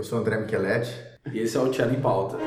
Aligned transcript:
Eu 0.00 0.04
sou 0.04 0.18
André 0.18 0.38
Micheletti. 0.38 0.98
E 1.30 1.40
esse 1.40 1.58
é 1.58 1.60
o 1.60 1.70
Cello 1.70 1.92
em 1.92 2.00
Pauta. 2.00 2.38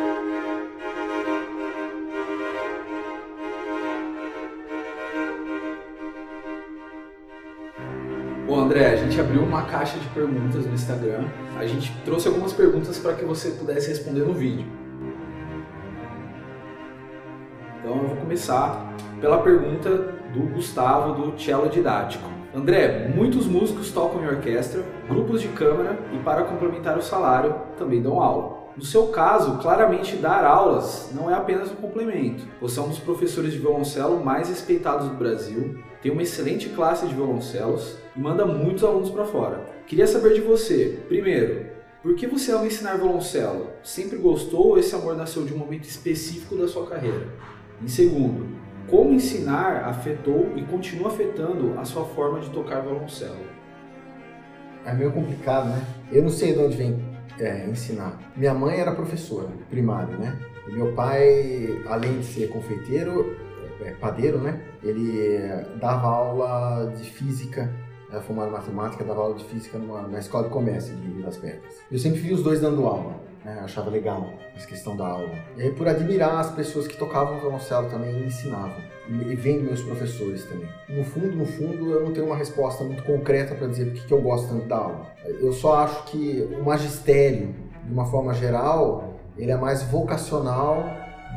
Bom, 8.47 8.59
André, 8.59 8.87
a 8.87 8.95
gente 8.95 9.19
abriu 9.21 9.43
uma 9.43 9.67
caixa 9.67 9.99
de 9.99 10.09
perguntas 10.09 10.65
no 10.65 10.73
Instagram. 10.73 11.27
A 11.55 11.67
gente 11.67 11.95
trouxe 12.03 12.27
algumas 12.27 12.53
perguntas 12.53 12.97
para 12.97 13.13
que 13.13 13.23
você 13.23 13.51
pudesse 13.51 13.89
responder 13.89 14.21
no 14.21 14.33
vídeo. 14.33 14.65
Então 17.77 17.97
eu 17.97 18.07
vou 18.07 18.17
começar 18.17 18.95
pela 19.21 19.43
pergunta 19.43 19.89
do 20.33 20.39
Gustavo 20.55 21.13
do 21.13 21.39
Cello 21.39 21.69
Didático. 21.69 22.32
André, 22.55 23.11
muitos 23.15 23.47
músicos 23.47 23.91
tocam 23.91 24.23
em 24.23 24.27
orquestra, 24.27 24.83
grupos 25.09 25.41
de 25.41 25.47
câmara 25.47 25.97
e 26.13 26.19
para 26.19 26.43
complementar 26.43 26.95
o 26.99 27.01
salário 27.01 27.55
também 27.79 27.99
dão 27.99 28.21
aula. 28.21 28.61
No 28.77 28.85
seu 28.85 29.07
caso, 29.07 29.57
claramente 29.57 30.17
dar 30.17 30.45
aulas 30.45 31.09
não 31.15 31.31
é 31.31 31.33
apenas 31.33 31.71
um 31.71 31.75
complemento. 31.75 32.45
Você 32.61 32.79
é 32.79 32.83
um 32.83 32.89
dos 32.89 32.99
professores 32.99 33.53
de 33.53 33.57
violoncelo 33.57 34.23
mais 34.23 34.49
respeitados 34.49 35.09
do 35.09 35.15
Brasil, 35.15 35.79
tem 35.99 36.11
uma 36.11 36.21
excelente 36.21 36.69
classe 36.69 37.07
de 37.07 37.15
violoncelos 37.15 37.97
e 38.15 38.19
manda 38.19 38.45
muitos 38.45 38.83
alunos 38.83 39.09
para 39.09 39.25
fora. 39.25 39.65
Queria 39.87 40.05
saber 40.05 40.35
de 40.35 40.41
você, 40.41 40.99
primeiro, 41.07 41.65
por 42.03 42.13
que 42.15 42.27
você 42.27 42.51
ama 42.51 42.67
ensinar 42.67 42.97
violoncelo? 42.97 43.71
Sempre 43.83 44.17
gostou 44.17 44.67
ou 44.67 44.77
esse 44.77 44.93
amor 44.93 45.15
nasceu 45.15 45.43
de 45.43 45.55
um 45.55 45.57
momento 45.57 45.85
específico 45.85 46.55
da 46.55 46.67
sua 46.67 46.85
carreira? 46.85 47.29
Em 47.81 47.87
segundo, 47.87 48.45
como 48.89 49.13
ensinar 49.13 49.85
afetou 49.85 50.53
e 50.55 50.63
continua 50.63 51.09
afetando 51.09 51.77
a 51.79 51.85
sua 51.85 52.05
forma 52.05 52.39
de 52.39 52.49
tocar 52.49 52.81
violoncelo? 52.81 53.37
É 54.85 54.93
meio 54.93 55.11
complicado, 55.11 55.69
né? 55.69 55.81
Eu 56.11 56.23
não 56.23 56.29
sei 56.29 56.53
de 56.53 56.59
onde 56.59 56.75
vem 56.75 57.13
é, 57.39 57.65
ensinar. 57.67 58.19
Minha 58.35 58.53
mãe 58.53 58.79
era 58.79 58.93
professora 58.93 59.47
primária, 59.69 60.15
né? 60.17 60.37
E 60.67 60.73
meu 60.73 60.93
pai, 60.93 61.81
além 61.87 62.19
de 62.19 62.25
ser 62.25 62.49
confeiteiro, 62.49 63.35
é, 63.81 63.91
padeiro, 63.91 64.39
né? 64.39 64.61
Ele 64.83 65.39
dava 65.79 66.07
aula 66.07 66.91
de 66.91 67.09
física, 67.09 67.73
era 68.09 68.21
formado 68.21 68.49
em 68.49 68.51
matemática, 68.51 69.03
dava 69.03 69.21
aula 69.21 69.35
de 69.35 69.43
física 69.45 69.77
numa, 69.77 70.07
na 70.07 70.19
escola 70.19 70.45
de 70.45 70.49
comércio 70.49 70.95
de 70.95 71.07
Rio 71.07 71.23
das 71.23 71.37
Pedras. 71.37 71.81
Eu 71.91 71.97
sempre 71.97 72.19
vi 72.19 72.33
os 72.33 72.43
dois 72.43 72.61
dando 72.61 72.85
aula, 72.85 73.15
né? 73.43 73.59
Achava 73.63 73.89
legal 73.89 74.29
essa 74.55 74.67
questão 74.67 74.95
da 74.95 75.07
aula. 75.07 75.33
E 75.57 75.63
aí, 75.63 75.71
por 75.71 75.87
admirar 75.87 76.39
as 76.39 76.51
pessoas 76.51 76.87
que 76.87 76.97
tocavam 76.97 77.39
violoncelo 77.39 77.89
também 77.89 78.11
e 78.11 78.25
ensinavam. 78.25 78.77
E 79.09 79.35
vendo 79.35 79.63
meus 79.63 79.81
professores 79.81 80.45
também. 80.45 80.69
No 80.89 81.03
fundo, 81.03 81.35
no 81.35 81.45
fundo, 81.45 81.91
eu 81.91 82.05
não 82.05 82.13
tenho 82.13 82.25
uma 82.25 82.37
resposta 82.37 82.83
muito 82.83 83.03
concreta 83.03 83.53
para 83.53 83.67
dizer 83.67 83.85
por 83.91 84.05
que 84.05 84.13
eu 84.13 84.21
gosto 84.21 84.47
tanto 84.47 84.67
da 84.67 84.77
aula. 84.77 85.07
Eu 85.25 85.51
só 85.51 85.83
acho 85.83 86.05
que 86.05 86.47
o 86.57 86.63
magistério, 86.63 87.53
de 87.83 87.91
uma 87.91 88.05
forma 88.05 88.33
geral, 88.33 89.13
ele 89.37 89.51
é 89.51 89.57
mais 89.57 89.83
vocacional 89.83 90.85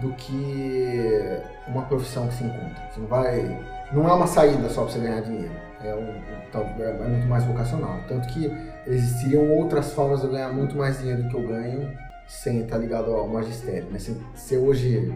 do 0.00 0.12
que 0.12 1.40
uma 1.66 1.82
profissão 1.82 2.28
que 2.28 2.34
se 2.34 2.44
encontra. 2.44 2.88
Você 2.90 3.00
não 3.00 3.08
vai, 3.08 3.66
não 3.92 4.08
é 4.08 4.12
uma 4.12 4.26
saída 4.26 4.68
só 4.68 4.82
para 4.82 4.92
você 4.92 4.98
ganhar 5.00 5.22
dinheiro. 5.22 5.65
É, 5.86 5.94
um, 5.94 6.82
é 6.82 7.08
muito 7.08 7.26
mais 7.26 7.44
vocacional. 7.44 8.00
Tanto 8.08 8.26
que 8.28 8.50
existiriam 8.86 9.50
outras 9.50 9.92
formas 9.92 10.20
de 10.20 10.26
eu 10.26 10.32
ganhar 10.32 10.52
muito 10.52 10.76
mais 10.76 10.98
dinheiro 10.98 11.22
do 11.22 11.28
que 11.28 11.36
eu 11.36 11.46
ganho 11.46 11.90
sem 12.26 12.62
estar 12.62 12.78
ligado 12.78 13.12
ao 13.12 13.28
magistério. 13.28 13.88
Né? 13.90 13.98
Sem 13.98 14.16
ser 14.34 14.58
hoje 14.58 15.12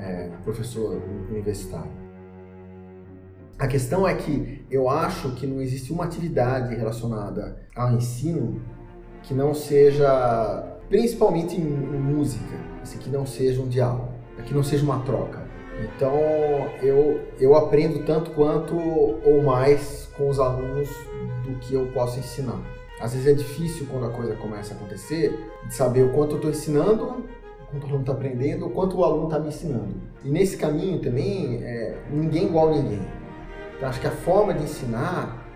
é, 0.00 0.30
professor 0.44 1.02
universitário. 1.30 1.90
A 3.58 3.66
questão 3.66 4.06
é 4.06 4.14
que 4.14 4.64
eu 4.70 4.88
acho 4.88 5.34
que 5.34 5.46
não 5.46 5.60
existe 5.60 5.92
uma 5.92 6.04
atividade 6.04 6.74
relacionada 6.76 7.66
ao 7.74 7.92
ensino 7.92 8.62
que 9.22 9.34
não 9.34 9.52
seja, 9.52 10.78
principalmente 10.88 11.56
em, 11.56 11.64
em 11.64 12.00
música, 12.00 12.54
assim, 12.80 12.98
que 12.98 13.10
não 13.10 13.26
seja 13.26 13.60
um 13.60 13.66
diálogo, 13.66 14.12
que 14.46 14.54
não 14.54 14.62
seja 14.62 14.84
uma 14.84 15.00
troca. 15.00 15.47
Então 15.78 16.18
eu, 16.82 17.20
eu 17.38 17.54
aprendo 17.54 18.04
tanto 18.04 18.30
quanto 18.32 18.76
ou 18.76 19.42
mais 19.42 20.08
com 20.16 20.28
os 20.28 20.40
alunos 20.40 20.88
do 21.44 21.54
que 21.60 21.74
eu 21.74 21.86
posso 21.92 22.18
ensinar. 22.18 22.60
Às 23.00 23.12
vezes 23.12 23.28
é 23.28 23.32
difícil 23.32 23.86
quando 23.90 24.06
a 24.06 24.10
coisa 24.10 24.34
começa 24.34 24.74
a 24.74 24.76
acontecer 24.76 25.38
de 25.66 25.74
saber 25.74 26.02
o 26.02 26.10
quanto 26.10 26.32
eu 26.32 26.36
estou 26.36 26.50
ensinando 26.50 27.24
quanto 27.70 27.84
o 27.84 27.86
aluno 27.86 28.00
está 28.00 28.12
aprendendo 28.12 28.64
ou 28.64 28.70
quanto 28.70 28.96
o 28.96 29.04
aluno 29.04 29.24
está 29.24 29.38
me 29.38 29.48
ensinando. 29.48 29.94
E 30.24 30.30
nesse 30.30 30.56
caminho 30.56 31.00
também, 31.00 31.62
é, 31.62 31.98
ninguém 32.10 32.46
igual 32.46 32.68
a 32.68 32.76
ninguém. 32.76 33.00
Então 33.76 33.88
acho 33.88 34.00
que 34.00 34.06
a 34.06 34.10
forma 34.10 34.54
de 34.54 34.64
ensinar, 34.64 35.46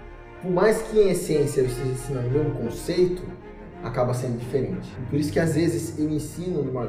por 0.41 0.51
mais 0.51 0.83
que 0.83 0.99
em 0.99 1.11
essência 1.11 1.61
eu 1.61 1.67
esteja 1.67 1.91
ensinando 1.91 2.29
o 2.29 2.31
mesmo 2.31 2.55
conceito, 2.55 3.23
acaba 3.83 4.15
sendo 4.15 4.39
diferente. 4.39 4.95
Por 5.11 5.19
isso 5.19 5.33
que 5.33 5.41
às 5.41 5.55
vezes 5.55 5.99
eu 5.99 6.09
ensino, 6.09 6.63
numa, 6.63 6.89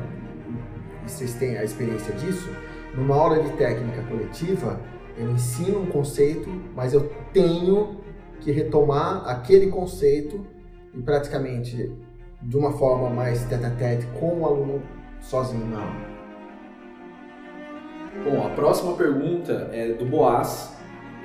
vocês 1.06 1.34
têm 1.36 1.58
a 1.58 1.64
experiência 1.64 2.14
disso, 2.16 2.50
numa 2.94 3.16
aula 3.16 3.42
de 3.42 3.50
técnica 3.54 4.02
coletiva, 4.04 4.80
eu 5.18 5.30
ensino 5.32 5.82
um 5.82 5.86
conceito, 5.86 6.50
mas 6.76 6.94
eu 6.94 7.12
tenho 7.32 7.98
que 8.40 8.52
retomar 8.52 9.28
aquele 9.28 9.68
conceito 9.68 10.46
e 10.94 11.02
praticamente 11.02 11.92
de 12.42 12.58
uma 12.58 12.74
forma 12.74 13.10
mais 13.10 13.46
tete 13.46 13.66
a 13.66 13.70
tete 13.72 14.06
com 14.20 14.42
o 14.42 14.46
aluno 14.46 14.82
sozinho 15.22 15.66
na 15.66 15.80
aula. 15.80 16.14
Bom, 18.24 18.46
a 18.46 18.50
próxima 18.52 18.94
pergunta 18.94 19.70
é 19.72 19.94
do 19.94 20.06
Boaz. 20.06 20.76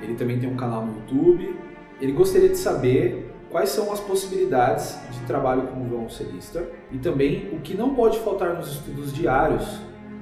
Ele 0.01 0.15
também 0.15 0.39
tem 0.39 0.49
um 0.49 0.55
canal 0.55 0.85
no 0.85 0.95
YouTube. 0.95 1.55
Ele 2.01 2.13
gostaria 2.13 2.49
de 2.49 2.57
saber 2.57 3.31
quais 3.49 3.69
são 3.69 3.91
as 3.91 3.99
possibilidades 3.99 4.97
de 5.11 5.19
trabalho 5.25 5.67
como 5.67 5.85
violoncelista 5.85 6.67
e 6.91 6.97
também 6.97 7.49
o 7.53 7.59
que 7.59 7.75
não 7.75 7.93
pode 7.93 8.17
faltar 8.19 8.55
nos 8.55 8.71
estudos 8.71 9.13
diários 9.13 9.81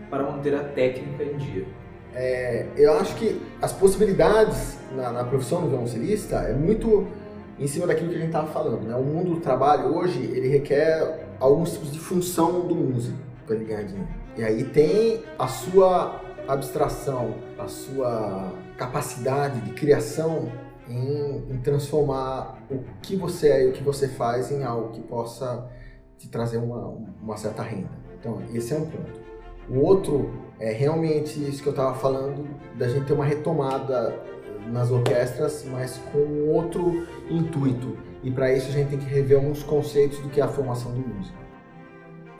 para 0.09 0.23
manter 0.23 0.56
a 0.56 0.63
técnica 0.63 1.23
em 1.23 1.38
dia. 1.38 1.66
É, 2.13 2.66
eu 2.75 2.94
acho 2.94 3.16
que 3.16 3.41
as 3.62 3.72
possibilidades 3.73 4.78
na, 4.95 5.12
na 5.12 5.23
profissão 5.23 5.62
do 5.62 5.69
violoncelista 5.69 6.38
é 6.38 6.53
muito 6.53 7.07
em 7.59 7.68
cima 7.68 7.88
daquilo 7.88 8.09
que 8.09 8.16
a 8.16 8.19
gente 8.19 8.28
estava 8.28 8.47
falando. 8.47 8.84
Né? 8.84 8.95
O 8.95 9.03
mundo 9.03 9.35
do 9.35 9.40
trabalho 9.40 9.95
hoje 9.95 10.23
ele 10.23 10.47
requer 10.47 11.28
alguns 11.40 11.73
tipos 11.73 11.91
de 11.91 12.00
função 12.00 12.68
do 12.68 12.75
músico 12.75 13.18
para 13.45 13.56
ele 13.56 13.66
ganhar 13.66 13.84
dinheiro. 13.84 14.09
E 14.35 14.44
aí 14.44 14.63
tem 14.63 15.23
a 15.38 15.47
sua 15.47 16.22
abstração, 16.47 17.35
a 17.57 17.68
sua 17.68 18.53
capacidade 18.78 19.62
de 19.62 19.72
criação 19.72 20.51
em, 20.88 21.44
em, 21.51 21.57
transformar 21.57 22.59
o 22.69 22.79
que 23.01 23.16
você 23.16 23.50
é 23.50 23.66
e 23.66 23.69
o 23.69 23.74
que 23.74 23.84
você 23.84 24.07
faz 24.07 24.51
em 24.51 24.63
algo 24.63 24.89
que 24.89 25.01
possa 25.01 25.69
te 26.18 26.29
trazer 26.29 26.57
uma, 26.57 26.95
uma 27.22 27.38
certa 27.38 27.62
renda. 27.62 27.89
Então, 28.19 28.41
esse 28.53 28.74
é 28.74 28.78
um 28.78 28.85
ponto. 28.85 29.17
O 29.70 29.80
outro 29.80 30.32
é 30.60 30.72
realmente 30.72 31.40
isso 31.40 31.62
que 31.62 31.70
eu 31.70 31.72
estava 31.72 31.94
falando, 31.96 32.48
da 32.76 32.88
gente 32.88 33.06
ter 33.06 33.14
uma 33.14 33.26
retomada 33.26 34.20
nas 34.72 34.92
orquestras, 34.92 35.66
mas 35.70 36.02
com 36.12 36.50
outro 36.50 37.08
intuito. 37.30 37.98
E 38.24 38.32
para 38.32 38.52
isso 38.54 38.70
a 38.70 38.72
gente 38.72 38.90
tem 38.90 39.00
que 39.00 39.06
rever 39.06 39.38
alguns 39.38 39.64
conceitos 39.64 40.20
do 40.20 40.30
que 40.30 40.42
é 40.42 40.44
a 40.44 40.48
formação 40.48 40.92
do 40.92 41.00
músico 41.00 41.48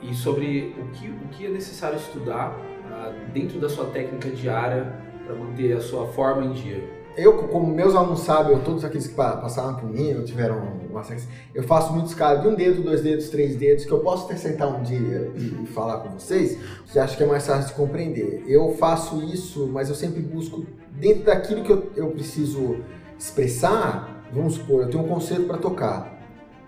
e 0.02 0.14
sobre 0.14 0.74
o 0.78 0.86
que, 0.92 1.08
o 1.08 1.28
que 1.30 1.46
é 1.46 1.48
necessário 1.48 1.96
estudar 1.96 2.50
uh, 2.50 3.32
dentro 3.32 3.58
da 3.58 3.68
sua 3.68 3.86
técnica 3.86 4.30
diária 4.30 4.92
para 5.26 5.34
manter 5.34 5.72
a 5.76 5.80
sua 5.80 6.06
forma 6.08 6.44
em 6.44 6.52
dia. 6.52 6.97
Eu, 7.18 7.36
como 7.48 7.66
meus 7.66 7.96
alunos 7.96 8.20
sabem, 8.20 8.56
todos 8.60 8.84
aqueles 8.84 9.08
que 9.08 9.14
passaram 9.14 9.76
ou 10.16 10.24
tiveram 10.24 10.58
uma 10.58 11.04
eu 11.52 11.64
faço 11.64 11.92
muitos 11.92 12.14
caras 12.14 12.42
de 12.42 12.48
um 12.48 12.54
dedo, 12.54 12.80
dois 12.80 13.02
dedos, 13.02 13.28
três 13.28 13.56
dedos, 13.56 13.84
que 13.84 13.90
eu 13.90 13.98
posso 13.98 14.26
até 14.26 14.36
sentar 14.36 14.68
um 14.68 14.82
dia 14.82 15.32
e, 15.34 15.64
e 15.64 15.66
falar 15.66 15.98
com 15.98 16.10
vocês, 16.10 16.58
que 16.92 16.98
acho 16.98 17.16
que 17.16 17.22
é 17.24 17.26
mais 17.26 17.44
fácil 17.44 17.70
de 17.70 17.74
compreender. 17.74 18.44
Eu 18.46 18.72
faço 18.74 19.20
isso, 19.22 19.66
mas 19.66 19.88
eu 19.88 19.96
sempre 19.96 20.20
busco, 20.20 20.64
dentro 20.92 21.24
daquilo 21.24 21.64
que 21.64 21.72
eu, 21.72 21.90
eu 21.96 22.10
preciso 22.10 22.76
expressar, 23.18 24.24
vamos 24.32 24.54
supor, 24.54 24.82
eu 24.82 24.90
tenho 24.90 25.02
um 25.02 25.08
conceito 25.08 25.44
para 25.44 25.58
tocar. 25.58 26.16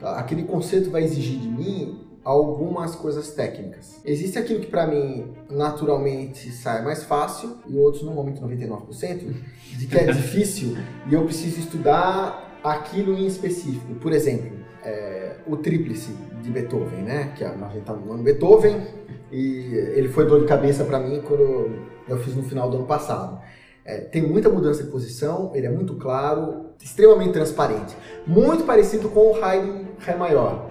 Tá? 0.00 0.16
Aquele 0.16 0.42
conceito 0.42 0.90
vai 0.90 1.04
exigir 1.04 1.38
de 1.38 1.48
mim 1.48 2.09
algumas 2.24 2.94
coisas 2.94 3.30
técnicas. 3.32 4.00
Existe 4.04 4.38
aquilo 4.38 4.60
que 4.60 4.66
para 4.66 4.86
mim 4.86 5.32
naturalmente 5.48 6.50
sai 6.52 6.82
mais 6.82 7.04
fácil 7.04 7.56
e 7.66 7.76
outros 7.76 8.02
normalmente 8.02 8.40
99% 8.40 9.34
de 9.76 9.86
que 9.86 9.98
é 9.98 10.04
difícil 10.12 10.76
e 11.08 11.14
eu 11.14 11.24
preciso 11.24 11.60
estudar 11.60 12.58
aquilo 12.62 13.14
em 13.14 13.26
específico. 13.26 13.94
Por 13.94 14.12
exemplo, 14.12 14.52
é, 14.84 15.36
o 15.46 15.56
tríplice 15.56 16.14
de 16.42 16.50
Beethoven, 16.50 17.02
né? 17.02 17.32
Que 17.36 17.44
a 17.44 17.52
gente 17.52 17.78
está 17.78 17.94
no 17.94 18.12
ano 18.12 18.22
Beethoven 18.22 18.86
e 19.32 19.74
ele 19.94 20.08
foi 20.08 20.26
dor 20.26 20.40
de 20.40 20.46
cabeça 20.46 20.84
para 20.84 21.00
mim 21.00 21.22
quando 21.22 21.70
eu 22.06 22.18
fiz 22.18 22.34
no 22.34 22.42
final 22.42 22.70
do 22.70 22.76
ano 22.76 22.86
passado. 22.86 23.40
É, 23.84 23.98
tem 23.98 24.22
muita 24.22 24.50
mudança 24.50 24.84
de 24.84 24.90
posição, 24.90 25.52
ele 25.54 25.66
é 25.66 25.70
muito 25.70 25.94
claro, 25.94 26.66
extremamente 26.82 27.32
transparente, 27.32 27.96
muito 28.26 28.64
parecido 28.64 29.08
com 29.08 29.32
o 29.32 29.42
Haydn 29.42 29.86
Ré 29.98 30.14
maior 30.16 30.69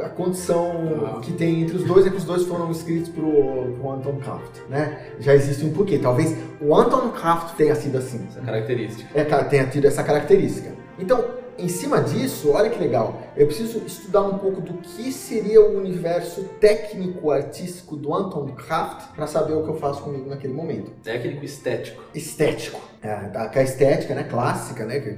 a 0.00 0.08
condição 0.08 1.16
ah. 1.16 1.20
que 1.20 1.32
tem 1.32 1.62
entre 1.62 1.76
os 1.76 1.84
dois 1.84 2.06
é 2.06 2.10
que 2.10 2.16
os 2.16 2.24
dois 2.24 2.44
foram 2.44 2.70
escritos 2.70 3.08
por 3.08 3.24
o 3.24 3.90
Anton 3.90 4.16
Kraft, 4.16 4.60
né? 4.68 5.12
Já 5.20 5.34
existe 5.34 5.64
um 5.64 5.72
porquê. 5.72 5.98
Talvez 5.98 6.36
o 6.60 6.74
Anton 6.74 7.10
Kraft 7.10 7.56
tenha 7.56 7.74
sido 7.74 7.98
assim. 7.98 8.26
Essa 8.28 8.40
característica. 8.40 9.18
É, 9.18 9.24
tenha 9.24 9.66
tido 9.66 9.86
essa 9.86 10.02
característica. 10.02 10.72
Então, 10.98 11.24
em 11.58 11.68
cima 11.68 12.00
disso, 12.00 12.52
olha 12.52 12.70
que 12.70 12.78
legal, 12.78 13.20
eu 13.36 13.46
preciso 13.46 13.78
estudar 13.84 14.22
um 14.22 14.38
pouco 14.38 14.60
do 14.60 14.74
que 14.74 15.10
seria 15.10 15.60
o 15.60 15.76
universo 15.76 16.44
técnico 16.60 17.32
artístico 17.32 17.96
do 17.96 18.14
Anton 18.14 18.46
Kraft 18.54 19.08
para 19.14 19.26
saber 19.26 19.54
o 19.54 19.64
que 19.64 19.68
eu 19.68 19.74
faço 19.74 20.02
comigo 20.02 20.30
naquele 20.30 20.52
momento. 20.52 20.92
Técnico 21.02 21.44
estético. 21.44 22.02
Estético. 22.14 22.80
É, 23.02 23.10
a 23.10 23.62
estética, 23.62 24.14
né, 24.14 24.24
clássica, 24.24 24.84
né, 24.84 25.00
que, 25.00 25.16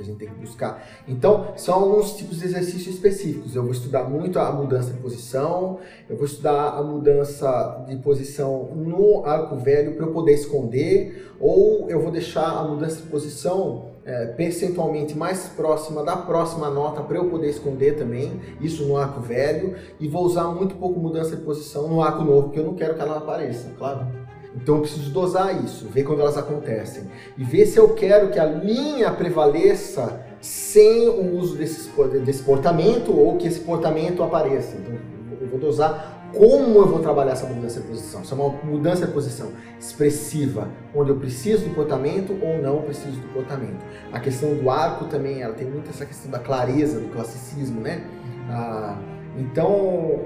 que 0.00 0.02
a 0.02 0.04
gente 0.04 0.18
tem 0.18 0.28
que 0.28 0.34
buscar. 0.34 0.86
Então, 1.06 1.52
são 1.56 1.74
alguns 1.74 2.14
tipos 2.14 2.38
de 2.38 2.46
exercícios 2.46 2.94
específicos. 2.94 3.54
Eu 3.54 3.62
vou 3.62 3.72
estudar 3.72 4.04
muito 4.04 4.38
a 4.38 4.50
mudança 4.50 4.92
de 4.92 4.98
posição, 4.98 5.78
eu 6.08 6.16
vou 6.16 6.24
estudar 6.24 6.70
a 6.70 6.82
mudança 6.82 7.84
de 7.88 7.96
posição 7.96 8.74
no 8.74 9.24
arco 9.24 9.56
velho 9.56 9.94
para 9.94 10.06
eu 10.06 10.12
poder 10.12 10.34
esconder, 10.34 11.30
ou 11.38 11.88
eu 11.88 12.00
vou 12.00 12.10
deixar 12.10 12.48
a 12.48 12.64
mudança 12.64 12.96
de 13.02 13.08
posição 13.08 13.90
é, 14.04 14.26
percentualmente 14.26 15.16
mais 15.16 15.46
próxima 15.48 16.02
da 16.02 16.16
próxima 16.16 16.70
nota 16.70 17.02
para 17.02 17.16
eu 17.16 17.28
poder 17.28 17.50
esconder 17.50 17.96
também, 17.96 18.40
isso 18.60 18.84
no 18.84 18.96
arco 18.96 19.20
velho, 19.20 19.74
e 19.98 20.08
vou 20.08 20.24
usar 20.24 20.44
muito 20.48 20.74
pouco 20.76 20.98
mudança 20.98 21.36
de 21.36 21.42
posição 21.42 21.88
no 21.88 22.02
arco 22.02 22.24
novo, 22.24 22.44
porque 22.44 22.60
eu 22.60 22.64
não 22.64 22.74
quero 22.74 22.94
que 22.94 23.00
ela 23.00 23.18
apareça, 23.18 23.70
claro. 23.78 24.06
Então 24.54 24.76
eu 24.76 24.80
preciso 24.82 25.10
dosar 25.10 25.64
isso, 25.64 25.86
ver 25.88 26.02
quando 26.02 26.20
elas 26.20 26.36
acontecem 26.36 27.04
e 27.38 27.44
ver 27.44 27.66
se 27.66 27.78
eu 27.78 27.90
quero 27.94 28.30
que 28.30 28.38
a 28.38 28.44
linha 28.44 29.10
prevaleça 29.12 30.20
sem 30.40 31.08
o 31.08 31.36
uso 31.36 31.56
desse, 31.56 31.90
desse 32.24 32.42
portamento 32.42 33.16
ou 33.16 33.36
que 33.36 33.46
esse 33.46 33.60
portamento 33.60 34.22
apareça. 34.22 34.76
Então 34.76 34.94
eu 35.40 35.48
vou 35.48 35.58
dosar 35.58 36.20
como 36.32 36.78
eu 36.78 36.86
vou 36.86 37.00
trabalhar 37.00 37.32
essa 37.32 37.46
mudança 37.46 37.80
de 37.80 37.86
posição. 37.86 38.24
Se 38.24 38.32
é 38.32 38.36
uma 38.36 38.48
mudança 38.64 39.06
de 39.06 39.12
posição 39.12 39.50
expressiva, 39.78 40.68
onde 40.94 41.10
eu 41.10 41.16
preciso 41.16 41.68
do 41.68 41.74
portamento 41.74 42.36
ou 42.40 42.60
não 42.62 42.82
preciso 42.82 43.16
do 43.16 43.32
portamento. 43.32 43.84
A 44.12 44.20
questão 44.20 44.54
do 44.54 44.70
arco 44.70 45.06
também, 45.06 45.42
ela 45.42 45.54
tem 45.54 45.68
muito 45.68 45.90
essa 45.90 46.06
questão 46.06 46.30
da 46.30 46.38
clareza, 46.38 47.00
do 47.00 47.08
classicismo, 47.08 47.80
né? 47.80 48.04
Ah, 48.48 48.96
então, 49.36 50.20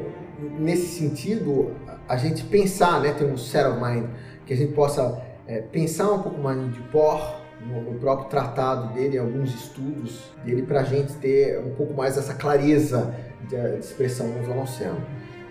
nesse 0.58 0.98
sentido, 0.98 1.72
a 2.08 2.16
gente 2.16 2.44
pensar, 2.44 3.00
né, 3.00 3.12
ter 3.12 3.24
um 3.24 3.36
set 3.36 3.66
of 3.66 3.80
mind, 3.80 4.06
que 4.46 4.52
a 4.52 4.56
gente 4.56 4.72
possa 4.72 5.22
é, 5.46 5.60
pensar 5.60 6.10
um 6.12 6.22
pouco 6.22 6.40
mais 6.40 6.72
de 6.72 6.80
por 6.80 7.42
no, 7.60 7.80
no, 7.80 7.98
próprio 7.98 8.28
tratado 8.28 8.92
dele, 8.92 9.16
alguns 9.16 9.54
estudos 9.54 10.30
dele, 10.44 10.62
para 10.62 10.80
a 10.80 10.84
gente 10.84 11.14
ter 11.14 11.58
um 11.60 11.74
pouco 11.74 11.94
mais 11.94 12.18
essa 12.18 12.34
clareza 12.34 13.14
de, 13.48 13.56
de 13.56 13.78
expressão 13.78 14.28
no 14.28 14.42
violoncelo. 14.42 15.00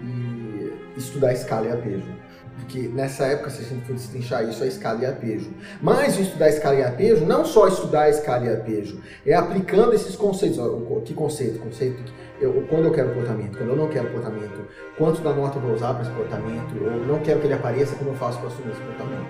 E 0.02 0.74
estudar 0.98 1.34
escala 1.34 1.68
e 1.68 1.72
arpejo. 1.72 2.12
Porque 2.60 2.88
nessa 2.88 3.26
época, 3.26 3.50
se 3.50 3.62
a 3.62 3.66
gente 3.66 3.86
for 3.86 3.94
destrinchar 3.94 4.48
isso, 4.48 4.64
é 4.64 4.68
escala 4.68 5.02
e 5.02 5.06
arpejo. 5.06 5.52
Mas 5.82 6.18
estudar 6.18 6.50
escala 6.50 6.76
e 6.76 6.84
arpejo, 6.84 7.26
não 7.26 7.44
só 7.44 7.68
estudar 7.68 8.10
escala 8.10 8.46
e 8.46 8.50
arpejo, 8.50 9.02
é 9.26 9.34
aplicando 9.34 9.94
esses 9.94 10.16
conceitos. 10.16 10.60
Que 11.04 11.14
conceito? 11.14 11.60
Conceito 11.60 12.04
eu, 12.40 12.66
quando 12.70 12.86
eu 12.86 12.92
quero 12.92 13.10
portamento, 13.10 13.58
quando 13.58 13.70
eu 13.70 13.76
não 13.76 13.88
quero 13.88 14.10
portamento, 14.10 14.68
quanto 14.98 15.22
da 15.22 15.34
nota 15.34 15.58
eu 15.58 15.62
vou 15.62 15.74
usar 15.74 15.94
para 15.94 16.04
esse 16.04 16.12
portamento, 16.12 16.76
eu 16.76 17.06
não 17.06 17.20
quero 17.20 17.40
que 17.40 17.48
ele 17.48 17.54
apareça, 17.54 17.96
como 17.96 18.12
eu 18.12 18.16
faço 18.16 18.38
para 18.40 18.48
assumir 18.48 18.72
esse 18.72 18.82
portamento. 18.82 19.26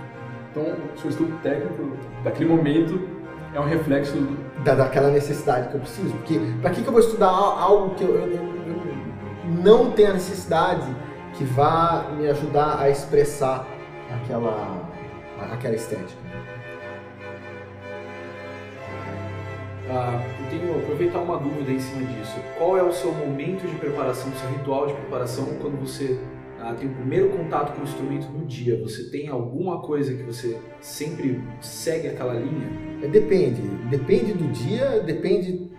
Então, 0.52 0.64
o 0.96 1.00
seu 1.00 1.10
estudo 1.10 1.38
técnico, 1.42 1.98
daquele 2.24 2.50
momento, 2.50 3.00
é 3.54 3.60
um 3.60 3.66
reflexo 3.66 4.16
da, 4.64 4.76
daquela 4.76 5.10
necessidade 5.10 5.70
que 5.70 5.76
eu 5.76 5.82
preciso. 5.82 6.14
Porque 6.14 6.40
para 6.62 6.72
que, 6.72 6.82
que 6.82 6.88
eu 6.88 6.94
vou 6.94 7.02
estudar 7.02 7.30
algo 7.30 7.96
que 7.96 8.04
eu, 8.04 8.16
eu, 8.16 8.28
eu 8.32 8.54
não 9.64 9.92
tenho 9.92 10.10
a 10.12 10.14
necessidade 10.14 10.88
que 11.38 11.44
vá 11.44 12.12
me 12.18 12.28
ajudar 12.28 12.80
a 12.80 12.90
expressar 12.90 13.68
aquela, 14.10 14.90
aquela 15.52 15.76
estética? 15.76 16.22
Ah, 19.90 20.24
eu 20.40 20.50
tenho 20.50 20.80
aproveitar 20.80 21.20
uma 21.20 21.38
dúvida 21.38 21.72
em 21.72 21.80
cima 21.80 22.06
disso. 22.06 22.36
Qual 22.58 22.78
é 22.78 22.84
o 22.84 22.92
seu 22.92 23.12
momento 23.12 23.68
de 23.68 23.76
preparação, 23.76 24.32
o 24.32 24.36
seu 24.36 24.50
ritual 24.50 24.88
de 24.88 24.94
preparação 24.94 25.46
quando 25.62 25.80
você 25.80 26.20
ah, 26.60 26.74
tem 26.74 26.88
o 26.88 26.94
primeiro 26.94 27.30
contato 27.30 27.74
com 27.74 27.82
o 27.82 27.84
instrumento 27.84 28.28
no 28.32 28.46
dia? 28.46 28.80
Você 28.82 29.10
tem 29.10 29.28
alguma 29.28 29.82
coisa 29.82 30.14
que 30.14 30.24
você 30.24 30.58
sempre 30.80 31.44
segue 31.62 32.08
aquela 32.08 32.34
linha? 32.34 32.70
É, 33.04 33.08
depende. 33.08 33.62
Depende 33.90 34.34
do 34.34 34.48
dia, 34.52 35.02
depende 35.02 35.70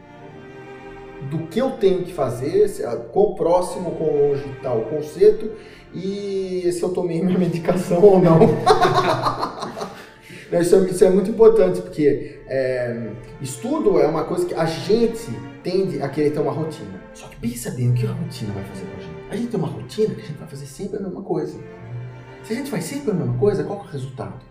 do 1.31 1.47
que 1.47 1.59
eu 1.59 1.73
tenho 1.73 2.03
que 2.03 2.13
fazer, 2.13 2.69
se, 2.69 2.85
ah, 2.85 2.97
quão 2.97 3.35
próximo, 3.35 3.93
quão 3.93 4.29
longe 4.29 4.45
está 4.57 4.73
o 4.73 4.85
concerto 4.87 5.51
e 5.95 6.71
se 6.73 6.83
eu 6.83 6.91
tomei 6.91 7.23
minha 7.23 7.39
medicação 7.39 8.03
ou 8.03 8.21
não. 8.21 8.41
Isso 10.61 10.77
é, 10.77 10.79
isso 10.91 11.05
é, 11.05 11.11
muito 11.11 11.31
importante, 11.31 11.81
porque 11.81 12.41
é, 12.47 13.11
estudo 13.41 13.99
é 13.99 14.07
uma 14.07 14.25
coisa 14.25 14.47
que 14.47 14.55
a 14.55 14.67
gente 14.67 15.27
tende 15.63 16.01
a 16.01 16.09
querer 16.09 16.31
ter 16.31 16.41
uma 16.41 16.53
rotina. 16.53 17.01
Só 17.13 17.27
que 17.27 17.37
pensa 17.37 17.71
bem, 17.71 17.91
o 17.91 17.95
que 17.95 18.07
a 18.07 18.13
rotina 18.13 18.53
vai 18.53 18.65
fazer 18.65 18.85
com 18.87 18.97
a 18.97 19.01
gente? 19.01 19.15
A 19.31 19.37
gente 19.37 19.49
tem 19.49 19.59
uma 19.59 19.69
rotina 19.69 20.15
que 20.15 20.21
a 20.21 20.25
gente 20.25 20.39
vai 20.39 20.49
fazer 20.49 20.67
sempre 20.67 20.99
a 20.99 21.01
mesma 21.01 21.23
coisa. 21.23 21.59
Se 22.45 22.53
a 22.53 22.57
gente 22.57 22.71
faz 22.71 22.85
sempre 22.85 23.11
a 23.11 23.15
mesma 23.15 23.37
coisa, 23.39 23.65
qual 23.65 23.81
é 23.81 23.83
o 23.83 23.87
resultado? 23.87 24.45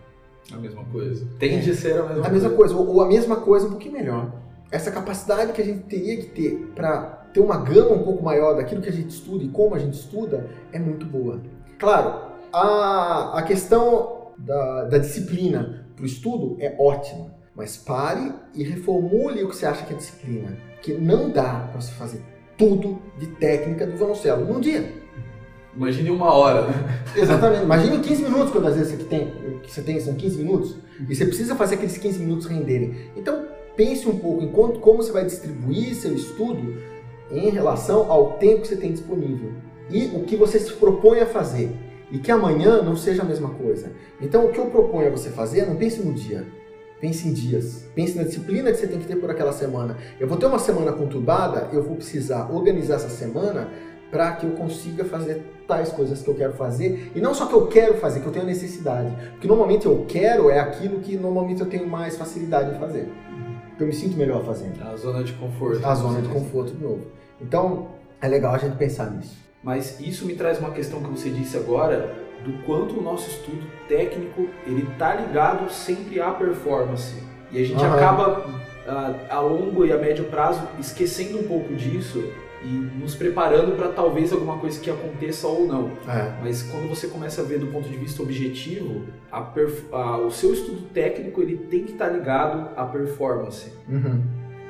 A 0.52 0.58
mesma 0.58 0.84
coisa. 0.86 1.26
Tende 1.40 1.72
a 1.72 1.76
ser 1.76 1.94
a 1.94 2.04
mesma 2.04 2.14
coisa. 2.14 2.28
A 2.28 2.32
mesma 2.32 2.50
coisa, 2.50 2.76
ou, 2.76 2.88
ou 2.88 3.02
a 3.02 3.08
mesma 3.08 3.36
coisa 3.38 3.68
um 3.68 3.70
pouquinho 3.70 3.94
melhor. 3.94 4.43
Essa 4.74 4.90
capacidade 4.90 5.54
que 5.54 5.62
a 5.62 5.66
gente 5.66 5.84
teria 5.84 6.18
que 6.18 6.26
ter 6.30 6.72
para 6.74 7.28
ter 7.32 7.40
uma 7.40 7.58
gama 7.58 7.92
um 7.92 8.02
pouco 8.02 8.24
maior 8.24 8.56
daquilo 8.56 8.82
que 8.82 8.90
a 8.90 8.92
gente 8.92 9.12
estuda 9.12 9.44
e 9.44 9.50
como 9.50 9.76
a 9.76 9.78
gente 9.78 9.94
estuda 9.94 10.50
é 10.72 10.80
muito 10.80 11.06
boa. 11.06 11.40
Claro, 11.78 12.32
a, 12.52 13.38
a 13.38 13.44
questão 13.44 14.32
da, 14.36 14.86
da 14.86 14.98
disciplina 14.98 15.86
para 15.96 16.02
o 16.02 16.08
estudo 16.08 16.58
é 16.60 16.76
ótima, 16.80 17.36
mas 17.56 17.78
pare 17.78 18.34
e 18.56 18.64
reformule 18.64 19.44
o 19.44 19.50
que 19.50 19.56
você 19.56 19.68
acha 19.68 19.86
que 19.86 19.94
é 19.94 19.96
disciplina. 19.96 20.58
Que 20.82 20.94
não 20.96 21.30
dá 21.30 21.68
para 21.72 21.80
você 21.80 21.92
fazer 21.92 22.24
tudo 22.58 23.00
de 23.20 23.28
técnica 23.28 23.86
do 23.86 23.96
violoncelo 23.96 24.44
num 24.44 24.60
dia. 24.60 24.92
Imagine 25.76 26.10
uma 26.10 26.34
hora, 26.34 26.64
né? 26.64 26.74
Exatamente. 27.16 27.64
Imagine 27.64 28.00
15 28.00 28.24
minutos, 28.24 28.52
quando 28.52 28.68
às 28.70 28.76
vezes 28.76 28.98
você 28.98 29.04
tem, 29.04 29.60
que 29.62 29.72
você 29.72 29.84
tem 29.84 30.00
são 30.00 30.16
15 30.16 30.38
minutos, 30.38 30.78
e 31.08 31.16
você 31.16 31.28
precisa 31.28 31.56
fazer 31.56 31.76
aqueles 31.76 31.96
15 31.96 32.20
minutos 32.20 32.48
renderem. 32.48 33.12
Então, 33.16 33.53
pense 33.76 34.08
um 34.08 34.18
pouco 34.18 34.44
em 34.44 34.52
quanto, 34.52 34.80
como 34.80 35.02
você 35.02 35.12
vai 35.12 35.26
distribuir 35.26 35.96
seu 35.96 36.14
estudo 36.14 36.76
em 37.32 37.50
relação 37.50 38.12
ao 38.12 38.34
tempo 38.34 38.62
que 38.62 38.68
você 38.68 38.76
tem 38.76 38.92
disponível 38.92 39.52
e 39.90 40.06
o 40.16 40.24
que 40.24 40.36
você 40.36 40.60
se 40.60 40.74
propõe 40.74 41.20
a 41.20 41.26
fazer 41.26 41.72
e 42.12 42.20
que 42.20 42.32
amanhã 42.32 42.82
não 42.82 42.96
seja 42.96 43.24
a 43.24 43.26
mesma 43.26 43.50
coisa. 43.50 43.92
Então, 44.22 44.46
o 44.46 44.52
que 44.52 44.60
eu 44.60 44.68
proponho 44.68 45.08
a 45.08 45.12
você 45.12 45.30
fazer, 45.30 45.66
não 45.66 45.76
pense 45.76 46.00
no 46.00 46.14
dia, 46.14 46.46
pense 47.02 47.28
em 47.28 47.34
dias. 47.34 47.86
Pense 47.96 48.16
na 48.16 48.24
disciplina 48.24 48.72
que 48.72 48.78
você 48.78 48.88
tem 48.88 49.00
que 49.00 49.08
ter 49.08 49.16
por 49.16 49.30
aquela 49.30 49.52
semana. 49.52 49.98
Eu 50.20 50.28
vou 50.28 50.38
ter 50.38 50.46
uma 50.46 50.60
semana 50.60 50.92
conturbada, 50.92 51.70
eu 51.74 51.84
vou 51.84 51.96
precisar 51.96 52.50
organizar 52.50 52.96
essa 52.96 53.10
semana 53.10 53.70
para 54.12 54.32
que 54.34 54.46
eu 54.46 54.52
consiga 54.52 55.04
fazer 55.04 55.44
tais 55.68 55.90
coisas 55.90 56.22
que 56.22 56.30
eu 56.30 56.36
quero 56.36 56.54
fazer. 56.54 57.12
E 57.16 57.20
não 57.20 57.34
só 57.34 57.48
que 57.48 57.54
eu 57.54 57.68
quero 57.68 57.96
fazer, 57.96 58.20
que 58.20 58.28
eu 58.28 58.32
tenho 58.32 58.46
necessidade. 58.46 59.12
Porque 59.32 59.48
normalmente 59.48 59.88
eu 59.88 60.06
quero 60.08 60.50
é 60.50 60.60
aquilo 60.60 61.00
que 61.00 61.18
normalmente 61.18 61.62
eu 61.62 61.68
tenho 61.68 61.88
mais 61.88 62.16
facilidade 62.16 62.76
em 62.76 62.80
fazer. 62.80 63.10
Eu 63.80 63.88
me 63.88 63.94
sinto 63.94 64.16
melhor 64.18 64.44
fazendo. 64.44 64.82
A 64.84 64.96
zona 64.96 65.24
de 65.24 65.34
conforto. 65.34 65.86
A 65.86 65.96
zona 65.96 66.22
de 66.22 66.30
conforto 66.30 66.74
de 66.74 66.84
novo. 66.84 67.08
Então, 67.42 67.90
é 68.22 68.28
legal 68.28 68.54
a 68.54 68.58
gente 68.58 68.76
pensar 68.76 69.10
nisso. 69.12 69.38
Mas 69.64 70.00
isso 70.00 70.26
me 70.26 70.36
traz 70.36 70.60
uma 70.60 70.72
questão 70.72 71.02
que 71.02 71.10
você 71.10 71.30
disse 71.30 71.58
agora, 71.58 72.16
do 72.44 72.64
quanto 72.66 73.00
o 73.00 73.02
nosso 73.02 73.30
estudo 73.30 73.66
técnico 73.88 74.48
ele 74.66 74.86
tá 74.98 75.16
ligado 75.16 75.72
sempre 75.72 76.20
à 76.20 76.32
performance. 76.32 77.16
E 77.52 77.62
a 77.62 77.66
gente 77.66 77.82
uhum. 77.82 77.94
acaba 77.94 78.46
a, 78.88 79.36
a 79.36 79.40
longo 79.40 79.86
e 79.86 79.92
a 79.92 79.98
médio 79.98 80.26
prazo 80.26 80.68
esquecendo 80.80 81.40
um 81.40 81.44
pouco 81.44 81.74
disso 81.74 82.24
e 82.64 82.68
nos 83.00 83.16
preparando 83.16 83.76
para 83.76 83.90
talvez 83.90 84.32
alguma 84.32 84.58
coisa 84.58 84.80
que 84.80 84.90
aconteça 84.90 85.48
ou 85.48 85.68
não. 85.68 85.92
É. 86.08 86.34
Mas 86.42 86.64
quando 86.64 86.88
você 86.88 87.08
começa 87.08 87.42
a 87.42 87.44
ver 87.44 87.60
do 87.60 87.68
ponto 87.68 87.90
de 87.90 87.98
vista 87.98 88.24
objetivo, 88.24 89.04
a 89.32 89.54
a, 89.92 90.18
o 90.18 90.32
seu 90.32 90.54
estudo 90.54 90.82
técnico 90.94 91.42
ele 91.42 91.58
tem 91.58 91.84
que 91.84 91.92
estar 91.92 92.08
tá 92.08 92.12
ligado 92.12 92.70
à 92.76 92.86
performance. 92.86 93.72
Uhum. 93.90 94.24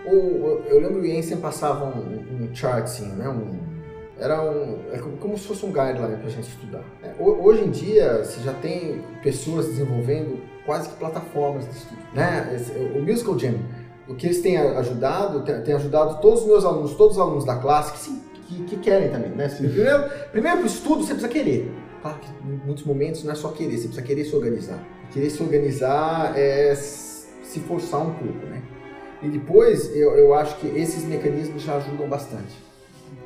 O, 0.06 0.62
eu 0.68 0.82
lembro 0.82 1.02
que 1.02 1.08
o 1.08 1.12
Jensen 1.12 1.38
passava 1.38 1.86
um, 1.86 2.44
um 2.44 2.56
chart, 2.56 2.84
assim, 2.84 3.08
né? 3.08 3.30
Um, 3.30 3.74
era 4.20 4.42
um, 4.42 4.80
é 4.92 5.00
como 5.20 5.38
se 5.38 5.48
fosse 5.48 5.66
um 5.66 5.72
guideline 5.72 6.18
para 6.18 6.28
a 6.28 6.30
gente 6.30 6.48
estudar. 6.48 6.84
É, 7.02 7.14
hoje 7.20 7.64
em 7.64 7.72
dia, 7.72 8.24
você 8.24 8.42
já 8.42 8.54
tem 8.54 9.02
pessoas 9.22 9.68
desenvolvendo 9.68 10.42
quase 10.66 10.90
que 10.90 10.96
plataformas 10.96 11.66
de 11.66 11.76
estudo. 11.76 12.02
Né? 12.14 12.58
O 12.96 13.02
Musical 13.02 13.38
Jam, 13.38 13.56
o 14.08 14.16
que 14.16 14.28
eles 14.28 14.42
têm 14.42 14.58
ajudado, 14.58 15.44
tem 15.64 15.74
ajudado 15.74 16.22
todos 16.22 16.42
os 16.42 16.48
meus 16.48 16.66
alunos, 16.66 16.94
todos 16.96 17.18
os 17.18 17.22
alunos 17.22 17.46
da 17.46 17.56
classe, 17.56 17.94
que, 17.94 18.00
sim, 18.00 18.22
que, 18.48 18.64
que 18.64 18.78
querem 18.78 19.10
também. 19.10 19.30
Né? 19.32 19.48
Primeiro, 19.48 20.10
primeiro 20.32 20.58
para 20.58 20.64
o 20.64 20.68
estudo, 20.68 21.04
você 21.04 21.14
precisa 21.14 21.30
querer. 21.30 21.72
Claro 22.02 22.20
que 22.20 22.28
em 22.46 22.66
muitos 22.66 22.84
momentos 22.84 23.24
não 23.24 23.32
é 23.32 23.36
só 23.36 23.50
querer, 23.50 23.78
você 23.78 23.88
precisa 23.88 24.02
querer 24.02 24.26
se 24.26 24.36
organizar. 24.36 24.84
Querer 25.12 25.30
se 25.30 25.42
organizar 25.42 26.38
é 26.38 26.76
se 26.76 27.60
forçar 27.62 28.02
um 28.02 28.14
pouco, 28.14 28.46
né? 28.46 28.62
E 29.22 29.30
depois, 29.30 29.96
eu, 29.96 30.18
eu 30.18 30.34
acho 30.34 30.58
que 30.58 30.68
esses 30.68 31.06
mecanismos 31.06 31.62
já 31.62 31.78
ajudam 31.78 32.10
bastante. 32.10 32.62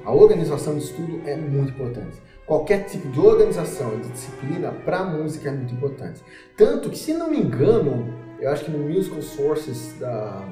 A 0.05 0.13
organização 0.13 0.77
de 0.77 0.83
estudo 0.83 1.21
é 1.25 1.35
muito 1.35 1.71
importante. 1.71 2.21
Qualquer 2.45 2.85
tipo 2.85 3.07
de 3.09 3.19
organização 3.19 3.95
e 3.95 4.01
de 4.01 4.09
disciplina 4.09 4.71
para 4.85 5.03
música 5.03 5.49
é 5.49 5.51
muito 5.51 5.73
importante. 5.73 6.21
Tanto 6.55 6.89
que, 6.89 6.97
se 6.97 7.13
não 7.13 7.31
me 7.31 7.39
engano, 7.39 8.13
eu 8.39 8.49
acho 8.49 8.65
que 8.65 8.71
no 8.71 8.77
Musical 8.77 9.21
Sources 9.21 9.93
da, 9.99 10.47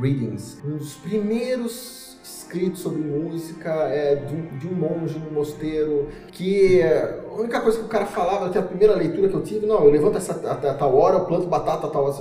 Readings, 0.00 0.60
um 0.64 0.76
dos 0.76 0.94
primeiros 0.94 2.06
escritos 2.22 2.80
sobre 2.80 3.00
música 3.02 3.70
é 3.88 4.16
de 4.16 4.34
um, 4.34 4.58
de 4.58 4.68
um 4.68 4.74
monge 4.74 5.18
no 5.18 5.30
mosteiro 5.30 6.08
que 6.32 6.82
a 6.82 7.32
única 7.32 7.60
coisa 7.60 7.78
que 7.78 7.84
o 7.84 7.88
cara 7.88 8.06
falava, 8.06 8.50
que 8.50 8.58
a 8.58 8.62
primeira 8.62 8.94
leitura 8.94 9.28
que 9.28 9.34
eu 9.34 9.42
tive, 9.42 9.66
não, 9.66 9.84
eu 9.84 9.90
levanto 9.90 10.18
essa 10.18 10.32
a, 10.46 10.52
a, 10.52 10.74
tal 10.74 10.94
hora, 10.94 11.16
eu 11.16 11.24
planto 11.24 11.46
batata 11.46 11.86
a 11.86 11.90
tal 11.90 12.04
hora. 12.04 12.14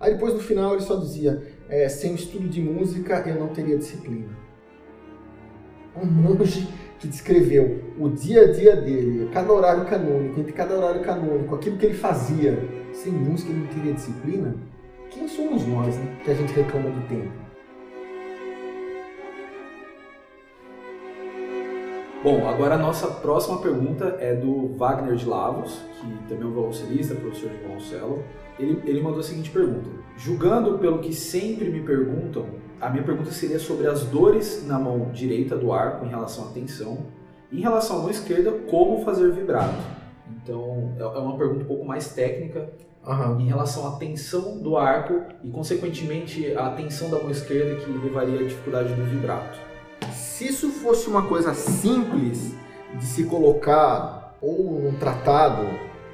Aí 0.00 0.14
depois 0.14 0.34
no 0.34 0.40
final 0.40 0.72
ele 0.72 0.82
só 0.82 0.96
dizia, 0.96 1.42
é, 1.68 1.88
sem 1.88 2.14
estudo 2.14 2.48
de 2.48 2.60
música 2.60 3.22
eu 3.26 3.36
não 3.36 3.48
teria 3.48 3.78
disciplina. 3.78 4.28
Um 5.96 6.06
monge 6.06 6.68
que 6.98 7.06
descreveu 7.06 7.84
o 7.98 8.08
dia 8.08 8.42
a 8.42 8.52
dia 8.52 8.76
dele, 8.76 9.30
cada 9.32 9.52
horário 9.52 9.84
canônico, 9.84 10.40
entre 10.40 10.52
cada 10.52 10.74
horário 10.74 11.02
canônico, 11.02 11.54
aquilo 11.54 11.76
que 11.76 11.86
ele 11.86 11.94
fazia, 11.94 12.58
sem 12.92 13.12
música 13.12 13.50
ele 13.50 13.60
não 13.60 13.66
teria 13.68 13.92
disciplina, 13.92 14.56
quem 15.14 15.28
somos 15.28 15.64
nós, 15.66 15.96
né? 15.96 16.16
Que 16.24 16.30
a 16.32 16.34
gente 16.34 16.52
reclama 16.52 16.90
do 16.90 17.08
tempo. 17.08 17.32
Bom, 22.22 22.48
agora 22.48 22.74
a 22.74 22.78
nossa 22.78 23.06
próxima 23.06 23.58
pergunta 23.58 24.16
é 24.18 24.34
do 24.34 24.74
Wagner 24.76 25.14
de 25.14 25.26
Lavos, 25.26 25.80
que 26.00 26.28
também 26.28 26.42
é 26.42 26.46
um 26.46 26.52
violoncelista, 26.52 27.14
professor 27.14 27.50
de 27.50 27.56
violoncelo. 27.58 28.24
Ele, 28.58 28.82
ele 28.84 29.00
mandou 29.00 29.20
a 29.20 29.22
seguinte 29.22 29.50
pergunta: 29.50 29.88
Julgando 30.16 30.78
pelo 30.78 30.98
que 30.98 31.12
sempre 31.12 31.70
me 31.70 31.80
perguntam, 31.80 32.46
a 32.80 32.88
minha 32.90 33.04
pergunta 33.04 33.30
seria 33.30 33.58
sobre 33.58 33.86
as 33.86 34.04
dores 34.04 34.66
na 34.66 34.78
mão 34.78 35.10
direita 35.12 35.56
do 35.56 35.72
arco 35.72 36.04
em 36.04 36.08
relação 36.08 36.48
à 36.48 36.48
tensão, 36.48 37.06
em 37.52 37.60
relação 37.60 37.98
à 37.98 38.00
mão 38.00 38.10
esquerda, 38.10 38.50
como 38.70 39.04
fazer 39.04 39.30
vibrato. 39.30 39.84
Então, 40.42 40.94
é, 40.98 41.02
é 41.02 41.18
uma 41.18 41.36
pergunta 41.36 41.62
um 41.62 41.66
pouco 41.66 41.84
mais 41.84 42.14
técnica 42.14 42.72
uhum. 43.06 43.40
em 43.40 43.46
relação 43.46 43.86
à 43.86 43.96
tensão 43.96 44.58
do 44.58 44.76
arco 44.76 45.22
e, 45.42 45.50
consequentemente, 45.50 46.54
a 46.56 46.70
tensão 46.70 47.10
da 47.10 47.18
mão 47.18 47.30
esquerda 47.30 47.76
que 47.76 47.90
levaria 47.90 48.40
à 48.40 48.42
dificuldade 48.42 48.92
do 48.94 49.04
vibrato. 49.04 49.58
Se 50.12 50.48
isso 50.48 50.70
fosse 50.70 51.08
uma 51.08 51.22
coisa 51.22 51.54
simples 51.54 52.54
de 52.98 53.04
se 53.04 53.24
colocar 53.24 54.36
ou 54.40 54.80
num 54.80 54.94
tratado 54.98 55.66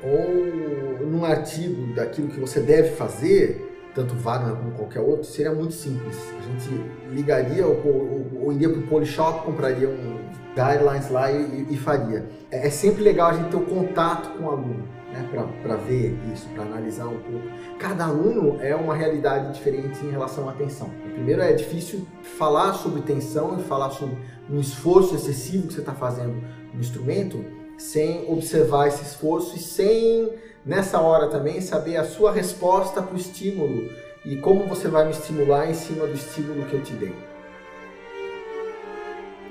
ou 0.02 1.06
num 1.06 1.24
artigo 1.24 1.94
daquilo 1.94 2.28
que 2.28 2.38
você 2.38 2.60
deve 2.60 2.90
fazer, 2.90 3.70
tanto 3.94 4.14
Wagner 4.14 4.54
como 4.56 4.70
qualquer 4.72 5.00
outro, 5.00 5.24
seria 5.24 5.52
muito 5.52 5.74
simples. 5.74 6.16
A 6.38 6.42
gente 6.42 6.84
ligaria 7.10 7.66
ou, 7.66 7.74
ou, 7.84 8.44
ou 8.44 8.52
iria 8.52 8.68
para 8.68 8.78
o 8.78 8.86
Polishop, 8.86 9.44
compraria 9.44 9.88
um 9.88 10.20
guidelines 10.54 11.10
lá 11.10 11.30
e, 11.30 11.66
e 11.70 11.76
faria. 11.76 12.24
É, 12.50 12.66
é, 12.66 12.70
sempre 12.70 13.02
legal 13.02 13.30
a 13.30 13.34
gente 13.34 13.50
ter 13.50 13.56
o 13.56 13.60
um 13.60 13.64
contato 13.64 14.30
com 14.36 14.44
o 14.44 14.50
aluno, 14.50 14.84
né, 15.12 15.28
para 15.62 15.76
ver 15.76 16.16
isso, 16.32 16.48
para 16.50 16.62
analisar 16.62 17.06
um 17.06 17.18
pouco. 17.18 17.46
Cada 17.78 18.06
aluno 18.06 18.60
é 18.60 18.74
uma 18.74 18.94
realidade 18.94 19.52
diferente 19.52 20.04
em 20.04 20.10
relação 20.10 20.48
à 20.48 20.52
atenção. 20.52 20.90
Primeiro, 21.14 21.42
é 21.42 21.52
difícil 21.52 22.06
falar 22.22 22.74
sobre 22.74 23.02
tensão 23.02 23.58
e 23.58 23.62
falar 23.62 23.90
sobre 23.90 24.16
um 24.48 24.60
esforço 24.60 25.14
excessivo 25.14 25.66
que 25.66 25.74
você 25.74 25.80
está 25.80 25.92
fazendo 25.92 26.42
no 26.72 26.80
instrumento 26.80 27.44
sem 27.76 28.30
observar 28.30 28.88
esse 28.88 29.02
esforço 29.02 29.56
e 29.56 29.58
sem 29.58 30.30
nessa 30.64 31.00
hora 31.00 31.28
também 31.28 31.60
saber 31.60 31.96
a 31.96 32.04
sua 32.04 32.30
resposta 32.30 33.00
para 33.00 33.14
o 33.14 33.16
estímulo 33.16 33.90
e 34.24 34.36
como 34.36 34.66
você 34.66 34.86
vai 34.86 35.06
me 35.06 35.12
estimular 35.12 35.68
em 35.68 35.74
cima 35.74 36.06
do 36.06 36.12
estímulo 36.12 36.66
que 36.66 36.74
eu 36.74 36.82
te 36.82 36.92
dei. 36.92 37.14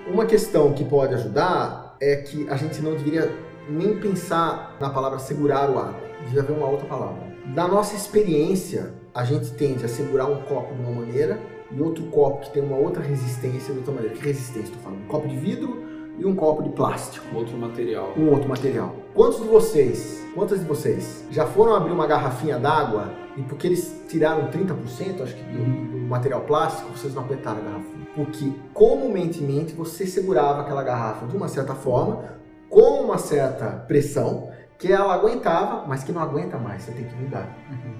Uma 0.08 0.26
questão 0.26 0.74
que 0.74 0.86
pode 0.86 1.16
ajudar 1.16 1.96
é 2.00 2.18
que 2.18 2.48
a 2.50 2.56
gente 2.56 2.82
não 2.82 2.92
deveria 2.92 3.32
nem 3.70 4.00
pensar 4.00 4.76
na 4.80 4.90
palavra 4.90 5.20
segurar 5.20 5.70
o 5.70 5.78
ar, 5.78 5.96
devia 6.26 6.42
haver 6.42 6.56
uma 6.58 6.68
outra 6.68 6.88
palavra. 6.88 7.30
Da 7.54 7.68
nossa 7.68 7.96
experiência, 7.96 8.94
a 9.14 9.24
gente 9.24 9.52
tende 9.52 9.86
a 9.86 9.88
segurar 9.88 10.26
um 10.26 10.42
copo 10.44 10.74
de 10.74 10.82
uma 10.82 10.92
maneira 10.92 11.40
e 11.72 11.82
outro 11.82 12.04
copo 12.06 12.42
que 12.42 12.52
tem 12.52 12.64
uma 12.64 12.78
outra 12.78 13.02
resistência 13.02 13.74
de 13.74 13.80
outra 13.80 13.94
maneira. 13.94 14.16
Que 14.16 14.24
resistência 14.24 14.70
estou 14.70 14.82
falando? 14.82 15.04
Um 15.04 15.08
copo 15.08 15.28
de 15.28 15.36
vidro 15.36 15.84
e 16.18 16.26
um 16.26 16.36
copo 16.36 16.64
de 16.64 16.70
plástico. 16.70 17.26
Outro 17.36 17.58
material. 17.58 18.14
Um 18.18 18.30
outro 18.30 18.48
material. 18.48 18.96
Quantos 19.14 19.42
de 19.42 19.48
vocês, 19.48 20.24
quantas 20.36 20.60
de 20.60 20.66
vocês 20.66 21.26
já 21.32 21.46
foram 21.46 21.76
abrir 21.76 21.92
uma 21.92 22.06
garrafinha 22.06 22.60
d'água 22.60 23.12
e 23.38 23.42
porque 23.44 23.68
eles 23.68 24.04
tiraram 24.08 24.50
30%, 24.50 25.22
acho 25.22 25.36
que, 25.36 25.44
do, 25.44 25.92
do, 25.92 25.98
material 26.10 26.42
plástico, 26.42 26.90
vocês 26.90 27.14
não 27.14 27.24
apertaram 27.24 27.60
a 27.60 27.62
garrafinha? 27.62 28.08
Porque 28.16 28.52
comumente 28.74 29.42
você 29.76 30.06
segurava 30.06 30.62
aquela 30.62 30.84
garrafa 30.84 31.26
de 31.28 31.38
uma 31.38 31.48
certa 31.48 31.74
forma, 31.74 32.39
com 32.70 33.04
uma 33.04 33.18
certa 33.18 33.68
pressão, 33.88 34.50
que 34.78 34.92
ela 34.92 35.14
aguentava, 35.14 35.86
mas 35.88 36.04
que 36.04 36.12
não 36.12 36.22
aguenta 36.22 36.58
mais, 36.58 36.84
você 36.84 36.92
tem 36.92 37.04
que 37.04 37.16
mudar. 37.16 37.54
Uhum. 37.70 37.94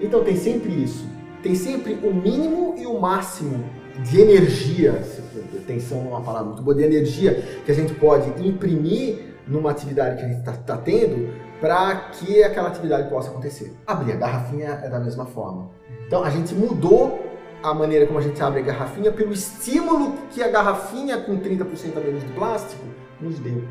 Então 0.00 0.22
tem 0.22 0.36
sempre 0.36 0.70
isso. 0.70 1.08
Tem 1.42 1.54
sempre 1.54 1.94
o 2.02 2.12
mínimo 2.12 2.74
e 2.76 2.86
o 2.86 3.00
máximo 3.00 3.64
de 4.02 4.20
energia, 4.20 5.02
tensão 5.66 5.98
é 5.98 6.08
uma 6.08 6.20
palavra 6.20 6.48
muito 6.48 6.62
boa, 6.62 6.74
de 6.74 6.82
energia 6.82 7.42
que 7.64 7.70
a 7.70 7.74
gente 7.74 7.94
pode 7.94 8.28
imprimir 8.46 9.34
numa 9.46 9.70
atividade 9.70 10.16
que 10.16 10.24
a 10.24 10.28
gente 10.28 10.38
está 10.38 10.52
tá 10.52 10.76
tendo 10.76 11.32
para 11.60 11.96
que 12.10 12.42
aquela 12.42 12.68
atividade 12.68 13.08
possa 13.08 13.30
acontecer. 13.30 13.74
Abrir 13.86 14.12
a 14.12 14.16
garrafinha 14.16 14.80
é 14.82 14.88
da 14.88 14.98
mesma 14.98 15.24
forma. 15.24 15.70
Então 16.06 16.22
a 16.22 16.30
gente 16.30 16.54
mudou 16.54 17.24
a 17.62 17.72
maneira 17.72 18.06
como 18.06 18.18
a 18.18 18.22
gente 18.22 18.40
abre 18.42 18.60
a 18.60 18.62
garrafinha 18.62 19.10
pelo 19.10 19.32
estímulo 19.32 20.14
que 20.30 20.42
a 20.42 20.48
garrafinha 20.48 21.18
com 21.18 21.38
30% 21.38 21.96
a 21.96 22.00
menos 22.00 22.22
de 22.22 22.32
plástico 22.32 22.84
nos 23.20 23.38
deu. 23.38 23.64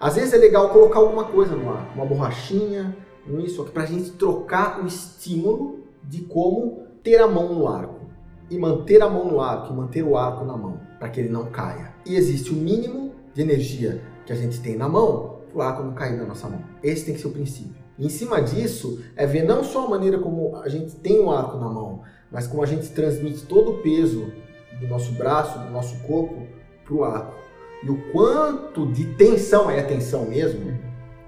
Às 0.00 0.14
vezes 0.14 0.32
é 0.32 0.38
legal 0.38 0.70
colocar 0.70 0.98
alguma 0.98 1.24
coisa 1.24 1.54
no 1.54 1.70
ar, 1.70 1.92
uma 1.94 2.06
borrachinha, 2.06 2.96
isso, 3.44 3.62
para 3.64 3.82
a 3.82 3.86
gente 3.86 4.12
trocar 4.12 4.82
o 4.82 4.86
estímulo 4.86 5.80
de 6.02 6.22
como 6.22 6.84
ter 7.02 7.20
a 7.20 7.28
mão 7.28 7.54
no 7.54 7.68
arco 7.68 8.00
e 8.50 8.58
manter 8.58 9.02
a 9.02 9.08
mão 9.08 9.30
no 9.30 9.40
arco, 9.40 9.72
e 9.72 9.76
manter 9.76 10.02
o 10.02 10.16
arco 10.16 10.44
na 10.44 10.56
mão, 10.56 10.80
para 10.98 11.08
que 11.10 11.20
ele 11.20 11.28
não 11.28 11.46
caia. 11.50 11.94
E 12.04 12.16
existe 12.16 12.50
o 12.50 12.54
mínimo 12.54 13.12
de 13.34 13.42
energia 13.42 14.02
que 14.24 14.32
a 14.32 14.36
gente 14.36 14.58
tem 14.60 14.74
na 14.74 14.88
mão 14.88 15.40
para 15.52 15.58
o 15.58 15.62
arco 15.62 15.82
não 15.82 15.92
cair 15.92 16.16
na 16.16 16.24
nossa 16.24 16.48
mão. 16.48 16.64
Esse 16.82 17.04
tem 17.04 17.14
que 17.14 17.20
ser 17.20 17.28
o 17.28 17.32
princípio. 17.32 17.80
E 17.98 18.06
em 18.06 18.08
cima 18.08 18.40
disso, 18.40 19.04
é 19.14 19.26
ver 19.26 19.44
não 19.44 19.62
só 19.62 19.86
a 19.86 19.90
maneira 19.90 20.18
como 20.18 20.56
a 20.56 20.68
gente 20.68 20.96
tem 20.96 21.20
o 21.20 21.30
arco 21.30 21.58
na 21.58 21.68
mão, 21.68 22.00
mas 22.30 22.46
como 22.46 22.62
a 22.62 22.66
gente 22.66 22.88
transmite 22.88 23.44
todo 23.44 23.72
o 23.72 23.78
peso 23.82 24.32
do 24.80 24.88
nosso 24.88 25.12
braço, 25.12 25.58
do 25.58 25.70
nosso 25.70 26.00
corpo, 26.04 26.46
para 26.84 26.94
o 26.94 27.04
arco. 27.04 27.49
E 27.82 27.90
o 27.90 27.96
quanto 28.12 28.86
de 28.86 29.04
tensão 29.14 29.70
é 29.70 29.80
a 29.80 29.84
tensão 29.84 30.26
mesmo, 30.26 30.78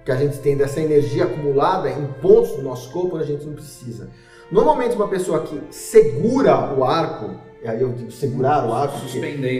que 0.05 0.13
a 0.13 0.17
gente 0.17 0.39
tem 0.39 0.57
dessa 0.57 0.81
energia 0.81 1.25
acumulada 1.25 1.89
em 1.91 2.07
pontos 2.21 2.53
do 2.53 2.63
nosso 2.63 2.91
corpo, 2.91 3.17
a 3.17 3.25
gente 3.25 3.45
não 3.47 3.55
precisa. 3.55 4.11
Normalmente 4.51 4.97
uma 4.97 5.09
pessoa 5.09 5.41
que 5.41 5.59
segura 5.71 6.75
o 6.75 6.85
arco, 6.85 7.31
e 7.63 7.69
aí 7.69 7.81
eu 7.81 7.93
digo 7.93 8.11
segurar 8.11 8.69
o 8.69 8.73
arco, 8.73 8.97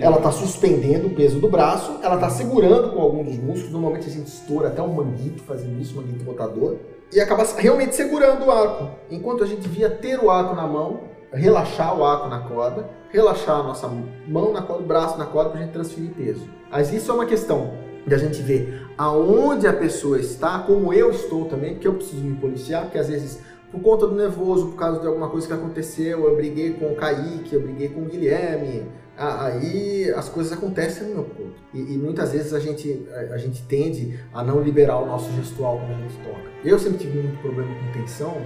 ela 0.03 0.17
está 0.17 0.33
suspendendo 0.33 1.07
o 1.07 1.15
peso 1.15 1.39
do 1.39 1.49
braço, 1.49 1.99
ela 2.03 2.17
está 2.17 2.29
segurando 2.29 2.91
com 2.91 3.01
algum 3.01 3.25
dos 3.25 3.37
músculos, 3.37 3.71
normalmente 3.71 4.09
a 4.09 4.13
gente 4.13 4.27
estoura 4.27 4.69
até 4.69 4.83
um 4.83 4.93
manguito 4.93 5.43
fazendo 5.45 5.81
isso, 5.81 5.95
um 5.95 6.03
manguito 6.03 6.25
rotador, 6.25 6.77
e 7.11 7.21
acaba 7.21 7.45
realmente 7.57 7.95
segurando 7.95 8.45
o 8.45 8.51
arco. 8.51 8.91
Enquanto 9.11 9.45
a 9.45 9.47
gente 9.47 9.63
devia 9.63 9.89
ter 9.89 10.19
o 10.19 10.31
arco 10.31 10.55
na 10.55 10.67
mão, 10.67 11.05
relaxar 11.33 11.99
o 11.99 12.05
arco 12.05 12.29
na 12.29 12.41
corda, 12.41 12.91
relaxar 13.13 13.61
a 13.61 13.63
nossa 13.63 13.89
mão 14.27 14.53
na 14.53 14.63
corda, 14.63 14.83
o 14.83 14.87
braço 14.87 15.19
na 15.19 15.27
corda 15.27 15.51
para 15.51 15.61
a 15.61 15.63
gente 15.63 15.73
transferir 15.73 16.11
peso. 16.11 16.49
Mas 16.71 16.93
isso 16.93 17.11
é 17.11 17.15
uma 17.15 17.27
questão 17.27 17.75
de 18.07 18.15
a 18.15 18.19
gente 18.19 18.43
ver 18.43 18.87
aonde 18.97 19.67
a 19.67 19.73
pessoa 19.73 20.19
está, 20.19 20.61
como 20.61 20.93
eu 20.93 21.11
estou 21.11 21.45
também, 21.45 21.75
porque 21.75 21.87
eu 21.87 21.95
preciso 21.95 22.23
me 22.23 22.35
policiar, 22.37 22.83
porque 22.85 22.99
às 22.99 23.09
vezes 23.09 23.41
por 23.73 23.81
conta 23.81 24.07
do 24.07 24.15
nervoso, 24.15 24.67
por 24.67 24.77
causa 24.77 25.01
de 25.01 25.07
alguma 25.07 25.31
coisa 25.31 25.47
que 25.47 25.53
aconteceu, 25.55 26.29
eu 26.29 26.37
briguei 26.37 26.75
com 26.75 26.93
o 26.93 26.95
Kaique, 26.95 27.55
eu 27.55 27.63
briguei 27.63 27.89
com 27.89 28.03
o 28.03 28.05
Guilherme, 28.05 28.87
aí 29.17 30.13
as 30.15 30.29
coisas 30.29 30.53
acontecem 30.53 31.09
no 31.09 31.15
meu 31.15 31.25
corpo. 31.25 31.55
E, 31.73 31.81
e, 31.81 31.99
muitas 31.99 32.33
vezes 32.33 32.53
a 32.53 32.61
gente, 32.61 33.07
a, 33.33 33.39
gente 33.39 33.63
tende 33.63 34.21
a 34.33 34.45
não 34.45 34.61
liberar 34.61 34.99
o 34.99 35.07
nosso 35.07 35.33
gestual 35.33 35.79
quando 35.79 35.93
a 35.93 36.03
gente 36.03 36.17
toca. 36.19 36.51
Eu 36.63 36.79
sempre 36.79 36.99
tive 36.99 37.19
muito 37.19 37.41
problema 37.41 37.75
com 37.75 37.99
tensão, 37.99 38.37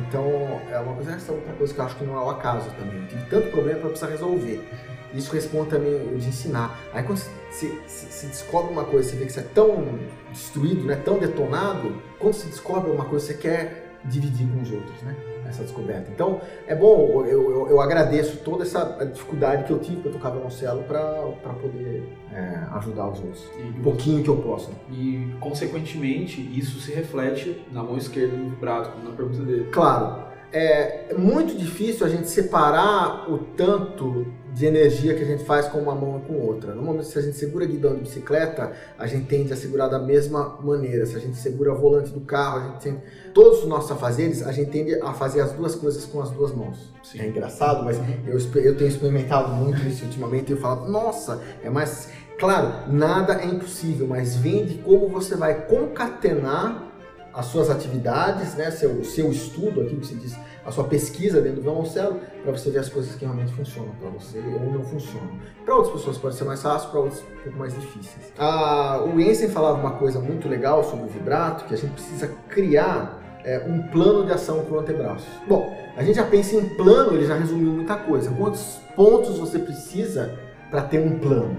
então 0.00 0.60
é 0.70 0.78
uma 0.78 0.94
coisa, 0.94 1.12
essa 1.12 1.32
é 1.32 1.34
outra 1.34 1.52
coisa 1.54 1.74
que 1.74 1.80
eu 1.80 1.84
acho 1.84 1.96
que 1.96 2.04
não 2.04 2.14
é 2.14 2.24
o 2.24 2.30
acaso 2.30 2.70
também. 2.70 3.02
Eu 3.02 3.08
tive 3.08 3.24
tanto 3.26 3.50
problema 3.50 3.80
para 3.80 3.88
precisar 3.90 4.10
resolver. 4.10 4.68
Isso 5.14 5.32
responde 5.32 5.70
também 5.70 6.16
de 6.16 6.28
ensinar. 6.28 6.78
Aí 6.92 7.02
quando 7.02 7.18
você, 7.18 7.70
se 7.86 8.26
descobre 8.26 8.72
uma 8.72 8.84
coisa, 8.84 9.10
você 9.10 9.16
vê 9.16 9.26
que 9.26 9.32
você 9.32 9.40
é 9.40 9.46
tão 9.54 9.98
destruído, 10.30 10.84
né, 10.84 10.96
tão 10.96 11.18
detonado, 11.18 12.00
quando 12.18 12.34
você 12.34 12.46
descobre 12.46 12.90
uma 12.90 13.04
coisa, 13.04 13.26
você 13.26 13.34
quer 13.34 13.98
dividir 14.04 14.48
com 14.48 14.62
os 14.62 14.70
outros, 14.72 15.02
né? 15.02 15.14
Essa 15.52 15.64
descoberta. 15.64 16.10
Então, 16.10 16.40
é 16.66 16.74
bom, 16.74 17.26
eu, 17.26 17.50
eu, 17.50 17.68
eu 17.68 17.80
agradeço 17.80 18.38
toda 18.38 18.62
essa 18.62 18.84
dificuldade 19.04 19.64
que 19.64 19.70
eu 19.70 19.78
tive 19.78 20.00
para 20.00 20.12
tocar 20.12 20.30
violoncelo 20.30 20.82
para 20.84 21.52
poder 21.60 22.08
é, 22.32 22.58
ajudar 22.72 23.10
os 23.10 23.18
outros. 23.18 23.50
E, 23.58 23.78
um 23.78 23.82
pouquinho 23.82 24.22
que 24.22 24.30
eu 24.30 24.38
posso. 24.38 24.70
E, 24.90 25.28
consequentemente, 25.40 26.40
isso 26.58 26.80
se 26.80 26.90
reflete 26.90 27.62
na 27.70 27.82
mão 27.82 27.98
esquerda 27.98 28.34
do 28.34 28.48
vibrato, 28.48 28.90
na 29.04 29.10
pergunta 29.10 29.42
dele. 29.42 29.68
Claro. 29.70 30.32
É 30.50 31.14
muito 31.16 31.54
difícil 31.56 32.06
a 32.06 32.08
gente 32.08 32.28
separar 32.28 33.30
o 33.30 33.38
tanto 33.38 34.26
de 34.52 34.66
energia 34.66 35.14
que 35.14 35.22
a 35.22 35.26
gente 35.26 35.44
faz 35.44 35.66
com 35.66 35.78
uma 35.78 35.94
mão 35.94 36.20
e 36.22 36.28
com 36.28 36.34
outra. 36.34 36.74
Normalmente, 36.74 37.06
se 37.06 37.18
a 37.18 37.22
gente 37.22 37.36
segura 37.36 37.64
guidão 37.64 37.94
de 37.94 38.02
bicicleta, 38.02 38.72
a 38.98 39.06
gente 39.06 39.26
tende 39.26 39.52
a 39.52 39.56
segurar 39.56 39.88
da 39.88 39.98
mesma 39.98 40.58
maneira. 40.60 41.06
Se 41.06 41.16
a 41.16 41.18
gente 41.18 41.36
segura 41.36 41.72
o 41.72 41.76
volante 41.76 42.10
do 42.10 42.20
carro, 42.20 42.58
a 42.58 42.68
gente 42.68 42.82
tende... 42.82 42.98
todos 43.32 43.60
os 43.60 43.66
nossos 43.66 43.90
afazeres, 43.90 44.46
a 44.46 44.52
gente 44.52 44.70
tende 44.70 44.94
a 45.00 45.12
fazer 45.14 45.40
as 45.40 45.52
duas 45.52 45.74
coisas 45.74 46.04
com 46.04 46.20
as 46.20 46.30
duas 46.30 46.54
mãos. 46.54 46.92
Sim. 47.02 47.20
É 47.20 47.28
engraçado, 47.28 47.82
mas 47.84 47.98
eu, 48.26 48.38
eu 48.60 48.76
tenho 48.76 48.88
experimentado 48.88 49.54
muito 49.54 49.80
isso 49.86 50.04
ultimamente 50.04 50.50
e 50.50 50.52
eu 50.52 50.58
falo, 50.58 50.88
nossa, 50.88 51.40
é 51.62 51.70
mais. 51.70 52.10
Claro, 52.38 52.92
nada 52.92 53.40
é 53.40 53.46
impossível, 53.46 54.06
mas 54.06 54.34
vem 54.36 54.66
de 54.66 54.74
como 54.78 55.08
você 55.08 55.36
vai 55.36 55.66
concatenar 55.66 56.91
as 57.34 57.46
suas 57.46 57.70
atividades, 57.70 58.54
né, 58.54 58.70
seu, 58.70 59.02
seu 59.04 59.30
estudo, 59.30 59.80
aquilo 59.80 60.00
que 60.00 60.06
se 60.06 60.14
diz, 60.14 60.36
a 60.64 60.70
sua 60.70 60.84
pesquisa 60.84 61.40
dentro 61.40 61.56
do 61.56 61.62
violoncelo, 61.62 62.20
para 62.42 62.52
você 62.52 62.70
ver 62.70 62.78
as 62.78 62.88
coisas 62.88 63.14
que 63.14 63.24
realmente 63.24 63.52
funcionam 63.52 63.90
para 64.00 64.10
você 64.10 64.38
ou 64.38 64.72
não 64.72 64.84
funcionam. 64.84 65.30
Para 65.64 65.74
outras 65.74 65.94
pessoas 65.96 66.18
pode 66.18 66.34
ser 66.34 66.44
mais 66.44 66.62
fácil, 66.62 66.90
para 66.90 67.00
outras 67.00 67.20
um 67.20 67.42
pouco 67.42 67.58
mais 67.58 67.74
difíceis. 67.74 68.32
Ah, 68.38 69.02
o 69.04 69.18
Jensen 69.18 69.48
falava 69.48 69.78
uma 69.78 69.92
coisa 69.92 70.20
muito 70.20 70.48
legal 70.48 70.84
sobre 70.84 71.06
o 71.06 71.08
vibrato, 71.08 71.64
que 71.64 71.74
a 71.74 71.76
gente 71.76 71.92
precisa 71.92 72.28
criar 72.48 73.20
é, 73.44 73.64
um 73.66 73.82
plano 73.88 74.24
de 74.24 74.32
ação 74.32 74.64
para 74.64 74.74
o 74.74 74.80
antebraço. 74.80 75.26
Bom, 75.48 75.76
a 75.96 76.02
gente 76.02 76.16
já 76.16 76.24
pensa 76.24 76.56
em 76.56 76.68
plano, 76.70 77.14
ele 77.14 77.26
já 77.26 77.34
resumiu 77.34 77.72
muita 77.72 77.96
coisa. 77.96 78.30
Quantos 78.30 78.78
pontos 78.94 79.38
você 79.38 79.58
precisa 79.58 80.38
para 80.70 80.82
ter 80.82 81.00
um 81.00 81.18
plano? 81.18 81.56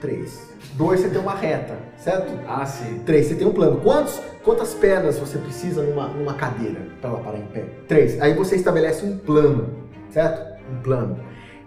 Três. 0.00 0.48
Dois, 0.78 1.00
você 1.00 1.08
tem 1.08 1.20
uma 1.20 1.34
reta, 1.34 1.76
certo? 1.96 2.32
Ah, 2.46 2.64
sim. 2.64 3.00
Três, 3.04 3.26
você 3.26 3.34
tem 3.34 3.44
um 3.44 3.52
plano. 3.52 3.80
Quantos, 3.80 4.20
quantas 4.44 4.74
pernas 4.74 5.18
você 5.18 5.36
precisa 5.36 5.82
numa, 5.82 6.06
numa 6.06 6.34
cadeira 6.34 6.80
para 7.00 7.10
ela 7.10 7.18
parar 7.18 7.38
em 7.38 7.46
pé? 7.46 7.64
Três. 7.88 8.20
Aí 8.22 8.32
você 8.32 8.54
estabelece 8.54 9.04
um 9.04 9.18
plano, 9.18 9.70
certo? 10.08 10.56
Um 10.72 10.80
plano. 10.80 11.18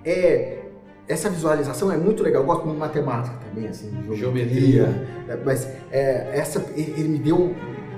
É, 0.06 0.60
essa 1.10 1.30
visualização 1.30 1.92
é 1.92 1.98
muito 1.98 2.24
legal. 2.24 2.44
Eu 2.44 2.46
gosto 2.46 2.64
muito 2.64 2.76
de 2.76 2.80
matemática 2.80 3.36
também, 3.46 3.68
assim, 3.68 3.90
de 3.90 4.16
geometria. 4.16 5.06
É, 5.28 5.38
Mas 5.44 5.68
é, 5.92 6.30
essa, 6.34 6.64
ele 6.74 6.94
ele 6.98 7.10
me 7.10 7.20
deu, 7.20 7.54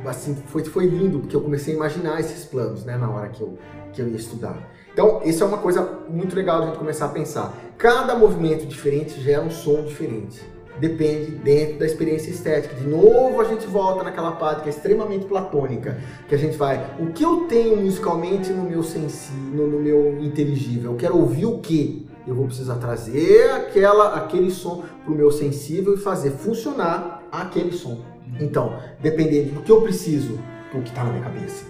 assim, 0.07 0.35
foi, 0.47 0.63
foi 0.63 0.87
lindo, 0.87 1.19
porque 1.19 1.35
eu 1.35 1.41
comecei 1.41 1.75
a 1.75 1.77
imaginar 1.77 2.19
esses 2.19 2.43
planos, 2.43 2.85
né, 2.85 2.97
na 2.97 3.07
hora 3.07 3.29
que 3.29 3.39
eu, 3.39 3.55
que 3.93 4.01
eu 4.01 4.07
ia 4.07 4.15
estudar. 4.15 4.57
Então, 4.91 5.21
isso 5.23 5.43
é 5.43 5.45
uma 5.47 5.59
coisa 5.59 5.87
muito 6.09 6.35
legal 6.35 6.57
de 6.57 6.63
a 6.63 6.69
gente 6.69 6.79
começar 6.79 7.05
a 7.05 7.09
pensar. 7.09 7.53
Cada 7.77 8.15
movimento 8.15 8.65
diferente 8.65 9.21
gera 9.21 9.43
um 9.43 9.51
som 9.51 9.83
diferente. 9.83 10.41
Depende 10.83 11.31
dentro 11.31 11.79
da 11.79 11.85
experiência 11.85 12.29
estética. 12.29 12.75
De 12.75 12.85
novo, 12.85 13.39
a 13.39 13.45
gente 13.45 13.65
volta 13.65 14.03
naquela 14.03 14.33
parte 14.33 14.63
que 14.63 14.67
é 14.67 14.69
extremamente 14.69 15.25
platônica, 15.25 15.97
que 16.27 16.35
a 16.35 16.37
gente 16.37 16.57
vai. 16.57 16.93
O 16.99 17.13
que 17.13 17.23
eu 17.23 17.45
tenho 17.47 17.77
musicalmente 17.77 18.51
no 18.51 18.65
meu 18.65 18.83
sensível, 18.83 19.65
no, 19.65 19.79
meu 19.79 20.21
inteligível? 20.21 20.91
Eu 20.91 20.97
quero 20.97 21.17
ouvir 21.17 21.45
o 21.45 21.59
quê? 21.59 22.01
Eu 22.27 22.35
vou 22.35 22.47
precisar 22.47 22.75
trazer 22.75 23.49
aquela, 23.51 24.15
aquele 24.15 24.51
som 24.51 24.83
para 25.05 25.13
o 25.13 25.15
meu 25.15 25.31
sensível 25.31 25.93
e 25.93 25.97
fazer 25.97 26.31
funcionar 26.31 27.23
aquele 27.31 27.71
som. 27.71 28.01
Então, 28.41 28.77
dependendo 28.99 29.53
do 29.53 29.61
que 29.61 29.71
eu 29.71 29.81
preciso, 29.83 30.37
do 30.73 30.81
que 30.81 30.89
está 30.89 31.05
na 31.05 31.11
minha 31.11 31.23
cabeça, 31.23 31.63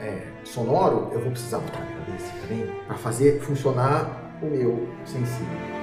é, 0.00 0.28
sonoro, 0.44 1.10
eu 1.12 1.18
vou 1.18 1.32
precisar 1.32 1.58
botar 1.58 1.80
na 1.80 1.86
minha 1.86 2.04
cabeça 2.04 2.32
também 2.40 2.66
para 2.86 2.96
fazer 2.98 3.40
funcionar 3.40 4.38
o 4.40 4.46
meu 4.46 4.86
sensível. 5.04 5.77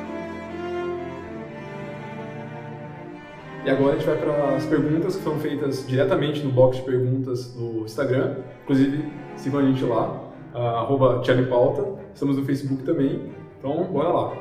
E 3.66 3.70
agora 3.72 3.94
a 3.94 3.96
gente 3.96 4.06
vai 4.06 4.16
para 4.16 4.56
as 4.56 4.66
perguntas 4.68 5.16
que 5.16 5.24
foram 5.24 5.40
feitas 5.40 5.88
diretamente 5.88 6.44
no 6.44 6.52
box 6.52 6.78
de 6.78 6.84
perguntas 6.84 7.48
do 7.48 7.84
Instagram. 7.86 8.36
Inclusive, 8.62 9.12
sigam 9.36 9.60
a 9.60 9.64
gente 9.64 9.84
lá, 9.84 10.24
arroba 10.54 11.24
Pauta. 11.50 12.00
Estamos 12.14 12.38
no 12.38 12.46
Facebook 12.46 12.84
também. 12.84 13.34
Então, 13.58 13.86
bora 13.86 14.10
lá. 14.10 14.34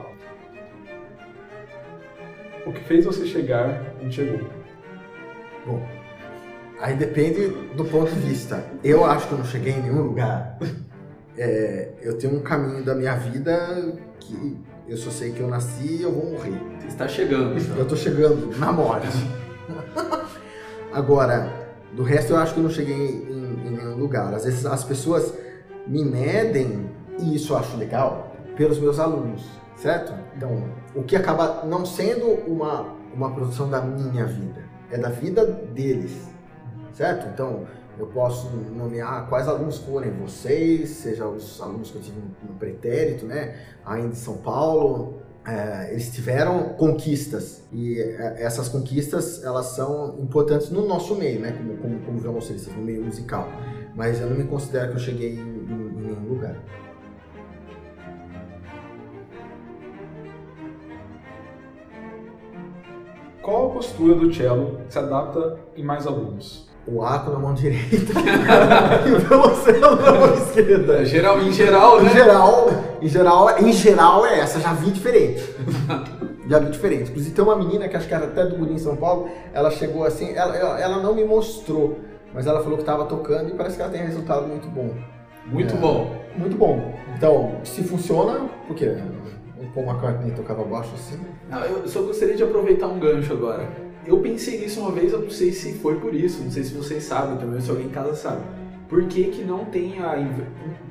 O 2.66 2.72
que 2.72 2.84
fez 2.84 3.06
você 3.06 3.24
chegar 3.24 3.94
onde 4.02 4.14
chegou? 4.14 4.46
Bom, 5.64 5.82
aí 6.78 6.94
depende 6.94 7.48
do 7.74 7.84
ponto 7.86 8.12
de 8.12 8.20
vista. 8.20 8.62
Eu 8.84 9.06
acho 9.06 9.26
que 9.26 9.32
eu 9.32 9.38
não 9.38 9.46
cheguei 9.46 9.72
em 9.72 9.82
nenhum 9.82 10.02
lugar. 10.02 10.58
É, 11.36 11.94
eu 12.00 12.16
tenho 12.16 12.36
um 12.36 12.42
caminho 12.42 12.84
da 12.84 12.94
minha 12.94 13.16
vida 13.16 13.92
que 14.20 14.56
eu 14.86 14.96
só 14.96 15.10
sei 15.10 15.32
que 15.32 15.40
eu 15.40 15.48
nasci 15.48 15.96
e 15.96 16.02
eu 16.02 16.12
vou 16.12 16.32
morrer. 16.32 16.60
Você 16.78 16.88
está 16.88 17.08
chegando. 17.08 17.58
então. 17.58 17.76
Eu 17.76 17.86
tô 17.86 17.96
chegando 17.96 18.54
na 18.58 18.72
morte. 18.72 19.08
Agora, 20.92 21.50
do 21.92 22.02
resto 22.02 22.32
eu 22.32 22.36
acho 22.36 22.54
que 22.54 22.60
eu 22.60 22.64
não 22.64 22.70
cheguei 22.70 22.94
em, 22.94 23.66
em 23.66 23.70
nenhum 23.70 23.96
lugar. 23.96 24.32
Às 24.34 24.44
vezes 24.44 24.66
as 24.66 24.84
pessoas 24.84 25.34
me 25.86 26.04
medem, 26.04 26.90
e 27.18 27.34
isso 27.34 27.52
eu 27.52 27.58
acho 27.58 27.76
legal, 27.76 28.34
pelos 28.56 28.78
meus 28.78 28.98
alunos, 28.98 29.44
certo? 29.76 30.12
Então, 30.36 30.64
o 30.94 31.02
que 31.02 31.16
acaba 31.16 31.64
não 31.64 31.84
sendo 31.84 32.26
uma, 32.46 32.94
uma 33.14 33.32
produção 33.34 33.68
da 33.68 33.80
minha 33.80 34.24
vida, 34.24 34.62
é 34.90 34.98
da 34.98 35.08
vida 35.08 35.44
deles, 35.44 36.28
certo? 36.92 37.26
Então, 37.32 37.64
eu 37.98 38.06
posso 38.06 38.48
nomear 38.48 39.28
quais 39.28 39.46
alunos 39.46 39.78
forem 39.78 40.10
vocês, 40.12 40.90
seja 40.90 41.26
os 41.26 41.60
alunos 41.60 41.90
que 41.90 41.96
eu 41.96 42.02
tive 42.02 42.20
no 42.42 42.54
pretérito, 42.58 43.24
né? 43.24 43.56
Ainda 43.84 44.08
em 44.08 44.14
São 44.14 44.38
Paulo, 44.38 45.14
é, 45.46 45.90
eles 45.92 46.12
tiveram 46.12 46.70
conquistas 46.70 47.62
e 47.72 48.00
é, 48.00 48.42
essas 48.42 48.68
conquistas 48.68 49.44
elas 49.44 49.66
são 49.66 50.18
importantes 50.18 50.70
no 50.70 50.86
nosso 50.86 51.14
meio, 51.14 51.40
né? 51.40 51.52
Como, 51.52 51.76
como, 51.76 52.20
como 52.20 52.20
no 52.76 52.82
meio 52.82 53.04
musical. 53.04 53.48
Mas 53.94 54.20
eu 54.20 54.28
não 54.28 54.36
me 54.36 54.44
considero 54.44 54.90
que 54.90 54.96
eu 54.96 55.00
cheguei 55.00 55.34
em, 55.34 55.38
em, 55.38 55.42
em 55.42 56.02
nenhum 56.02 56.28
lugar. 56.28 56.56
Qual 63.40 63.70
a 63.70 63.74
postura 63.74 64.14
do 64.14 64.32
cello 64.32 64.80
se 64.88 64.98
adapta 64.98 65.60
em 65.76 65.84
mais 65.84 66.06
alunos? 66.06 66.73
O 66.86 67.02
arco 67.02 67.30
na 67.30 67.38
mão 67.38 67.54
direita 67.54 68.12
e 69.08 69.12
o 69.12 69.18
violoncelo 69.18 69.96
na 69.96 70.12
mão 70.12 70.34
esquerda. 70.34 71.00
É, 71.00 71.04
Geral, 71.06 71.40
em 71.40 71.50
geral, 71.52 72.00
Em 72.00 72.04
né? 72.04 72.10
geral, 72.12 72.70
em 73.00 73.08
geral, 73.08 73.58
em 73.58 73.72
geral 73.72 74.26
é 74.26 74.40
essa, 74.40 74.60
já 74.60 74.72
vi 74.74 74.90
diferente. 74.90 75.42
já 76.46 76.58
vi 76.58 76.70
diferente. 76.70 77.10
Inclusive 77.10 77.34
tem 77.34 77.42
uma 77.44 77.56
menina 77.56 77.88
que 77.88 77.96
acho 77.96 78.06
que 78.06 78.12
era 78.14 78.26
até 78.26 78.44
do 78.44 78.56
Guri 78.56 78.74
em 78.74 78.78
São 78.78 78.96
Paulo, 78.96 79.28
ela 79.54 79.70
chegou 79.70 80.04
assim, 80.04 80.34
ela, 80.34 80.54
ela, 80.54 80.78
ela 80.80 80.98
não 81.02 81.14
me 81.14 81.24
mostrou, 81.24 82.00
mas 82.34 82.46
ela 82.46 82.60
falou 82.62 82.76
que 82.76 82.82
estava 82.82 83.06
tocando 83.06 83.48
e 83.48 83.54
parece 83.54 83.76
que 83.76 83.82
ela 83.82 83.90
tem 83.90 84.02
resultado 84.02 84.46
muito 84.46 84.68
bom. 84.68 84.90
Muito 85.46 85.74
É. 85.74 85.78
bom. 85.78 86.16
Muito 86.36 86.56
bom. 86.56 86.94
Então, 87.16 87.60
se 87.64 87.82
funciona, 87.82 88.40
por 88.66 88.76
quê? 88.76 88.94
O 89.58 89.66
Paul 89.72 89.86
McCartney 89.86 90.32
tocava 90.32 90.62
baixo 90.64 90.90
assim. 90.94 91.18
Não, 91.48 91.60
eu 91.60 91.88
só 91.88 92.02
gostaria 92.02 92.34
de 92.34 92.42
aproveitar 92.42 92.88
um 92.88 92.98
gancho 92.98 93.32
agora. 93.32 93.66
Eu 94.06 94.18
pensei 94.18 94.60
nisso 94.60 94.80
uma 94.80 94.90
vez, 94.92 95.12
eu 95.12 95.20
não 95.20 95.30
sei 95.30 95.52
se 95.52 95.74
foi 95.74 95.96
por 95.96 96.14
isso, 96.14 96.42
não 96.42 96.50
sei 96.50 96.62
se 96.64 96.74
vocês 96.74 97.02
sabem 97.04 97.36
também, 97.38 97.60
se 97.60 97.70
alguém 97.70 97.86
em 97.86 97.90
casa 97.90 98.14
sabe. 98.14 98.40
Por 98.88 99.04
que, 99.04 99.24
que 99.24 99.42
não 99.42 99.64
tem 99.64 99.98
a. 100.00 100.16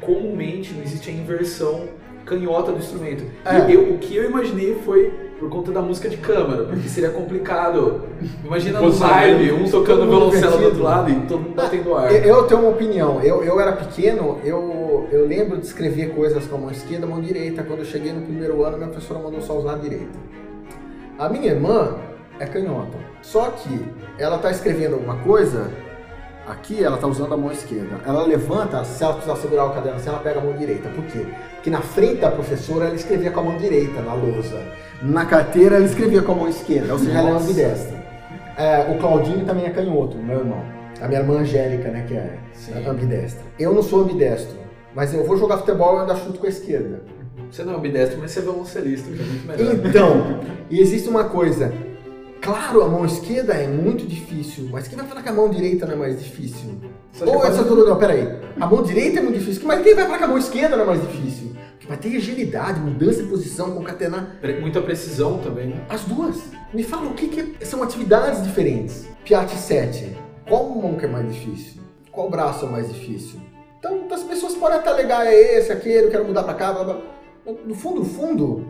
Comumente 0.01 0.73
não 0.73 0.83
existe 0.83 1.09
a 1.09 1.13
inversão 1.13 1.87
canhota 2.25 2.71
do 2.71 2.79
instrumento. 2.79 3.23
É. 3.45 3.69
E 3.69 3.73
eu- 3.73 3.93
o 3.93 3.97
que 3.97 4.15
eu 4.15 4.23
imaginei 4.25 4.75
foi 4.85 5.11
por 5.39 5.49
conta 5.49 5.71
da 5.73 5.81
música 5.81 6.07
de 6.09 6.15
câmara, 6.17 6.63
porque 6.63 6.87
seria 6.87 7.09
complicado. 7.09 8.03
Imagina 8.43 8.79
no 8.79 8.85
live, 9.11 9.51
um 9.51 9.69
tocando 9.69 10.05
violoncelo 10.07 10.57
do 10.57 10.63
outro 10.65 10.83
lado 10.83 11.11
e 11.11 11.15
todo 11.27 11.39
mundo 11.41 11.53
batendo 11.55 11.95
ar. 11.95 12.11
Eu, 12.13 12.23
eu 12.37 12.43
tenho 12.43 12.61
uma 12.61 12.69
opinião. 12.69 13.21
Eu, 13.21 13.43
eu 13.43 13.59
era 13.59 13.73
pequeno, 13.73 14.39
eu, 14.43 15.07
eu 15.11 15.27
lembro 15.27 15.57
de 15.57 15.65
escrever 15.65 16.13
coisas 16.15 16.45
com 16.47 16.55
a 16.55 16.59
mão 16.59 16.71
esquerda, 16.71 17.05
mão 17.05 17.19
direita. 17.21 17.61
Quando 17.63 17.79
eu 17.79 17.85
cheguei 17.85 18.11
no 18.13 18.21
primeiro 18.21 18.63
ano, 18.63 18.77
minha 18.77 18.89
professora 18.89 19.19
mandou 19.19 19.41
só 19.41 19.57
usar 19.57 19.73
a 19.73 19.77
direita. 19.77 20.17
A 21.19 21.27
minha 21.29 21.51
irmã 21.51 21.97
é 22.39 22.45
canhota. 22.45 22.97
Só 23.23 23.49
que 23.51 23.83
ela 24.19 24.37
tá 24.37 24.51
escrevendo 24.51 24.95
alguma 24.95 25.15
coisa, 25.15 25.71
aqui 26.45 26.83
ela 26.83 26.97
tá 26.97 27.07
usando 27.07 27.33
a 27.33 27.37
mão 27.37 27.51
esquerda. 27.51 28.01
Ela 28.05 28.23
levanta, 28.25 28.83
se 28.83 29.01
ela 29.01 29.13
precisar 29.13 29.37
segurar 29.37 29.65
o 29.65 29.73
caderno 29.73 29.97
assim, 29.97 30.09
ela 30.09 30.19
pega 30.19 30.39
a 30.39 30.43
mão 30.43 30.53
direita. 30.55 30.89
Por 30.89 31.05
quê? 31.05 31.25
Porque 31.55 31.69
na 31.69 31.81
frente 31.81 32.19
da 32.19 32.29
professora 32.29 32.85
ela 32.85 32.95
escrevia 32.95 33.31
com 33.31 33.39
a 33.39 33.43
mão 33.43 33.57
direita 33.57 34.01
na 34.01 34.13
lousa. 34.13 34.61
Na 35.01 35.25
carteira 35.25 35.77
ela 35.77 35.85
escrevia 35.85 36.21
com 36.21 36.33
a 36.33 36.35
mão 36.35 36.49
esquerda, 36.49 36.93
ou 36.93 36.99
seja, 36.99 37.17
ela 37.17 37.29
é 37.29 37.33
ambidestra. 37.33 38.03
É, 38.57 38.91
o 38.93 38.99
Claudinho 38.99 39.45
também 39.45 39.65
é 39.65 39.69
canhoto, 39.69 40.17
meu 40.17 40.39
irmão. 40.39 40.61
A 41.01 41.07
minha 41.07 41.21
irmã 41.21 41.39
Angélica, 41.39 41.89
né, 41.89 42.05
que 42.07 42.13
é 42.13 42.37
Sim. 42.53 42.85
ambidestra. 42.85 43.43
Eu 43.57 43.73
não 43.73 43.81
sou 43.81 44.01
ambidestro, 44.01 44.57
mas 44.93 45.13
eu 45.13 45.25
vou 45.25 45.37
jogar 45.37 45.57
futebol 45.57 45.93
e 45.93 45.95
eu 45.95 46.01
ainda 46.01 46.15
chuto 46.17 46.39
com 46.39 46.45
a 46.45 46.49
esquerda. 46.49 47.01
Você 47.49 47.63
não 47.63 47.73
é 47.73 47.77
ambidestro, 47.77 48.19
mas 48.19 48.31
você 48.31 48.39
é 48.39 48.41
violoncelista, 48.43 49.11
que 49.11 49.21
é 49.21 49.25
muito 49.25 49.47
melhor. 49.47 49.85
Então, 49.85 50.39
e 50.69 50.79
existe 50.79 51.09
uma 51.09 51.25
coisa. 51.25 51.73
Claro, 52.43 52.83
a 52.83 52.89
mão 52.89 53.05
esquerda 53.05 53.53
é 53.53 53.65
muito 53.67 54.05
difícil, 54.05 54.67
mas 54.69 54.85
quem 54.85 54.97
vai 54.97 55.07
falar 55.07 55.23
que 55.23 55.29
a 55.29 55.33
mão 55.33 55.49
direita 55.49 55.85
não 55.85 55.93
é 55.93 55.95
mais 55.95 56.21
difícil? 56.21 56.77
Ou 57.25 57.45
essa 57.45 57.63
tudo 57.63 57.85
não, 57.85 57.97
peraí. 57.97 58.27
A 58.59 58.67
mão 58.67 58.83
direita 58.83 59.19
é 59.19 59.21
muito 59.21 59.39
difícil, 59.39 59.65
mas 59.65 59.81
quem 59.81 59.95
vai 59.95 60.03
falar 60.03 60.17
que 60.17 60.23
a 60.25 60.27
mão 60.27 60.37
esquerda 60.37 60.75
não 60.75 60.83
é 60.83 60.87
mais 60.87 61.01
difícil? 61.01 61.55
Porque 61.71 61.87
vai 61.87 61.95
ter 61.95 62.17
agilidade, 62.17 62.81
mudança 62.81 63.23
de 63.23 63.29
posição, 63.29 63.71
concatenar. 63.71 64.35
Muita 64.59 64.81
precisão 64.81 65.37
também. 65.37 65.67
né? 65.67 65.85
As 65.87 66.03
duas. 66.03 66.35
Me 66.73 66.83
fala 66.83 67.07
o 67.09 67.13
que, 67.13 67.29
que 67.29 67.65
são 67.65 67.81
atividades 67.81 68.43
diferentes. 68.43 69.07
Piate 69.23 69.55
7. 69.55 70.17
Qual 70.45 70.67
mão 70.67 70.95
que 70.95 71.05
é 71.05 71.07
mais 71.07 71.31
difícil? 71.33 71.81
Qual 72.11 72.29
braço 72.29 72.65
é 72.65 72.69
mais 72.69 72.89
difícil? 72.93 73.39
Então, 73.79 74.05
as 74.11 74.23
pessoas 74.23 74.53
podem 74.55 74.79
até 74.79 74.89
alegar, 74.89 75.25
é 75.25 75.33
esse, 75.57 75.71
aquele, 75.71 76.07
eu 76.07 76.11
quero 76.11 76.25
mudar 76.25 76.43
pra 76.43 76.55
cá, 76.55 76.73
blá, 76.73 76.83
blá. 76.83 76.97
No 77.65 77.73
fundo, 77.73 77.99
no 78.01 78.05
fundo, 78.05 78.65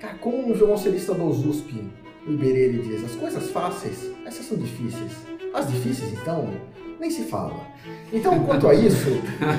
Cara, 0.00 0.14
como 0.14 0.38
um 0.48 0.54
violoncelista 0.54 1.12
do 1.12 1.24
USP, 1.26 1.84
o 2.28 2.32
Iberê, 2.32 2.68
diz, 2.68 3.04
as 3.04 3.14
coisas 3.14 3.50
fáceis, 3.50 4.10
essas 4.26 4.44
são 4.44 4.58
difíceis. 4.58 5.12
As 5.54 5.66
difíceis, 5.70 6.12
então, 6.12 6.50
nem 7.00 7.10
se 7.10 7.22
fala. 7.22 7.56
Então, 8.12 8.38
quanto 8.44 8.68
a 8.68 8.74
isso, 8.74 9.08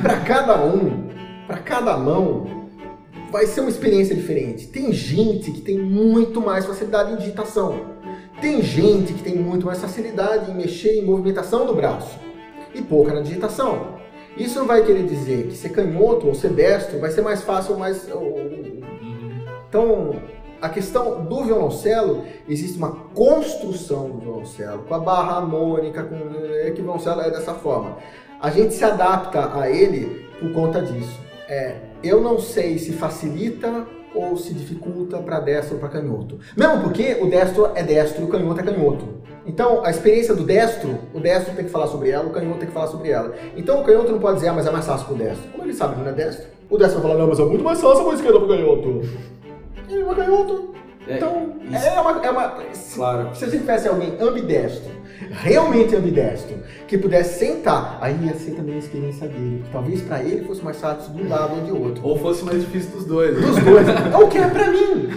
para 0.01 0.19
cada 0.21 0.63
um, 0.63 1.07
para 1.47 1.57
cada 1.57 1.97
mão, 1.97 2.69
vai 3.31 3.47
ser 3.47 3.61
uma 3.61 3.69
experiência 3.69 4.15
diferente. 4.15 4.67
Tem 4.67 4.93
gente 4.93 5.51
que 5.51 5.61
tem 5.61 5.79
muito 5.79 6.39
mais 6.39 6.65
facilidade 6.65 7.13
em 7.13 7.15
digitação. 7.17 7.97
Tem 8.39 8.61
gente 8.61 9.13
que 9.13 9.23
tem 9.23 9.35
muito 9.35 9.65
mais 9.65 9.79
facilidade 9.79 10.51
em 10.51 10.55
mexer 10.55 10.99
em 10.99 11.05
movimentação 11.05 11.65
do 11.65 11.73
braço 11.73 12.19
e 12.73 12.81
pouca 12.81 13.13
na 13.13 13.21
digitação. 13.21 13.99
Isso 14.37 14.59
não 14.59 14.67
vai 14.67 14.85
querer 14.85 15.05
dizer 15.05 15.47
que 15.47 15.55
ser 15.55 15.69
canhoto 15.69 16.27
ou 16.27 16.35
ser 16.35 16.51
destro 16.51 16.99
vai 16.99 17.11
ser 17.11 17.21
mais 17.21 17.41
fácil 17.41 17.73
ou 17.73 17.79
mais. 17.79 18.07
Então, 19.67 20.15
a 20.61 20.69
questão 20.69 21.23
do 21.23 21.43
violoncelo, 21.43 22.23
existe 22.47 22.77
uma 22.77 22.91
construção 23.13 24.09
do 24.09 24.19
violoncelo, 24.19 24.83
com 24.83 24.93
a 24.93 24.99
barra 24.99 25.37
harmônica, 25.37 26.03
com 26.03 26.15
é 26.53 26.71
que 26.71 26.81
o 26.81 26.83
violoncelo 26.83 27.21
é 27.21 27.29
dessa 27.29 27.53
forma. 27.53 27.97
A 28.41 28.49
gente 28.49 28.73
se 28.73 28.83
adapta 28.83 29.57
a 29.59 29.69
ele 29.69 30.25
por 30.39 30.51
conta 30.53 30.81
disso. 30.81 31.19
É, 31.47 31.75
eu 32.03 32.21
não 32.21 32.39
sei 32.39 32.77
se 32.77 32.93
facilita 32.93 33.85
ou 34.13 34.37
se 34.37 34.53
dificulta 34.53 35.17
para 35.19 35.39
destro 35.39 35.75
ou 35.75 35.79
para 35.79 35.89
canhoto. 35.89 36.39
Mesmo 36.55 36.81
porque 36.81 37.17
o 37.21 37.29
destro 37.29 37.71
é 37.75 37.83
destro 37.83 38.21
e 38.21 38.25
o 38.25 38.27
canhoto 38.27 38.59
é 38.59 38.63
canhoto. 38.63 39.19
Então, 39.45 39.83
a 39.83 39.89
experiência 39.89 40.35
do 40.35 40.43
destro, 40.43 40.99
o 41.13 41.19
destro 41.19 41.55
tem 41.55 41.65
que 41.65 41.71
falar 41.71 41.87
sobre 41.87 42.09
ela, 42.09 42.27
o 42.27 42.31
canhoto 42.31 42.59
tem 42.59 42.67
que 42.67 42.73
falar 42.73 42.87
sobre 42.87 43.09
ela. 43.09 43.33
Então, 43.55 43.81
o 43.81 43.83
canhoto 43.83 44.11
não 44.11 44.19
pode 44.19 44.35
dizer, 44.35 44.49
ah, 44.49 44.53
mas 44.53 44.67
é 44.67 44.71
mais 44.71 44.85
fácil 44.85 45.07
pro 45.07 45.15
destro. 45.15 45.49
Como 45.51 45.63
ele 45.63 45.73
sabe 45.73 45.95
que 45.95 46.01
não 46.01 46.09
é 46.09 46.13
destro? 46.13 46.47
O 46.69 46.77
destro 46.77 46.99
vai 46.99 47.09
falar, 47.09 47.21
não, 47.21 47.29
mas 47.29 47.39
é 47.39 47.45
muito 47.45 47.63
mais 47.63 47.81
fácil 47.81 48.09
a 48.09 48.13
esquerda 48.13 48.39
pro 48.39 48.47
canhoto. 48.47 49.01
Ele 49.89 50.09
é 50.09 50.15
canhoto. 50.15 50.75
É, 51.07 51.15
então, 51.15 51.55
é 51.71 51.99
uma, 51.99 52.25
é 52.25 52.29
uma. 52.29 52.73
Se, 52.73 52.95
claro. 52.95 53.33
se 53.33 53.45
gente 53.45 53.59
tivesse 53.59 53.87
alguém 53.87 54.15
ambidestro, 54.19 54.91
realmente 55.31 55.95
ambidestro, 55.95 56.55
que 56.87 56.97
pudesse 56.97 57.39
sentar, 57.39 57.97
aí 57.99 58.15
ia 58.23 58.35
ser 58.35 58.51
também 58.51 58.75
a 58.75 58.77
experiência 58.79 59.27
dele. 59.27 59.63
Talvez 59.71 60.01
para 60.01 60.21
ele 60.21 60.43
fosse 60.45 60.63
mais 60.63 60.79
fácil 60.79 61.13
de 61.13 61.23
um 61.23 61.29
lado 61.29 61.55
ou 61.55 61.61
de 61.63 61.71
outro. 61.71 62.05
Ou 62.05 62.19
fosse 62.19 62.43
mais 62.43 62.61
difícil 62.61 62.91
dos 62.91 63.05
dois. 63.05 63.33
Dos 63.35 63.63
dois. 63.63 63.87
É 63.87 64.17
o 64.17 64.27
que 64.27 64.37
é 64.37 64.47
para 64.47 64.71
mim. 64.71 65.09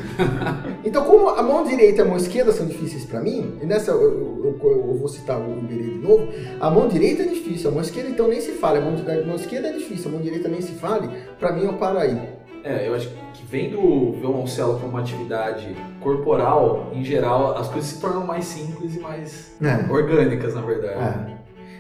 Então, 0.85 1.05
como 1.05 1.29
a 1.29 1.43
mão 1.43 1.65
direita 1.65 2.01
e 2.01 2.05
a 2.05 2.05
mão 2.07 2.17
esquerda 2.17 2.53
são 2.53 2.67
difíceis 2.67 3.05
para 3.05 3.21
mim, 3.21 3.59
e 3.61 3.67
nessa 3.67 3.91
eu, 3.91 4.01
eu, 4.03 4.59
eu, 4.63 4.71
eu, 4.71 4.95
vou 4.95 5.09
citar 5.09 5.39
o 5.41 5.59
Iberê 5.59 5.91
de 5.91 5.99
novo, 5.99 6.29
a 6.61 6.71
mão 6.71 6.89
direita 6.89 7.23
é 7.23 7.27
difícil, 7.27 7.71
a 7.71 7.73
mão 7.73 7.83
esquerda 7.83 8.09
então 8.09 8.29
nem 8.29 8.41
se 8.41 8.53
fala, 8.53 8.79
a 8.79 8.81
mão, 8.81 8.95
a 8.95 9.27
mão 9.27 9.37
esquerda 9.37 9.69
é 9.69 9.73
difícil, 9.73 10.09
a 10.09 10.13
mão 10.13 10.23
direita 10.23 10.49
nem 10.49 10.61
se 10.61 10.73
fale, 10.73 11.09
para 11.39 11.53
mim 11.53 11.65
eu 11.65 11.75
paro 11.75 11.99
aí. 11.99 12.17
É, 12.65 12.89
eu 12.89 12.95
acho 12.95 13.09
que 13.35 13.45
vendo 13.45 13.81
o 13.81 14.13
violoncelo 14.13 14.79
como 14.79 14.89
uma 14.89 15.01
atividade 15.01 15.77
corporal, 16.01 16.91
em 16.93 17.05
geral, 17.05 17.57
as 17.57 17.69
coisas 17.69 17.91
se 17.91 18.01
tornam 18.01 18.25
mais 18.27 18.45
simples 18.45 18.97
e 18.97 19.01
mais 19.01 19.57
é. 19.61 19.93
orgânicas, 19.93 20.55
na 20.55 20.61
verdade. 20.61 21.33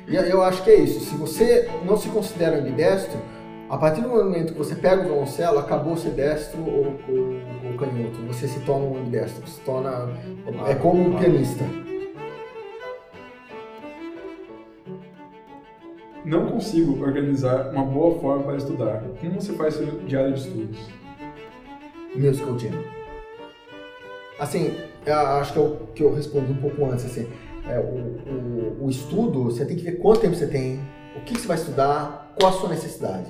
É. 0.08 0.12
E 0.12 0.16
eu 0.16 0.42
acho 0.42 0.62
que 0.64 0.70
é 0.70 0.74
isso. 0.74 1.00
Se 1.00 1.14
você 1.14 1.70
não 1.84 1.96
se 1.96 2.08
considera 2.08 2.58
ambidestro, 2.58 3.18
a 3.70 3.78
partir 3.78 4.02
do 4.02 4.08
momento 4.08 4.52
que 4.52 4.58
você 4.58 4.74
pega 4.74 5.02
o 5.02 5.04
violoncelo, 5.04 5.58
acabou 5.58 5.96
ser 5.96 6.10
destro 6.10 6.60
ou, 6.60 6.98
ou, 7.08 7.70
ou 7.70 7.78
canhoto. 7.78 8.20
Você 8.26 8.46
se 8.46 8.60
torna 8.60 8.84
um 8.84 8.98
ambidestro, 8.98 9.46
se 9.48 9.60
torna. 9.60 10.10
é 10.68 10.74
como 10.74 11.00
um 11.00 11.18
pianista. 11.18 11.64
Não 16.24 16.46
consigo 16.46 17.02
organizar 17.02 17.70
uma 17.70 17.84
boa 17.84 18.18
forma 18.20 18.44
para 18.44 18.56
estudar. 18.56 19.02
Como 19.20 19.40
você 19.40 19.52
faz 19.54 19.74
seu 19.74 19.86
diário 20.06 20.34
de 20.34 20.40
estudos? 20.40 20.78
Musical 22.14 22.58
Jam. 22.58 22.70
Assim, 24.38 24.76
acho 25.40 25.52
que 25.52 25.58
eu, 25.58 25.88
que 25.94 26.02
eu 26.02 26.14
respondi 26.14 26.52
um 26.52 26.56
pouco 26.56 26.84
antes. 26.84 27.04
Assim, 27.04 27.28
é, 27.68 27.78
o, 27.78 27.82
o, 27.82 28.84
o, 28.84 28.90
estudo, 28.90 29.44
você 29.44 29.64
tem 29.64 29.76
que 29.76 29.82
ver 29.82 29.98
quanto 29.98 30.20
tempo 30.20 30.34
você 30.34 30.46
tem, 30.46 30.80
o 31.16 31.20
que, 31.20 31.34
que 31.34 31.40
você 31.40 31.48
vai 31.48 31.56
estudar, 31.56 32.32
qual 32.38 32.52
a 32.52 32.54
sua 32.54 32.68
necessidade. 32.68 33.26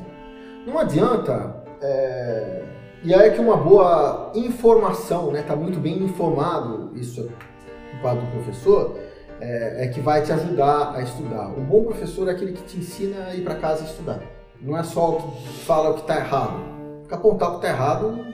Não 0.66 0.78
adianta. 0.78 1.64
É, 1.80 2.62
e 3.04 3.14
aí 3.14 3.28
é 3.28 3.30
que 3.30 3.40
uma 3.40 3.56
boa 3.56 4.32
informação, 4.34 5.32
né, 5.32 5.42
tá 5.42 5.56
muito 5.56 5.80
bem 5.80 5.98
informado, 6.02 6.92
isso 6.94 7.20
é 7.20 8.14
do 8.14 8.26
professor, 8.32 8.98
é, 9.42 9.84
é, 9.84 9.88
que 9.88 10.00
vai 10.00 10.22
te 10.22 10.32
ajudar 10.32 10.94
a 10.94 11.02
estudar. 11.02 11.48
Um 11.48 11.64
bom 11.64 11.82
professor 11.82 12.28
é 12.28 12.30
aquele 12.30 12.52
que 12.52 12.62
te 12.62 12.78
ensina 12.78 13.26
a 13.26 13.34
ir 13.34 13.42
para 13.42 13.56
casa 13.56 13.84
estudar. 13.84 14.22
Não 14.60 14.78
é 14.78 14.84
só 14.84 15.10
o 15.10 15.32
que 15.32 15.48
fala 15.64 15.90
o 15.90 15.94
que 15.94 16.02
está 16.02 16.16
errado. 16.16 16.60
Fica 17.02 17.16
apontar 17.16 17.48
o 17.48 17.58
que 17.58 17.66
está 17.66 17.76
errado. 17.76 18.24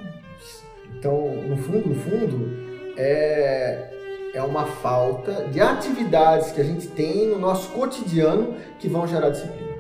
Então, 0.95 1.35
no 1.49 1.57
fundo, 1.57 1.89
no 1.89 1.95
fundo, 1.95 2.51
é, 2.99 3.91
é 4.35 4.43
uma 4.43 4.67
falta 4.67 5.45
de 5.45 5.61
atividades 5.63 6.53
que 6.53 6.61
a 6.61 6.65
gente 6.65 6.89
tem 6.89 7.29
no 7.29 7.39
nosso 7.39 7.71
cotidiano 7.71 8.57
que 8.79 8.87
vão 8.87 9.07
gerar 9.07 9.31
disciplina. 9.31 9.79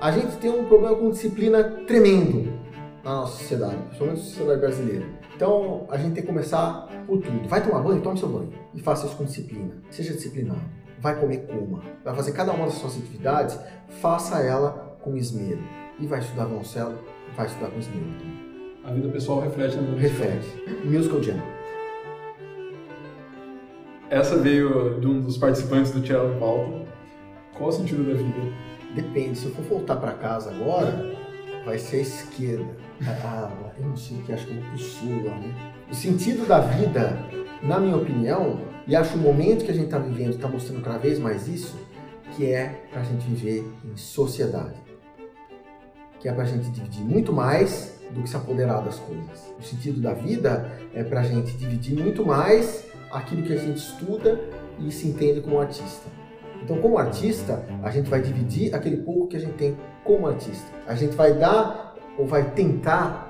A 0.00 0.10
gente 0.12 0.36
tem 0.36 0.48
um 0.48 0.64
problema 0.64 0.96
com 0.96 1.10
disciplina 1.10 1.62
tremendo 1.86 2.54
na 3.04 3.16
nossa 3.16 3.36
sociedade, 3.36 3.76
principalmente 3.88 4.18
na 4.18 4.24
sociedade 4.24 4.60
brasileira. 4.60 5.17
Então, 5.38 5.86
a 5.88 5.96
gente 5.96 6.14
tem 6.14 6.22
que 6.24 6.26
começar 6.26 6.88
por 7.06 7.20
tudo. 7.20 7.48
Vai 7.48 7.62
tomar 7.62 7.80
banho? 7.80 8.02
Tome 8.02 8.18
seu 8.18 8.28
banho. 8.28 8.52
E 8.74 8.80
faça 8.80 9.06
isso 9.06 9.14
com 9.14 9.24
disciplina. 9.24 9.72
Seja 9.88 10.12
disciplinado. 10.12 10.58
Vai 10.98 11.14
comer, 11.14 11.46
coma. 11.46 11.80
Vai 12.04 12.12
fazer 12.12 12.32
cada 12.32 12.50
uma 12.50 12.64
das 12.64 12.74
suas 12.74 12.96
atividades, 12.96 13.56
faça 14.00 14.40
ela 14.40 14.98
com 15.00 15.16
esmero. 15.16 15.60
E 16.00 16.08
vai 16.08 16.18
estudar 16.18 16.46
violoncelo, 16.46 16.98
vai 17.36 17.46
estudar 17.46 17.68
com 17.70 17.78
esmero. 17.78 18.04
A 18.82 18.90
vida 18.90 19.08
pessoal 19.10 19.38
reflete 19.38 19.76
na 19.76 19.82
vida 19.82 20.00
Reflete. 20.00 20.64
Musical 20.84 21.22
Jam. 21.22 21.40
Essa 24.10 24.38
veio 24.38 24.98
de 24.98 25.06
um 25.06 25.20
dos 25.20 25.38
participantes 25.38 25.92
do 25.92 26.04
Cello 26.04 26.34
em 26.34 26.40
Pauta. 26.40 26.88
Qual 27.56 27.68
o 27.68 27.72
sentido 27.72 28.02
da 28.02 28.14
vida? 28.14 28.52
Depende. 28.92 29.38
Se 29.38 29.46
eu 29.46 29.52
for 29.52 29.62
voltar 29.62 29.98
para 29.98 30.14
casa 30.14 30.50
agora, 30.50 31.16
vai 31.64 31.78
ser 31.78 31.98
a 31.98 32.00
esquerda 32.00 32.88
ah, 33.06 33.50
eu 33.78 33.86
não 33.86 33.96
sei 33.96 34.18
o 34.18 34.22
que, 34.22 34.32
acho 34.32 34.46
que 34.46 34.52
eu 34.52 34.60
vou 34.60 34.70
pro 34.70 34.78
sul 34.78 35.24
lá, 35.24 35.38
né? 35.38 35.72
O 35.90 35.94
sentido 35.94 36.46
da 36.46 36.60
vida, 36.60 37.16
na 37.62 37.78
minha 37.78 37.96
opinião, 37.96 38.60
e 38.86 38.96
acho 38.96 39.16
o 39.16 39.18
momento 39.18 39.64
que 39.64 39.70
a 39.70 39.74
gente 39.74 39.86
está 39.86 39.98
vivendo 39.98 40.34
está 40.34 40.48
mostrando 40.48 40.82
cada 40.82 40.98
vez 40.98 41.18
mais 41.18 41.46
isso, 41.46 41.78
que 42.34 42.46
é 42.46 42.86
para 42.90 43.02
a 43.02 43.04
gente 43.04 43.24
viver 43.26 43.64
em 43.84 43.96
sociedade. 43.96 44.74
Que 46.20 46.28
é 46.28 46.32
para 46.32 46.42
a 46.42 46.46
gente 46.46 46.68
dividir 46.70 47.04
muito 47.04 47.32
mais 47.32 47.94
do 48.10 48.22
que 48.22 48.28
se 48.28 48.36
apoderar 48.36 48.82
das 48.82 48.98
coisas. 48.98 49.54
O 49.58 49.62
sentido 49.62 50.00
da 50.00 50.14
vida 50.14 50.70
é 50.92 51.04
para 51.04 51.20
a 51.20 51.24
gente 51.24 51.52
dividir 51.56 51.94
muito 51.94 52.26
mais 52.26 52.84
aquilo 53.12 53.42
que 53.42 53.52
a 53.52 53.56
gente 53.56 53.76
estuda 53.76 54.40
e 54.80 54.90
se 54.90 55.06
entende 55.06 55.40
como 55.40 55.60
artista. 55.60 56.17
Então, 56.62 56.78
como 56.78 56.98
artista, 56.98 57.64
a 57.82 57.90
gente 57.90 58.08
vai 58.08 58.20
dividir 58.20 58.74
aquele 58.74 58.98
pouco 58.98 59.28
que 59.28 59.36
a 59.36 59.40
gente 59.40 59.54
tem 59.54 59.76
como 60.04 60.26
artista. 60.26 60.66
A 60.86 60.94
gente 60.94 61.14
vai 61.14 61.34
dar 61.34 61.94
ou 62.18 62.26
vai 62.26 62.50
tentar 62.50 63.28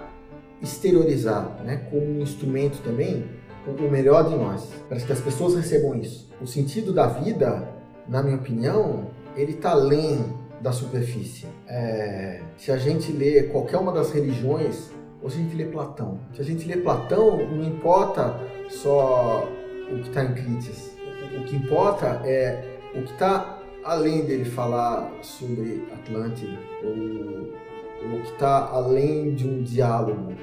exteriorizar, 0.60 1.56
né, 1.64 1.86
como 1.90 2.04
um 2.04 2.20
instrumento 2.20 2.82
também, 2.82 3.24
o 3.66 3.90
melhor 3.90 4.28
de 4.28 4.34
nós, 4.34 4.66
para 4.88 4.98
que 4.98 5.12
as 5.12 5.20
pessoas 5.20 5.54
recebam 5.54 5.94
isso. 5.94 6.30
O 6.40 6.46
sentido 6.46 6.92
da 6.92 7.06
vida, 7.06 7.68
na 8.08 8.22
minha 8.22 8.36
opinião, 8.36 9.10
ele 9.36 9.52
está 9.52 9.72
além 9.72 10.24
da 10.60 10.72
superfície. 10.72 11.46
É, 11.66 12.40
se 12.56 12.72
a 12.72 12.78
gente 12.78 13.12
lê 13.12 13.44
qualquer 13.44 13.76
uma 13.76 13.92
das 13.92 14.10
religiões, 14.10 14.90
ou 15.22 15.28
se 15.28 15.36
a 15.36 15.40
gente 15.40 15.54
lê 15.54 15.66
Platão, 15.66 16.18
se 16.34 16.40
a 16.40 16.44
gente 16.44 16.66
lê 16.66 16.76
Platão, 16.78 17.36
não 17.46 17.64
importa 17.64 18.40
só 18.70 19.48
o 19.90 19.96
que 19.96 20.08
está 20.08 20.24
em 20.24 20.32
Critias. 20.32 20.96
O 21.36 21.44
que 21.44 21.56
importa 21.56 22.22
é 22.24 22.64
o 22.94 23.03
que 23.03 23.12
está 23.12 23.59
além 23.85 24.24
dele 24.24 24.44
falar 24.44 25.11
sobre 25.22 25.87
Atlântida 25.92 26.59
ou 26.85 28.14
o 28.14 28.20
que 28.22 28.31
está 28.33 28.66
além 28.66 29.35
de 29.35 29.48
um 29.48 29.62
diálogo 29.62 30.35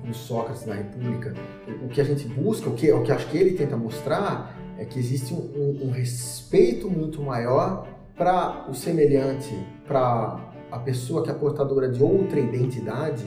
com 0.00 0.12
Sócrates 0.12 0.66
na 0.66 0.74
República. 0.74 1.34
O 1.82 1.88
que 1.88 2.00
a 2.00 2.04
gente 2.04 2.26
busca, 2.26 2.68
o 2.68 2.74
que, 2.74 2.90
o 2.92 3.02
que 3.02 3.12
acho 3.12 3.28
que 3.28 3.38
ele 3.38 3.56
tenta 3.56 3.76
mostrar, 3.76 4.56
é 4.78 4.84
que 4.84 4.98
existe 4.98 5.32
um, 5.34 5.80
um 5.84 5.90
respeito 5.90 6.90
muito 6.90 7.22
maior 7.22 7.86
para 8.16 8.66
o 8.68 8.74
semelhante, 8.74 9.54
para 9.86 10.40
a 10.70 10.78
pessoa 10.78 11.22
que 11.22 11.30
é 11.30 11.34
portadora 11.34 11.88
de 11.88 12.02
outra 12.02 12.38
identidade 12.38 13.24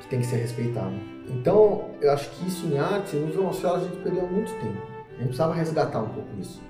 que 0.00 0.08
tem 0.08 0.20
que 0.20 0.26
ser 0.26 0.36
respeitada. 0.36 0.94
Então, 1.28 1.90
eu 2.00 2.10
acho 2.12 2.30
que 2.30 2.46
isso 2.46 2.66
em 2.66 2.78
arte, 2.78 3.16
no 3.16 3.26
violoncelo, 3.28 3.74
a 3.74 3.80
gente 3.80 3.96
perdeu 3.98 4.26
muito 4.26 4.52
tempo. 4.54 4.80
A 5.08 5.12
gente 5.12 5.26
precisava 5.26 5.54
resgatar 5.54 6.00
um 6.00 6.08
pouco 6.08 6.28
isso, 6.40 6.60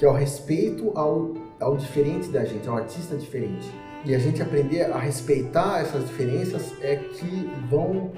que 0.00 0.06
é 0.06 0.08
o 0.08 0.12
respeito 0.12 0.90
ao, 0.94 1.34
ao 1.60 1.76
diferente 1.76 2.30
da 2.30 2.42
gente, 2.42 2.66
ao 2.66 2.78
artista 2.78 3.14
diferente 3.14 3.70
e 4.02 4.14
a 4.14 4.18
gente 4.18 4.40
aprender 4.40 4.90
a 4.90 4.98
respeitar 4.98 5.80
essas 5.80 6.08
diferenças 6.08 6.72
é 6.80 6.96
que 6.96 7.50
vão 7.68 8.10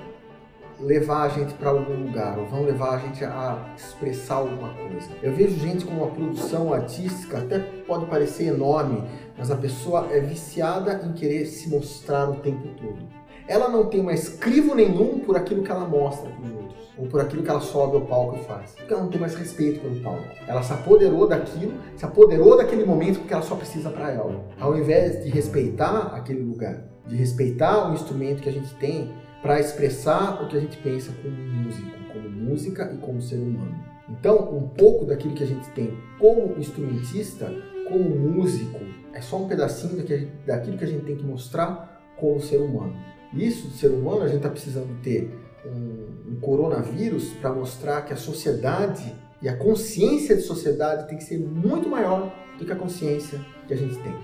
levar 0.78 1.24
a 1.24 1.28
gente 1.28 1.52
para 1.54 1.70
algum 1.70 2.06
lugar, 2.06 2.38
ou 2.38 2.46
vão 2.46 2.62
levar 2.62 2.94
a 2.94 2.98
gente 2.98 3.24
a 3.24 3.74
expressar 3.76 4.36
alguma 4.36 4.68
coisa. 4.74 5.08
Eu 5.20 5.32
vejo 5.32 5.58
gente 5.58 5.84
com 5.84 5.94
uma 5.94 6.06
produção 6.06 6.72
artística, 6.72 7.38
até 7.38 7.58
pode 7.58 8.06
parecer 8.06 8.46
enorme, 8.46 9.02
mas 9.36 9.50
a 9.50 9.56
pessoa 9.56 10.06
é 10.12 10.20
viciada 10.20 11.04
em 11.04 11.12
querer 11.12 11.46
se 11.46 11.68
mostrar 11.68 12.30
o 12.30 12.36
tempo 12.36 12.68
todo. 12.76 13.08
Ela 13.48 13.68
não 13.68 13.86
tem 13.86 14.04
mais 14.04 14.28
crivo 14.28 14.72
nenhum 14.72 15.18
por 15.18 15.36
aquilo 15.36 15.64
que 15.64 15.70
ela 15.70 15.84
mostra 15.84 16.30
para 16.30 16.48
outros. 16.48 16.61
Ou 16.96 17.06
por 17.06 17.20
aquilo 17.20 17.42
que 17.42 17.50
ela 17.50 17.60
sobe 17.60 17.96
ao 17.96 18.02
palco 18.02 18.36
e 18.36 18.44
faz. 18.44 18.72
Porque 18.72 18.92
ela 18.92 19.02
não 19.02 19.10
tem 19.10 19.20
mais 19.20 19.34
respeito 19.34 19.80
pelo 19.80 20.00
palco. 20.00 20.24
Ela 20.46 20.62
se 20.62 20.72
apoderou 20.72 21.26
daquilo, 21.26 21.72
se 21.96 22.04
apoderou 22.04 22.56
daquele 22.56 22.84
momento 22.84 23.20
porque 23.20 23.32
ela 23.32 23.42
só 23.42 23.56
precisa 23.56 23.90
para 23.90 24.10
ela. 24.10 24.44
Ao 24.60 24.76
invés 24.76 25.24
de 25.24 25.30
respeitar 25.30 26.14
aquele 26.14 26.42
lugar, 26.42 26.84
de 27.06 27.16
respeitar 27.16 27.90
o 27.90 27.94
instrumento 27.94 28.42
que 28.42 28.48
a 28.48 28.52
gente 28.52 28.72
tem 28.74 29.10
para 29.40 29.58
expressar 29.58 30.42
o 30.42 30.48
que 30.48 30.56
a 30.56 30.60
gente 30.60 30.76
pensa 30.78 31.12
como 31.22 31.34
músico, 31.34 31.90
como 32.12 32.28
música 32.28 32.92
e 32.94 32.98
como 32.98 33.20
ser 33.20 33.36
humano. 33.36 33.74
Então, 34.08 34.54
um 34.54 34.68
pouco 34.68 35.04
daquilo 35.04 35.34
que 35.34 35.42
a 35.42 35.46
gente 35.46 35.68
tem 35.70 35.96
como 36.18 36.58
instrumentista, 36.58 37.52
como 37.88 38.10
músico, 38.10 38.78
é 39.12 39.20
só 39.20 39.38
um 39.38 39.48
pedacinho 39.48 40.04
daquilo 40.46 40.78
que 40.78 40.84
a 40.84 40.86
gente 40.86 41.04
tem 41.04 41.16
que 41.16 41.24
mostrar 41.24 42.00
como 42.16 42.40
ser 42.40 42.58
humano. 42.58 42.94
Isso 43.34 43.68
de 43.68 43.74
ser 43.74 43.88
humano, 43.88 44.22
a 44.22 44.26
gente 44.26 44.36
está 44.36 44.50
precisando 44.50 45.00
ter 45.02 45.30
um, 45.64 46.32
um 46.32 46.40
coronavírus 46.40 47.30
para 47.34 47.52
mostrar 47.52 48.02
que 48.02 48.12
a 48.12 48.16
sociedade 48.16 49.14
e 49.40 49.48
a 49.48 49.56
consciência 49.56 50.36
de 50.36 50.42
sociedade 50.42 51.08
tem 51.08 51.18
que 51.18 51.24
ser 51.24 51.38
muito 51.38 51.88
maior 51.88 52.32
do 52.58 52.64
que 52.64 52.72
a 52.72 52.76
consciência 52.76 53.40
que 53.66 53.74
a 53.74 53.76
gente 53.76 53.96
tem. 53.98 54.14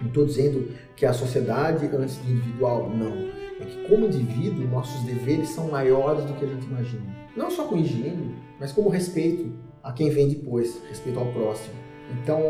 Não 0.00 0.08
estou 0.08 0.24
dizendo 0.24 0.72
que 0.96 1.04
a 1.04 1.12
sociedade 1.12 1.86
antes 1.86 2.22
de 2.22 2.32
individual, 2.32 2.88
não. 2.90 3.12
É 3.60 3.64
que 3.64 3.88
como 3.88 4.06
indivíduo, 4.06 4.66
nossos 4.68 5.02
deveres 5.02 5.48
são 5.50 5.68
maiores 5.68 6.24
do 6.24 6.34
que 6.34 6.44
a 6.44 6.48
gente 6.48 6.66
imagina. 6.66 7.16
Não 7.36 7.50
só 7.50 7.64
com 7.64 7.76
higiene, 7.76 8.36
mas 8.60 8.72
como 8.72 8.88
respeito 8.88 9.52
a 9.82 9.92
quem 9.92 10.10
vem 10.10 10.28
depois, 10.28 10.80
respeito 10.88 11.18
ao 11.18 11.26
próximo. 11.32 11.74
Então, 12.12 12.40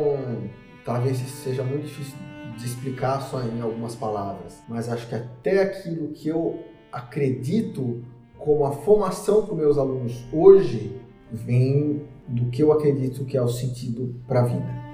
talvez 0.84 1.18
seja 1.18 1.62
muito 1.62 1.86
difícil 1.86 2.16
de 2.56 2.66
explicar 2.66 3.20
só 3.22 3.42
em 3.42 3.60
algumas 3.60 3.94
palavras, 3.94 4.60
mas 4.68 4.88
acho 4.88 5.08
que 5.08 5.14
até 5.14 5.62
aquilo 5.62 6.08
que 6.08 6.28
eu 6.28 6.64
acredito 6.92 8.02
como 8.38 8.64
a 8.64 8.72
formação 8.72 9.44
para 9.44 9.54
os 9.54 9.58
meus 9.58 9.78
alunos 9.78 10.24
hoje 10.32 11.00
vem 11.30 12.02
do 12.26 12.46
que 12.46 12.62
eu 12.62 12.72
acredito 12.72 13.24
que 13.24 13.36
é 13.36 13.42
o 13.42 13.48
sentido 13.48 14.14
para 14.26 14.40
a 14.40 14.44
vida. 14.44 14.88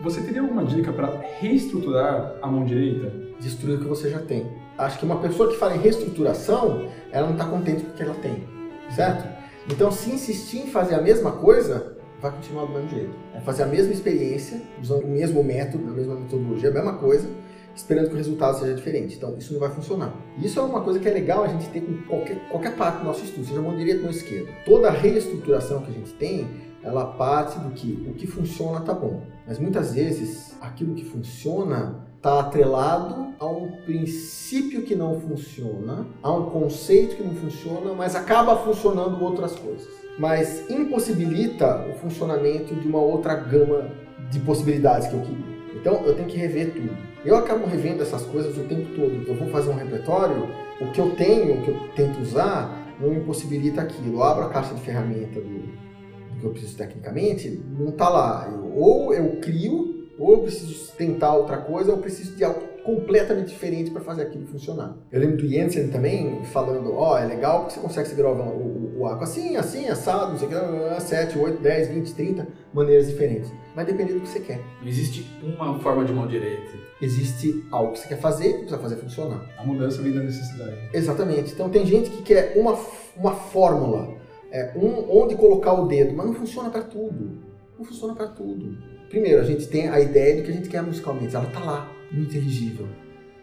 Você 0.00 0.20
teria 0.20 0.40
alguma 0.42 0.64
dica 0.64 0.92
para 0.92 1.20
reestruturar 1.38 2.36
a 2.42 2.46
mão 2.48 2.64
direita? 2.64 3.12
Destruir 3.38 3.76
o 3.76 3.80
que 3.80 3.86
você 3.86 4.10
já 4.10 4.18
tem. 4.18 4.50
Acho 4.76 4.98
que 4.98 5.04
uma 5.04 5.20
pessoa 5.20 5.48
que 5.48 5.56
fala 5.56 5.76
em 5.76 5.80
reestruturação, 5.80 6.88
ela 7.12 7.26
não 7.26 7.34
está 7.34 7.46
contente 7.46 7.84
com 7.84 7.90
o 7.90 7.94
que 7.94 8.02
ela 8.02 8.14
tem, 8.14 8.44
certo? 8.90 9.28
Então, 9.70 9.92
se 9.92 10.10
insistir 10.10 10.58
em 10.58 10.66
fazer 10.66 10.96
a 10.96 11.00
mesma 11.00 11.32
coisa, 11.32 11.96
vai 12.20 12.32
continuar 12.32 12.64
do 12.64 12.72
mesmo 12.72 12.88
jeito. 12.88 13.14
É 13.34 13.40
fazer 13.40 13.62
a 13.62 13.66
mesma 13.66 13.92
experiência, 13.92 14.60
usando 14.80 15.04
o 15.04 15.08
mesmo 15.08 15.44
método, 15.44 15.88
a 15.88 15.92
mesma 15.92 16.16
metodologia, 16.16 16.70
a 16.70 16.72
mesma 16.72 16.94
coisa, 16.94 17.28
esperando 17.74 18.08
que 18.08 18.14
o 18.14 18.16
resultado 18.16 18.58
seja 18.58 18.74
diferente. 18.74 19.16
Então, 19.16 19.36
isso 19.38 19.52
não 19.52 19.60
vai 19.60 19.70
funcionar. 19.70 20.14
Isso 20.38 20.58
é 20.60 20.62
uma 20.62 20.80
coisa 20.80 20.98
que 20.98 21.08
é 21.08 21.12
legal 21.12 21.44
a 21.44 21.48
gente 21.48 21.68
ter 21.68 21.80
com 21.80 21.96
qualquer, 22.08 22.36
qualquer 22.48 22.76
parte 22.76 22.98
do 22.98 23.04
nosso 23.04 23.24
estudo, 23.24 23.46
seja 23.46 23.60
mão 23.60 23.76
direita 23.76 24.04
ou 24.04 24.10
esquerda. 24.10 24.50
Toda 24.64 24.90
reestruturação 24.90 25.82
que 25.82 25.90
a 25.90 25.94
gente 25.94 26.12
tem, 26.14 26.46
ela 26.82 27.06
parte 27.06 27.58
do 27.58 27.70
que 27.70 28.06
o 28.08 28.14
que 28.14 28.26
funciona 28.26 28.80
tá 28.80 28.92
bom. 28.92 29.22
Mas 29.46 29.58
muitas 29.58 29.94
vezes, 29.94 30.56
aquilo 30.60 30.94
que 30.94 31.04
funciona 31.04 32.06
está 32.16 32.38
atrelado 32.38 33.34
a 33.38 33.46
um 33.46 33.72
princípio 33.84 34.82
que 34.82 34.94
não 34.94 35.20
funciona, 35.20 36.06
a 36.22 36.32
um 36.32 36.50
conceito 36.50 37.16
que 37.16 37.22
não 37.22 37.34
funciona, 37.34 37.92
mas 37.94 38.14
acaba 38.14 38.56
funcionando 38.56 39.22
outras 39.22 39.56
coisas. 39.56 39.88
Mas 40.18 40.70
impossibilita 40.70 41.84
o 41.90 41.94
funcionamento 41.94 42.74
de 42.74 42.86
uma 42.86 43.00
outra 43.00 43.34
gama 43.34 43.90
de 44.30 44.38
possibilidades 44.40 45.08
que 45.08 45.14
eu 45.14 45.20
queria. 45.20 45.51
Então 45.82 46.06
eu 46.06 46.14
tenho 46.14 46.28
que 46.28 46.36
rever 46.36 46.72
tudo. 46.72 46.96
Eu 47.24 47.36
acabo 47.36 47.66
revendo 47.66 48.02
essas 48.02 48.22
coisas 48.22 48.56
o 48.56 48.62
tempo 48.62 48.94
todo. 48.94 49.24
Eu 49.26 49.34
vou 49.34 49.48
fazer 49.48 49.68
um 49.68 49.74
repertório, 49.74 50.48
o 50.80 50.92
que 50.92 51.00
eu 51.00 51.10
tenho, 51.16 51.58
o 51.58 51.62
que 51.62 51.70
eu 51.70 51.88
tento 51.96 52.20
usar, 52.20 52.94
não 53.00 53.12
impossibilita 53.12 53.82
aquilo. 53.82 54.18
Eu 54.18 54.22
abro 54.22 54.44
a 54.44 54.48
caixa 54.48 54.74
de 54.74 54.80
ferramenta 54.80 55.40
do, 55.40 55.58
do 55.58 56.40
que 56.40 56.44
eu 56.44 56.50
preciso 56.50 56.76
tecnicamente, 56.76 57.60
não 57.76 57.88
está 57.88 58.08
lá. 58.08 58.48
Eu, 58.48 58.72
ou 58.76 59.12
eu 59.12 59.40
crio, 59.40 60.06
ou 60.16 60.34
eu 60.34 60.38
preciso 60.42 60.92
tentar 60.92 61.34
outra 61.34 61.56
coisa, 61.56 61.90
ou 61.90 61.96
eu 61.96 62.00
preciso 62.00 62.36
de 62.36 62.44
algo 62.44 62.60
completamente 62.84 63.48
diferente 63.48 63.90
para 63.90 64.00
fazer 64.00 64.22
aquilo 64.22 64.46
funcionar. 64.46 64.96
Eu 65.10 65.20
lembro 65.20 65.36
do 65.36 65.48
Jensen 65.48 65.88
também 65.88 66.44
falando, 66.46 66.92
ó, 66.94 67.14
oh, 67.14 67.18
é 67.18 67.26
legal 67.26 67.60
porque 67.60 67.74
você 67.74 67.80
consegue 67.80 68.08
segurar 68.08 68.30
o, 68.30 68.34
o, 68.34 69.00
o 69.00 69.06
arco 69.06 69.24
assim, 69.24 69.56
assim, 69.56 69.88
assado, 69.88 70.32
não 70.32 70.38
sei 70.38 70.48
o 70.48 70.50
que, 70.94 71.00
7, 71.00 71.38
8, 71.38 71.62
10, 71.62 71.88
20, 71.88 72.14
30 72.14 72.48
maneiras 72.72 73.06
diferentes. 73.06 73.52
Vai 73.74 73.84
depender 73.84 74.14
do 74.14 74.20
que 74.20 74.28
você 74.28 74.40
quer. 74.40 74.60
Não 74.80 74.88
existe 74.88 75.26
uma 75.42 75.78
forma 75.80 76.04
de 76.04 76.12
mão 76.12 76.26
direita. 76.26 76.72
Existe 77.00 77.64
algo 77.70 77.92
que 77.92 78.00
você 78.00 78.08
quer 78.08 78.18
fazer 78.18 78.48
e 78.48 78.52
precisa 78.54 78.78
fazer 78.78 78.96
funcionar. 78.96 79.44
A 79.58 79.64
mudança 79.64 80.02
vem 80.02 80.12
da 80.12 80.20
necessidade. 80.20 80.76
Exatamente. 80.92 81.52
Então 81.52 81.68
tem 81.68 81.86
gente 81.86 82.10
que 82.10 82.22
quer 82.22 82.52
uma, 82.56 82.78
uma 83.16 83.32
fórmula, 83.32 84.14
é, 84.50 84.72
um, 84.76 85.06
onde 85.10 85.34
colocar 85.34 85.72
o 85.72 85.86
dedo, 85.86 86.14
mas 86.14 86.26
não 86.26 86.34
funciona 86.34 86.70
para 86.70 86.82
tudo. 86.82 87.38
Não 87.78 87.84
funciona 87.84 88.14
para 88.14 88.26
tudo. 88.26 88.76
Primeiro, 89.08 89.40
a 89.40 89.44
gente 89.44 89.66
tem 89.68 89.88
a 89.88 90.00
ideia 90.00 90.36
de 90.36 90.42
que 90.42 90.50
a 90.50 90.54
gente 90.54 90.68
quer 90.68 90.82
musicalmente, 90.82 91.34
ela 91.34 91.46
tá 91.46 91.60
lá 91.60 92.01
no 92.12 92.22
inteligível. 92.22 92.86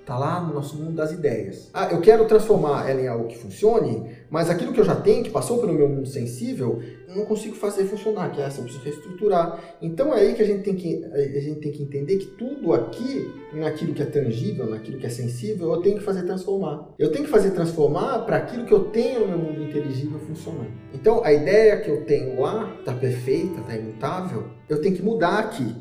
Está 0.09 0.17
lá 0.17 0.41
no 0.41 0.55
nosso 0.55 0.75
mundo 0.75 0.95
das 0.95 1.11
ideias. 1.11 1.69
Ah, 1.71 1.89
eu 1.91 2.01
quero 2.01 2.25
transformar 2.25 2.89
ela 2.89 2.99
em 2.99 3.07
algo 3.07 3.27
que 3.27 3.37
funcione, 3.37 4.09
mas 4.27 4.49
aquilo 4.49 4.73
que 4.73 4.79
eu 4.79 4.83
já 4.83 4.95
tenho, 4.95 5.23
que 5.23 5.29
passou 5.29 5.59
pelo 5.59 5.71
meu 5.71 5.87
mundo 5.87 6.07
sensível, 6.07 6.81
eu 7.07 7.15
não 7.15 7.25
consigo 7.25 7.53
fazer 7.53 7.85
funcionar, 7.85 8.31
que 8.31 8.41
é 8.41 8.45
essa, 8.45 8.59
eu 8.59 8.63
preciso 8.63 8.83
reestruturar. 8.83 9.77
Então 9.79 10.11
é 10.11 10.21
aí 10.21 10.33
que 10.33 10.41
a 10.41 10.45
gente 10.45 10.63
tem 10.63 10.73
que, 10.73 11.05
a 11.05 11.39
gente 11.39 11.59
tem 11.59 11.71
que 11.71 11.83
entender 11.83 12.17
que 12.17 12.25
tudo 12.25 12.73
aqui, 12.73 13.31
naquilo 13.53 13.93
que 13.93 14.01
é 14.01 14.05
tangível, 14.07 14.67
naquilo 14.67 14.97
que 14.97 15.05
é 15.05 15.09
sensível, 15.09 15.71
eu 15.71 15.81
tenho 15.83 15.99
que 15.99 16.03
fazer 16.03 16.23
transformar. 16.23 16.89
Eu 16.97 17.11
tenho 17.11 17.25
que 17.25 17.29
fazer 17.29 17.51
transformar 17.51 18.25
para 18.25 18.37
aquilo 18.37 18.65
que 18.65 18.73
eu 18.73 18.85
tenho 18.85 19.19
no 19.19 19.27
meu 19.27 19.37
mundo 19.37 19.61
inteligível 19.61 20.17
funcionar. 20.17 20.65
Então 20.91 21.23
a 21.23 21.31
ideia 21.31 21.81
que 21.81 21.89
eu 21.91 22.03
tenho 22.05 22.41
lá 22.41 22.75
está 22.79 22.93
perfeita, 22.93 23.61
está 23.61 23.75
imutável, 23.75 24.45
eu 24.67 24.81
tenho 24.81 24.95
que 24.95 25.03
mudar 25.03 25.37
aqui 25.37 25.75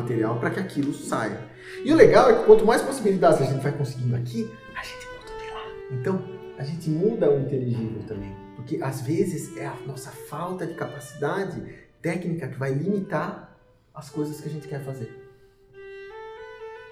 material 0.00 0.38
para 0.38 0.50
que 0.50 0.60
aquilo 0.60 0.92
saia. 0.92 1.40
E 1.84 1.92
o 1.92 1.96
legal 1.96 2.30
é 2.30 2.38
que 2.38 2.44
quanto 2.44 2.64
mais 2.64 2.82
possibilidades 2.82 3.40
a 3.40 3.44
gente 3.44 3.62
vai 3.62 3.72
conseguindo 3.72 4.14
aqui, 4.16 4.50
a 4.74 4.82
gente 4.82 5.06
muda 5.06 5.42
de 5.42 5.50
lá. 5.52 5.98
Então, 5.98 6.24
a 6.58 6.64
gente 6.64 6.90
muda 6.90 7.30
o 7.30 7.40
inteligível 7.40 8.02
também. 8.06 8.34
Porque 8.56 8.78
às 8.82 9.00
vezes 9.00 9.56
é 9.56 9.66
a 9.66 9.76
nossa 9.86 10.10
falta 10.10 10.66
de 10.66 10.74
capacidade 10.74 11.62
técnica 12.02 12.48
que 12.48 12.58
vai 12.58 12.72
limitar 12.72 13.56
as 13.94 14.10
coisas 14.10 14.40
que 14.40 14.48
a 14.48 14.50
gente 14.50 14.68
quer 14.68 14.84
fazer. 14.84 15.10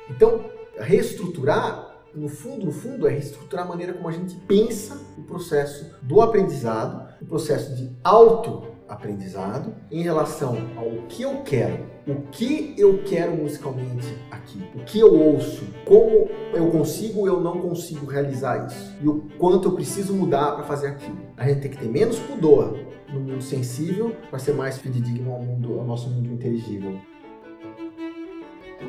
Então, 0.09 0.51
reestruturar, 0.79 1.95
no 2.15 2.29
fundo, 2.29 2.67
no 2.67 2.73
fundo, 2.73 3.07
é 3.07 3.11
reestruturar 3.11 3.65
a 3.65 3.69
maneira 3.69 3.93
como 3.93 4.09
a 4.09 4.13
gente 4.13 4.35
pensa 4.47 5.01
o 5.19 5.23
processo 5.23 5.95
do 6.03 6.21
aprendizado, 6.21 7.09
o 7.21 7.27
processo 7.27 7.75
de 7.75 7.91
auto 8.03 8.74
aprendizado 8.89 9.75
em 9.91 10.03
relação 10.03 10.57
ao 10.77 11.07
que 11.09 11.23
eu 11.23 11.43
quero, 11.43 11.87
o 12.07 12.23
que 12.31 12.75
eu 12.77 13.03
quero 13.05 13.35
musicalmente 13.37 14.17
aqui, 14.31 14.63
o 14.75 14.85
que 14.85 15.01
eu 15.01 15.13
ouço, 15.13 15.67
como 15.87 16.29
eu 16.53 16.71
consigo 16.71 17.21
ou 17.21 17.27
eu 17.27 17.41
não 17.41 17.61
consigo 17.61 18.07
realizar 18.07 18.67
isso 18.67 18.95
e 19.01 19.09
o 19.09 19.29
quanto 19.39 19.69
eu 19.69 19.73
preciso 19.73 20.13
mudar 20.13 20.53
para 20.53 20.65
fazer 20.65 20.89
aquilo. 20.89 21.19
A 21.37 21.49
gente 21.49 21.61
tem 21.63 21.71
que 21.71 21.79
ter 21.79 21.89
menos 21.89 22.19
pudor 22.19 22.77
no 23.13 23.21
mundo 23.21 23.43
sensível 23.43 24.15
para 24.29 24.39
ser 24.39 24.53
mais 24.53 24.79
fidedigno 24.79 25.33
ao, 25.33 25.43
mundo, 25.43 25.79
ao 25.79 25.85
nosso 25.87 26.09
mundo 26.09 26.33
inteligível. 26.33 26.99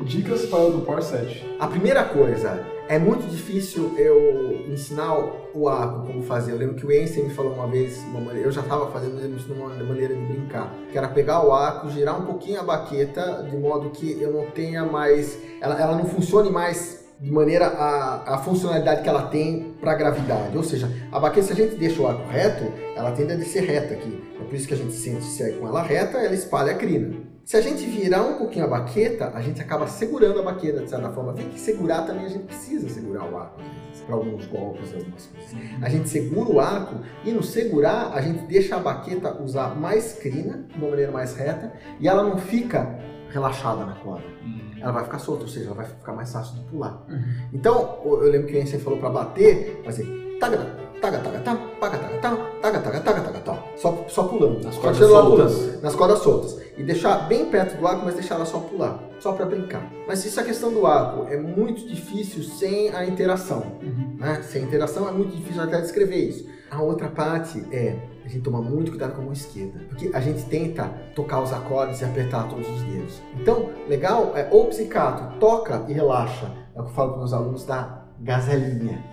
Dicas 0.03 0.45
para 0.45 0.59
o 0.59 0.81
Power 0.81 1.01
7. 1.01 1.57
A 1.59 1.67
primeira 1.67 2.03
coisa, 2.03 2.65
é 2.87 2.99
muito 2.99 3.27
difícil 3.27 3.95
eu 3.97 4.65
ensinar 4.71 5.17
o 5.53 5.67
arco 5.67 6.05
como 6.05 6.21
fazer. 6.23 6.51
Eu 6.51 6.57
lembro 6.57 6.75
que 6.75 6.85
o 6.85 6.91
Einstein 6.91 7.23
me 7.25 7.33
falou 7.33 7.53
uma 7.53 7.67
vez, 7.67 7.97
uma 8.13 8.31
eu 8.33 8.51
já 8.51 8.61
estava 8.61 8.91
fazendo 8.91 9.19
isso 9.35 9.45
de 9.45 9.53
uma 9.53 9.69
maneira 9.69 10.13
de 10.13 10.21
brincar, 10.21 10.71
que 10.91 10.97
era 10.97 11.07
pegar 11.07 11.45
o 11.45 11.51
arco, 11.51 11.89
girar 11.89 12.19
um 12.21 12.25
pouquinho 12.25 12.59
a 12.59 12.63
baqueta, 12.63 13.47
de 13.49 13.57
modo 13.57 13.89
que 13.89 14.21
eu 14.21 14.31
não 14.31 14.51
tenha 14.51 14.83
mais, 14.85 15.37
ela, 15.61 15.79
ela 15.81 15.95
não 15.95 16.05
funcione 16.05 16.49
mais 16.49 17.05
de 17.19 17.31
maneira 17.31 17.67
a, 17.67 18.35
a 18.35 18.37
funcionalidade 18.39 19.01
que 19.01 19.09
ela 19.09 19.23
tem 19.23 19.73
para 19.79 19.93
a 19.93 19.95
gravidade. 19.95 20.55
Ou 20.55 20.63
seja, 20.63 20.91
a 21.11 21.19
baqueta, 21.19 21.47
se 21.47 21.53
a 21.53 21.55
gente 21.55 21.75
deixa 21.75 22.01
o 22.01 22.07
arco 22.07 22.29
reto, 22.29 22.71
ela 22.95 23.11
tende 23.11 23.33
a 23.33 23.35
descer 23.35 23.63
reta 23.63 23.93
aqui. 23.93 24.34
Por 24.45 24.53
isso 24.55 24.67
que 24.67 24.73
a 24.73 24.77
gente 24.77 24.93
sente 24.93 25.23
se 25.23 25.43
é 25.43 25.51
com 25.51 25.67
ela 25.67 25.81
reta, 25.81 26.17
ela 26.17 26.33
espalha 26.33 26.71
a 26.71 26.75
crina. 26.75 27.15
Se 27.43 27.57
a 27.57 27.61
gente 27.61 27.85
virar 27.85 28.23
um 28.23 28.37
pouquinho 28.37 28.65
a 28.65 28.67
baqueta, 28.67 29.31
a 29.33 29.41
gente 29.41 29.61
acaba 29.61 29.87
segurando 29.87 30.39
a 30.39 30.43
baqueta 30.43 30.81
de 30.81 30.89
certa 30.89 31.11
forma. 31.11 31.33
Vem 31.33 31.49
que 31.49 31.59
segurar 31.59 32.01
também 32.01 32.25
a 32.25 32.29
gente 32.29 32.45
precisa 32.45 32.89
segurar 32.89 33.31
o 33.31 33.37
arco 33.37 33.61
para 34.05 34.15
alguns 34.15 34.45
golpes, 34.47 34.93
algumas 34.93 35.25
coisas. 35.27 35.51
A 35.81 35.89
gente 35.89 36.09
segura 36.09 36.49
o 36.49 36.59
arco 36.59 36.95
e 37.23 37.31
no 37.31 37.43
segurar 37.43 38.13
a 38.13 38.21
gente 38.21 38.45
deixa 38.45 38.75
a 38.75 38.79
baqueta 38.79 39.41
usar 39.41 39.75
mais 39.75 40.13
crina, 40.13 40.65
de 40.69 40.77
uma 40.77 40.89
maneira 40.89 41.11
mais 41.11 41.35
reta, 41.35 41.73
e 41.99 42.07
ela 42.07 42.23
não 42.23 42.37
fica 42.37 42.97
relaxada 43.29 43.85
na 43.85 43.95
corda. 43.95 44.25
Uhum. 44.43 44.81
Ela 44.81 44.91
vai 44.91 45.03
ficar 45.03 45.19
solta, 45.19 45.43
ou 45.43 45.47
seja, 45.47 45.67
ela 45.67 45.75
vai 45.75 45.85
ficar 45.85 46.13
mais 46.13 46.31
fácil 46.31 46.55
de 46.55 46.63
pular. 46.69 47.03
Uhum. 47.09 47.49
Então, 47.53 47.99
eu 48.05 48.29
lembro 48.29 48.47
que 48.47 48.53
o 48.53 48.57
Einstein 48.57 48.79
falou 48.79 48.99
para 48.99 49.09
bater, 49.09 49.81
fazer 49.83 50.37
tagra, 50.39 50.57
taga, 50.59 50.84
taga, 51.01 51.19
tá, 51.19 51.55
paga, 51.79 51.97
taga, 51.97 52.17
tá, 52.17 52.35
taga, 52.61 52.79
taga, 52.79 52.99
taga, 52.99 53.21
taga, 53.21 53.39
tá. 53.39 53.63
Só, 53.75 54.05
só 54.07 54.23
pulando. 54.23 54.63
Nas 54.63 54.77
cordas 54.77 54.97
soltas. 55.07 55.53
pulando. 55.53 55.81
Nas 55.81 55.95
cordas 55.95 56.19
soltas. 56.19 56.61
E 56.77 56.83
deixar 56.83 57.27
bem 57.27 57.45
perto 57.45 57.77
do 57.77 57.87
arco, 57.87 58.03
mas 58.05 58.15
deixar 58.15 58.35
ela 58.35 58.45
só 58.45 58.59
pular. 58.59 58.99
Só 59.19 59.33
pra 59.33 59.45
brincar. 59.45 59.89
Mas 60.07 60.25
isso 60.25 60.39
é 60.39 60.43
a 60.43 60.45
questão 60.45 60.73
do 60.73 60.85
arco. 60.85 61.27
É 61.31 61.37
muito 61.37 61.87
difícil 61.87 62.43
sem 62.43 62.89
a 62.93 63.05
interação. 63.05 63.77
Né? 64.17 64.41
Sem 64.43 64.63
interação 64.63 65.07
é 65.07 65.11
muito 65.11 65.35
difícil 65.35 65.61
até 65.61 65.79
descrever 65.79 66.17
isso. 66.17 66.47
A 66.69 66.81
outra 66.81 67.07
parte 67.07 67.63
é 67.71 67.95
a 68.25 68.27
gente 68.27 68.41
toma 68.41 68.59
muito 68.59 68.89
cuidado 68.89 69.13
com 69.13 69.21
a 69.21 69.25
mão 69.25 69.33
esquerda, 69.33 69.79
porque 69.87 70.09
a 70.11 70.19
gente 70.19 70.43
tenta 70.45 70.85
tocar 71.13 71.41
os 71.41 71.53
acordes 71.53 72.01
e 72.01 72.05
apertar 72.05 72.49
todos 72.49 72.67
os 72.67 72.81
dedos. 72.81 73.21
Então, 73.39 73.69
legal 73.87 74.33
é 74.35 74.49
o 74.51 74.65
psicato, 74.65 75.37
toca 75.39 75.85
e 75.87 75.93
relaxa. 75.93 76.51
É 76.75 76.81
o 76.81 76.85
que 76.85 76.89
eu 76.89 76.95
falo 76.95 77.11
para 77.11 77.19
meus 77.19 77.33
alunos 77.33 77.65
da 77.65 78.03
gazelinha, 78.19 79.03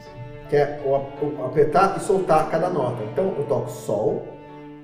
que 0.53 0.57
é 0.59 0.83
o, 0.85 1.47
apertar 1.47 1.97
e 1.97 2.01
soltar 2.01 2.51
cada 2.51 2.69
nota. 2.69 3.03
Então, 3.05 3.35
eu 3.39 3.45
toco 3.47 3.71
sol, 3.71 4.29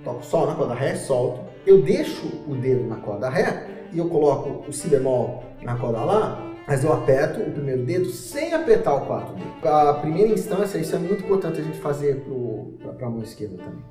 toco 0.02 0.24
sol 0.24 0.46
na 0.46 0.54
corda 0.54 0.72
ré, 0.72 0.94
solto. 0.94 1.42
Eu 1.66 1.82
deixo 1.82 2.26
o 2.48 2.54
dedo 2.54 2.88
na 2.88 2.96
corda 2.96 3.28
ré 3.28 3.66
e 3.92 3.98
eu 3.98 4.08
coloco 4.08 4.66
o 4.66 4.72
si 4.72 4.88
bemol 4.88 5.44
na 5.60 5.76
corda 5.76 6.02
lá, 6.02 6.42
mas 6.66 6.82
eu 6.82 6.90
aperto 6.90 7.42
o 7.42 7.52
primeiro 7.52 7.84
dedo 7.84 8.06
sem 8.06 8.54
apertar 8.54 8.94
o 8.94 9.04
quarto 9.04 9.34
dedo. 9.34 9.68
A 9.68 9.92
primeira 9.92 10.32
instância, 10.32 10.78
isso 10.78 10.96
é 10.96 10.98
muito 10.98 11.22
importante 11.22 11.60
a 11.60 11.62
gente 11.62 11.76
fazer 11.76 12.24
para 12.96 13.06
a 13.06 13.10
mão 13.10 13.22
esquerda 13.22 13.58
também. 13.58 13.84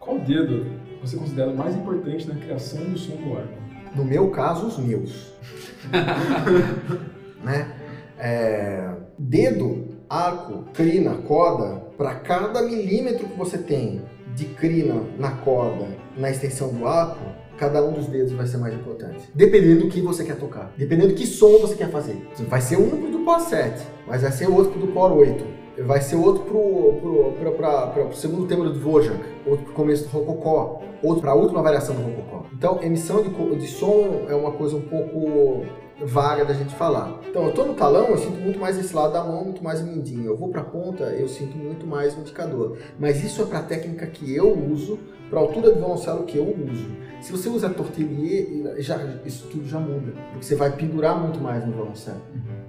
Qual 0.00 0.18
dedo 0.18 0.66
você 1.00 1.16
considera 1.16 1.52
mais 1.52 1.76
importante 1.76 2.26
na 2.26 2.34
criação 2.34 2.82
do 2.82 2.98
som 2.98 3.14
do 3.14 3.36
arco? 3.36 3.54
No 3.94 4.04
meu 4.04 4.32
caso, 4.32 4.66
os 4.66 4.78
meus. 4.78 5.32
né? 7.40 7.83
É, 8.18 8.90
dedo, 9.18 9.88
arco, 10.08 10.64
crina, 10.72 11.14
corda, 11.26 11.82
para 11.96 12.14
cada 12.16 12.62
milímetro 12.62 13.28
que 13.28 13.36
você 13.36 13.58
tem 13.58 14.02
de 14.34 14.46
crina 14.46 15.02
na 15.18 15.30
corda, 15.30 15.86
na 16.16 16.30
extensão 16.30 16.68
do 16.68 16.86
arco, 16.86 17.24
cada 17.56 17.84
um 17.84 17.92
dos 17.92 18.06
dedos 18.06 18.32
vai 18.32 18.46
ser 18.46 18.58
mais 18.58 18.74
importante. 18.74 19.30
Dependendo 19.34 19.82
do 19.82 19.88
que 19.88 20.00
você 20.00 20.24
quer 20.24 20.36
tocar. 20.36 20.72
Dependendo 20.76 21.08
do 21.08 21.14
que 21.14 21.26
som 21.26 21.58
você 21.58 21.74
quer 21.74 21.90
fazer. 21.90 22.16
Vai 22.48 22.60
ser 22.60 22.76
um 22.76 23.10
do 23.10 23.24
Pó 23.24 23.38
7, 23.38 23.86
mas 24.06 24.22
vai 24.22 24.32
ser 24.32 24.48
outro 24.48 24.78
do 24.78 24.88
Pó 24.88 25.08
8. 25.12 25.64
Vai 25.84 26.00
ser 26.00 26.16
outro 26.16 26.44
pro, 26.44 27.00
pro, 27.00 27.52
pra, 27.52 27.86
pra, 27.86 28.04
pro 28.04 28.16
segundo 28.16 28.46
tema 28.46 28.64
do 28.64 28.74
Dvorak, 28.74 29.18
outro 29.44 29.64
pro 29.64 29.74
começo 29.74 30.04
do 30.04 30.10
Rococó, 30.10 30.82
outro 31.02 31.20
pra 31.20 31.34
última 31.34 31.62
variação 31.62 31.96
do 31.96 32.02
Rococó. 32.02 32.46
Então, 32.52 32.80
emissão 32.80 33.22
de, 33.22 33.56
de 33.56 33.66
som 33.66 34.24
é 34.28 34.34
uma 34.34 34.52
coisa 34.52 34.76
um 34.76 34.82
pouco 34.82 35.64
vaga 36.02 36.44
da 36.44 36.54
gente 36.54 36.74
falar. 36.74 37.20
Então, 37.28 37.46
eu 37.46 37.52
tô 37.52 37.64
no 37.64 37.74
talão, 37.74 38.08
eu 38.08 38.18
sinto 38.18 38.40
muito 38.40 38.58
mais 38.58 38.78
esse 38.78 38.94
lado 38.94 39.12
da 39.12 39.22
mão, 39.22 39.44
muito 39.44 39.62
mais 39.62 39.80
o 39.80 39.84
mindinho. 39.84 40.26
Eu 40.26 40.36
vou 40.36 40.48
pra 40.48 40.62
ponta, 40.62 41.04
eu 41.04 41.28
sinto 41.28 41.56
muito 41.56 41.86
mais 41.86 42.16
o 42.16 42.20
indicador. 42.20 42.78
Mas 42.98 43.22
isso 43.22 43.42
é 43.42 43.44
pra 43.44 43.62
técnica 43.62 44.06
que 44.06 44.34
eu 44.34 44.52
uso, 44.70 44.98
pra 45.30 45.40
altura 45.40 45.70
do 45.70 45.76
violoncelo 45.76 46.24
que 46.24 46.38
eu 46.38 46.44
uso. 46.44 46.86
Se 47.20 47.32
você 47.32 47.48
usa 47.48 47.70
tortelier, 47.70 48.46
já, 48.78 48.98
isso 49.24 49.46
tudo 49.48 49.66
já 49.66 49.78
muda, 49.78 50.12
porque 50.30 50.44
você 50.44 50.54
vai 50.54 50.70
pendurar 50.70 51.18
muito 51.18 51.40
mais 51.40 51.64
no 51.64 51.72
violoncelo, 51.72 52.20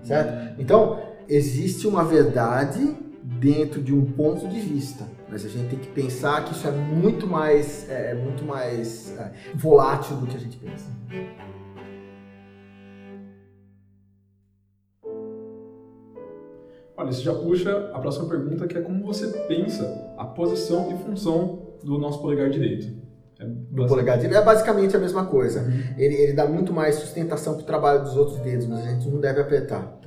certo? 0.02 0.60
Então, 0.60 1.00
existe 1.28 1.88
uma 1.88 2.06
verdade 2.06 2.96
dentro 3.22 3.82
de 3.82 3.94
um 3.94 4.06
ponto 4.06 4.48
de 4.48 4.60
vista, 4.60 5.04
mas 5.30 5.44
a 5.44 5.50
gente 5.50 5.70
tem 5.70 5.80
que 5.80 5.90
pensar 5.90 6.46
que 6.46 6.54
isso 6.54 6.68
é 6.68 6.72
muito 6.72 7.28
mais, 7.28 7.90
é, 7.90 8.14
muito 8.14 8.46
mais 8.46 9.14
é, 9.18 9.32
volátil 9.54 10.16
do 10.18 10.28
que 10.28 10.38
a 10.38 10.40
gente 10.40 10.58
pensa. 10.58 10.86
Olha, 16.98 17.10
isso 17.10 17.24
já 17.24 17.34
puxa 17.34 17.92
a 17.94 18.00
próxima 18.00 18.28
pergunta, 18.30 18.68
que 18.68 18.78
é 18.78 18.82
como 18.82 19.06
você 19.06 19.28
pensa 19.48 20.14
a 20.18 20.26
posição 20.26 20.92
e 20.92 20.98
função 21.04 21.76
do 21.84 21.98
nosso 21.98 22.22
polegar 22.22 22.50
direito. 22.50 22.88
É 23.40 23.46
Do 23.46 23.86
polegar 23.86 24.18
direito 24.18 24.38
é 24.38 24.44
basicamente 24.44 24.96
a 24.96 25.00
mesma 25.00 25.26
coisa. 25.26 25.66
Ele, 25.98 26.16
ele 26.16 26.34
dá 26.34 26.46
muito 26.48 26.72
mais 26.72 26.96
sustentação 26.96 27.56
para 27.56 27.64
o 27.64 27.66
trabalho 27.66 28.04
dos 28.04 28.16
outros 28.16 28.40
dedos, 28.40 28.66
mas 28.66 28.86
a 28.86 28.90
gente 28.92 29.10
não 29.10 29.20
deve 29.20 29.42
apertar. 29.42 30.00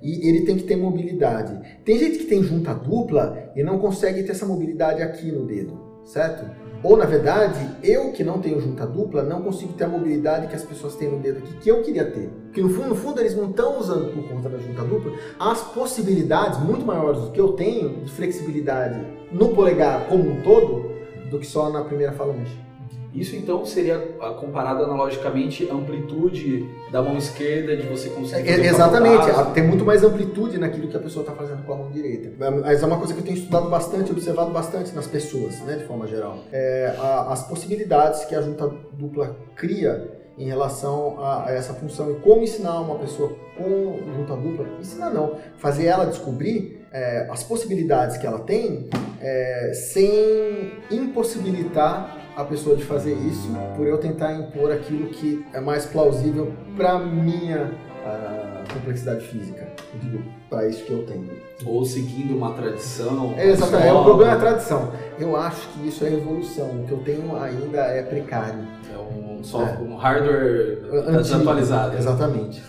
E 0.00 0.28
ele 0.28 0.44
tem 0.46 0.56
que 0.56 0.64
ter 0.64 0.74
mobilidade. 0.74 1.60
Tem 1.84 1.98
gente 1.98 2.18
que 2.18 2.24
tem 2.24 2.42
junta 2.42 2.74
dupla 2.74 3.52
e 3.54 3.62
não 3.62 3.78
consegue 3.78 4.22
ter 4.22 4.32
essa 4.32 4.46
mobilidade 4.46 5.02
aqui 5.02 5.30
no 5.30 5.46
dedo, 5.46 5.78
certo? 6.04 6.44
Ou 6.82 6.96
na 6.96 7.04
verdade, 7.04 7.76
eu 7.82 8.10
que 8.12 8.24
não 8.24 8.40
tenho 8.40 8.60
junta 8.60 8.84
dupla, 8.86 9.22
não 9.22 9.42
consigo 9.42 9.72
ter 9.74 9.84
a 9.84 9.88
mobilidade 9.88 10.48
que 10.48 10.56
as 10.56 10.64
pessoas 10.64 10.96
têm 10.96 11.08
no 11.08 11.18
dedo 11.18 11.38
aqui, 11.38 11.54
que 11.58 11.70
eu 11.70 11.82
queria 11.82 12.04
ter. 12.04 12.28
Porque 12.46 12.60
no 12.60 12.70
fundo, 12.70 12.88
no 12.88 12.94
fundo 12.96 13.20
eles 13.20 13.36
não 13.36 13.50
estão 13.50 13.78
usando 13.78 14.12
por 14.12 14.28
conta 14.28 14.48
da 14.48 14.58
junta 14.58 14.82
dupla 14.82 15.12
as 15.38 15.60
possibilidades 15.72 16.58
muito 16.58 16.84
maiores 16.84 17.20
do 17.20 17.30
que 17.30 17.40
eu 17.40 17.52
tenho 17.52 18.04
de 18.04 18.10
flexibilidade 18.10 19.00
no 19.30 19.50
polegar 19.50 20.08
como 20.08 20.28
um 20.28 20.42
todo 20.42 20.90
do 21.30 21.38
que 21.38 21.46
só 21.46 21.70
na 21.70 21.84
primeira 21.84 22.12
falange. 22.12 22.71
Isso 23.14 23.36
então 23.36 23.64
seria 23.66 24.16
ah, 24.20 24.30
comparado 24.30 24.84
analogicamente 24.84 25.68
a 25.70 25.74
amplitude 25.74 26.66
da 26.90 27.02
mão 27.02 27.16
esquerda 27.18 27.76
de 27.76 27.86
você 27.86 28.08
conseguir. 28.08 28.48
É, 28.48 28.52
fazer 28.56 28.66
exatamente, 28.68 29.26
passo. 29.30 29.50
tem 29.52 29.62
muito 29.62 29.84
mais 29.84 30.02
amplitude 30.02 30.56
naquilo 30.58 30.88
que 30.88 30.96
a 30.96 31.00
pessoa 31.00 31.22
está 31.22 31.34
fazendo 31.34 31.62
com 31.66 31.72
a 31.74 31.76
mão 31.76 31.90
direita. 31.90 32.32
Mas 32.62 32.82
é 32.82 32.86
uma 32.86 32.96
coisa 32.98 33.12
que 33.12 33.20
eu 33.20 33.24
tenho 33.24 33.36
estudado 33.36 33.68
bastante, 33.68 34.10
observado 34.10 34.50
bastante 34.50 34.94
nas 34.94 35.06
pessoas, 35.06 35.60
né, 35.60 35.76
de 35.76 35.84
forma 35.84 36.06
geral. 36.06 36.38
É, 36.50 36.94
a- 36.98 37.32
as 37.32 37.42
possibilidades 37.46 38.24
que 38.24 38.34
a 38.34 38.40
junta 38.40 38.72
dupla 38.94 39.36
cria 39.56 40.10
em 40.38 40.46
relação 40.46 41.16
a, 41.22 41.48
a 41.48 41.52
essa 41.52 41.74
função 41.74 42.10
e 42.10 42.14
como 42.14 42.42
ensinar 42.42 42.80
uma 42.80 42.98
pessoa 42.98 43.32
com 43.58 43.98
junta 44.16 44.34
dupla, 44.34 44.66
ensinar 44.80 45.10
não, 45.10 45.36
fazer 45.58 45.84
ela 45.84 46.06
descobrir 46.06 46.80
é, 46.90 47.26
as 47.30 47.42
possibilidades 47.44 48.16
que 48.16 48.26
ela 48.26 48.38
tem 48.40 48.88
é, 49.20 49.72
sem 49.74 50.72
impossibilitar 50.90 52.18
a 52.36 52.44
pessoa 52.44 52.76
de 52.76 52.84
fazer 52.84 53.14
isso 53.14 53.48
por 53.76 53.86
eu 53.86 53.98
tentar 53.98 54.32
impor 54.34 54.72
aquilo 54.72 55.08
que 55.08 55.44
é 55.52 55.60
mais 55.60 55.86
plausível 55.86 56.52
para 56.76 56.98
minha 56.98 57.70
ah, 58.04 58.64
complexidade 58.72 59.26
física, 59.26 59.68
para 60.48 60.66
isso 60.66 60.84
que 60.84 60.92
eu 60.92 61.04
tenho. 61.04 61.30
Ou 61.66 61.84
seguindo 61.84 62.36
uma 62.36 62.52
tradição. 62.52 63.34
É, 63.36 63.48
exatamente, 63.48 63.88
é, 63.88 63.92
o 63.92 64.04
problema 64.04 64.32
é 64.32 64.34
a 64.34 64.38
tradição. 64.40 64.92
Eu 65.18 65.36
acho 65.36 65.68
que 65.68 65.88
isso 65.88 66.04
é 66.04 66.12
evolução. 66.12 66.68
O 66.82 66.86
que 66.86 66.92
eu 66.92 66.98
tenho 66.98 67.36
ainda 67.36 67.78
é 67.78 68.02
precário. 68.02 68.66
É 68.92 68.98
um, 68.98 69.44
software, 69.44 69.84
um 69.84 69.96
hardware 69.96 70.78
Antigo. 70.90 71.16
desatualizado. 71.18 71.96
Exatamente. 71.96 72.62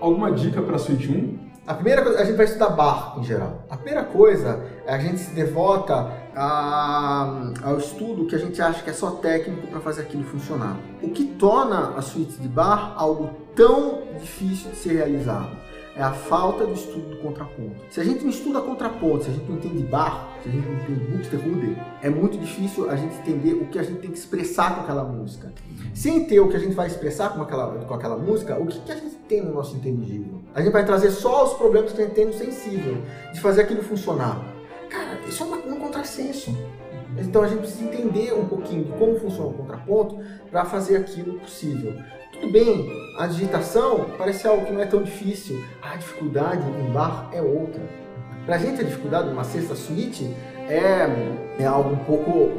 Alguma 0.00 0.32
dica 0.32 0.62
para 0.62 0.78
Suite 0.78 1.10
1? 1.10 1.50
A 1.66 1.74
primeira 1.74 2.02
coisa, 2.02 2.20
a 2.20 2.24
gente 2.24 2.36
vai 2.36 2.46
estudar 2.46 2.70
bar 2.70 3.16
em 3.18 3.22
geral. 3.22 3.64
A 3.68 3.76
primeira 3.76 4.02
coisa, 4.02 4.64
é 4.86 4.94
a 4.94 4.98
gente 4.98 5.18
se 5.20 5.34
devota 5.34 6.10
a- 6.36 7.52
ao 7.62 7.78
estudo 7.78 8.26
que 8.26 8.34
a 8.34 8.38
gente 8.38 8.60
acha 8.60 8.82
que 8.82 8.90
é 8.90 8.92
só 8.92 9.10
técnico 9.12 9.66
para 9.68 9.80
fazer 9.80 10.02
aquilo 10.02 10.24
funcionar. 10.24 10.76
O 11.02 11.10
que 11.10 11.24
torna 11.24 11.94
a 11.96 12.02
suíte 12.02 12.40
de 12.40 12.48
bar 12.48 12.94
algo 12.96 13.30
tão 13.54 14.02
difícil 14.18 14.70
de 14.70 14.76
ser 14.76 14.92
realizado 14.94 15.50
é 15.96 16.02
a 16.02 16.12
falta 16.12 16.64
do 16.64 16.72
estudo 16.72 17.10
do 17.10 17.16
contraponto. 17.18 17.74
Se 17.90 18.00
a 18.00 18.04
gente 18.04 18.22
não 18.22 18.30
estuda 18.30 18.60
contraponto, 18.60 19.24
se 19.24 19.30
a 19.30 19.32
gente 19.32 19.48
não 19.48 19.56
entende 19.56 19.82
bar, 19.82 20.28
se 20.42 20.48
a 20.48 20.52
gente 20.52 20.66
não 20.66 20.74
entende 20.76 21.00
Buxtehude, 21.16 21.76
é 22.00 22.08
muito 22.08 22.38
difícil 22.38 22.88
a 22.88 22.96
gente 22.96 23.16
entender 23.16 23.54
o 23.54 23.66
que 23.66 23.78
a 23.78 23.82
gente 23.82 24.00
tem 24.00 24.10
que 24.10 24.16
expressar 24.18 24.76
com 24.76 24.80
aquela 24.82 25.04
música. 25.04 25.52
Sem 25.92 26.24
ter 26.24 26.40
o 26.40 26.48
que 26.48 26.56
a 26.56 26.60
gente 26.60 26.74
vai 26.74 26.86
expressar 26.86 27.30
com 27.30 27.42
aquela, 27.42 27.66
com 27.84 27.92
aquela 27.94 28.16
música, 28.16 28.56
o 28.58 28.66
que, 28.66 28.78
que 28.80 28.92
a 28.92 28.94
gente 28.94 29.16
tem 29.28 29.42
no 29.42 29.52
nosso 29.52 29.76
inteligível? 29.76 30.40
A 30.54 30.62
gente 30.62 30.72
vai 30.72 30.86
trazer 30.86 31.10
só 31.10 31.44
os 31.44 31.54
problemas 31.54 31.92
que 31.92 32.00
a 32.00 32.04
gente 32.06 32.14
tem 32.14 32.26
no 32.26 32.32
sensível, 32.32 33.02
de 33.34 33.40
fazer 33.40 33.62
aquilo 33.62 33.82
funcionar. 33.82 34.40
Cara, 34.90 35.18
isso 35.28 35.42
é 35.42 35.46
uma- 35.46 35.56
um 35.56 35.76
contrassenso. 35.80 36.54
Então 37.18 37.42
a 37.42 37.48
gente 37.48 37.60
precisa 37.60 37.84
entender 37.84 38.32
um 38.34 38.44
pouquinho 38.46 38.84
de 38.84 38.92
como 38.92 39.18
funciona 39.18 39.48
o 39.50 39.54
contraponto 39.54 40.18
para 40.50 40.64
fazer 40.64 40.96
aquilo 40.96 41.38
possível. 41.40 41.94
Tudo 42.32 42.50
bem, 42.52 42.90
a 43.18 43.26
digitação 43.26 44.06
parece 44.16 44.46
algo 44.46 44.64
que 44.64 44.72
não 44.72 44.80
é 44.80 44.86
tão 44.86 45.02
difícil. 45.02 45.62
A 45.82 45.96
dificuldade 45.96 46.62
em 46.68 46.92
bar 46.92 47.28
é 47.32 47.42
outra. 47.42 47.80
Pra 48.46 48.58
gente 48.58 48.80
a 48.80 48.84
dificuldade 48.84 49.28
numa 49.28 49.44
sexta 49.44 49.74
suíte 49.74 50.34
é, 50.68 51.06
é 51.58 51.66
algo 51.66 51.90
um 51.90 51.96
pouco 52.04 52.50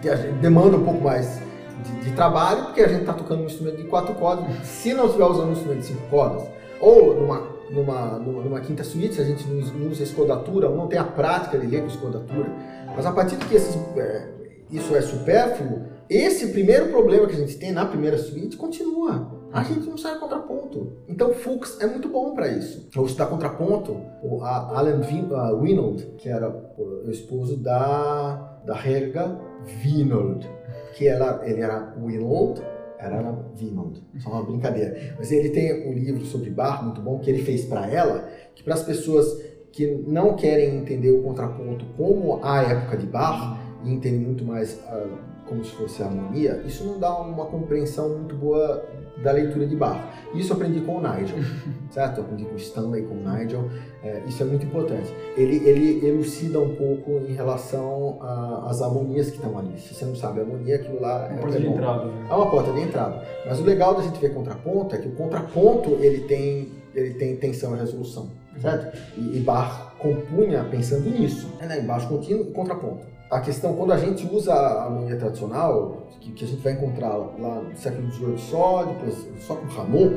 que 0.00 0.08
a 0.08 0.14
demanda 0.14 0.76
um 0.76 0.84
pouco 0.84 1.02
mais 1.02 1.40
de, 1.84 2.04
de 2.04 2.12
trabalho, 2.16 2.64
porque 2.66 2.80
a 2.80 2.88
gente 2.88 3.00
está 3.00 3.12
tocando 3.12 3.42
um 3.42 3.46
instrumento 3.46 3.76
de 3.76 3.84
quatro 3.84 4.14
cordas, 4.14 4.46
se 4.66 4.94
não 4.94 5.06
estiver 5.06 5.24
usando 5.24 5.48
um 5.48 5.52
instrumento 5.52 5.80
de 5.80 5.86
cinco 5.86 6.02
cordas, 6.08 6.42
ou 6.80 7.14
numa, 7.20 7.55
numa, 7.70 8.18
numa, 8.18 8.60
quinta 8.60 8.82
suíte, 8.84 9.14
se 9.14 9.20
a 9.20 9.24
gente 9.24 9.46
não, 9.48 9.58
us- 9.58 9.72
não 9.72 9.90
usa 9.90 10.02
escordatura, 10.02 10.68
ou 10.68 10.76
não 10.76 10.86
tem 10.86 10.98
a 10.98 11.04
prática 11.04 11.58
de 11.58 11.66
ler 11.66 11.80
com 11.82 11.88
escordatura, 11.88 12.46
mas 12.94 13.04
a 13.06 13.12
partir 13.12 13.36
de 13.36 13.44
que 13.46 13.54
esses, 13.56 13.76
é, 13.96 14.28
isso 14.70 14.94
é 14.96 15.00
supérfluo, 15.00 15.82
esse 16.08 16.48
primeiro 16.52 16.88
problema 16.88 17.26
que 17.26 17.34
a 17.34 17.38
gente 17.38 17.56
tem 17.58 17.72
na 17.72 17.84
primeira 17.84 18.16
suíte 18.18 18.56
continua. 18.56 19.34
A 19.52 19.62
gente 19.62 19.88
não 19.88 19.96
sai 19.96 20.18
contraponto. 20.18 20.92
Então, 21.08 21.32
Fuchs 21.32 21.80
é 21.80 21.86
muito 21.86 22.08
bom 22.08 22.34
para 22.34 22.46
isso. 22.48 22.88
Ou 22.96 23.06
estudar 23.06 23.26
contraponto, 23.26 23.96
o 24.22 24.42
a- 24.42 24.78
Alan 24.78 25.00
Win- 25.00 25.28
Winold, 25.60 26.04
que 26.18 26.28
era 26.28 26.48
o 26.78 27.10
esposo 27.10 27.56
da, 27.56 28.60
da 28.64 28.74
Helga 28.86 29.38
Winold, 29.84 30.48
que 30.94 31.08
ela, 31.08 31.40
ele 31.44 31.60
era 31.62 31.94
Winold 32.00 32.60
Era 32.98 33.32
Vinod, 33.54 34.02
só 34.18 34.30
uma 34.30 34.42
brincadeira. 34.42 35.14
Mas 35.18 35.30
ele 35.30 35.50
tem 35.50 35.88
um 35.88 35.92
livro 35.92 36.24
sobre 36.24 36.50
bar 36.50 36.84
muito 36.84 37.00
bom 37.00 37.18
que 37.18 37.30
ele 37.30 37.42
fez 37.42 37.64
para 37.64 37.90
ela, 37.90 38.28
que 38.54 38.62
para 38.62 38.74
as 38.74 38.82
pessoas 38.82 39.26
que 39.72 39.86
não 40.06 40.36
querem 40.36 40.76
entender 40.76 41.10
o 41.10 41.22
contraponto 41.22 41.84
como 41.96 42.42
a 42.42 42.62
época 42.62 42.96
de 42.96 43.06
bar 43.06 43.60
e 43.84 43.92
entendem 43.92 44.20
muito 44.20 44.44
mais 44.44 44.74
uh, 44.74 45.18
como 45.46 45.64
se 45.64 45.70
fosse 45.72 46.02
a 46.02 46.06
harmonia, 46.06 46.62
isso 46.66 46.84
não 46.84 46.98
dá 46.98 47.16
uma 47.20 47.46
compreensão 47.46 48.08
muito 48.08 48.34
boa 48.34 48.84
da 49.22 49.32
leitura 49.32 49.66
de 49.66 49.76
Bach. 49.76 49.98
Isso 50.34 50.52
eu 50.52 50.56
aprendi 50.56 50.80
com 50.80 50.96
o 50.96 51.00
Nigel, 51.00 51.38
certo? 51.90 52.18
Eu 52.18 52.24
aprendi 52.24 52.44
com 52.44 52.54
o 52.54 52.56
Stanley, 52.56 53.02
com 53.04 53.14
o 53.14 53.32
Nigel. 53.32 53.68
É, 54.02 54.22
isso 54.26 54.42
é 54.42 54.46
muito 54.46 54.66
importante. 54.66 55.12
Ele, 55.36 55.56
ele 55.68 56.06
elucida 56.06 56.60
um 56.60 56.74
pouco 56.74 57.22
em 57.26 57.32
relação 57.32 58.18
às 58.66 58.82
harmonias 58.82 59.30
que 59.30 59.36
estão 59.36 59.58
ali. 59.58 59.78
Se 59.78 59.94
você 59.94 60.04
não 60.04 60.14
sabe 60.14 60.40
a 60.40 60.42
harmonia, 60.42 60.76
aquilo 60.76 61.00
lá 61.00 61.26
é 61.26 61.32
uma 61.32 61.40
porta 61.40 61.60
de 61.60 61.66
entrada. 61.66 62.04
Né? 62.04 62.26
É 62.28 62.34
uma 62.34 62.50
porta 62.50 62.72
de 62.72 62.80
entrada. 62.80 63.22
Mas 63.46 63.60
o 63.60 63.64
legal 63.64 63.94
da 63.94 64.02
gente 64.02 64.20
ver 64.20 64.34
contraponto 64.34 64.94
é 64.94 64.98
que 64.98 65.08
o 65.08 65.12
contraponto 65.12 65.90
ele 66.00 66.20
tem, 66.22 66.72
ele 66.94 67.14
tem 67.14 67.36
tensão 67.36 67.74
e 67.74 67.78
resolução, 67.78 68.30
certo? 68.60 68.96
E, 69.16 69.38
e 69.38 69.40
Bach 69.40 69.94
compunha 69.98 70.64
pensando 70.64 71.08
nisso. 71.08 71.50
É, 71.60 71.66
né? 71.66 71.80
Baixo 71.80 72.08
contínuo 72.08 72.48
e 72.48 72.52
contraponto 72.52 73.15
a 73.30 73.40
questão, 73.40 73.74
quando 73.74 73.92
a 73.92 73.96
gente 73.96 74.26
usa 74.32 74.52
a 74.52 74.84
harmonia 74.84 75.16
tradicional, 75.16 76.06
que, 76.20 76.32
que 76.32 76.44
a 76.44 76.48
gente 76.48 76.62
vai 76.62 76.72
encontrar 76.74 77.16
lá 77.16 77.60
no 77.60 77.76
século 77.76 78.10
XVIII 78.10 78.38
só, 78.38 78.84
depois 78.84 79.26
só 79.40 79.54
com 79.54 79.66
Ramon, 79.66 80.12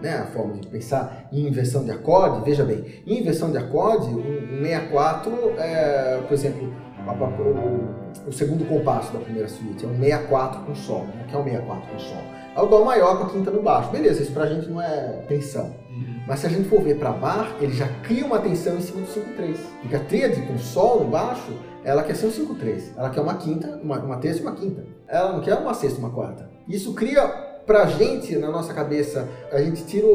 né, 0.00 0.16
a 0.16 0.26
forma 0.26 0.54
de 0.54 0.66
pensar 0.66 1.28
em 1.30 1.46
inversão 1.46 1.84
de 1.84 1.90
acorde, 1.90 2.42
veja 2.44 2.64
bem, 2.64 2.84
em 3.06 3.20
inversão 3.20 3.50
de 3.50 3.58
acorde, 3.58 4.08
um 4.08 4.62
64, 4.62 5.32
é, 5.58 6.20
por 6.26 6.32
exemplo, 6.32 6.72
o, 7.06 8.28
o, 8.28 8.32
segundo 8.32 8.66
compasso 8.66 9.12
da 9.12 9.18
primeira 9.18 9.48
suíte 9.48 9.84
é 9.84 9.88
um 9.88 9.98
64 9.98 10.62
com 10.62 10.74
sol. 10.74 11.06
O 11.22 11.26
que 11.26 11.34
é 11.34 11.38
um 11.38 11.44
64 11.44 11.90
com 11.90 11.98
sol? 11.98 12.22
É 12.56 12.60
o 12.60 12.66
dó 12.66 12.84
maior 12.84 13.18
com 13.18 13.24
a 13.24 13.30
quinta 13.30 13.50
no 13.50 13.62
baixo. 13.62 13.90
Beleza, 13.90 14.22
isso 14.22 14.32
pra 14.32 14.46
gente 14.46 14.68
não 14.68 14.82
é 14.82 15.24
tensão. 15.28 15.74
Uhum. 15.88 16.20
Mas 16.26 16.40
se 16.40 16.46
a 16.46 16.50
gente 16.50 16.68
for 16.68 16.82
ver 16.82 16.98
para 16.98 17.12
bar, 17.12 17.56
ele 17.60 17.72
já 17.72 17.88
cria 18.02 18.24
uma 18.24 18.38
tensão 18.38 18.76
em 18.76 18.80
cima 18.80 19.00
do 19.00 19.06
5-3. 19.06 19.56
Porque 19.80 19.96
a 19.96 20.00
tríade 20.00 20.42
com 20.42 20.58
sol 20.58 21.04
no 21.04 21.10
baixo 21.10 21.52
ela 21.84 22.02
quer 22.02 22.14
ser 22.14 22.26
um 22.26 22.30
5-3. 22.30 22.92
Ela 22.96 23.10
quer 23.10 23.20
uma 23.20 23.34
quinta, 23.34 23.80
uma, 23.82 23.98
uma 23.98 24.16
terça 24.18 24.40
e 24.40 24.42
uma 24.42 24.54
quinta. 24.54 24.84
Ela 25.08 25.32
não 25.32 25.40
quer 25.40 25.54
uma 25.54 25.74
sexta 25.74 25.98
uma 25.98 26.10
quarta. 26.10 26.48
Isso 26.68 26.94
cria 26.94 27.26
pra 27.66 27.86
gente, 27.86 28.36
na 28.36 28.50
nossa 28.50 28.74
cabeça, 28.74 29.28
a 29.52 29.60
gente 29.60 29.84
tira 29.84 30.06
o, 30.06 30.10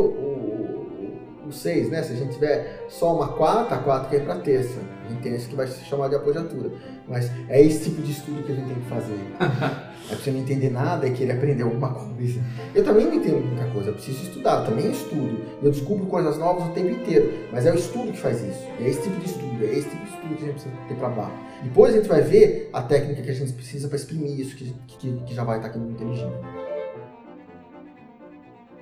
6, 1.51 1.89
né? 1.89 2.03
Se 2.03 2.13
a 2.13 2.15
gente 2.15 2.33
tiver 2.33 2.85
só 2.89 3.15
uma 3.15 3.29
quarta, 3.29 3.75
a 3.75 3.77
quarta 3.77 4.09
quer 4.09 4.17
ir 4.17 4.25
pra 4.25 4.35
terça. 4.35 4.79
A 5.05 5.09
gente 5.09 5.21
tem 5.21 5.35
isso 5.35 5.49
que 5.49 5.55
vai 5.55 5.67
se 5.67 5.83
chamar 5.85 6.09
de 6.09 6.15
apogiatura. 6.15 6.71
Mas 7.07 7.29
é 7.49 7.61
esse 7.61 7.85
tipo 7.85 8.01
de 8.01 8.11
estudo 8.11 8.43
que 8.43 8.51
a 8.51 8.55
gente 8.55 8.67
tem 8.67 8.75
que 8.75 8.89
fazer. 8.89 9.19
é 10.11 10.15
você 10.15 10.31
não 10.31 10.39
entender 10.39 10.69
nada 10.69 11.07
e 11.07 11.13
querer 11.13 11.33
aprender 11.33 11.63
alguma 11.63 11.93
coisa. 11.93 12.39
Eu 12.73 12.83
também 12.83 13.05
não 13.05 13.13
entendo 13.13 13.45
muita 13.45 13.65
coisa, 13.71 13.89
eu 13.89 13.93
preciso 13.93 14.23
estudar, 14.23 14.61
eu 14.61 14.65
também 14.65 14.91
estudo. 14.91 15.45
Eu 15.61 15.71
descubro 15.71 16.05
coisas 16.07 16.37
novas 16.37 16.67
o 16.67 16.71
tempo 16.71 16.89
inteiro. 16.89 17.31
Mas 17.51 17.65
é 17.65 17.71
o 17.71 17.75
estudo 17.75 18.11
que 18.11 18.19
faz 18.19 18.41
isso. 18.41 18.63
É 18.79 18.89
esse 18.89 19.01
tipo 19.03 19.19
de 19.19 19.25
estudo, 19.25 19.63
é 19.63 19.65
esse 19.67 19.89
tipo 19.89 20.03
de 20.03 20.09
estudo 20.09 20.35
que 20.35 20.43
a 20.43 20.47
gente 20.47 20.53
precisa 20.53 20.75
ter 20.87 20.95
para 20.95 21.09
baixo. 21.09 21.45
Depois 21.63 21.93
a 21.93 21.97
gente 21.97 22.07
vai 22.07 22.21
ver 22.21 22.69
a 22.73 22.81
técnica 22.81 23.21
que 23.21 23.29
a 23.29 23.33
gente 23.33 23.53
precisa 23.53 23.87
para 23.87 23.97
exprimir 23.97 24.39
isso, 24.39 24.55
que, 24.55 24.75
que, 24.87 25.13
que, 25.25 25.33
já 25.33 25.43
vai 25.43 25.57
estar 25.57 25.69
aqui 25.69 25.79
no 25.79 25.91
inteligente. 25.91 26.35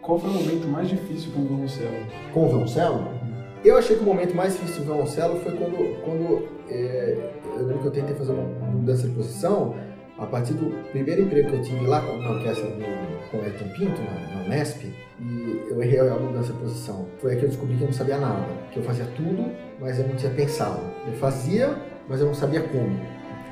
Qual 0.04 0.20
foi 0.20 0.30
o 0.30 0.34
momento 0.34 0.68
mais 0.68 0.90
difícil 0.90 1.32
com 1.32 1.42
o 1.42 1.46
violoncelo? 1.46 1.96
Com 2.34 2.46
o 2.46 2.50
violoncelo? 2.50 3.08
Eu 3.64 3.78
achei 3.78 3.96
que 3.96 4.04
o 4.04 4.06
momento 4.06 4.36
mais 4.36 4.52
difícil 4.52 4.82
do 4.82 4.86
violoncelo 4.88 5.40
foi 5.40 5.54
quando, 5.54 6.02
quando 6.04 6.50
é, 6.70 7.32
eu 7.58 7.66
lembro 7.66 7.80
que 7.80 7.88
eu 7.88 7.92
tentei 7.92 8.14
fazer 8.14 8.34
uma 8.34 8.68
mudança 8.70 9.08
de 9.08 9.16
posição 9.16 9.74
a 10.18 10.26
partir 10.26 10.56
do 10.56 10.72
primeiro 10.92 11.22
emprego 11.22 11.50
que 11.50 11.56
eu 11.56 11.62
tive 11.62 11.86
lá 11.86 12.02
na 12.02 12.32
orquestra 12.32 12.70
do, 12.70 13.32
com 13.32 13.38
Ayrton 13.38 13.70
Pinto, 13.70 14.02
na, 14.02 14.36
na 14.36 14.46
Unesp, 14.46 14.84
e 15.22 15.68
eu 15.70 15.82
errei 15.82 16.00
a 16.00 16.16
mudança 16.16 16.52
de 16.52 16.60
posição. 16.60 17.08
Foi 17.20 17.32
aí 17.32 17.38
que 17.38 17.46
eu 17.46 17.50
descobri 17.50 17.78
que 17.78 17.84
eu 17.84 17.88
não 17.88 17.94
sabia 17.94 18.18
nada, 18.18 18.46
que 18.72 18.80
eu 18.80 18.84
fazia 18.84 19.06
tudo, 19.16 19.50
mas 19.80 20.00
eu 20.00 20.08
não 20.08 20.18
tinha 20.18 20.34
pensado. 20.34 20.82
Eu 21.08 21.14
fazia, 21.14 21.78
mas 22.10 22.20
eu 22.20 22.28
não 22.28 22.36
sabia 22.36 22.62
como. 22.62 23.00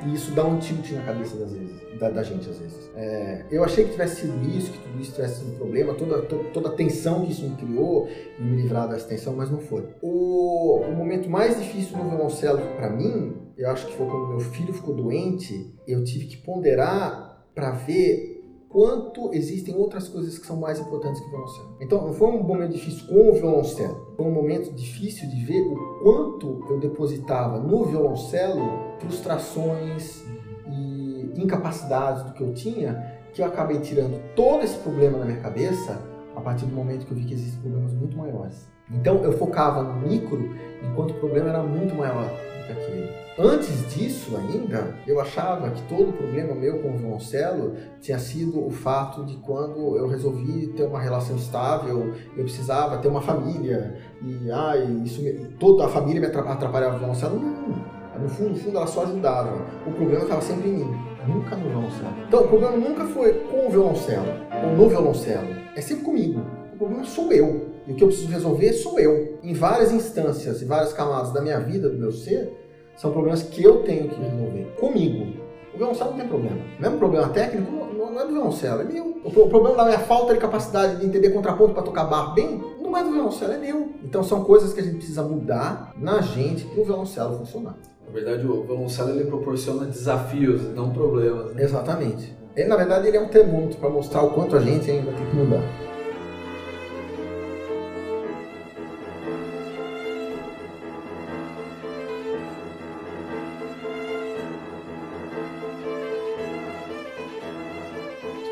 E 0.06 0.14
isso 0.14 0.32
dá 0.32 0.44
um 0.44 0.58
tilt 0.58 0.90
na 0.92 1.02
cabeça 1.02 1.36
das 1.36 1.52
vezes, 1.52 1.98
da, 1.98 2.10
da 2.10 2.22
gente 2.22 2.48
às 2.48 2.58
vezes. 2.58 2.90
É, 2.94 3.44
eu 3.50 3.64
achei 3.64 3.84
que 3.84 3.92
tivesse 3.92 4.22
sido 4.22 4.40
isso, 4.48 4.72
que 4.72 4.78
tudo 4.78 5.00
isso 5.00 5.12
tivesse 5.12 5.40
sido 5.40 5.52
um 5.52 5.56
problema, 5.56 5.94
toda, 5.94 6.22
toda, 6.22 6.44
toda 6.50 6.68
a 6.68 6.72
tensão 6.72 7.24
que 7.24 7.32
isso 7.32 7.48
me 7.48 7.56
criou 7.56 8.08
me 8.38 8.56
livrar 8.56 8.88
dessa 8.88 9.08
tensão, 9.08 9.34
mas 9.34 9.50
não 9.50 9.60
foi. 9.60 9.88
O, 10.00 10.80
o 10.80 10.92
momento 10.92 11.28
mais 11.30 11.58
difícil 11.58 11.96
no 11.96 12.08
violoncelo 12.08 12.60
para 12.76 12.90
mim, 12.90 13.36
eu 13.56 13.70
acho 13.70 13.86
que 13.86 13.96
foi 13.96 14.06
quando 14.06 14.28
meu 14.28 14.40
filho 14.40 14.72
ficou 14.72 14.94
doente, 14.94 15.74
eu 15.86 16.02
tive 16.02 16.26
que 16.26 16.36
ponderar 16.38 17.46
para 17.54 17.70
ver 17.72 18.31
quanto 18.72 19.34
existem 19.34 19.76
outras 19.76 20.08
coisas 20.08 20.38
que 20.38 20.46
são 20.46 20.56
mais 20.56 20.80
importantes 20.80 21.20
que 21.20 21.26
o 21.26 21.30
violoncelo. 21.30 21.76
Então, 21.78 22.06
não 22.06 22.14
foi 22.14 22.28
um 22.28 22.42
momento 22.42 22.72
difícil 22.72 23.06
com 23.06 23.30
o 23.30 23.34
violoncelo, 23.34 24.14
foi 24.16 24.26
um 24.26 24.32
momento 24.32 24.72
difícil 24.72 25.28
de 25.28 25.44
ver 25.44 25.60
o 25.60 26.00
quanto 26.02 26.64
eu 26.70 26.80
depositava 26.80 27.58
no 27.58 27.84
violoncelo 27.84 28.62
frustrações 28.98 30.24
e 30.70 31.30
incapacidades 31.36 32.22
do 32.24 32.32
que 32.32 32.42
eu 32.42 32.54
tinha, 32.54 33.20
que 33.34 33.42
eu 33.42 33.46
acabei 33.46 33.78
tirando 33.80 34.20
todo 34.34 34.62
esse 34.62 34.78
problema 34.78 35.18
na 35.18 35.26
minha 35.26 35.40
cabeça 35.40 36.00
a 36.34 36.40
partir 36.40 36.64
do 36.64 36.74
momento 36.74 37.04
que 37.04 37.12
eu 37.12 37.16
vi 37.16 37.24
que 37.24 37.34
existem 37.34 37.60
problemas 37.60 37.92
muito 37.92 38.16
maiores. 38.16 38.66
Então, 38.90 39.22
eu 39.22 39.32
focava 39.32 39.82
no 39.82 40.06
micro, 40.06 40.50
enquanto 40.82 41.10
o 41.10 41.14
problema 41.14 41.50
era 41.50 41.62
muito 41.62 41.94
maior 41.94 42.26
do 42.62 42.66
que 42.66 42.72
aquele. 42.72 43.22
Antes 43.38 43.94
disso 43.94 44.36
ainda, 44.36 44.94
eu 45.06 45.18
achava 45.20 45.70
que 45.70 45.82
todo 45.82 46.10
o 46.10 46.12
problema 46.12 46.54
meu 46.54 46.78
com 46.80 46.90
o 46.90 46.98
violoncelo 46.98 47.74
tinha 48.00 48.18
sido 48.18 48.64
o 48.64 48.70
fato 48.70 49.24
de 49.24 49.36
quando 49.36 49.96
eu 49.96 50.06
resolvi 50.06 50.68
ter 50.68 50.84
uma 50.84 51.00
relação 51.00 51.36
estável, 51.36 52.12
eu 52.36 52.44
precisava 52.44 52.98
ter 52.98 53.08
uma 53.08 53.22
família 53.22 53.96
e 54.22 54.50
ah, 54.50 54.76
isso 55.04 55.22
me, 55.22 55.32
toda 55.58 55.86
a 55.86 55.88
família 55.88 56.20
me 56.20 56.26
atrapalhava 56.26 56.96
o 56.96 56.98
violoncelo. 56.98 57.40
Não. 57.40 58.02
No 58.20 58.28
fundo, 58.28 58.50
no 58.50 58.56
fundo, 58.56 58.76
ela 58.76 58.86
só 58.86 59.02
ajudava. 59.04 59.66
O 59.86 59.92
problema 59.92 60.22
estava 60.22 60.42
sempre 60.42 60.68
em 60.68 60.74
mim, 60.74 60.96
nunca 61.26 61.56
no 61.56 61.68
violoncelo. 61.70 62.12
Então, 62.28 62.44
o 62.44 62.48
problema 62.48 62.76
nunca 62.76 63.04
foi 63.06 63.32
com 63.50 63.66
o 63.66 63.70
violoncelo 63.70 64.26
ou 64.64 64.76
no 64.76 64.88
violoncelo, 64.88 65.48
é 65.74 65.80
sempre 65.80 66.04
comigo. 66.04 66.42
O 66.74 66.76
problema 66.76 67.04
sou 67.04 67.32
eu. 67.32 67.71
E 67.86 67.92
o 67.92 67.96
que 67.96 68.04
eu 68.04 68.08
preciso 68.08 68.28
resolver 68.28 68.72
sou 68.72 68.98
eu. 68.98 69.38
Em 69.42 69.54
várias 69.54 69.92
instâncias 69.92 70.62
e 70.62 70.64
várias 70.64 70.92
camadas 70.92 71.32
da 71.32 71.40
minha 71.40 71.58
vida, 71.58 71.88
do 71.88 71.98
meu 71.98 72.12
ser, 72.12 72.52
são 72.96 73.10
problemas 73.10 73.42
que 73.42 73.62
eu 73.62 73.82
tenho 73.82 74.08
que 74.08 74.20
resolver 74.20 74.74
comigo. 74.78 75.42
O 75.74 75.78
violoncelo 75.78 76.10
não 76.10 76.18
tem 76.18 76.28
problema. 76.28 76.58
O 76.78 76.82
mesmo 76.82 76.98
problema 76.98 77.28
técnico 77.30 77.72
não, 77.72 78.20
é 78.20 78.26
do 78.26 78.32
violoncelo, 78.32 78.82
é 78.82 78.84
meu. 78.84 79.16
O, 79.24 79.30
problema 79.30 79.76
da 79.76 79.84
minha 79.86 79.98
falta 79.98 80.34
de 80.34 80.40
capacidade 80.40 81.00
de 81.00 81.06
entender 81.06 81.30
contraponto 81.30 81.72
para 81.72 81.82
tocar 81.82 82.04
bar 82.04 82.34
bem 82.34 82.62
não 82.80 82.96
é 82.96 83.02
do 83.02 83.12
violoncelo, 83.12 83.52
é 83.52 83.58
meu. 83.58 83.88
Então 84.04 84.22
são 84.22 84.44
coisas 84.44 84.72
que 84.74 84.80
a 84.80 84.82
gente 84.82 84.96
precisa 84.96 85.22
mudar 85.22 85.92
na 85.96 86.20
gente 86.20 86.64
para 86.64 86.80
o 86.80 86.84
violoncelo 86.84 87.38
funcionar. 87.38 87.74
Na 88.06 88.12
verdade, 88.12 88.46
o 88.46 88.62
violoncelo 88.64 89.10
ele 89.10 89.24
proporciona 89.24 89.86
desafios, 89.86 90.62
não 90.74 90.90
problemas. 90.90 91.54
Né? 91.54 91.62
Exatamente. 91.62 92.36
Ele, 92.54 92.68
na 92.68 92.76
verdade, 92.76 93.08
ele 93.08 93.16
é 93.16 93.20
um 93.20 93.28
termômetro 93.28 93.78
para 93.78 93.88
mostrar 93.88 94.22
o 94.22 94.30
quanto 94.30 94.54
a 94.54 94.60
gente 94.60 94.90
ainda 94.90 95.10
tem 95.12 95.26
que 95.26 95.34
mudar. 95.34 95.62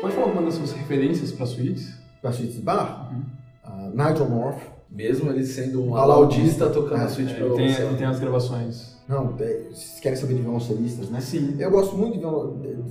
Pode 0.01 0.15
falar 0.15 0.27
alguma 0.27 0.45
das 0.45 0.55
suas 0.55 0.71
referências 0.71 1.31
para 1.31 1.45
suítes? 1.45 1.93
Para 2.21 2.31
suítes 2.31 2.55
de 2.55 2.61
bar? 2.61 3.11
Uhum. 3.11 3.21
Uh, 3.63 3.89
Nigel 3.91 4.27
North. 4.27 4.61
Mesmo 4.89 5.29
ele 5.29 5.45
sendo 5.45 5.85
um 5.85 5.95
alaudista 5.95 6.69
tocando 6.69 7.01
é, 7.01 7.05
a 7.05 7.07
suíte 7.07 7.31
é, 7.31 7.49
tem, 7.55 7.71
ele 7.71 7.97
tem 7.97 8.07
as 8.07 8.19
gravações. 8.19 8.97
Não, 9.07 9.35
é, 9.39 9.69
vocês 9.69 9.99
querem 10.01 10.17
saber 10.17 10.33
de 10.33 10.41
violoncelistas, 10.41 11.09
né? 11.09 11.21
Sim. 11.21 11.55
Eu 11.59 11.71
gosto 11.71 11.95
muito 11.95 12.17
de, 12.17 12.67
de, 12.67 12.83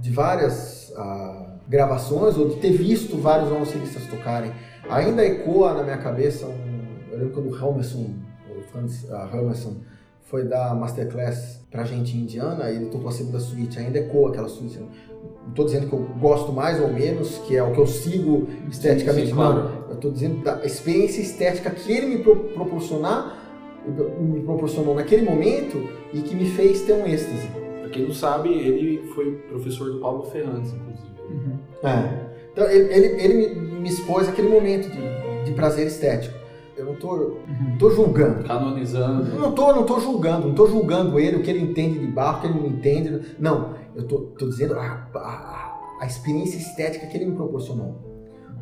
de 0.00 0.10
várias 0.10 0.90
uh, 0.96 1.58
gravações 1.68 2.38
ou 2.38 2.48
de 2.48 2.56
ter 2.56 2.70
visto 2.70 3.18
vários 3.18 3.48
violoncelistas 3.48 4.06
tocarem. 4.06 4.52
Ainda 4.88 5.24
ecoa 5.24 5.74
na 5.74 5.82
minha 5.82 5.98
cabeça 5.98 6.46
um, 6.46 6.82
eu 7.10 7.18
lembro 7.18 7.34
quando 7.34 7.50
o 7.50 7.56
Helmerson, 7.58 8.14
o 8.48 8.62
Franz 8.70 9.04
uh, 9.04 9.36
Helmerson, 9.36 9.76
foi 10.32 10.44
dar 10.44 10.74
masterclass 10.74 11.60
pra 11.70 11.84
gente 11.84 12.16
Indiana, 12.16 12.70
ele 12.70 12.86
tocou 12.86 13.08
a 13.08 13.12
segunda 13.12 13.38
suíte, 13.38 13.78
ainda 13.78 13.98
ecoa 13.98 14.30
aquela 14.30 14.48
suíte. 14.48 14.78
Não 14.78 14.88
estou 15.50 15.66
dizendo 15.66 15.88
que 15.88 15.92
eu 15.92 15.98
gosto 16.18 16.50
mais 16.50 16.80
ou 16.80 16.90
menos, 16.90 17.36
que 17.46 17.54
é 17.54 17.62
o 17.62 17.70
que 17.72 17.78
eu 17.78 17.86
sigo 17.86 18.48
esteticamente, 18.70 19.26
sim, 19.26 19.32
sim, 19.32 19.36
claro. 19.36 19.64
não. 19.64 19.88
Eu 19.90 19.94
estou 19.96 20.10
dizendo 20.10 20.42
da 20.42 20.64
experiência 20.64 21.20
estética 21.20 21.68
que 21.70 21.92
ele 21.92 22.06
me 22.06 22.22
pro 22.22 22.34
proporcionar, 22.34 23.42
me 24.20 24.40
proporcionou 24.40 24.94
naquele 24.94 25.22
momento 25.22 25.86
e 26.14 26.22
que 26.22 26.34
me 26.34 26.46
fez 26.46 26.80
ter 26.80 26.94
um 26.94 27.06
êxtase. 27.06 27.48
Pra 27.80 27.90
quem 27.90 28.06
não 28.06 28.14
sabe, 28.14 28.48
ele 28.48 29.06
foi 29.14 29.32
professor 29.50 29.92
do 29.92 30.00
Paulo 30.00 30.22
Ferrantes, 30.24 30.72
inclusive. 30.72 31.12
Uhum. 31.28 31.58
É. 31.86 32.32
Então 32.52 32.64
ele, 32.70 32.90
ele, 32.90 33.22
ele 33.22 33.34
me, 33.34 33.80
me 33.80 33.88
expôs 33.90 34.26
aquele 34.26 34.48
momento 34.48 34.88
de, 34.88 35.44
de 35.44 35.52
prazer 35.52 35.88
estético. 35.88 36.41
Eu 36.76 36.86
não 36.86 36.94
tô, 36.96 37.14
uhum. 37.14 37.76
tô 37.78 37.90
julgando. 37.90 38.44
Canonizando. 38.44 39.24
Não 39.38 39.52
tô, 39.52 39.72
não 39.74 39.84
tô 39.84 40.00
julgando, 40.00 40.48
não 40.48 40.54
tô 40.54 40.66
julgando 40.66 41.18
ele, 41.18 41.36
o 41.36 41.42
que 41.42 41.50
ele 41.50 41.60
entende 41.60 41.98
de 41.98 42.06
barco, 42.06 42.38
o 42.38 42.40
que 42.40 42.46
ele 42.46 42.60
não 42.60 42.66
entende. 42.66 43.36
Não, 43.38 43.74
eu 43.94 44.06
tô, 44.06 44.18
tô 44.38 44.48
dizendo 44.48 44.74
a, 44.74 45.06
a, 45.14 45.78
a 46.00 46.06
experiência 46.06 46.56
estética 46.56 47.06
que 47.06 47.16
ele 47.16 47.26
me 47.26 47.36
proporcionou. 47.36 47.96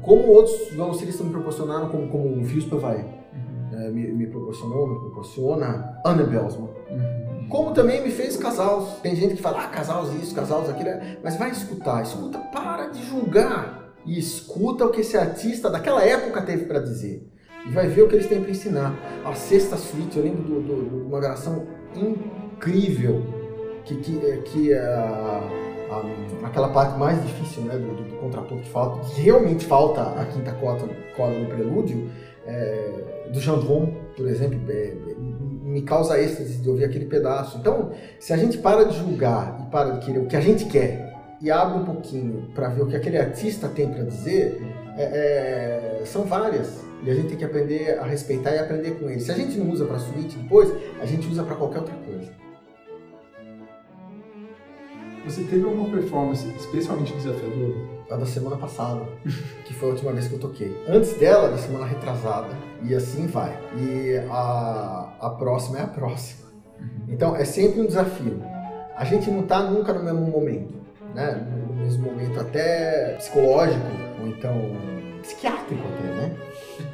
Como 0.03 0.27
outros 0.29 0.71
violoncelistas 0.73 1.25
me 1.25 1.33
proporcionaram, 1.33 1.89
como, 1.89 2.09
como 2.09 2.37
o 2.39 2.43
Vilspa 2.43 2.77
vai, 2.77 3.21
Uhum. 3.33 3.79
é, 3.81 3.91
me, 3.91 4.13
me 4.13 4.27
proporcionou, 4.27 4.89
me 4.89 4.99
proporciona, 4.99 5.97
Anna 6.05 6.25
Belsman. 6.25 6.69
Uhum. 6.91 7.47
Como 7.49 7.73
também 7.73 8.03
me 8.03 8.11
fez 8.11 8.37
casals. 8.37 8.95
Tem 9.03 9.15
gente 9.15 9.35
que 9.37 9.43
fala, 9.43 9.63
ah, 9.65 9.69
casals 9.69 10.13
isso, 10.21 10.35
casals 10.35 10.69
aquilo. 10.69 10.89
é- 10.89 11.19
Mas 11.23 11.37
vai 11.37 11.51
escutar, 11.51 12.03
escuta, 12.03 12.39
para 12.39 12.89
de 12.89 13.05
julgar. 13.05 13.79
E 14.07 14.19
escuta 14.19 14.87
o 14.87 14.91
que 14.91 15.03
esse 15.03 15.17
artista 15.17 15.69
daquela 15.71 16.03
época 16.05 16.43
teve 16.43 16.65
para 16.65 16.81
dizer. 16.81 17.29
E 17.67 17.71
vai 17.73 17.87
ver 17.89 18.03
o 18.03 18.09
que 18.09 18.15
eles 18.17 18.27
têm 18.27 18.41
para 18.41 18.51
ensinar. 18.51 18.95
A 19.25 19.35
sexta 19.35 19.77
suíte, 19.77 20.17
eu 20.19 20.25
lembro 20.25 20.43
de 20.63 20.95
uma 21.07 21.21
gravação 21.21 21.67
incrível. 21.95 23.23
Que, 23.85 23.97
que, 23.97 24.25
é- 24.27 24.37
que 24.39 24.73
é 24.73 24.79
a, 24.79 25.43
a- 25.91 26.47
aquela 26.47 26.69
parte 26.69 26.97
mais 26.99 27.21
difícil 27.23 27.63
né, 27.63 27.75
do, 27.77 27.95
do, 28.05 28.17
contraponto 28.21 28.63
que 28.63 28.69
falta, 28.69 29.01
que 29.09 29.21
realmente 29.23 29.65
falta 29.67 30.03
a 30.03 30.25
quinta 30.27 30.53
corda, 30.53 30.87
corda 31.17 31.37
no 31.39 31.47
prelúdio, 31.47 32.09
é, 32.47 33.29
do 33.33 33.41
Gendron, 33.41 33.93
por 34.17 34.29
exemplo, 34.29 34.61
é, 34.69 34.73
é, 34.89 34.95
me 35.19 35.83
causa 35.83 36.21
êxtase 36.21 36.59
de 36.59 36.69
ouvir 36.69 36.85
aquele 36.85 37.07
pedaço. 37.07 37.59
Então, 37.59 37.91
se 38.21 38.33
a 38.33 38.37
gente 38.37 38.59
para 38.59 38.85
de 38.85 38.97
julgar 38.97 39.59
e 39.67 39.71
para 39.71 39.91
de 39.93 40.07
querer 40.07 40.19
o 40.21 40.27
que 40.27 40.37
a 40.37 40.41
gente 40.41 40.67
quer 40.67 41.13
e 41.41 41.51
abre 41.51 41.79
um 41.81 41.85
pouquinho 41.85 42.49
para 42.55 42.69
ver 42.69 42.83
o 42.83 42.87
que 42.87 42.95
aquele 42.95 43.19
artista 43.19 43.67
tem 43.69 43.89
para 43.91 44.05
dizer, 44.05 44.61
é, 44.97 46.03
são 46.05 46.23
várias. 46.25 46.85
E 47.03 47.11
a 47.11 47.14
gente 47.14 47.28
tem 47.28 47.36
que 47.36 47.44
aprender 47.44 47.98
a 47.98 48.05
respeitar 48.05 48.53
e 48.53 48.59
aprender 48.59 48.92
com 48.92 49.09
ele. 49.09 49.20
Se 49.20 49.32
a 49.32 49.34
gente 49.34 49.59
não 49.59 49.70
usa 49.70 49.86
para 49.86 49.98
suíte 49.98 50.36
depois, 50.36 50.70
a 51.01 51.07
gente 51.07 51.26
usa 51.28 51.42
para 51.42 51.55
qualquer 51.57 51.78
outra 51.78 51.94
coisa. 51.94 52.30
Você 55.24 55.44
teve 55.44 55.64
alguma 55.64 55.88
performance 55.88 56.46
especialmente 56.57 57.12
desafiadora? 57.12 58.01
A 58.11 58.16
da 58.16 58.26
semana 58.26 58.57
passada, 58.57 59.07
que 59.64 59.72
foi 59.74 59.88
a 59.88 59.92
última 59.92 60.12
vez 60.12 60.26
que 60.26 60.34
eu 60.34 60.40
toquei. 60.40 60.76
Antes 60.88 61.14
dela, 61.14 61.51
da 61.51 61.59
semana 61.59 61.86
retrasada, 61.86 62.48
e 62.82 62.94
assim 62.94 63.26
vai. 63.26 63.57
E 63.76 64.16
a, 64.28 65.12
a 65.20 65.30
próxima 65.30 65.78
é 65.78 65.82
a 65.82 65.86
próxima. 65.86 66.51
Então 67.09 67.36
é 67.36 67.44
sempre 67.44 67.80
um 67.80 67.86
desafio. 67.86 68.42
A 68.96 69.05
gente 69.05 69.30
não 69.30 69.40
está 69.40 69.62
nunca 69.62 69.92
no 69.92 70.03
mesmo 70.03 70.26
momento, 70.26 70.74
né? 71.14 71.46
No 71.68 71.74
mesmo 71.74 72.05
momento 72.05 72.40
até 72.40 73.14
psicológico, 73.14 73.86
ou 74.20 74.26
então 74.26 74.53
psiquiátrico 75.35 75.83
até, 75.89 76.09
né? 76.09 76.33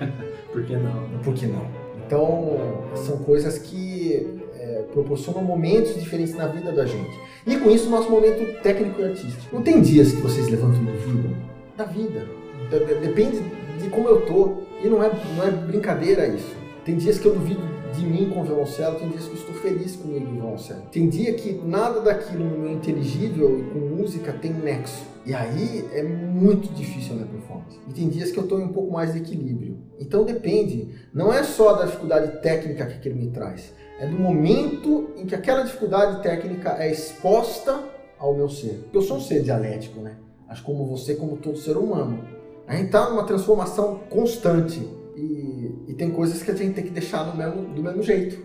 Por 0.52 0.62
que 0.64 0.76
não? 0.76 1.08
Por 1.22 1.34
que 1.34 1.46
não? 1.46 1.66
Então, 2.06 2.58
são 2.94 3.18
coisas 3.18 3.58
que 3.58 4.40
é, 4.58 4.84
proporcionam 4.92 5.42
momentos 5.42 5.94
diferentes 6.00 6.34
na 6.34 6.46
vida 6.46 6.70
da 6.72 6.84
gente. 6.86 7.18
E 7.46 7.56
com 7.56 7.70
isso, 7.70 7.90
nosso 7.90 8.10
momento 8.10 8.60
técnico 8.62 9.00
e 9.00 9.04
artístico. 9.04 9.42
Não 9.54 9.62
tem 9.62 9.80
dias 9.80 10.12
que 10.12 10.20
vocês 10.20 10.48
levantam 10.48 10.82
e 10.82 10.86
duvidam 10.86 11.34
da 11.76 11.84
vida. 11.84 12.26
De- 12.70 12.78
de- 12.84 12.94
Depende 13.06 13.40
de 13.80 13.88
como 13.90 14.08
eu 14.08 14.22
tô. 14.22 14.58
E 14.82 14.88
não 14.88 15.02
é, 15.02 15.10
não 15.36 15.46
é 15.46 15.50
brincadeira 15.50 16.26
isso. 16.26 16.54
Tem 16.84 16.96
dias 16.96 17.18
que 17.18 17.26
eu 17.26 17.34
duvido 17.34 17.60
de 17.96 18.06
mim 18.06 18.30
com 18.30 18.42
o 18.42 18.44
violoncelo, 18.44 18.98
tem 18.98 19.08
dias 19.08 19.24
que 19.24 19.30
eu 19.30 19.34
estou 19.34 19.54
feliz 19.54 19.96
comigo 19.96 20.26
no 20.26 20.40
violoncelo. 20.40 20.82
Tem 20.92 21.08
dia 21.08 21.34
que 21.34 21.52
nada 21.52 22.00
daquilo 22.00 22.44
no 22.44 22.58
meu 22.58 22.72
inteligível 22.72 23.58
e 23.58 23.62
com 23.70 23.78
música 23.78 24.32
tem 24.32 24.52
nexo. 24.52 25.04
E 25.24 25.34
aí 25.34 25.88
é 25.92 26.02
muito 26.02 26.72
difícil 26.72 27.12
a 27.12 27.16
minha 27.16 27.26
performance. 27.26 27.78
E 27.88 27.92
tem 27.92 28.08
dias 28.08 28.30
que 28.30 28.38
eu 28.38 28.44
estou 28.44 28.60
em 28.60 28.64
um 28.64 28.72
pouco 28.72 28.92
mais 28.92 29.12
de 29.12 29.18
equilíbrio. 29.18 29.78
Então 29.98 30.24
depende. 30.24 30.88
Não 31.12 31.32
é 31.32 31.42
só 31.42 31.72
da 31.72 31.86
dificuldade 31.86 32.40
técnica 32.40 32.86
que 32.86 32.94
aquele 32.94 33.14
me 33.16 33.30
traz. 33.30 33.72
É 33.98 34.06
do 34.06 34.18
momento 34.18 35.10
em 35.16 35.26
que 35.26 35.34
aquela 35.34 35.62
dificuldade 35.62 36.22
técnica 36.22 36.76
é 36.78 36.92
exposta 36.92 37.82
ao 38.18 38.34
meu 38.34 38.48
ser. 38.48 38.88
Eu 38.92 39.02
sou 39.02 39.16
um 39.16 39.20
ser 39.20 39.42
dialético, 39.42 40.00
né? 40.00 40.16
Acho 40.48 40.62
como 40.62 40.86
você, 40.86 41.14
como 41.14 41.36
todo 41.38 41.56
ser 41.56 41.76
humano. 41.76 42.22
A 42.66 42.76
gente 42.76 42.86
está 42.86 43.08
numa 43.08 43.24
transformação 43.24 44.00
constante. 44.10 44.80
E 45.16 45.55
tem 45.96 46.10
coisas 46.10 46.42
que 46.42 46.50
a 46.50 46.54
gente 46.54 46.74
tem 46.74 46.84
que 46.84 46.90
deixar 46.90 47.24
no 47.24 47.36
mesmo, 47.36 47.74
do 47.74 47.82
mesmo 47.82 48.02
jeito, 48.02 48.44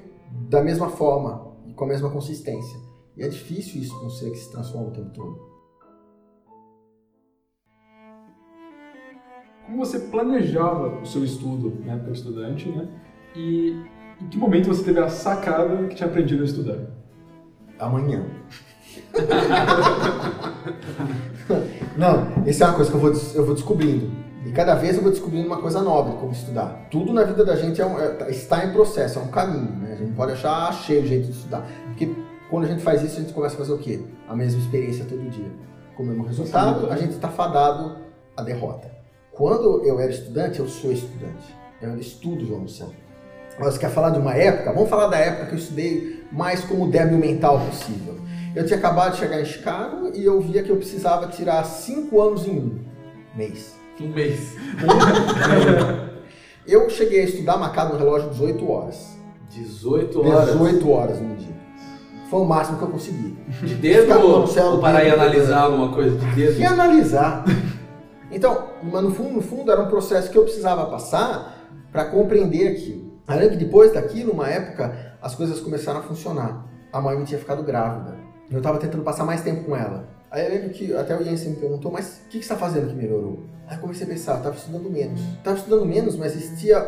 da 0.49 0.63
mesma 0.63 0.89
forma 0.89 1.53
e 1.67 1.73
com 1.73 1.85
a 1.85 1.87
mesma 1.87 2.09
consistência. 2.09 2.79
E 3.17 3.23
é 3.23 3.27
difícil 3.27 3.81
isso 3.81 3.99
com 3.99 4.05
um 4.05 4.09
ser 4.09 4.31
que 4.31 4.37
se 4.37 4.51
transforma 4.51 4.87
o 4.87 4.91
tempo 4.91 5.09
todo. 5.11 5.51
Como 9.65 9.85
você 9.85 9.99
planejava 9.99 11.01
o 11.01 11.05
seu 11.05 11.23
estudo 11.23 11.81
na 11.85 11.93
época 11.93 12.11
de 12.11 12.17
estudante, 12.17 12.69
né? 12.69 12.87
E 13.35 13.75
em 14.21 14.27
que 14.27 14.37
momento 14.37 14.67
você 14.67 14.83
teve 14.83 14.99
a 14.99 15.09
sacada 15.09 15.87
que 15.87 15.95
tinha 15.95 16.07
aprendido 16.07 16.41
a 16.41 16.45
estudar? 16.45 16.79
Amanhã. 17.79 18.25
Não, 21.97 22.45
essa 22.45 22.65
é 22.65 22.67
uma 22.67 22.75
coisa 22.75 22.91
que 22.91 22.97
eu 22.97 23.01
vou, 23.01 23.11
eu 23.35 23.45
vou 23.45 23.55
descobrindo. 23.55 24.20
E 24.45 24.51
cada 24.51 24.73
vez 24.75 24.95
eu 24.95 25.03
vou 25.03 25.11
descobrindo 25.11 25.45
uma 25.47 25.57
coisa 25.57 25.81
nova 25.81 26.11
de 26.11 26.17
como 26.17 26.31
estudar. 26.31 26.87
Tudo 26.89 27.13
na 27.13 27.23
vida 27.23 27.45
da 27.45 27.55
gente 27.55 27.79
é 27.79 27.85
um- 27.85 27.99
é- 27.99 28.31
está 28.31 28.65
em 28.65 28.71
processo, 28.71 29.19
é 29.19 29.21
um 29.21 29.27
caminho. 29.27 29.71
Né? 29.77 29.93
A 29.93 29.95
gente 29.95 30.13
pode 30.13 30.31
achar 30.31 30.73
cheio 30.73 31.03
o 31.03 31.05
jeito 31.07 31.25
de 31.25 31.31
estudar. 31.31 31.67
Porque 31.87 32.11
quando 32.49 32.63
a 32.65 32.67
gente 32.67 32.81
faz 32.81 33.03
isso, 33.03 33.17
a 33.17 33.21
gente 33.21 33.33
começa 33.33 33.55
a 33.55 33.57
fazer 33.59 33.73
o 33.73 33.77
quê? 33.77 34.01
A 34.27 34.35
mesma 34.35 34.59
experiência 34.59 35.05
todo 35.05 35.29
dia. 35.29 35.51
Com 35.95 36.03
o 36.03 36.05
mesmo 36.07 36.23
resultado, 36.25 36.89
a 36.91 36.95
gente 36.97 37.11
está 37.11 37.27
fadado 37.29 37.97
à 38.35 38.41
derrota. 38.41 38.89
Quando 39.31 39.83
eu 39.85 39.99
era 39.99 40.11
estudante, 40.11 40.59
eu 40.59 40.67
sou 40.67 40.91
estudante. 40.91 41.55
Eu 41.81 41.97
estudo 41.99 42.45
violoncelo. 42.45 42.93
Mas 43.59 43.73
você 43.73 43.79
quer 43.79 43.91
falar 43.91 44.09
de 44.11 44.19
uma 44.19 44.33
época? 44.33 44.73
Vamos 44.73 44.89
falar 44.89 45.07
da 45.07 45.17
época 45.17 45.47
que 45.47 45.53
eu 45.53 45.59
estudei 45.59 46.25
mais 46.31 46.63
como 46.63 46.89
débil 46.89 47.17
mental 47.17 47.59
possível. 47.59 48.15
Eu 48.55 48.65
tinha 48.65 48.79
acabado 48.79 49.13
de 49.13 49.19
chegar 49.19 49.39
em 49.39 49.45
Chicago 49.45 50.11
e 50.13 50.25
eu 50.25 50.41
via 50.41 50.63
que 50.63 50.69
eu 50.69 50.77
precisava 50.77 51.27
tirar 51.27 51.63
cinco 51.63 52.21
anos 52.21 52.47
em 52.47 52.57
um 52.57 52.79
mês. 53.35 53.79
Um 54.01 54.09
mês. 54.09 54.55
Eu 56.67 56.89
cheguei 56.89 57.21
a 57.21 57.25
estudar 57.25 57.57
marcado 57.57 57.93
no 57.93 57.99
relógio 57.99 58.29
18 58.29 58.71
horas. 58.71 59.17
18 59.49 60.21
horas. 60.21 60.51
18 60.53 60.89
horas 60.89 61.19
no 61.19 61.35
dia. 61.35 61.55
Foi 62.29 62.39
o 62.39 62.45
máximo 62.45 62.77
que 62.77 62.83
eu 62.85 62.87
consegui. 62.87 63.37
De 63.61 63.75
dedo 63.75 64.13
ou 64.17 64.79
parar 64.79 65.01
e 65.01 65.09
dentro, 65.09 65.21
analisar 65.21 65.63
alguma 65.63 65.91
coisa 65.91 66.17
de 66.17 66.25
dedo? 66.33 66.59
E 66.59 66.65
analisar. 66.65 67.43
Então, 68.31 68.69
mas 68.81 69.03
no 69.03 69.11
fundo, 69.11 69.31
no 69.31 69.41
fundo, 69.41 69.69
era 69.69 69.81
um 69.81 69.89
processo 69.89 70.31
que 70.31 70.37
eu 70.37 70.43
precisava 70.43 70.85
passar 70.85 71.57
para 71.91 72.05
compreender 72.05 72.69
aquilo. 72.69 73.11
Além 73.27 73.49
que 73.49 73.57
depois 73.57 73.93
daquilo, 73.93 74.31
uma 74.31 74.47
época, 74.47 75.17
as 75.21 75.35
coisas 75.35 75.59
começaram 75.59 75.99
a 75.99 76.03
funcionar. 76.03 76.65
A 76.93 77.01
mãe 77.01 77.17
me 77.17 77.25
tinha 77.25 77.39
ficado 77.39 77.63
grávida. 77.63 78.15
Eu 78.49 78.59
estava 78.59 78.77
tentando 78.77 79.03
passar 79.03 79.25
mais 79.25 79.41
tempo 79.41 79.65
com 79.65 79.75
ela. 79.75 80.07
Aí 80.31 80.45
eu 80.45 80.49
lembro 80.49 80.69
que 80.69 80.93
até 80.95 81.15
o 81.17 81.23
Jensen 81.23 81.49
me 81.51 81.55
perguntou, 81.57 81.91
mas 81.91 82.21
o 82.25 82.29
que, 82.29 82.39
que 82.39 82.45
você 82.45 82.53
está 82.53 82.55
fazendo 82.55 82.87
que 82.87 82.95
melhorou? 82.95 83.39
Aí 83.67 83.75
eu 83.75 83.81
comecei 83.81 84.05
a 84.05 84.09
pensar, 84.09 84.31
eu 84.33 84.37
estava 84.37 84.55
estudando 84.55 84.89
menos. 84.89 85.19
Estava 85.19 85.57
estudando 85.57 85.85
menos, 85.85 86.15
mas 86.15 86.35
existia 86.35 86.79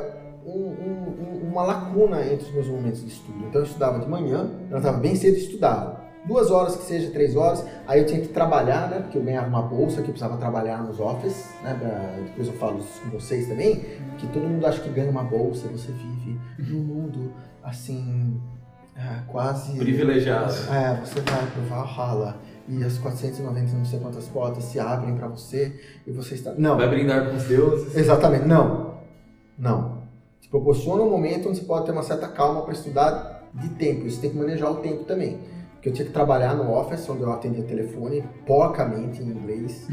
um- 0.46 0.50
um- 0.52 1.16
um- 1.44 1.50
uma 1.52 1.64
lacuna 1.64 2.22
entre 2.26 2.46
os 2.48 2.54
meus 2.54 2.68
momentos 2.68 3.02
de 3.02 3.08
estudo. 3.10 3.39
Então 3.48 3.62
eu 3.62 3.66
estudava 3.68 4.00
de 4.00 4.08
manhã, 4.10 4.50
eu 4.72 4.78
estava 4.78 4.98
bem 4.98 5.16
cedo 5.16 5.36
e 5.36 5.39
estudava. 5.41 6.02
Duas 6.26 6.50
horas 6.52 6.78
que 6.78 6.84
seja, 6.86 7.12
três 7.12 7.36
horas, 7.36 7.66
aí 7.86 8.00
eu 8.00 8.06
tinha 8.06 8.22
que 8.22 8.30
trabalhar, 8.30 8.89
né? 8.89 9.00
Porque 9.02 9.18
eu 9.18 9.22
ganhava 9.24 9.48
uma 9.48 9.62
bolsa 9.62 9.96
que 10.02 10.08
eu 10.08 10.14
precisava 10.14 10.38
trabalhar 10.38 10.82
nos 10.82 10.98
office, 11.02 11.50
né? 11.62 11.76
pra- 11.78 12.16
depois 12.26 12.48
eu 12.48 12.54
falo 12.54 12.80
isso 12.80 13.02
com 13.02 13.10
vocês 13.10 13.46
também, 13.50 13.76
que 14.18 14.26
todo 14.28 14.44
mundo 14.48 14.66
acha 14.66 14.80
que 14.80 14.88
ganha 14.89 15.12
uma 15.12 15.24
bolsa, 15.24 15.68
você 15.68 15.91
vive 15.91 16.39
num 16.58 16.80
mundo 16.82 17.34
assim, 17.62 18.39
ah, 18.96 19.24
quase. 19.28 19.78
Privilegiado. 19.78 20.54
É, 20.72 20.96
você 21.06 21.20
vai 21.20 21.46
pro 21.52 21.62
Valhalla 21.64 22.38
e 22.68 22.84
as 22.84 22.97
490 22.97 23.78
não 23.78 23.86
sei 23.86 23.99
quantas 23.99 24.28
portas 24.28 24.64
se 24.66 24.80
abrem 24.80 25.16
pra 25.16 25.28
você 25.28 25.80
e 26.07 26.11
você 26.11 26.36
está. 26.36 26.53
Não. 26.57 26.78
Vai 26.78 26.89
brindar 26.89 27.30
com 27.30 27.36
os 27.36 27.43
deuses. 27.43 27.95
Exatamente, 27.95 28.45
não. 28.45 28.93
Não. 29.57 30.03
Te 30.39 30.49
proporciona 30.49 31.01
um 31.01 31.09
momento 31.09 31.49
onde 31.49 31.59
você 31.59 31.66
pode 31.66 31.86
ter 31.86 31.91
uma 31.91 32.03
certa 32.03 32.28
calma 32.28 32.61
para 32.61 32.74
estudar 32.74 33.49
de 33.53 33.70
tempo. 33.70 34.07
Isso 34.07 34.22
tem 34.22 34.30
que 34.30 34.38
manejar 34.38 34.72
o 34.72 34.76
tempo 34.76 35.03
também. 35.03 35.39
Porque 35.74 35.89
eu 35.89 35.93
tinha 35.93 36.05
que 36.05 36.14
trabalhar 36.14 36.55
no 36.55 36.72
office, 36.74 37.09
onde 37.09 37.22
eu 37.22 37.32
atendia 37.32 37.64
telefone, 37.64 38.24
porcamente 38.45 39.22
em 39.22 39.28
inglês. 39.28 39.88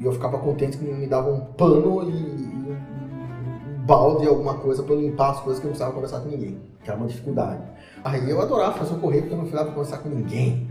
E 0.00 0.04
eu 0.04 0.12
ficava 0.12 0.38
contente 0.38 0.76
que 0.76 0.84
me 0.84 1.06
davam 1.06 1.34
um 1.34 1.40
pano 1.54 2.02
e, 2.10 2.12
e 2.12 2.72
um, 2.72 3.84
balde, 3.86 4.26
alguma 4.26 4.54
coisa, 4.54 4.82
para 4.82 4.94
eu 4.94 5.00
limpar 5.00 5.30
as 5.30 5.40
coisas 5.40 5.60
que 5.60 5.66
eu 5.66 5.68
não 5.68 5.72
precisava 5.72 5.94
conversar 5.94 6.20
com 6.20 6.28
ninguém. 6.28 6.60
Que 6.84 6.90
era 6.90 6.98
uma 6.98 7.06
dificuldade. 7.06 7.62
Aí 8.04 8.28
eu 8.28 8.40
adorava 8.40 8.76
fazer 8.76 8.94
o 8.94 8.98
correio 8.98 9.22
porque 9.22 9.34
eu 9.34 9.38
não 9.38 9.44
precisava 9.44 9.70
conversar 9.70 9.98
com 9.98 10.08
ninguém. 10.08 10.68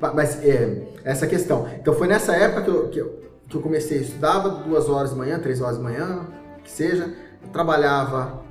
Mas- 0.00 0.42
é, 0.44 0.82
essa 1.04 1.26
questão. 1.26 1.66
Então 1.80 1.94
foi 1.94 2.06
nessa 2.06 2.34
época 2.34 2.62
que 2.62 2.68
eu, 2.70 2.88
que 2.88 2.98
eu, 2.98 3.20
que 3.48 3.56
eu 3.56 3.62
comecei, 3.62 3.98
estudava 3.98 4.48
duas 4.48 4.88
horas 4.88 5.10
de 5.10 5.16
manhã, 5.16 5.38
três 5.38 5.60
horas 5.60 5.76
de 5.76 5.82
manhã, 5.82 6.26
que 6.62 6.70
seja, 6.70 7.12
trabalhava, 7.52 8.42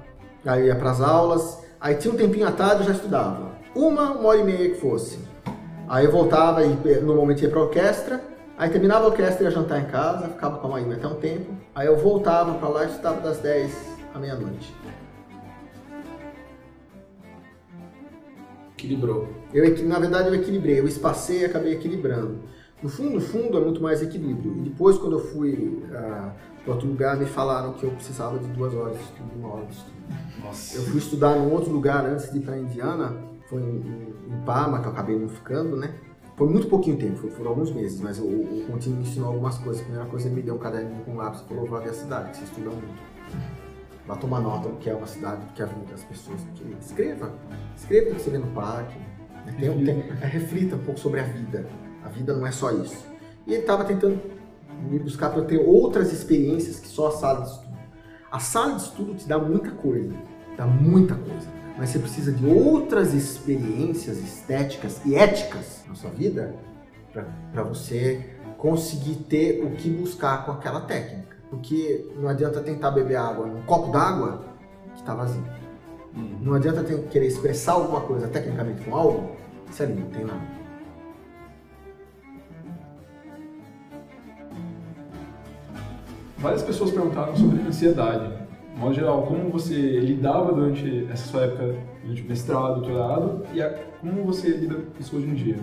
aí 0.46 0.68
ia 0.68 0.76
para 0.76 0.92
as 0.92 1.02
aulas, 1.02 1.60
aí 1.80 1.96
tinha 1.96 2.14
um 2.14 2.18
tempinho 2.18 2.48
à 2.48 2.52
tarde 2.52 2.82
eu 2.82 2.88
já 2.88 2.94
estudava. 2.94 3.52
Uma, 3.76 4.12
uma 4.14 4.30
hora 4.30 4.40
e 4.40 4.44
meia 4.44 4.70
que 4.70 4.80
fosse. 4.80 5.20
Aí 5.88 6.06
eu 6.06 6.12
voltava 6.12 6.64
e 6.64 7.02
normalmente 7.02 7.44
ia 7.44 7.50
para 7.50 7.60
orquestra, 7.60 8.22
aí 8.58 8.70
terminava 8.70 9.06
a 9.06 9.10
orquestra 9.10 9.44
ia 9.44 9.52
jantar 9.52 9.82
em 9.82 9.86
casa, 9.86 10.30
ficava 10.30 10.58
com 10.58 10.68
a 10.68 10.70
mãe 10.72 10.94
até 10.94 11.08
um 11.08 11.16
tempo, 11.16 11.54
aí 11.76 11.88
eu 11.88 11.98
voltava 11.98 12.56
para 12.56 12.70
lá 12.70 12.84
e 12.86 12.88
estudava 12.88 13.20
das 13.22 13.38
10 13.40 13.72
à 14.14 14.18
meia-noite. 14.18 14.74
Equilibrou. 18.86 19.28
Eu, 19.54 19.88
na 19.88 20.00
verdade, 20.00 20.30
eu 20.30 20.36
equilibrei, 20.36 20.80
eu 20.80 20.88
espacei 20.88 21.42
e 21.42 21.46
acabei 21.46 21.74
equilibrando. 21.74 22.40
No 22.82 22.90
fundo, 22.90 23.12
no 23.12 23.22
fundo, 23.22 23.58
é 23.58 23.62
muito 23.62 23.82
mais 23.82 24.02
equilíbrio. 24.02 24.56
E 24.58 24.62
depois, 24.62 24.98
quando 24.98 25.14
eu 25.14 25.20
fui 25.20 25.54
uh, 25.54 26.32
para 26.64 26.74
outro 26.74 26.88
lugar, 26.88 27.18
me 27.18 27.26
falaram 27.26 27.74
que 27.74 27.84
eu 27.84 27.92
precisava 27.92 28.38
de 28.38 28.48
duas 28.48 28.74
horas 28.74 28.98
de 28.98 29.04
estudo, 29.04 29.32
uma 29.38 29.54
hora 29.54 29.66
de 29.66 29.74
estudo. 29.74 29.96
Nossa. 30.44 30.78
Eu 30.78 30.84
fui 30.84 30.98
estudar 30.98 31.36
num 31.36 31.52
outro 31.52 31.72
lugar 31.72 32.06
antes 32.06 32.32
de 32.32 32.38
ir 32.38 32.42
para 32.42 32.58
Indiana, 32.58 33.16
foi 33.50 33.62
em, 33.62 34.14
em 34.30 34.46
Parma, 34.46 34.82
que 34.82 34.88
eu 34.88 34.92
acabei 34.92 35.18
não 35.18 35.30
ficando, 35.30 35.76
né? 35.76 35.96
Foi 36.36 36.50
muito 36.50 36.68
pouquinho 36.68 36.98
tempo, 36.98 37.16
foi, 37.18 37.30
foram 37.30 37.52
alguns 37.52 37.72
meses, 37.72 38.02
mas 38.02 38.20
o, 38.20 38.26
o 38.26 38.66
Continho 38.70 38.98
me 38.98 39.04
ensinou 39.04 39.30
algumas 39.30 39.58
coisas. 39.58 39.82
A 39.82 39.86
primeira 39.86 40.10
coisa, 40.10 40.28
ele 40.28 40.36
me 40.36 40.42
deu 40.42 40.56
um 40.56 40.58
caderno 40.58 41.04
com 41.06 41.16
lápis 41.16 41.42
e 41.42 41.48
falou: 41.48 41.66
vá 41.66 41.80
ver 41.80 41.92
a 41.92 41.94
cidade, 41.94 42.36
você 42.36 42.44
estuda 42.44 42.70
muito. 42.72 43.15
Vá 44.08 44.16
tomar 44.16 44.40
nota 44.40 44.70
do 44.70 44.78
que 44.78 44.90
é 44.90 44.94
uma 44.94 45.08
cidade, 45.08 45.46
do 45.46 45.54
que 45.54 45.62
é 45.62 45.66
a 45.66 45.68
vida 45.68 45.92
das 45.92 46.04
pessoas. 46.04 46.42
Porque 46.42 46.64
escreva, 46.80 47.34
escreva 47.76 48.12
o 48.12 48.16
que 48.16 48.22
você 48.22 48.30
vê 48.30 48.38
no 48.38 48.48
parque. 48.48 48.98
Né? 49.46 49.56
Tem, 49.60 49.86
tem, 49.86 50.04
é, 50.22 50.26
reflita 50.26 50.76
um 50.76 50.84
pouco 50.84 51.00
sobre 51.00 51.20
a 51.20 51.24
vida. 51.24 51.68
A 52.04 52.10
vida 52.10 52.36
não 52.36 52.46
é 52.46 52.52
só 52.52 52.72
isso. 52.72 53.06
E 53.48 53.54
ele 53.54 53.62
estava 53.62 53.84
tentando 53.84 54.22
me 54.90 55.00
buscar 55.00 55.30
para 55.30 55.44
ter 55.44 55.58
outras 55.58 56.12
experiências 56.14 56.80
que 56.80 56.88
só 56.88 57.08
a 57.08 57.12
sala 57.12 57.42
de 57.42 57.50
estudo. 57.50 57.78
A 58.32 58.40
sala 58.40 58.76
de 58.76 58.82
estudo 58.84 59.16
te 59.16 59.28
dá 59.28 59.40
muita 59.40 59.72
coisa, 59.72 60.14
dá 60.58 60.68
muita 60.68 61.16
coisa 61.16 61.56
mas 61.78 61.90
você 61.90 62.00
precisa 62.00 62.32
de 62.32 62.46
outras 62.46 63.14
experiências 63.14 64.18
estéticas 64.18 65.02
e 65.06 65.16
éticas 65.16 65.84
na 65.88 65.96
sua 65.96 66.10
vida 66.10 66.56
para 67.52 67.64
você 67.64 68.34
conseguir 68.58 69.16
ter 69.16 69.64
o 69.64 69.72
que 69.72 69.90
buscar 69.90 70.46
com 70.46 70.52
aquela 70.52 70.82
técnica. 70.82 71.35
Porque 71.56 72.06
não 72.18 72.28
adianta 72.28 72.60
tentar 72.62 72.92
beber 72.92 73.16
água 73.16 73.48
num 73.48 73.62
copo 73.62 73.92
d'água 73.92 74.42
que 74.94 75.00
está 75.00 75.14
vazio. 75.14 75.44
Uhum. 76.14 76.38
Não 76.42 76.54
adianta 76.54 76.84
ter, 76.84 76.98
querer 77.08 77.28
expressar 77.28 77.74
alguma 77.74 78.02
coisa 78.02 78.28
tecnicamente 78.28 78.84
com 78.84 78.96
algo 78.96 79.32
se 79.72 79.84
ali 79.84 79.94
não 79.94 80.08
tem 80.10 80.26
nada. 80.26 80.42
Várias 86.38 86.62
pessoas 86.62 86.92
perguntaram 86.92 87.36
sobre 87.36 87.62
ansiedade 87.62 88.46
de 88.76 88.82
modo 88.82 88.94
geral, 88.94 89.24
como 89.24 89.50
você 89.50 89.74
lidava 89.74 90.52
durante 90.52 91.08
essa 91.10 91.26
sua 91.28 91.44
época, 91.44 91.76
durante 92.04 92.22
o 92.22 92.26
mestrado, 92.26 92.82
doutorado, 92.82 93.46
e 93.54 93.62
a, 93.62 93.74
como 94.02 94.26
você 94.26 94.50
lida 94.50 94.76
com 94.76 95.00
isso 95.00 95.16
hoje 95.16 95.28
em 95.28 95.34
dia? 95.34 95.58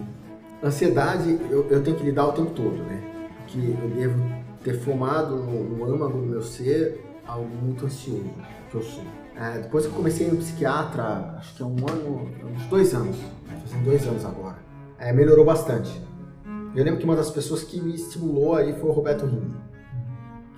Ansiedade, 0.64 1.38
eu, 1.50 1.66
eu 1.68 1.82
tenho 1.82 1.94
que 1.94 2.04
lidar 2.04 2.28
o 2.28 2.32
tempo 2.32 2.52
todo, 2.52 2.82
né? 2.84 3.02
Porque 3.36 3.58
eu 3.58 3.90
devo 3.90 4.41
ter 4.62 4.78
formado 4.80 5.36
no, 5.36 5.64
no 5.64 5.84
âmago 5.84 6.18
do 6.18 6.26
meu 6.26 6.42
ser 6.42 7.04
algo 7.26 7.48
muito 7.48 7.86
ansioso, 7.86 8.30
que 8.70 8.74
eu 8.74 8.82
sou. 8.82 9.04
É, 9.36 9.60
depois 9.60 9.86
que 9.86 9.92
eu 9.92 9.96
comecei 9.96 10.28
no 10.28 10.36
psiquiatra, 10.36 11.36
acho 11.38 11.56
que 11.56 11.62
é 11.62 11.66
um 11.66 11.76
ano, 11.88 12.28
uns 12.54 12.66
dois 12.66 12.94
anos, 12.94 13.16
fazendo 13.62 13.84
dois 13.84 14.06
anos 14.06 14.24
agora, 14.24 14.58
é, 14.98 15.12
melhorou 15.12 15.44
bastante. 15.44 15.90
Eu 16.74 16.84
lembro 16.84 17.00
que 17.00 17.04
uma 17.04 17.16
das 17.16 17.30
pessoas 17.30 17.62
que 17.62 17.80
me 17.80 17.94
estimulou 17.94 18.54
aí 18.54 18.72
foi 18.78 18.88
o 18.88 18.92
Roberto 18.92 19.26
Rini. 19.26 19.54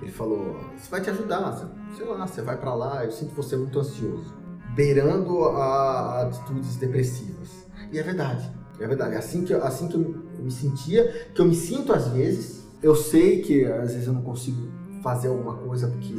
Ele 0.00 0.11
falou: 0.11 0.61
Isso 0.76 0.90
vai 0.90 1.00
te 1.00 1.11
ajudar, 1.11 1.68
sei 1.96 2.07
lá, 2.07 2.26
você 2.26 2.42
vai 2.42 2.57
para 2.57 2.74
lá, 2.74 3.05
eu 3.05 3.11
sinto 3.11 3.34
você 3.34 3.57
muito 3.57 3.78
ansioso, 3.78 4.34
beirando 4.74 5.44
a 5.44 6.22
atitudes 6.22 6.76
depressivas. 6.76 7.66
E 7.90 7.98
é 7.98 8.02
verdade, 8.02 8.50
é 8.78 8.86
verdade. 8.86 9.14
É 9.14 9.18
assim 9.18 9.44
que, 9.44 9.55
assim 9.55 9.88
que 9.88 9.94
eu 9.94 10.22
me 10.38 10.50
sentia, 10.50 11.30
que 11.34 11.40
eu 11.40 11.46
me 11.46 11.55
sinto 11.55 11.92
às 11.92 12.09
vezes. 12.09 12.63
Eu 12.85 12.95
sei 12.95 13.41
que 13.41 13.64
às 13.64 13.95
vezes 13.95 14.07
eu 14.07 14.12
não 14.12 14.20
consigo 14.20 14.70
fazer 15.03 15.28
alguma 15.28 15.57
coisa 15.57 15.89
porque 15.89 16.14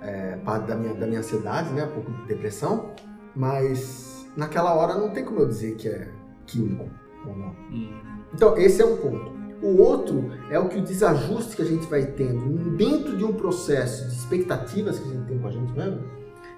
é 0.00 0.36
parte 0.36 0.68
da 0.68 0.76
minha, 0.76 0.94
da 0.94 1.04
minha 1.04 1.18
ansiedade, 1.18 1.74
né? 1.74 1.84
Um 1.84 1.90
pouco 1.90 2.12
de 2.12 2.26
depressão, 2.26 2.92
mas 3.34 4.24
naquela 4.36 4.72
hora 4.72 4.94
não 4.94 5.10
tem 5.10 5.24
como 5.24 5.40
eu 5.40 5.48
dizer 5.48 5.74
que 5.74 5.88
é 5.88 6.08
químico 6.46 6.88
ou 7.26 7.36
não. 7.36 7.48
Hum. 7.72 8.00
Então, 8.32 8.56
esse 8.56 8.80
é 8.80 8.86
um 8.86 8.96
ponto. 8.98 9.32
O 9.60 9.82
outro 9.82 10.30
é 10.48 10.56
o 10.60 10.68
que 10.68 10.78
o 10.78 10.82
desajuste 10.82 11.56
que 11.56 11.62
a 11.62 11.64
gente 11.64 11.88
vai 11.88 12.06
tendo 12.06 12.76
dentro 12.76 13.16
de 13.16 13.24
um 13.24 13.32
processo 13.32 14.06
de 14.06 14.14
expectativas 14.14 15.00
que 15.00 15.08
a 15.08 15.12
gente 15.12 15.26
tem 15.26 15.38
com 15.40 15.48
a 15.48 15.50
gente 15.50 15.72
mesmo, 15.72 16.04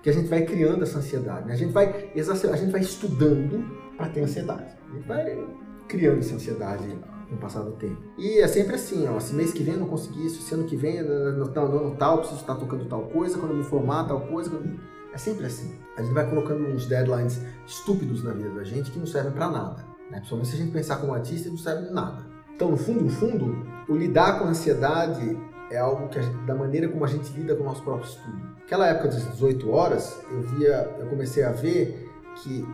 que 0.03 0.11
a 0.11 0.13
gente 0.13 0.29
vai 0.29 0.43
criando 0.45 0.83
essa 0.83 0.99
ansiedade. 0.99 1.47
Né? 1.47 1.55
A 1.55 1.57
gente 1.57 1.73
vai 1.73 2.11
a 2.15 2.57
gente 2.57 2.71
vai 2.71 2.83
estudando 2.83 3.65
para 3.97 4.11
ter 4.11 4.21
ansiedade. 4.21 4.77
A 4.91 4.95
gente 4.95 5.09
vai 5.09 5.43
criando 5.89 6.19
essa 6.19 6.35
ansiedade 6.35 6.85
com 7.29 7.37
o 7.37 7.39
passar 7.39 7.63
do 7.63 7.73
tempo. 7.73 8.01
E 8.17 8.39
é 8.39 8.49
sempre 8.49 8.75
assim, 8.75 9.07
ó, 9.09 9.19
se 9.21 9.35
mês 9.35 9.53
que 9.53 9.63
vem 9.63 9.75
eu 9.75 9.81
não 9.81 9.89
consegui 9.89 10.27
isso, 10.27 10.43
se 10.43 10.55
ano 10.55 10.65
que 10.65 10.77
vem 10.77 11.03
não 11.03 11.47
está 11.47 11.63
andando 11.63 11.97
tal, 11.97 12.19
preciso 12.19 12.41
estar 12.41 12.55
tocando 12.55 12.85
tal 12.87 13.03
coisa, 13.03 13.39
quando 13.39 13.53
eu 13.53 13.59
me 13.59 13.65
formar 13.65 14.05
tal 14.05 14.21
coisa, 14.23 14.51
quando... 14.51 14.79
é 15.13 15.19
sempre 15.19 15.47
assim. 15.47 15.75
A 15.97 16.03
gente 16.03 16.15
vai 16.15 16.29
colocando 16.29 16.67
uns 16.67 16.87
deadlines 16.87 17.41
estúpidos 17.67 18.23
na 18.23 18.33
vida 18.33 18.51
da 18.51 18.65
gente 18.65 18.91
que 18.91 18.99
não 18.99 19.07
servem 19.07 19.33
para 19.33 19.51
nada. 19.51 19.85
Né? 20.11 20.19
Principalmente 20.19 20.49
se 20.49 20.55
a 20.55 20.59
gente 20.59 20.73
pensar 20.73 20.97
como 20.97 21.13
artista, 21.13 21.49
não 21.49 21.59
serve 21.59 21.91
nada. 21.91 22.27
Então, 22.55 22.71
no 22.71 22.77
fundo, 22.77 23.05
no 23.05 23.11
fundo, 23.11 23.67
o 23.89 23.95
lidar 23.95 24.39
com 24.39 24.47
a 24.47 24.49
ansiedade 24.49 25.39
é 25.71 25.79
algo 25.79 26.09
que 26.09 26.21
gente, 26.21 26.37
da 26.47 26.55
maneira 26.55 26.89
como 26.89 27.05
a 27.05 27.09
gente 27.09 27.31
lida 27.33 27.55
com 27.55 27.63
o 27.63 27.67
nosso 27.67 27.83
próprio 27.83 28.09
estudo. 28.09 28.39
Naquela 28.61 28.87
época 28.89 29.09
das 29.09 29.25
18 29.33 29.71
horas, 29.71 30.19
eu 30.31 30.43
via, 30.43 30.97
eu 30.99 31.07
comecei 31.07 31.45
a 31.45 31.53
ver 31.53 32.11
que 32.37 32.67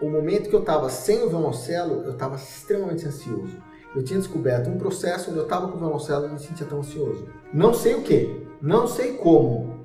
o 0.00 0.08
momento 0.08 0.48
que 0.48 0.54
eu 0.54 0.60
estava 0.60 0.88
sem 0.88 1.22
o 1.22 1.28
violoncelo, 1.28 2.04
eu 2.04 2.12
estava 2.12 2.36
extremamente 2.36 3.06
ansioso. 3.06 3.56
Eu 3.94 4.04
tinha 4.04 4.18
descoberto 4.18 4.68
um 4.68 4.78
processo 4.78 5.30
onde 5.30 5.38
eu 5.38 5.44
estava 5.44 5.68
com 5.68 5.76
o 5.76 5.78
violoncelo 5.78 6.26
e 6.26 6.32
me 6.32 6.38
sentia 6.38 6.66
tão 6.66 6.78
ansioso. 6.78 7.26
Não 7.52 7.74
sei 7.74 7.94
o 7.94 8.02
que, 8.02 8.46
não 8.62 8.86
sei 8.86 9.14
como, 9.14 9.84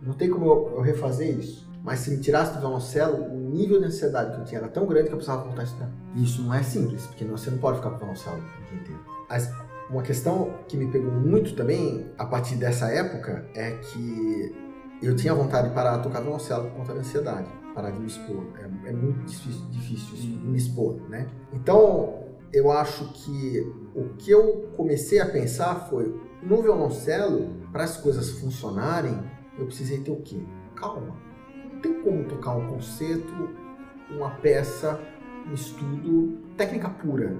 não 0.00 0.14
tem 0.14 0.30
como 0.30 0.46
eu 0.46 0.80
refazer 0.80 1.38
isso. 1.38 1.68
Mas 1.82 2.00
se 2.00 2.10
me 2.10 2.18
tirasse 2.18 2.54
do 2.54 2.60
violoncelo, 2.60 3.24
o 3.24 3.50
nível 3.50 3.80
de 3.80 3.86
ansiedade 3.86 4.34
que 4.34 4.40
eu 4.40 4.44
tinha 4.44 4.60
era 4.60 4.68
tão 4.68 4.86
grande 4.86 5.08
que 5.08 5.12
eu 5.12 5.16
precisava 5.16 5.44
voltar 5.44 5.62
a 5.62 5.64
estudar. 5.64 5.90
E 6.14 6.22
isso 6.22 6.42
não 6.42 6.52
é 6.52 6.62
simples, 6.62 7.06
porque 7.06 7.24
você 7.24 7.50
não 7.50 7.58
pode 7.58 7.78
ficar 7.78 7.90
com 7.90 7.96
o 7.96 7.98
violoncelo 7.98 8.36
o 8.36 8.70
dia 8.70 8.80
inteiro. 8.80 9.00
Mas 9.28 9.50
uma 9.88 10.02
questão 10.02 10.54
que 10.68 10.76
me 10.76 10.86
pegou 10.86 11.10
muito 11.10 11.56
também, 11.56 12.06
a 12.18 12.26
partir 12.26 12.56
dessa 12.56 12.88
época, 12.88 13.46
é 13.54 13.72
que 13.72 14.54
eu 15.02 15.16
tinha 15.16 15.34
vontade 15.34 15.68
de 15.68 15.74
parar 15.74 15.96
de 15.96 16.02
tocar 16.02 16.20
violoncelo 16.20 16.64
por 16.64 16.76
conta 16.76 16.94
da 16.94 17.00
ansiedade. 17.00 17.48
Parar 17.74 17.90
de 17.90 17.98
me 17.98 18.06
expor. 18.06 18.44
É, 18.58 18.90
é 18.90 18.92
muito 18.92 19.24
difícil, 19.24 19.64
difícil 19.70 20.28
me 20.42 20.58
expor, 20.58 21.00
né? 21.08 21.26
Então, 21.52 22.19
eu 22.52 22.70
acho 22.70 23.12
que 23.12 23.60
o 23.94 24.14
que 24.18 24.30
eu 24.30 24.70
comecei 24.76 25.20
a 25.20 25.26
pensar 25.26 25.88
foi, 25.88 26.14
no 26.42 26.62
violoncelo, 26.62 27.54
para 27.72 27.84
as 27.84 27.96
coisas 27.96 28.30
funcionarem, 28.30 29.18
eu 29.58 29.66
precisei 29.66 30.00
ter 30.00 30.10
o 30.10 30.20
quê? 30.20 30.42
Calma 30.74 31.30
tem 31.80 32.02
como 32.02 32.24
tocar 32.24 32.56
um 32.56 32.66
concerto, 32.68 33.50
uma 34.10 34.30
peça, 34.30 35.00
um 35.48 35.54
estudo, 35.54 36.38
técnica 36.56 36.88
pura, 36.88 37.36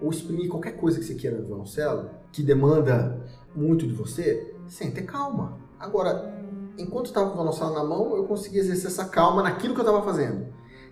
ou 0.00 0.10
exprimir 0.10 0.48
qualquer 0.48 0.72
coisa 0.72 0.98
que 0.98 1.04
você 1.04 1.14
queira 1.14 1.38
no 1.38 1.46
violoncelo, 1.46 2.10
que 2.32 2.42
demanda 2.42 3.24
muito 3.54 3.86
de 3.86 3.92
você, 3.92 4.54
sem 4.66 4.90
ter 4.90 5.02
calma. 5.02 5.58
Agora, 5.78 6.34
enquanto 6.76 7.06
estava 7.06 7.26
com 7.26 7.32
o 7.32 7.36
violoncelo 7.36 7.74
na 7.74 7.84
mão, 7.84 8.16
eu 8.16 8.24
conseguia 8.24 8.60
exercer 8.60 8.86
essa 8.86 9.04
calma 9.06 9.42
naquilo 9.42 9.74
que 9.74 9.80
eu 9.80 9.84
estava 9.84 10.04
fazendo. 10.04 10.46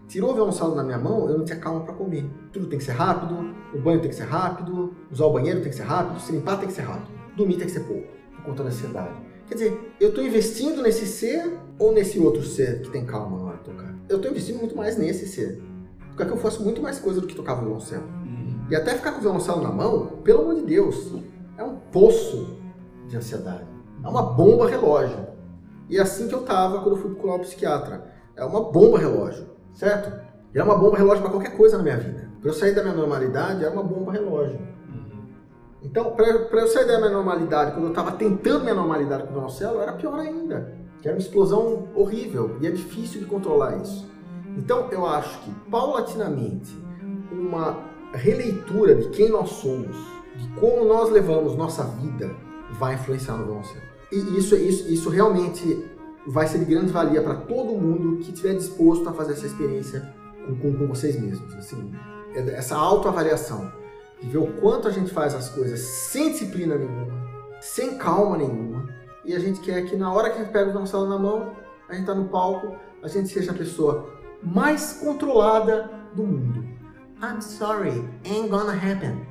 Tirou 0.09 0.31
o 0.31 0.35
violoncelo 0.35 0.75
na 0.75 0.85
minha 0.85 0.99
mão, 0.99 1.29
eu 1.29 1.39
não 1.39 1.45
tinha 1.45 1.59
calma 1.59 1.81
para 1.81 1.95
comer. 1.95 2.31
Tudo 2.53 2.67
tem 2.67 2.79
que 2.79 2.85
ser 2.85 2.93
rápido, 2.93 3.55
o 3.75 3.79
banho 3.79 4.01
tem 4.01 4.09
que 4.09 4.17
ser 4.17 4.25
rápido, 4.25 4.95
usar 5.11 5.27
o 5.27 5.33
banheiro 5.33 5.61
tem 5.61 5.71
que 5.71 5.77
ser 5.77 5.83
rápido, 5.83 6.21
se 6.21 6.33
limpar 6.33 6.59
tem 6.59 6.69
que 6.69 6.75
ser 6.75 6.83
rápido, 6.83 7.09
dormir 7.37 7.57
tem 7.57 7.67
que 7.67 7.73
ser 7.73 7.81
pouco, 7.81 8.07
por 8.37 8.45
conta 8.45 8.63
da 8.63 8.69
ansiedade. 8.69 9.15
Quer 9.49 9.55
dizer, 9.55 9.95
eu 10.01 10.09
estou 10.09 10.25
investindo 10.25 10.83
nesse 10.83 11.07
ser 11.07 11.59
ou 11.79 11.93
nesse 11.93 12.19
outro 12.19 12.43
ser 12.43 12.83
que 12.83 12.91
tem 12.91 13.05
calma 13.05 13.39
na 13.39 13.45
hora 13.45 13.57
de 13.59 13.65
tocar? 13.65 13.95
Eu 14.09 14.17
estou 14.17 14.31
investindo 14.31 14.59
muito 14.59 14.77
mais 14.77 14.97
nesse 14.97 15.27
ser. 15.27 15.63
Porque 16.09 16.23
é 16.23 16.27
que 16.27 16.33
eu 16.33 16.39
faço 16.39 16.63
muito 16.65 16.81
mais 16.81 16.99
coisa 16.99 17.21
do 17.21 17.27
que 17.27 17.35
tocar 17.35 17.55
violoncelo. 17.55 18.05
Uhum. 18.05 18.67
E 18.71 18.75
até 18.75 18.95
ficar 18.95 19.13
com 19.13 19.19
o 19.19 19.21
violoncelo 19.21 19.63
na 19.63 19.71
mão, 19.71 20.07
pelo 20.25 20.43
amor 20.43 20.55
de 20.55 20.63
Deus, 20.63 21.13
é 21.59 21.63
um 21.63 21.77
poço 21.77 22.59
de 23.07 23.17
ansiedade. 23.17 23.67
É 24.03 24.09
uma 24.09 24.23
bomba 24.23 24.69
relógio. 24.69 25.27
E 25.89 25.99
é 25.99 26.01
assim 26.01 26.27
que 26.27 26.35
eu 26.35 26.43
tava 26.43 26.81
quando 26.81 26.97
eu 26.97 27.03
fui 27.03 27.11
procurar 27.11 27.37
o 27.37 27.41
psiquiatra. 27.41 28.11
É 28.35 28.45
uma 28.45 28.71
bomba 28.73 28.99
relógio, 28.99 29.47
certo? 29.77 30.13
E 30.53 30.59
é 30.59 30.65
uma 30.65 30.77
bomba 30.77 30.97
relógio 30.97 31.23
para 31.23 31.31
qualquer 31.31 31.57
coisa 31.57 31.77
na 31.77 31.83
minha 31.83 31.99
vida. 31.99 32.29
Para 32.41 32.51
eu 32.51 32.55
sair 32.55 32.75
da 32.75 32.83
minha 32.83 32.95
normalidade, 32.95 33.65
é 33.65 33.69
uma 33.69 33.83
bomba 33.83 34.11
relógio. 34.11 34.59
Então, 35.83 36.17
para 36.17 36.61
eu 36.61 36.67
sair 36.67 36.87
da 36.87 36.99
minha 36.99 37.11
normalidade, 37.11 37.73
quando 37.73 37.85
eu 37.85 37.91
estava 37.91 38.13
tentando 38.13 38.63
minha 38.63 38.75
normalidade 38.75 39.25
com 39.25 39.31
o 39.31 39.33
violoncelo, 39.33 39.81
era 39.81 39.93
pior 39.93 40.19
ainda. 40.19 40.75
Que 41.01 41.09
era 41.09 41.17
uma 41.17 41.21
explosão 41.21 41.89
horrível 41.95 42.57
e 42.61 42.67
é 42.67 42.71
difícil 42.71 43.21
de 43.21 43.27
controlar 43.27 43.77
isso. 43.77 44.11
Então, 44.57 44.89
eu 44.91 45.07
acho 45.07 45.39
que, 45.41 45.51
paulatinamente, 45.71 46.77
uma 47.31 47.79
releitura 48.13 48.95
de 48.95 49.09
quem 49.11 49.29
nós 49.29 49.51
somos, 49.51 49.97
de 50.35 50.49
como 50.59 50.85
nós 50.87 51.11
levamos 51.11 51.55
nossa 51.55 51.85
vida, 51.85 52.35
vai 52.73 52.95
influenciar 52.95 53.37
no 53.37 53.45
violoncelo. 53.45 53.85
E 54.11 54.39
isso, 54.39 54.57
isso, 54.57 54.91
isso 54.91 55.11
realmente 55.11 55.85
vai 56.27 56.47
ser 56.47 56.59
de 56.59 56.65
grande 56.65 56.93
valia 56.93 57.23
para 57.23 57.35
todo 57.35 57.73
mundo 57.73 58.19
que 58.19 58.31
estiver 58.31 58.55
disposto 58.55 59.09
a 59.09 59.13
fazer 59.13 59.35
essa 59.35 59.47
experiência 59.47 60.13
com, 60.45 60.57
com, 60.57 60.77
com 60.77 60.87
vocês 60.87 61.21
mesmos. 61.21 61.55
Assim, 61.55 61.93
essa 62.35 62.77
autoavaliação 62.77 63.73
de 64.21 64.29
ver 64.29 64.39
o 64.39 64.53
quanto 64.61 64.89
a 64.89 64.91
gente 64.91 65.13
faz 65.13 65.35
as 65.35 65.49
coisas 65.49 65.81
sem 65.81 66.33
disciplina 66.33 66.77
nenhuma, 66.77 67.13
sem 67.61 67.97
calma 67.97 68.37
nenhuma, 68.37 68.89
e 69.25 69.35
a 69.35 69.39
gente 69.39 69.61
quer 69.61 69.85
que 69.85 69.97
na 69.97 70.13
hora 70.13 70.31
que 70.31 70.37
a 70.37 70.43
gente 70.43 70.53
pega 70.53 70.69
o 70.69 70.73
violoncelo 70.73 71.09
na 71.09 71.19
mão, 71.19 71.53
a 71.89 71.93
gente 71.93 72.03
está 72.03 72.15
no 72.15 72.29
palco, 72.29 72.77
a 73.03 73.09
gente 73.09 73.29
seja 73.29 73.53
a 73.53 73.55
pessoa 73.55 74.11
mais 74.43 74.95
controlada 74.95 75.91
do 76.15 76.23
mundo. 76.23 76.65
I'm 77.23 77.41
sorry, 77.41 78.05
ain't 78.25 78.49
gonna 78.49 78.73
happen. 78.73 79.27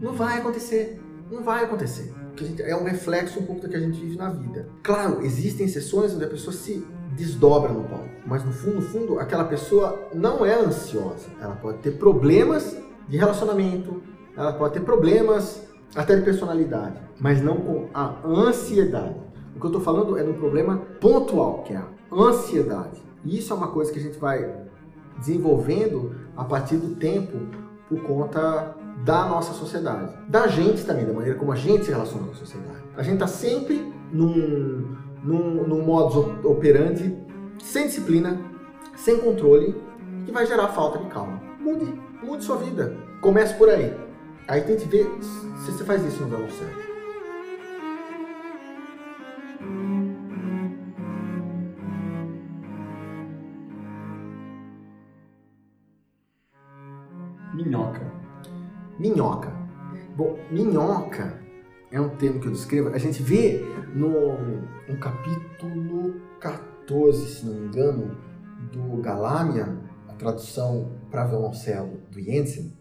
Não 0.00 0.12
vai 0.12 0.38
acontecer. 0.38 1.00
Não 1.30 1.42
vai 1.42 1.64
acontecer. 1.64 2.14
A 2.44 2.46
gente- 2.46 2.62
é 2.62 2.76
um 2.76 2.84
reflexo 2.84 3.40
um 3.40 3.44
pouco 3.44 3.62
do 3.62 3.68
que 3.68 3.76
a 3.76 3.80
gente 3.80 4.00
vive 4.00 4.16
na 4.16 4.30
vida. 4.30 4.68
Claro, 4.82 5.22
existem 5.22 5.66
exceções 5.66 6.14
onde 6.14 6.24
a 6.24 6.28
pessoa 6.28 6.52
se 6.54 6.86
desdobra 7.16 7.72
no 7.72 7.84
palco. 7.84 8.08
Mas 8.26 8.44
no 8.44 8.52
fundo, 8.52 8.76
no 8.76 8.82
fundo, 8.82 9.18
aquela 9.18 9.44
pessoa 9.44 9.98
não 10.14 10.44
é 10.44 10.54
ansiosa. 10.58 11.26
Ela 11.40 11.56
pode 11.56 11.78
ter 11.78 11.92
problemas 11.92 12.76
de 13.08 13.16
relacionamento, 13.16 14.02
ela 14.36 14.52
pode 14.52 14.74
ter 14.74 14.80
problemas 14.80 15.62
até 15.96 16.14
de 16.14 16.22
personalidade, 16.22 17.00
mas 17.18 17.42
não 17.42 17.56
com 17.56 17.88
a 17.92 18.14
ansiedade. 18.26 19.16
O 19.56 19.58
que 19.58 19.64
eu 19.66 19.70
estou 19.70 19.80
falando 19.82 20.16
é 20.16 20.22
de 20.22 20.30
um 20.30 20.34
problema 20.34 20.76
pontual, 21.00 21.62
que 21.64 21.72
é 21.72 21.76
a 21.78 21.86
ansiedade. 22.12 23.02
E 23.24 23.38
isso 23.38 23.52
é 23.52 23.56
uma 23.56 23.68
coisa 23.68 23.90
que 23.90 23.98
a 23.98 24.02
gente 24.02 24.18
vai 24.18 24.54
desenvolvendo 25.18 26.14
a 26.36 26.44
partir 26.44 26.76
do 26.76 26.94
tempo 26.94 27.38
por 27.88 28.00
conta 28.02 28.76
da 29.04 29.26
nossa 29.26 29.52
sociedade. 29.52 30.12
Da 30.28 30.46
gente 30.46 30.84
também, 30.84 31.06
da 31.06 31.12
maneira 31.12 31.38
como 31.38 31.52
a 31.52 31.56
gente 31.56 31.84
se 31.84 31.90
relaciona 31.90 32.26
com 32.26 32.32
a 32.32 32.34
sociedade. 32.34 32.78
A 32.96 33.02
gente 33.02 33.14
está 33.14 33.26
sempre 33.26 33.92
num, 34.12 34.96
num, 35.22 35.66
num 35.66 35.82
modus 35.84 36.44
operandi 36.44 37.16
sem 37.62 37.86
disciplina, 37.86 38.38
sem 38.96 39.18
controle, 39.18 39.74
que 40.24 40.32
vai 40.32 40.46
gerar 40.46 40.68
falta 40.68 40.98
de 40.98 41.06
calma. 41.06 41.40
Mude, 41.58 41.92
mude 42.22 42.44
sua 42.44 42.56
vida. 42.56 42.96
Comece 43.20 43.54
por 43.54 43.68
aí. 43.68 43.94
Aí 44.46 44.62
tente 44.62 44.86
ver 44.86 45.06
se 45.20 45.72
você 45.72 45.84
faz 45.84 46.04
isso 46.04 46.22
no 46.22 46.28
violoncelo. 46.28 46.70
Minhoca. 46.70 46.87
Minhoca. 58.98 59.52
Bom, 60.16 60.36
minhoca 60.50 61.38
é 61.90 62.00
um 62.00 62.08
termo 62.10 62.40
que 62.40 62.48
eu 62.48 62.52
descrevo. 62.52 62.88
A 62.88 62.98
gente 62.98 63.22
vê 63.22 63.64
no, 63.94 64.36
no 64.88 64.98
capítulo 64.98 66.20
14, 66.40 67.26
se 67.26 67.46
não 67.46 67.54
me 67.54 67.66
engano, 67.68 68.16
do 68.72 69.00
Galamian, 69.00 69.78
a 70.08 70.12
tradução 70.14 70.92
para 71.10 71.24
violoncelo 71.24 72.00
do 72.10 72.20
Jensen, 72.20 72.72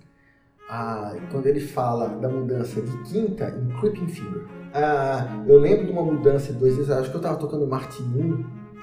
quando 1.32 1.46
ele 1.46 1.60
fala 1.60 2.10
da 2.10 2.28
mudança 2.28 2.82
de 2.82 2.98
quinta 3.04 3.50
em 3.50 3.80
creeping 3.80 4.08
finger. 4.08 4.46
Eu 5.48 5.60
lembro 5.60 5.86
de 5.86 5.92
uma 5.92 6.04
mudança 6.04 6.52
de 6.52 6.60
dois 6.60 6.76
vezes, 6.76 6.92
acho 6.92 7.10
que 7.10 7.16
eu 7.16 7.22
estava 7.22 7.38
tocando 7.38 7.66
Martin 7.68 8.04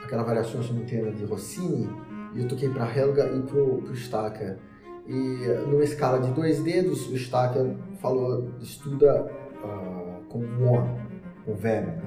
aquela 0.02 0.22
variação 0.22 0.62
tema 0.86 1.10
de 1.10 1.24
Rossini, 1.24 1.90
e 2.34 2.42
eu 2.42 2.48
toquei 2.48 2.68
para 2.68 2.86
Helga 2.96 3.26
e 3.26 3.42
para 3.42 3.58
o 3.58 3.92
Stacker. 3.94 4.58
E 5.06 5.46
numa 5.66 5.84
escala 5.84 6.18
de 6.18 6.30
dois 6.32 6.62
dedos, 6.62 7.08
o 7.10 7.14
Stacker 7.14 7.76
falou, 8.00 8.48
estuda 8.60 9.30
uh, 9.62 10.24
com 10.28 10.38
one, 10.38 10.98
com 11.44 11.54
velho. 11.54 11.88
Né? 11.88 12.02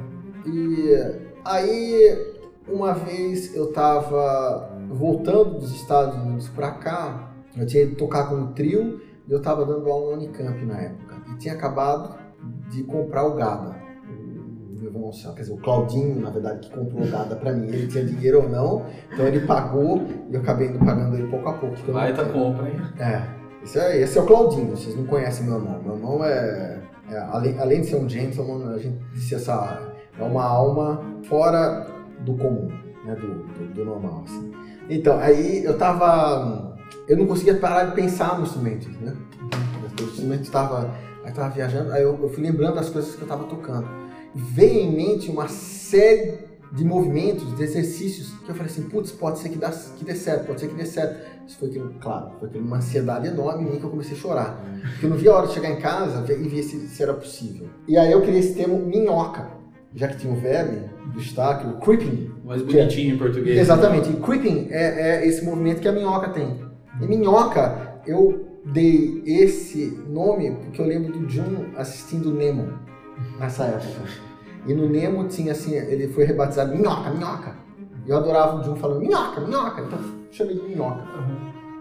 E 0.45 0.95
aí, 1.45 2.36
uma 2.68 2.93
vez 2.93 3.56
eu 3.56 3.70
estava 3.70 4.78
voltando 4.89 5.60
dos 5.60 5.72
Estados 5.76 6.16
Unidos 6.16 6.50
para 6.50 6.72
cá, 6.72 7.34
eu 7.56 7.66
tinha 7.66 7.84
ido 7.84 7.95
tocar 7.95 8.30
com 8.30 8.36
um 8.36 8.54
trio 8.54 9.02
e 9.28 9.32
eu 9.32 9.39
estava 9.39 9.66
dando 9.66 9.89
aula 9.89 10.12
na 10.12 10.18
Unicamp 10.18 10.66
na 10.66 10.80
época. 10.80 11.16
E 11.32 11.38
tinha 11.38 11.54
acabado 11.54 12.16
de 12.70 12.84
comprar 12.84 13.26
o 13.26 13.36
GADA. 13.36 13.76
O 14.88 14.92
meu 14.92 15.00
violoncelo, 15.00 15.34
quer 15.36 15.42
dizer, 15.42 15.54
o 15.54 15.58
Claudinho, 15.58 16.20
na 16.22 16.30
verdade, 16.30 16.60
que 16.68 16.76
comprou 16.76 17.04
o 17.04 17.08
GADA 17.12 17.36
para 17.36 17.52
mim. 17.54 17.68
Ele 17.68 17.88
tinha 17.88 18.06
dinheiro 18.06 18.44
ou 18.44 18.50
não, 18.50 18.86
então 19.14 19.26
ele 19.28 19.42
pagou 19.46 20.02
e 20.30 20.34
eu 20.34 20.40
acabei 20.42 20.68
indo 20.70 20.80
pagando 20.80 21.16
ele 21.16 21.28
pouco 21.28 21.50
a 21.50 21.54
pouco. 21.54 21.76
não 21.88 21.94
Baita 21.94 22.24
tinha- 22.24 22.34
compra, 22.34 22.70
hein? 22.70 22.76
é, 23.00 23.22
esse 23.64 23.78
é, 23.80 24.02
esse 24.02 24.18
é 24.18 24.22
o 24.22 24.26
Claudinho, 24.26 24.72
vocês 24.76 24.96
não 24.96 25.06
conhecem 25.06 25.46
meu 25.46 25.58
irmão. 25.58 25.82
Meu 25.84 25.96
irmão 25.96 26.24
é, 26.26 26.80
é, 27.12 27.18
além, 27.32 27.60
além 27.60 27.82
de 27.82 27.88
ser 27.88 27.96
um 27.98 28.08
gentleman, 28.08 28.74
a 28.74 28.78
gente 28.78 28.98
disse 29.14 29.36
essa, 29.36 29.92
é 30.18 30.24
uma 30.24 30.44
alma 30.46 31.02
fora 31.24 31.86
do 32.22 32.34
comum, 32.36 32.70
né, 33.06 33.16
do, 33.16 33.28
do, 33.28 33.74
do 33.74 33.86
normal. 33.86 34.24
assim. 34.26 34.52
Então, 34.90 35.20
aí 35.20 35.66
eu 35.66 35.78
tava, 35.78 36.78
eu 37.10 37.18
não 37.18 37.28
conseguia 37.28 37.56
parar 37.58 37.86
de 37.86 37.96
pensar 37.96 38.38
no 38.38 38.44
instrumento, 38.44 38.90
né? 39.02 39.14
O 40.00 40.04
instrumento 40.04 40.44
estava, 40.44 40.90
aí 41.26 41.32
tava 41.34 41.50
viajando, 41.50 41.92
aí 41.92 42.04
eu, 42.04 42.18
eu 42.22 42.30
fui 42.30 42.42
lembrando 42.44 42.76
das 42.76 42.90
coisas 42.90 43.16
que 43.16 43.22
eu 43.22 43.28
tava 43.28 43.44
tocando. 43.46 43.86
Veio 44.36 44.80
em 44.82 44.95
mente 44.95 45.30
uma 45.30 45.47
série 45.47 46.47
de 46.71 46.84
movimentos, 46.84 47.55
de 47.55 47.63
exercícios, 47.63 48.34
que 48.45 48.49
eu 48.49 48.55
falei 48.55 48.71
assim, 48.71 48.84
putz, 48.84 49.11
pode 49.11 49.39
ser 49.39 49.49
que, 49.49 49.57
dá, 49.57 49.69
que 49.69 50.03
dê 50.03 50.13
certo, 50.13 50.47
pode 50.47 50.59
ser 50.59 50.67
que 50.67 50.75
dê 50.75 50.86
certo. 50.86 51.17
Isso 51.47 51.57
foi 51.57 51.69
aquilo, 51.69 51.93
claro, 51.99 52.32
foi 52.39 52.49
aquilo, 52.49 52.65
uma 52.65 52.78
ansiedade 52.78 53.28
enorme 53.28 53.63
em 53.63 53.71
mim 53.71 53.80
que 53.80 53.86
eu 53.86 53.89
comecei 53.89 54.15
a 54.15 54.19
chorar. 54.19 54.63
Porque 54.91 55.05
eu 55.05 55.09
não 55.09 55.17
via 55.17 55.32
a 55.32 55.36
hora 55.36 55.47
de 55.47 55.53
chegar 55.53 55.69
em 55.69 55.78
casa 55.78 56.25
e 56.32 56.47
ver 56.47 56.63
se, 56.63 56.88
se 56.88 57.01
era 57.03 57.13
possível. 57.13 57.67
E 57.88 57.97
aí 57.97 58.11
eu 58.11 58.21
criei 58.21 58.39
esse 58.39 58.53
termo 58.53 58.78
minhoca, 58.80 59.49
já 59.95 60.07
que 60.07 60.17
tinha 60.17 60.32
o 60.32 60.36
verme 60.36 60.89
do 61.05 61.19
destaque, 61.19 61.65
o 61.67 61.78
creeping. 61.80 62.32
Mais 62.43 62.61
é- 62.61 62.65
bonitinho 62.65 63.15
em 63.15 63.17
português. 63.17 63.57
Exatamente, 63.57 64.09
e 64.09 64.13
creeping 64.17 64.67
é, 64.69 65.19
é 65.21 65.28
esse 65.28 65.43
movimento 65.45 65.80
que 65.80 65.88
a 65.88 65.91
minhoca 65.93 66.30
tem. 66.30 66.59
E 67.01 67.07
minhoca, 67.07 68.01
eu 68.05 68.45
dei 68.65 69.23
esse 69.25 69.97
nome 70.09 70.51
porque 70.51 70.82
eu 70.82 70.86
lembro 70.86 71.13
do 71.13 71.30
Jun 71.30 71.67
assistindo 71.78 72.34
Nemo 72.34 72.87
nessa 73.39 73.63
época. 73.65 74.09
E 74.65 74.74
no 74.74 74.88
Nemo 74.89 75.28
tinha 75.28 75.51
assim, 75.53 75.74
ele 75.76 76.07
foi 76.09 76.26
rebatizado 76.26 76.76
Minhoca, 76.76 77.09
Minhoca. 77.11 77.55
Eu 78.05 78.18
adorava 78.18 78.59
o 78.59 78.63
Jun 78.63 78.76
falando 78.76 78.99
Minhoca, 79.01 79.41
Minhoca. 79.41 79.82
Então 79.82 79.99
chamei 80.32 80.55
de 80.55 80.61
Minhoca. 80.68 81.03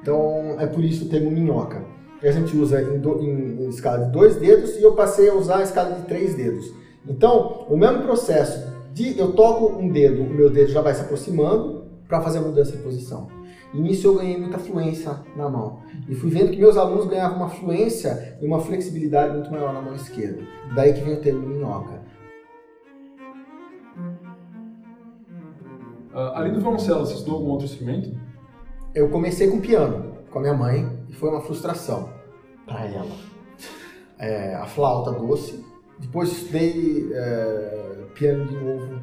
Então 0.02 0.56
é 0.58 0.66
por 0.66 0.84
isso 0.84 1.06
o 1.06 1.08
termo 1.08 1.30
minhoca. 1.30 1.82
Que 2.20 2.28
a 2.28 2.32
gente 2.32 2.56
usa 2.56 2.80
em, 2.80 2.98
do- 2.98 3.20
em- 3.20 3.64
em 3.64 3.68
escala 3.68 4.04
de 4.06 4.12
dois 4.12 4.36
dedos 4.36 4.76
e 4.76 4.82
eu 4.82 4.94
passei 4.94 5.28
a 5.28 5.34
usar 5.34 5.58
a 5.58 5.62
escala 5.62 5.94
de 5.96 6.02
três 6.06 6.34
dedos. 6.34 6.72
Então, 7.06 7.66
o 7.68 7.76
mesmo 7.76 8.02
processo 8.02 8.72
de 8.92 9.18
eu 9.18 9.32
toco 9.32 9.78
um 9.78 9.88
dedo, 9.90 10.22
o 10.22 10.30
meu 10.30 10.48
dedo 10.48 10.70
já 10.70 10.80
vai 10.80 10.94
se 10.94 11.02
aproximando 11.02 11.84
para 12.08 12.20
fazer 12.20 12.38
a 12.38 12.40
mudança 12.40 12.72
de 12.72 12.78
posição. 12.78 13.28
E 13.74 13.80
nisso 13.80 14.06
eu 14.06 14.14
ganhei 14.14 14.38
muita 14.38 14.58
fluência 14.58 15.20
na 15.36 15.48
mão. 15.48 15.80
E 16.08 16.14
fui 16.14 16.30
vendo 16.30 16.50
que 16.50 16.58
meus 16.58 16.76
alunos 16.76 17.06
ganhavam 17.06 17.38
uma 17.38 17.48
fluência 17.48 18.38
e 18.40 18.46
uma 18.46 18.60
flexibilidade 18.60 19.34
muito 19.34 19.50
maior 19.50 19.72
na 19.72 19.82
mão 19.82 19.94
esquerda. 19.94 20.42
Daí 20.74 20.92
que 20.92 21.00
vem 21.00 21.14
o 21.14 21.20
termo 21.20 21.46
minhoca. 21.46 22.00
Ah, 26.14 26.32
além 26.36 26.52
do 26.52 26.60
violoncelo, 26.60 27.00
você 27.00 27.14
estudou 27.14 27.36
algum 27.36 27.50
outro 27.50 27.66
instrumento? 27.66 28.18
Eu 28.94 29.10
comecei 29.10 29.50
com 29.50 29.60
piano, 29.60 30.14
com 30.30 30.38
a 30.38 30.42
minha 30.42 30.54
mãe, 30.54 30.88
e 31.10 31.12
foi 31.12 31.28
uma 31.28 31.42
frustração 31.42 32.08
para 32.64 32.86
ela. 32.86 33.12
É, 34.18 34.54
a 34.54 34.64
flauta 34.64 35.12
doce. 35.12 35.62
Depois 35.98 36.32
estudei 36.32 37.10
é, 37.12 38.04
piano 38.14 38.46
de 38.46 38.56
novo 38.56 39.00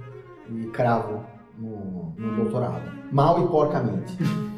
e 0.50 0.68
cravo 0.68 1.24
no, 1.58 2.14
no 2.18 2.36
doutorado. 2.36 3.03
Mal 3.14 3.44
e 3.44 3.48
porcamente. 3.48 4.18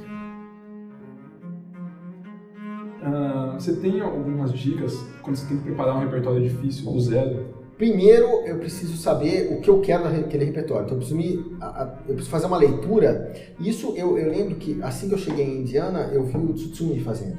Ah, 3.08 3.56
você 3.60 3.74
tem 3.76 4.02
algumas 4.02 4.52
dicas 4.52 4.98
quando 5.22 5.36
você 5.36 5.46
tem 5.48 5.58
que 5.58 5.64
preparar 5.64 5.96
um 5.96 6.00
repertório 6.00 6.42
difícil 6.42 6.92
do 6.92 7.00
zero? 7.00 7.46
Primeiro, 7.78 8.26
eu 8.48 8.58
preciso 8.58 8.98
saber 8.98 9.54
o 9.54 9.62
que 9.62 9.70
eu 9.70 9.80
quero 9.82 10.06
naquele 10.06 10.46
repertório. 10.46 10.86
Então, 10.86 10.96
eu 10.96 11.00
preciso, 11.00 11.16
me, 11.16 11.56
a- 11.62 11.84
a- 11.84 11.94
eu 12.08 12.14
preciso 12.16 12.30
fazer 12.32 12.48
uma 12.48 12.58
leitura. 12.58 13.32
Isso, 13.60 13.94
eu, 13.96 14.18
eu 14.18 14.28
lembro 14.32 14.56
que 14.56 14.82
assim 14.82 15.08
que 15.08 15.14
eu 15.14 15.20
cheguei 15.20 15.46
em 15.46 15.60
Indiana, 15.62 16.10
eu 16.14 16.24
vi 16.24 16.38
o 16.38 16.54
Tsutsumi 16.54 17.00
fazendo. 17.02 17.38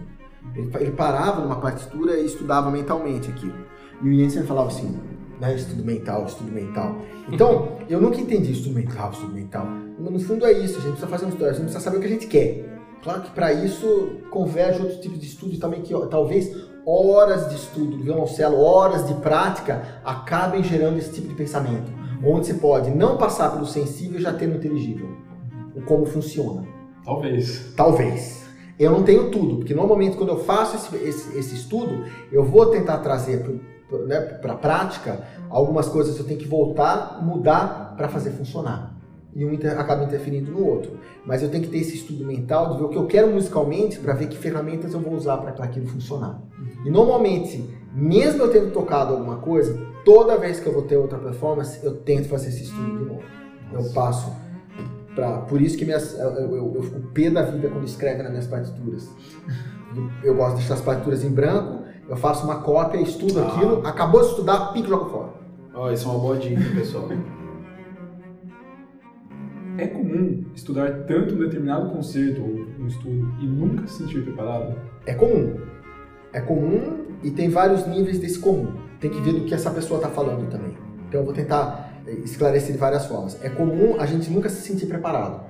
Ele, 0.55 0.71
ele 0.79 0.91
parava 0.93 1.41
numa 1.41 1.57
partitura 1.57 2.17
e 2.17 2.27
estudava 2.27 2.71
mentalmente 2.71 3.29
aquilo. 3.31 3.55
E 4.03 4.09
o 4.09 4.15
Jensen 4.15 4.45
falava 4.45 4.69
assim, 4.69 4.95
né, 5.41 5.55
estudo 5.55 5.85
mental, 5.85 6.25
estudo 6.27 6.51
mental. 6.53 6.97
Então, 7.31 7.77
eu 7.89 8.01
nunca 8.01 8.21
entendi 8.21 8.53
estudo 8.53 8.75
mental, 8.75 9.11
estudo 9.13 9.33
mental. 9.35 9.67
Mas, 9.99 10.11
No 10.13 10.21
fundo 10.21 10.47
é 10.47 10.53
isso, 10.53 10.79
a 10.79 10.81
gente 10.83 10.93
precisa 10.93 11.07
fazer 11.07 11.27
um 11.27 11.29
estudo, 11.29 11.45
a 11.47 11.53
gente 11.53 11.63
precisa 11.63 11.81
saber 11.85 11.97
o 11.97 12.01
que 12.01 12.07
a 12.07 12.11
gente 12.11 12.27
quer. 12.27 12.65
Claro 13.03 13.23
que 13.23 13.31
para 13.31 13.53
isso 13.53 14.19
converge 14.31 14.81
outros 14.81 15.01
tipos 15.01 15.19
de 15.19 15.27
estudo 15.27 15.59
também 15.59 15.83
que 15.83 15.95
ó, 15.95 16.07
talvez 16.07 16.51
horas 16.85 17.49
de 17.49 17.55
estudo 17.57 17.97
do 17.97 18.03
violoncelo, 18.03 18.59
horas 18.61 19.07
de 19.07 19.15
prática 19.15 20.01
acabem 20.05 20.63
gerando 20.63 20.99
esse 20.99 21.13
tipo 21.13 21.29
de 21.29 21.35
pensamento, 21.35 21.91
onde 22.25 22.47
você 22.47 22.55
pode 22.55 22.91
não 22.91 23.17
passar 23.17 23.51
pelo 23.53 23.67
sensível 23.67 24.19
e 24.19 24.23
já 24.23 24.33
ter 24.33 24.47
no 24.47 24.57
inteligível. 24.57 25.09
O 25.75 25.83
como 25.83 26.05
funciona. 26.07 26.65
Talvez. 27.05 27.73
Talvez. 27.77 28.45
Eu 28.79 28.91
não 28.91 29.03
tenho 29.05 29.31
tudo, 29.31 29.57
porque 29.57 29.75
normalmente 29.75 30.17
quando 30.17 30.31
eu 30.31 30.39
faço 30.39 30.77
esse, 30.77 30.97
esse- 31.09 31.39
esse 31.39 31.55
estudo, 31.55 32.05
eu 32.33 32.45
vou 32.45 32.67
tentar 32.67 32.99
trazer 32.99 33.43
para 34.41 34.53
a 34.53 34.57
prática 34.57 35.21
algumas 35.49 35.89
coisas 35.89 36.19
eu 36.19 36.25
tenho 36.25 36.39
que 36.39 36.49
voltar, 36.49 37.23
mudar 37.23 37.95
para 37.97 38.09
fazer 38.09 38.31
funcionar. 38.31 38.95
E 39.35 39.45
um 39.45 39.53
inter- 39.53 39.79
acaba 39.79 40.03
interferindo 40.05 40.51
no 40.51 40.65
outro. 40.67 40.99
Mas 41.25 41.43
eu 41.43 41.51
tenho 41.51 41.63
que 41.65 41.69
ter 41.71 41.79
esse 41.79 41.95
estudo 41.97 42.25
mental 42.25 42.73
de 42.73 42.79
ver 42.79 42.85
o 42.85 42.89
que 42.89 42.97
eu 42.97 43.07
quero 43.07 43.31
musicalmente 43.31 43.99
para 43.99 44.15
ver 44.15 44.29
que 44.29 44.37
ferramentas 44.37 44.95
eu 44.95 45.01
vou 45.01 45.13
usar 45.15 45.37
para 45.37 45.51
aquilo 45.65 45.87
funcionar. 45.87 46.41
E 46.85 46.91
normalmente, 46.91 47.69
mesmo 47.95 48.43
eu 48.43 48.51
tendo 48.51 48.73
tocado 48.73 49.13
alguma 49.13 49.37
coisa, 49.37 49.79
toda 50.05 50.39
vez 50.39 50.59
que 50.59 50.67
eu 50.67 50.73
vou 50.73 50.83
ter 50.83 50.97
outra 50.97 51.19
performance, 51.19 51.79
eu 51.85 51.97
tento 51.97 52.29
fazer 52.29 52.49
esse 52.49 52.65
estudo 52.65 52.99
de 52.99 53.05
novo. 53.05 53.23
Eu 53.73 53.85
passo 53.93 54.33
Pra, 55.15 55.39
por 55.39 55.63
isso 55.63 55.79
que 55.79 55.85
minhas, 55.87 56.13
eu, 56.19 56.29
eu, 56.29 56.75
eu 56.75 56.83
fico 56.83 57.01
pé 57.15 57.31
da 57.31 57.41
vida 57.41 57.71
quando 57.71 57.87
escreve 57.87 58.23
nas 58.23 58.31
minhas 58.31 58.47
partituras. 58.47 59.09
Eu 60.23 60.35
gosto 60.35 60.51
de 60.51 60.57
deixar 60.59 60.75
as 60.75 60.83
partituras 60.83 61.25
em 61.25 61.31
branco 61.31 61.86
eu 62.09 62.17
faço 62.17 62.45
uma 62.45 62.57
cópia, 62.61 63.01
estudo 63.01 63.41
Ah. 63.41 63.49
aquilo, 63.49 63.87
acabou 63.87 64.21
de 64.21 64.29
estudar, 64.29 64.73
pico 64.73 64.87
e 64.87 64.91
jogo 64.91 65.11
fora. 65.11 65.29
Ó, 65.75 65.91
isso 65.91 66.09
é 66.09 66.11
uma 66.13 66.21
boa 66.21 66.37
dica, 66.37 66.63
pessoal. 66.75 67.09
É 69.79 69.87
comum 69.89 70.45
estudar 70.55 70.91
tanto 71.07 71.35
um 71.35 71.39
determinado 71.39 71.91
conceito 71.91 72.41
ou 72.41 72.67
um 72.83 72.87
estudo 72.87 73.31
e 73.43 73.47
nunca 73.47 73.87
se 73.87 73.99
sentir 73.99 74.23
preparado? 74.25 74.75
É 75.05 75.13
comum. 75.13 75.55
É 76.33 76.41
comum 76.41 77.05
e 77.23 77.31
tem 77.31 77.51
vários 77.51 77.87
níveis 77.87 78.19
desse 78.19 78.39
comum. 78.39 78.73
Tem 79.01 79.11
que 79.11 79.21
ver 79.21 79.33
do 79.35 79.45
que 79.45 79.55
essa 79.55 79.71
pessoa 79.71 79.99
está 79.99 80.09
falando 80.09 80.49
também. 80.51 80.75
Então 81.09 81.21
eu 81.21 81.25
vou 81.27 81.35
tentar 81.35 81.93
eh, 82.07 82.13
esclarecer 82.25 82.73
de 82.73 82.79
várias 82.79 83.05
formas. 83.05 83.39
É 83.45 83.51
comum 83.51 83.97
a 84.01 84.07
gente 84.07 84.31
nunca 84.31 84.49
se 84.49 84.63
sentir 84.63 84.87
preparado. 84.87 85.45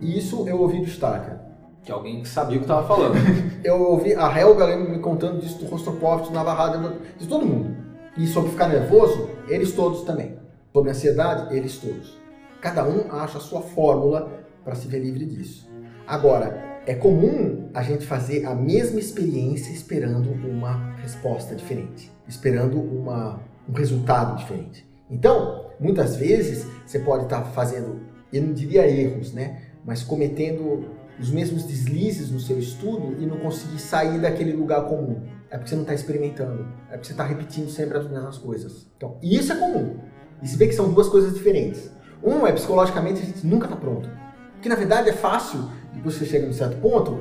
E 0.00 0.16
isso 0.16 0.48
eu 0.48 0.60
ouvi 0.60 0.78
do 0.78 0.86
Starker. 0.86 1.47
Que 1.82 1.92
alguém 1.92 2.22
que 2.22 2.28
sabia 2.28 2.58
o 2.58 2.60
que 2.60 2.66
tava 2.66 2.86
falando. 2.86 3.14
Eu 3.64 3.80
ouvi 3.80 4.14
a 4.14 4.38
Helga 4.38 4.76
me 4.76 4.98
contando 4.98 5.40
disso 5.40 5.58
do 5.58 5.66
Rostropovich, 5.66 6.28
do 6.28 6.34
Navarrada, 6.34 6.96
de 7.18 7.26
todo 7.26 7.46
mundo. 7.46 7.76
E 8.16 8.26
sobre 8.26 8.50
ficar 8.50 8.68
nervoso, 8.68 9.30
eles 9.48 9.72
todos 9.72 10.02
também. 10.02 10.36
Sobre 10.72 10.90
ansiedade, 10.90 11.54
eles 11.56 11.78
todos. 11.78 12.18
Cada 12.60 12.84
um 12.84 13.12
acha 13.12 13.38
a 13.38 13.40
sua 13.40 13.62
fórmula 13.62 14.44
para 14.64 14.74
se 14.74 14.88
ver 14.88 14.98
livre 14.98 15.24
disso. 15.24 15.68
Agora, 16.06 16.80
é 16.86 16.94
comum 16.94 17.68
a 17.74 17.82
gente 17.82 18.06
fazer 18.06 18.46
a 18.46 18.54
mesma 18.54 18.98
experiência 18.98 19.70
esperando 19.72 20.30
uma 20.30 20.94
resposta 20.96 21.54
diferente, 21.54 22.10
esperando 22.26 22.80
uma, 22.80 23.40
um 23.68 23.72
resultado 23.72 24.36
diferente. 24.38 24.88
Então, 25.10 25.66
muitas 25.78 26.16
vezes 26.16 26.66
você 26.86 26.98
pode 26.98 27.24
estar 27.24 27.42
fazendo, 27.42 28.00
eu 28.32 28.42
não 28.42 28.52
diria 28.52 28.88
erros, 28.88 29.32
né? 29.32 29.62
Mas 29.84 30.02
cometendo 30.02 30.86
os 31.20 31.30
mesmos 31.30 31.64
deslizes 31.64 32.30
no 32.30 32.38
seu 32.40 32.58
estudo 32.58 33.16
e 33.20 33.26
não 33.26 33.38
conseguir 33.38 33.78
sair 33.80 34.18
daquele 34.20 34.52
lugar 34.52 34.84
comum. 34.84 35.22
É 35.50 35.56
porque 35.56 35.70
você 35.70 35.74
não 35.76 35.82
está 35.82 35.94
experimentando. 35.94 36.66
É 36.88 36.92
porque 36.92 37.06
você 37.06 37.12
está 37.12 37.24
repetindo 37.24 37.68
sempre 37.70 37.98
as 37.98 38.08
mesmas 38.08 38.38
coisas. 38.38 38.86
Então, 38.96 39.16
isso 39.22 39.52
é 39.52 39.56
comum. 39.56 39.96
E 40.42 40.46
se 40.48 40.56
vê 40.56 40.66
que 40.68 40.74
são 40.74 40.92
duas 40.92 41.08
coisas 41.08 41.34
diferentes. 41.34 41.90
Um 42.22 42.46
é 42.46 42.52
psicologicamente 42.52 43.22
a 43.22 43.24
gente 43.24 43.46
nunca 43.46 43.64
está 43.66 43.76
pronto. 43.76 44.08
Porque 44.52 44.68
na 44.68 44.74
verdade 44.74 45.08
é 45.08 45.12
fácil, 45.12 45.70
depois 45.94 46.14
que 46.16 46.24
você 46.24 46.30
chega 46.30 46.46
num 46.46 46.52
certo 46.52 46.76
ponto, 46.80 47.18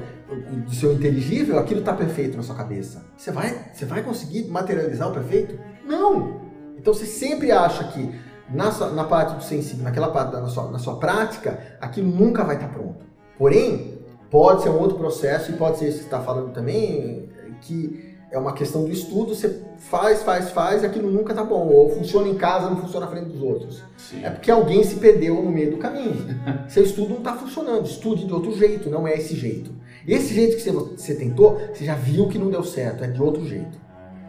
do 0.65 0.73
seu 0.73 0.91
inteligível, 0.91 1.57
aquilo 1.59 1.79
está 1.81 1.93
perfeito 1.93 2.35
na 2.35 2.43
sua 2.43 2.55
cabeça. 2.55 3.05
Você 3.15 3.31
vai, 3.31 3.71
você 3.73 3.85
vai 3.85 4.03
conseguir 4.03 4.45
materializar 4.49 5.07
o 5.09 5.13
perfeito? 5.13 5.57
Não! 5.85 6.41
Então 6.77 6.93
você 6.93 7.05
sempre 7.05 7.51
acha 7.51 7.83
que 7.91 8.13
na, 8.49 8.71
sua- 8.71 8.91
na 8.91 9.03
parte 9.03 9.35
do 9.35 9.43
sensível, 9.43 9.83
naquela 9.83 10.09
parte 10.11 10.31
da 10.31 10.41
na 10.41 10.47
sua, 10.47 10.71
na 10.71 10.79
sua 10.79 10.97
prática, 10.99 11.59
aquilo 11.79 12.09
nunca 12.09 12.43
vai 12.43 12.55
estar 12.55 12.69
pronto. 12.69 13.05
Porém, 13.38 13.99
pode 14.29 14.63
ser 14.63 14.69
um 14.69 14.79
outro 14.79 14.97
processo 14.97 15.51
e 15.51 15.55
pode 15.55 15.77
ser 15.77 15.89
isso 15.89 15.97
que 15.97 16.03
você 16.03 16.07
está 16.07 16.21
falando 16.21 16.53
também, 16.53 17.29
que 17.61 18.17
é 18.29 18.38
uma 18.38 18.53
questão 18.53 18.83
do 18.83 18.91
estudo, 18.91 19.33
você 19.33 19.61
faz, 19.77 20.21
faz, 20.21 20.49
faz 20.49 20.83
e 20.83 20.85
aquilo 20.85 21.09
nunca 21.09 21.33
tá 21.33 21.43
bom. 21.43 21.67
Ou 21.67 21.89
funciona 21.89 22.27
em 22.27 22.35
casa, 22.35 22.69
não 22.69 22.77
funciona 22.77 23.05
na 23.05 23.11
frente 23.11 23.29
dos 23.29 23.41
outros. 23.41 23.83
Sim. 23.97 24.23
É 24.23 24.29
porque 24.29 24.51
alguém 24.51 24.83
se 24.83 24.95
perdeu 24.95 25.41
no 25.41 25.49
meio 25.49 25.71
do 25.71 25.77
caminho. 25.77 26.25
Seu 26.67 26.83
estudo 26.83 27.09
não 27.09 27.17
está 27.19 27.33
funcionando. 27.35 27.85
Estude 27.85 28.25
de 28.25 28.33
outro 28.33 28.55
jeito, 28.57 28.89
não 28.89 29.07
é 29.07 29.15
esse 29.15 29.35
jeito. 29.35 29.71
Esse 30.05 30.33
jeito 30.33 30.57
que 30.57 30.61
você, 30.61 30.71
você 30.71 31.15
tentou, 31.15 31.59
você 31.73 31.85
já 31.85 31.95
viu 31.95 32.27
que 32.27 32.38
não 32.38 32.49
deu 32.49 32.63
certo, 32.63 33.03
é 33.03 33.07
de 33.07 33.21
outro 33.21 33.45
jeito. 33.45 33.77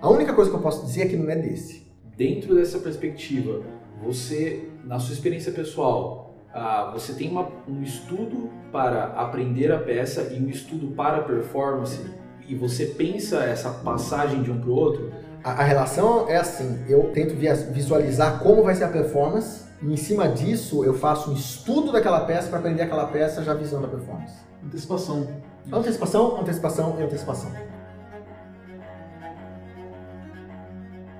A 0.00 0.08
única 0.08 0.32
coisa 0.32 0.50
que 0.50 0.56
eu 0.56 0.60
posso 0.60 0.86
dizer 0.86 1.02
é 1.02 1.06
que 1.06 1.16
não 1.16 1.28
é 1.28 1.36
desse. 1.36 1.86
Dentro 2.16 2.54
dessa 2.54 2.78
perspectiva, 2.78 3.62
você, 4.02 4.68
na 4.84 4.98
sua 5.00 5.12
experiência 5.12 5.50
pessoal, 5.50 6.27
ah, 6.52 6.90
você 6.92 7.12
tem 7.12 7.30
uma- 7.30 7.48
um 7.68 7.82
estudo 7.82 8.50
para 8.72 9.04
aprender 9.14 9.70
a 9.72 9.78
peça 9.78 10.32
e 10.32 10.42
um 10.42 10.48
estudo 10.48 10.88
para 10.88 11.18
a 11.18 11.22
performance, 11.22 12.00
e 12.46 12.54
você 12.54 12.86
pensa 12.86 13.44
essa 13.44 13.70
passagem 13.70 14.42
de 14.42 14.50
um 14.50 14.60
para 14.60 14.70
o 14.70 14.74
outro, 14.74 15.12
A, 15.44 15.52
a 15.52 15.62
relação 15.62 16.28
é 16.28 16.36
assim: 16.36 16.84
eu 16.88 17.12
tento 17.12 17.34
visualizar 17.72 18.40
como 18.42 18.64
vai 18.64 18.74
ser 18.74 18.84
a 18.84 18.88
performance, 18.88 19.68
e 19.80 19.86
em 19.92 19.96
cima 19.96 20.28
disso 20.28 20.84
eu 20.84 20.94
faço 20.94 21.30
um 21.30 21.34
estudo 21.34 21.92
daquela 21.92 22.20
peça 22.26 22.48
para 22.48 22.58
aprender 22.58 22.82
aquela 22.82 23.06
peça 23.06 23.44
já 23.44 23.54
visando 23.54 23.86
a 23.86 23.88
performance. 23.88 24.34
Antecipação. 24.64 25.28
Antecipação, 25.72 26.40
antecipação 26.40 26.96
e 26.98 27.02
antecipação. 27.04 27.52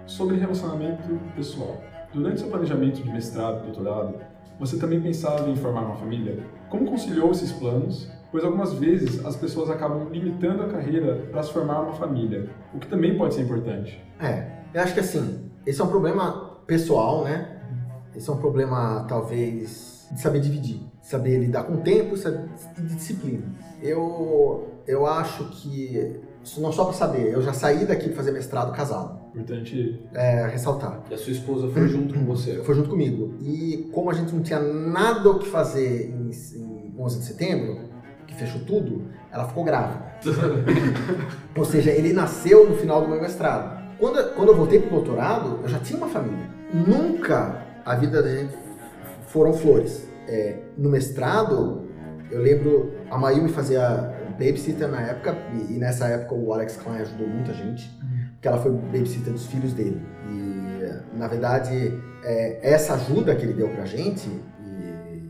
Sobre 0.07 0.37
relacionamento 0.37 1.21
pessoal. 1.37 1.77
Durante 2.13 2.41
seu 2.41 2.49
planejamento 2.49 3.01
de 3.01 3.11
mestrado 3.11 3.61
e 3.61 3.71
doutorado, 3.71 4.17
você 4.59 4.77
também 4.77 5.01
pensava 5.01 5.49
em 5.49 5.57
formar 5.57 5.83
uma 5.83 5.97
família? 5.97 6.45
Como 6.69 6.87
conciliou 6.87 7.31
esses 7.31 7.53
planos? 7.53 8.11
Pois 8.31 8.45
algumas 8.45 8.75
vezes 8.75 9.25
as 9.25 9.37
pessoas 9.37 9.71
acabam 9.71 10.09
limitando 10.11 10.63
a 10.63 10.69
carreira 10.69 11.27
para 11.31 11.43
se 11.43 11.53
formar 11.53 11.81
uma 11.81 11.95
família, 11.95 12.51
o 12.75 12.79
que 12.79 12.87
também 12.87 13.17
pode 13.17 13.35
ser 13.35 13.43
importante. 13.43 14.03
É, 14.21 14.59
eu 14.75 14.83
acho 14.83 14.93
que 14.93 15.01
assim, 15.01 15.51
esse 15.67 15.81
é 15.81 15.85
um 15.85 15.89
problema 15.89 16.61
pessoal, 16.67 17.25
né? 17.25 17.59
Esse 18.15 18.29
é 18.29 18.33
um 18.33 18.37
problema, 18.37 19.07
talvez, 19.09 20.09
de 20.11 20.21
saber 20.21 20.41
dividir, 20.41 20.81
saber 21.01 21.39
lidar 21.39 21.65
com 21.65 21.75
o 21.75 21.81
tempo 21.81 22.15
e 22.17 22.83
disciplina. 22.83 23.47
Eu, 23.81 24.83
eu 24.87 25.07
acho 25.07 25.49
que, 25.51 26.21
isso 26.49 26.61
não 26.61 26.73
só 26.73 26.85
para 26.85 26.95
saber, 26.95 27.33
eu 27.33 27.43
já 27.43 27.53
saí 27.53 27.85
daqui 27.85 28.07
para 28.09 28.17
fazer 28.17 28.33
mestrado 28.33 28.73
casado, 28.73 29.19
Importante 29.35 30.03
é 30.15 30.47
ressaltar. 30.47 31.03
e 31.11 31.15
a 31.15 31.19
sua 31.19 31.33
esposa 31.33 31.69
foi 31.69 31.87
junto 31.89 32.15
com 32.15 32.25
você. 32.25 32.63
Foi 32.65 32.75
junto 32.75 32.89
comigo. 32.89 33.35
E 33.41 33.89
como 33.93 34.11
a 34.11 34.15
gente 34.15 34.35
não 34.35 34.43
tinha 34.43 34.59
nada 34.59 35.31
o 35.31 35.39
que 35.39 35.47
fazer 35.49 36.11
em, 36.11 36.31
em 36.31 36.95
11 36.99 37.19
de 37.19 37.25
setembro, 37.25 37.81
que 38.27 38.35
fechou 38.35 38.63
tudo, 38.63 39.03
ela 39.31 39.47
ficou 39.47 39.63
grávida. 39.63 40.07
Ou 41.57 41.65
seja, 41.65 41.91
ele 41.91 42.13
nasceu 42.13 42.69
no 42.69 42.77
final 42.77 43.03
do 43.03 43.09
meu 43.09 43.21
mestrado. 43.21 43.79
Quando, 43.99 44.35
quando 44.35 44.49
eu 44.49 44.57
voltei 44.57 44.81
pro 44.81 44.91
doutorado, 44.91 45.61
eu 45.63 45.69
já 45.69 45.79
tinha 45.79 45.99
uma 45.99 46.09
família. 46.09 46.49
Nunca 46.73 47.63
a 47.85 47.95
vida 47.95 48.23
da 48.23 48.29
gente 48.35 48.55
foram 49.27 49.53
flores. 49.53 50.09
É, 50.27 50.57
no 50.77 50.89
mestrado, 50.91 51.85
eu 52.31 52.41
lembro, 52.41 52.93
a 53.11 53.17
Mayumi 53.19 53.51
fazia 53.51 54.18
babysitter 54.39 54.89
na 54.89 55.01
época, 55.01 55.37
e, 55.53 55.75
e 55.75 55.79
nessa 55.79 56.07
época 56.07 56.35
o 56.35 56.53
Alex 56.53 56.77
Klein 56.77 57.01
ajudou 57.01 57.27
muita 57.27 57.53
gente, 57.53 57.91
porque 58.35 58.49
ela 58.49 58.59
foi 58.59 58.71
babysitter 58.71 59.33
dos 59.33 59.47
filhos 59.47 59.73
dele. 59.73 60.01
E, 60.31 61.17
na 61.17 61.27
verdade, 61.27 62.01
é, 62.25 62.59
essa 62.63 62.95
ajuda 62.95 63.35
que 63.35 63.45
ele 63.45 63.55
deu 63.55 63.69
pra 63.71 63.85
gente, 63.85 64.29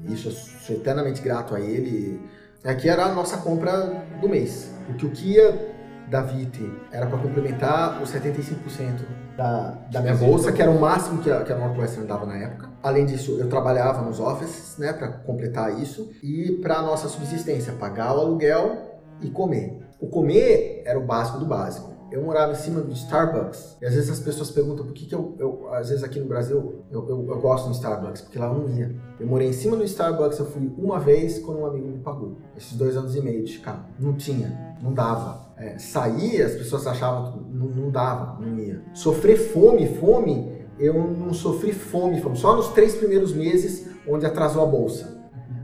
e 0.07 0.13
isso 0.13 0.29
eu 0.29 0.33
sou 0.33 0.77
eternamente 0.77 1.23
grato 1.23 1.55
a 1.55 1.61
ele, 1.61 2.21
é 2.65 2.75
que 2.75 2.89
era 2.89 3.05
a 3.05 3.15
nossa 3.15 3.39
compra 3.39 4.05
do 4.21 4.29
mês. 4.29 4.71
Porque 4.87 5.07
o 5.07 5.11
que 5.11 5.33
ia 5.33 5.77
da 6.11 6.23
VIT 6.23 6.71
era 6.91 7.07
para 7.07 7.19
complementar 7.19 8.03
os 8.03 8.13
75% 8.13 9.01
da, 9.37 9.79
da 9.91 10.01
minha 10.01 10.15
bolsa, 10.15 10.51
que 10.51 10.61
era 10.61 10.71
o 10.71 10.81
máximo 10.81 11.23
que 11.23 11.31
a, 11.31 11.43
que 11.45 11.53
a 11.53 11.57
Northwestern 11.57 12.07
dava 12.07 12.27
na 12.27 12.37
época. 12.37 12.71
Além 12.83 13.07
disso, 13.07 13.37
eu 13.39 13.49
trabalhava 13.49 14.03
nos 14.03 14.19
offices, 14.19 14.79
né, 14.79 14.93
para 14.93 15.09
completar 15.09 15.79
isso, 15.79 16.11
e 16.23 16.59
para 16.63 16.83
nossa 16.83 17.09
subsistência, 17.09 17.73
pagar 17.75 18.17
o 18.17 18.21
aluguel 18.21 18.88
e 19.21 19.31
comer. 19.31 19.81
O 20.01 20.09
comer 20.09 20.83
era 20.85 20.99
o 20.99 21.05
básico 21.05 21.39
do 21.39 21.47
básico. 21.47 21.99
Eu 22.11 22.23
morava 22.23 22.53
em 22.53 22.55
cima 22.55 22.81
do 22.81 22.91
Starbucks, 22.93 23.77
e 23.83 23.85
às 23.85 23.95
vezes 23.95 24.09
as 24.09 24.19
pessoas 24.19 24.51
perguntam 24.51 24.87
por 24.87 24.95
que, 24.95 25.05
que 25.05 25.15
eu, 25.15 25.37
eu, 25.39 25.69
às 25.75 25.91
vezes 25.91 26.03
aqui 26.03 26.19
no 26.19 26.27
Brasil, 26.27 26.83
eu, 26.91 27.07
eu, 27.07 27.27
eu 27.29 27.39
gosto 27.39 27.67
do 27.67 27.75
Starbucks, 27.75 28.23
porque 28.23 28.39
lá 28.39 28.47
eu 28.47 28.55
não 28.55 28.69
ia. 28.71 28.97
Eu 29.21 29.27
morei 29.27 29.49
em 29.49 29.53
cima 29.53 29.77
do 29.77 29.85
Starbucks, 29.85 30.39
eu 30.39 30.47
fui 30.47 30.73
uma 30.79 30.99
vez 30.99 31.39
quando 31.39 31.61
um 31.61 31.67
amigo 31.67 31.87
me 31.87 31.99
pagou. 31.99 32.39
Esses 32.57 32.73
dois 32.79 32.97
anos 32.97 33.15
e 33.15 33.21
meio 33.21 33.45
de 33.45 33.53
Chicago. 33.53 33.85
Não 33.99 34.15
tinha, 34.15 34.77
não 34.83 34.95
dava. 34.95 35.49
É, 35.59 35.77
sair, 35.77 36.41
as 36.41 36.53
pessoas 36.53 36.87
achavam 36.87 37.33
que 37.33 37.53
não, 37.53 37.67
não 37.67 37.91
dava, 37.91 38.41
não 38.41 38.59
ia. 38.59 38.83
Sofrer 38.95 39.37
fome, 39.37 39.87
fome, 39.97 40.67
eu 40.79 40.95
não 40.95 41.35
sofri 41.35 41.73
fome, 41.73 42.23
fome. 42.23 42.37
Só 42.37 42.57
nos 42.57 42.69
três 42.69 42.95
primeiros 42.95 43.35
meses, 43.35 43.87
onde 44.09 44.25
atrasou 44.25 44.63
a 44.63 44.67
bolsa. 44.67 45.19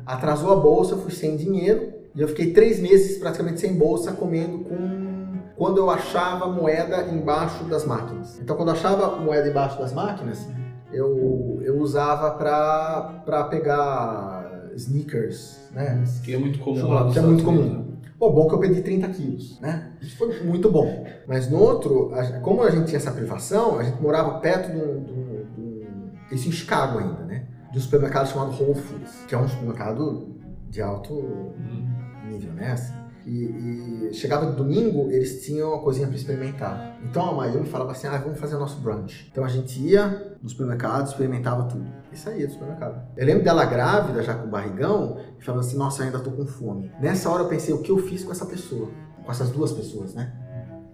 Atrasou 0.05 0.53
a 0.53 0.57
bolsa, 0.57 0.93
eu 0.93 0.99
fui 0.99 1.13
sem 1.13 1.37
dinheiro, 1.37 1.94
e 2.15 2.21
eu 2.21 2.29
fiquei 2.29 2.53
três 2.53 2.81
meses 2.81 3.19
praticamente 3.19 3.61
sem 3.61 3.75
bolsa, 3.75 4.13
comendo 4.13 4.59
com 4.59 5.15
quando 5.57 5.79
eu 5.79 5.89
achava 5.91 6.47
moeda 6.49 7.03
embaixo 7.13 7.63
das 7.65 7.85
máquinas. 7.87 8.39
Então, 8.41 8.57
quando 8.57 8.69
eu 8.69 8.75
achava 8.75 9.17
moeda 9.21 9.49
embaixo 9.49 9.79
das 9.79 9.93
máquinas, 9.93 10.49
eu, 10.93 11.61
eu 11.63 11.79
usava 11.79 12.33
para 12.33 13.45
pegar 13.45 14.71
sneakers, 14.75 15.59
né? 15.73 16.03
Que 16.25 16.35
é 16.35 16.39
muito 16.39 16.59
comum 16.59 16.75
nos 17.05 17.13
Que 17.13 17.19
é 17.19 17.23
muito 17.23 17.49
Unidos, 17.49 17.69
comum. 17.73 17.85
Bom, 18.19 18.33
bom 18.33 18.49
que 18.49 18.55
eu 18.55 18.59
perdi 18.61 18.81
30 18.83 19.09
quilos, 19.09 19.61
né? 19.61 19.93
Isso 20.01 20.17
foi 20.17 20.43
muito 20.43 20.71
bom. 20.71 21.05
Mas 21.27 21.49
no 21.51 21.59
outro, 21.59 22.11
como 22.43 22.63
a 22.63 22.71
gente 22.71 22.87
tinha 22.87 22.97
essa 22.97 23.11
privação, 23.13 23.79
a 23.79 23.83
gente 23.85 24.01
morava 24.01 24.39
perto 24.41 24.73
de 24.73 24.79
um, 24.79 25.03
de 25.05 25.13
um- 25.13 25.45
de 25.55 25.61
um- 25.61 26.11
isso 26.33 26.49
em 26.49 26.53
Chicago 26.53 26.99
ainda, 26.99 27.23
né? 27.25 27.45
De 27.73 27.79
um 27.79 27.81
supermercado 27.81 28.27
chamado 28.29 28.51
Whole 28.61 28.75
Foods, 28.75 29.25
que 29.29 29.35
é 29.35 29.39
um 29.39 29.49
supermercado 29.49 30.35
de 30.69 30.81
alto 30.83 31.13
Uhum. 31.15 31.87
Nível, 32.25 32.53
né? 32.53 32.73
Assim. 32.73 32.95
E, 33.27 34.11
e 34.11 34.15
chegava 34.15 34.53
domingo, 34.53 35.11
eles 35.11 35.43
tinham 35.45 35.71
uma 35.71 35.83
coisinha 35.83 36.07
para 36.07 36.17
experimentar. 36.17 36.99
Então 37.03 37.31
a 37.31 37.33
Mayumi 37.33 37.67
falava 37.67 37.93
assim: 37.93 38.07
ah, 38.07 38.19
vamos 38.19 38.39
fazer 38.39 38.57
nosso 38.57 38.81
brunch. 38.81 39.29
Então 39.31 39.45
a 39.45 39.49
gente 39.49 39.81
ia 39.81 40.37
no 40.43 40.49
supermercado, 40.49 41.07
experimentava 41.07 41.65
tudo. 41.65 41.87
E 42.13 42.19
saía 42.19 42.47
do 42.47 42.53
supermercado. 42.53 43.03
Eu 43.17 43.25
lembro 43.27 43.43
dela 43.43 43.65
grávida, 43.65 44.23
já 44.23 44.35
com 44.35 44.47
o 44.47 44.51
barrigão, 44.51 45.19
e 45.39 45.43
falando 45.43 45.61
assim: 45.61 45.77
nossa, 45.77 46.03
ainda 46.03 46.19
tô 46.19 46.31
com 46.31 46.45
fome. 46.45 46.91
Nessa 47.01 47.31
hora 47.31 47.45
eu 47.45 47.49
pensei: 47.49 47.73
o 47.73 47.81
que 47.81 47.91
eu 47.91 47.99
fiz 47.99 48.23
com 48.23 48.33
essa 48.33 48.45
pessoa? 48.45 48.91
Com 49.25 49.31
essas 49.31 49.51
duas 49.51 49.73
pessoas, 49.73 50.15
né? 50.15 50.45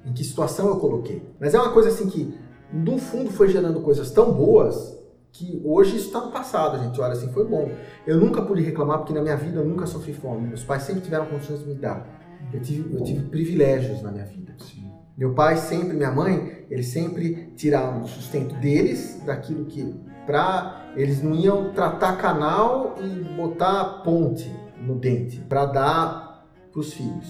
em 0.05 0.13
que 0.13 0.25
situação 0.25 0.69
eu 0.69 0.77
coloquei. 0.77 1.23
Mas 1.39 1.55
é 1.55 1.59
uma 1.59 1.73
coisa 1.73 1.89
assim 1.89 2.09
que, 2.09 2.35
no 2.73 2.99
fundo, 2.99 3.31
foi 3.31 3.49
gerando 3.49 3.81
coisas 3.81 4.11
tão 4.11 4.33
boas 4.33 4.99
que 5.33 5.61
hoje 5.65 5.97
isso 5.97 6.07
está 6.07 6.21
no 6.21 6.31
passado, 6.31 6.77
a 6.77 6.79
gente 6.79 7.01
olha 7.01 7.13
assim, 7.13 7.33
foi 7.33 7.47
bom. 7.47 7.71
Eu 8.07 8.19
nunca 8.19 8.43
pude 8.43 8.63
reclamar 8.63 8.99
porque 8.99 9.13
na 9.13 9.23
minha 9.23 9.37
vida 9.37 9.61
eu 9.61 9.65
nunca 9.65 9.87
sofri 9.87 10.13
fome. 10.13 10.49
Meus 10.49 10.65
pais 10.65 10.83
sempre 10.83 11.03
tiveram 11.03 11.27
condições 11.27 11.61
de 11.61 11.67
me 11.67 11.75
dar. 11.75 12.07
Eu 12.53 12.61
tive, 12.61 12.95
eu 12.95 13.05
tive 13.05 13.27
privilégios 13.29 14.03
na 14.03 14.11
minha 14.11 14.25
vida. 14.25 14.55
Sim. 14.59 14.91
Meu 15.17 15.35
pai 15.35 15.57
sempre, 15.57 15.95
minha 15.95 16.11
mãe, 16.11 16.67
eles 16.71 16.87
sempre 16.87 17.53
tiravam 17.57 18.03
o 18.03 18.09
sustento 18.09 18.55
deles 18.57 19.23
daquilo 19.25 19.67
que 19.67 19.95
para 20.27 20.93
eles 20.97 21.23
não 21.23 21.35
iam 21.35 21.73
tratar 21.73 22.17
canal 22.17 22.97
e 22.99 23.37
botar 23.37 24.03
ponte 24.03 24.51
no 24.81 24.95
dente 24.95 25.39
para 25.41 25.67
dar 25.67 26.47
para 26.73 26.81
os 26.81 26.93
filhos. 26.93 27.29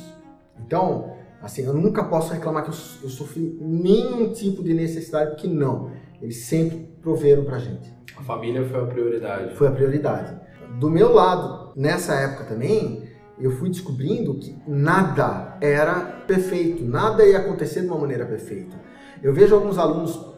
Então, 0.59 1.17
assim, 1.43 1.63
eu 1.63 1.75
nunca 1.75 2.05
posso 2.05 2.33
reclamar 2.33 2.65
que 2.65 2.71
eu, 2.71 2.75
eu 3.03 3.09
sofri 3.09 3.57
nenhum 3.61 4.33
tipo 4.33 4.63
de 4.63 4.75
necessidade 4.75 5.31
porque 5.31 5.49
não. 5.49 5.91
Eles 6.21 6.45
sempre 6.45 6.89
proveram 7.01 7.45
pra 7.45 7.59
gente. 7.59 7.91
A 8.17 8.23
família 8.23 8.65
foi 8.65 8.81
a 8.81 8.87
prioridade. 8.87 9.55
Foi 9.55 9.69
a 9.69 9.71
prioridade. 9.71 10.39
Do 10.79 10.91
meu 10.91 11.13
lado, 11.13 11.73
nessa 11.75 12.15
época 12.15 12.45
também, 12.45 13.03
eu 13.39 13.51
fui 13.53 13.71
descobrindo 13.71 14.35
que 14.35 14.57
nada 14.69 15.57
era 15.61 15.95
perfeito, 16.27 16.85
nada 16.85 17.27
ia 17.27 17.39
acontecer 17.39 17.81
de 17.81 17.87
uma 17.87 17.99
maneira 17.99 18.27
perfeita. 18.27 18.77
Eu 19.23 19.33
vejo 19.33 19.55
alguns 19.55 19.79
alunos 19.79 20.31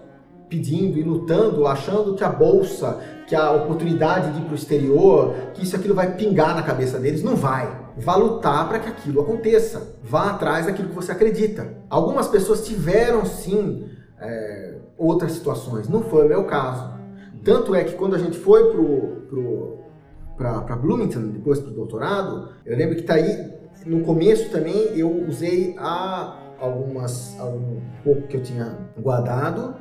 pedindo 0.48 0.98
e 0.98 1.02
lutando, 1.02 1.66
achando 1.66 2.14
que 2.14 2.22
a 2.22 2.28
bolsa, 2.28 3.00
que 3.32 3.36
a 3.36 3.50
oportunidade 3.50 4.32
de 4.32 4.40
ir 4.40 4.44
para 4.44 4.52
o 4.52 4.54
exterior, 4.54 5.34
que 5.54 5.62
isso 5.62 5.74
aquilo 5.74 5.94
vai 5.94 6.16
pingar 6.16 6.54
na 6.54 6.62
cabeça 6.62 6.98
deles. 6.98 7.22
Não 7.22 7.34
vai. 7.34 7.66
Vá 7.96 8.14
lutar 8.14 8.68
para 8.68 8.78
que 8.78 8.90
aquilo 8.90 9.22
aconteça. 9.22 9.96
Vá 10.02 10.32
atrás 10.32 10.66
daquilo 10.66 10.90
que 10.90 10.94
você 10.94 11.12
acredita. 11.12 11.66
Algumas 11.88 12.28
pessoas 12.28 12.66
tiveram 12.66 13.24
sim 13.24 13.86
é, 14.20 14.74
outras 14.98 15.32
situações. 15.32 15.88
Não 15.88 16.02
foi 16.02 16.26
o 16.26 16.28
meu 16.28 16.44
caso. 16.44 16.92
Tanto 17.42 17.74
é 17.74 17.84
que 17.84 17.94
quando 17.94 18.14
a 18.14 18.18
gente 18.18 18.36
foi 18.36 18.70
pro, 18.70 19.22
pro, 19.26 19.78
para 20.36 20.76
Bloomington, 20.76 21.28
depois 21.28 21.58
para 21.58 21.70
o 21.70 21.74
doutorado, 21.74 22.50
eu 22.66 22.76
lembro 22.76 22.96
que 22.96 23.02
tá 23.02 23.14
aí, 23.14 23.50
no 23.86 24.02
começo 24.02 24.50
também, 24.50 24.76
eu 24.94 25.10
usei 25.26 25.74
a 25.78 26.36
algumas, 26.60 27.40
algum 27.40 27.80
pouco 28.04 28.28
que 28.28 28.36
eu 28.36 28.42
tinha 28.42 28.76
guardado, 29.00 29.74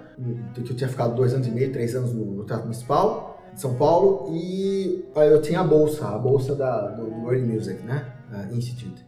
que 0.53 0.61
eu 0.61 0.75
tinha 0.75 0.89
ficado 0.89 1.15
dois 1.15 1.33
anos 1.33 1.47
e 1.47 1.51
meio, 1.51 1.73
três 1.73 1.93
anos 1.95 2.13
no, 2.13 2.23
no 2.23 2.45
Teatro 2.45 2.63
Municipal 2.63 3.30
de 3.53 3.61
São 3.61 3.75
Paulo, 3.75 4.29
e 4.33 5.05
aí 5.15 5.29
eu 5.29 5.41
tinha 5.41 5.59
a 5.59 5.63
bolsa, 5.63 6.07
a 6.07 6.17
bolsa 6.17 6.55
da, 6.55 6.87
do, 6.87 7.27
Early 7.27 7.41
Music, 7.41 7.83
né, 7.83 8.05
Institute. 8.51 9.05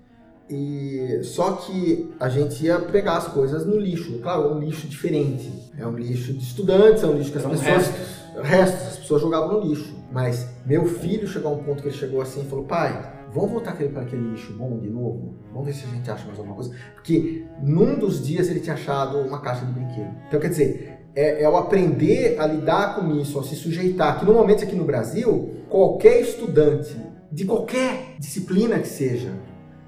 E 0.50 1.22
só 1.24 1.54
que 1.54 2.14
a 2.20 2.28
gente 2.28 2.66
ia 2.66 2.78
pegar 2.80 3.18
as 3.18 3.28
coisas 3.28 3.66
no 3.66 3.78
lixo. 3.80 4.20
Claro, 4.20 4.44
é 4.44 4.54
um 4.54 4.60
lixo 4.60 4.88
diferente. 4.88 5.72
É 5.78 5.88
um 5.88 5.96
lixo 5.96 6.34
de 6.34 6.44
estudantes, 6.44 7.02
é 7.02 7.08
um 7.08 7.18
lixo 7.18 7.32
que 7.32 7.38
as 7.38 7.46
pessoas. 7.46 7.62
restos. 7.62 8.24
Restos, 8.44 8.88
as 8.88 8.98
pessoas 8.98 9.22
jogavam 9.22 9.60
no 9.60 9.68
lixo. 9.68 9.96
Mas 10.12 10.48
meu 10.66 10.86
filho 10.86 11.28
chegou 11.28 11.52
a 11.52 11.56
um 11.56 11.64
ponto 11.64 11.82
que 11.82 11.88
ele 11.88 11.96
chegou 11.96 12.22
assim 12.22 12.42
e 12.42 12.46
falou: 12.46 12.66
pai, 12.66 13.14
vamos 13.34 13.52
voltar 13.52 13.72
aquele 13.72 13.90
para 13.90 14.04
aquele 14.04 14.30
lixo 14.30 14.54
bom 14.54 14.78
de 14.80 14.90
novo? 14.90 15.34
Vamos 15.52 15.66
ver 15.66 15.74
se 15.74 15.86
a 15.86 15.90
gente 15.90 16.12
acha 16.12 16.26
mais 16.26 16.38
alguma 16.38 16.56
coisa. 16.56 16.76
Porque 16.94 17.46
num 17.62 17.98
dos 17.98 18.24
dias 18.24 18.50
ele 18.50 18.60
tinha 18.60 18.76
achado 18.76 19.18
uma 19.20 19.40
caixa 19.42 19.66
de 19.66 19.72
brinquedo. 19.72 20.14
Então 20.28 20.40
quer 20.40 20.50
dizer, 20.50 21.03
é, 21.16 21.44
é 21.44 21.50
o 21.50 21.56
aprender 21.58 22.40
a 22.40 22.46
lidar 22.46 22.96
com 22.96 23.16
isso, 23.16 23.40
a 23.40 23.44
se 23.44 23.56
sujeitar. 23.56 24.20
Que 24.20 24.26
normalmente 24.26 24.64
aqui 24.64 24.76
no 24.76 24.86
Brasil, 24.86 25.52
qualquer 25.70 26.22
estudante 26.22 26.96
de 27.32 27.46
qualquer 27.46 28.16
disciplina 28.20 28.78
que 28.80 28.88
seja, 28.88 29.32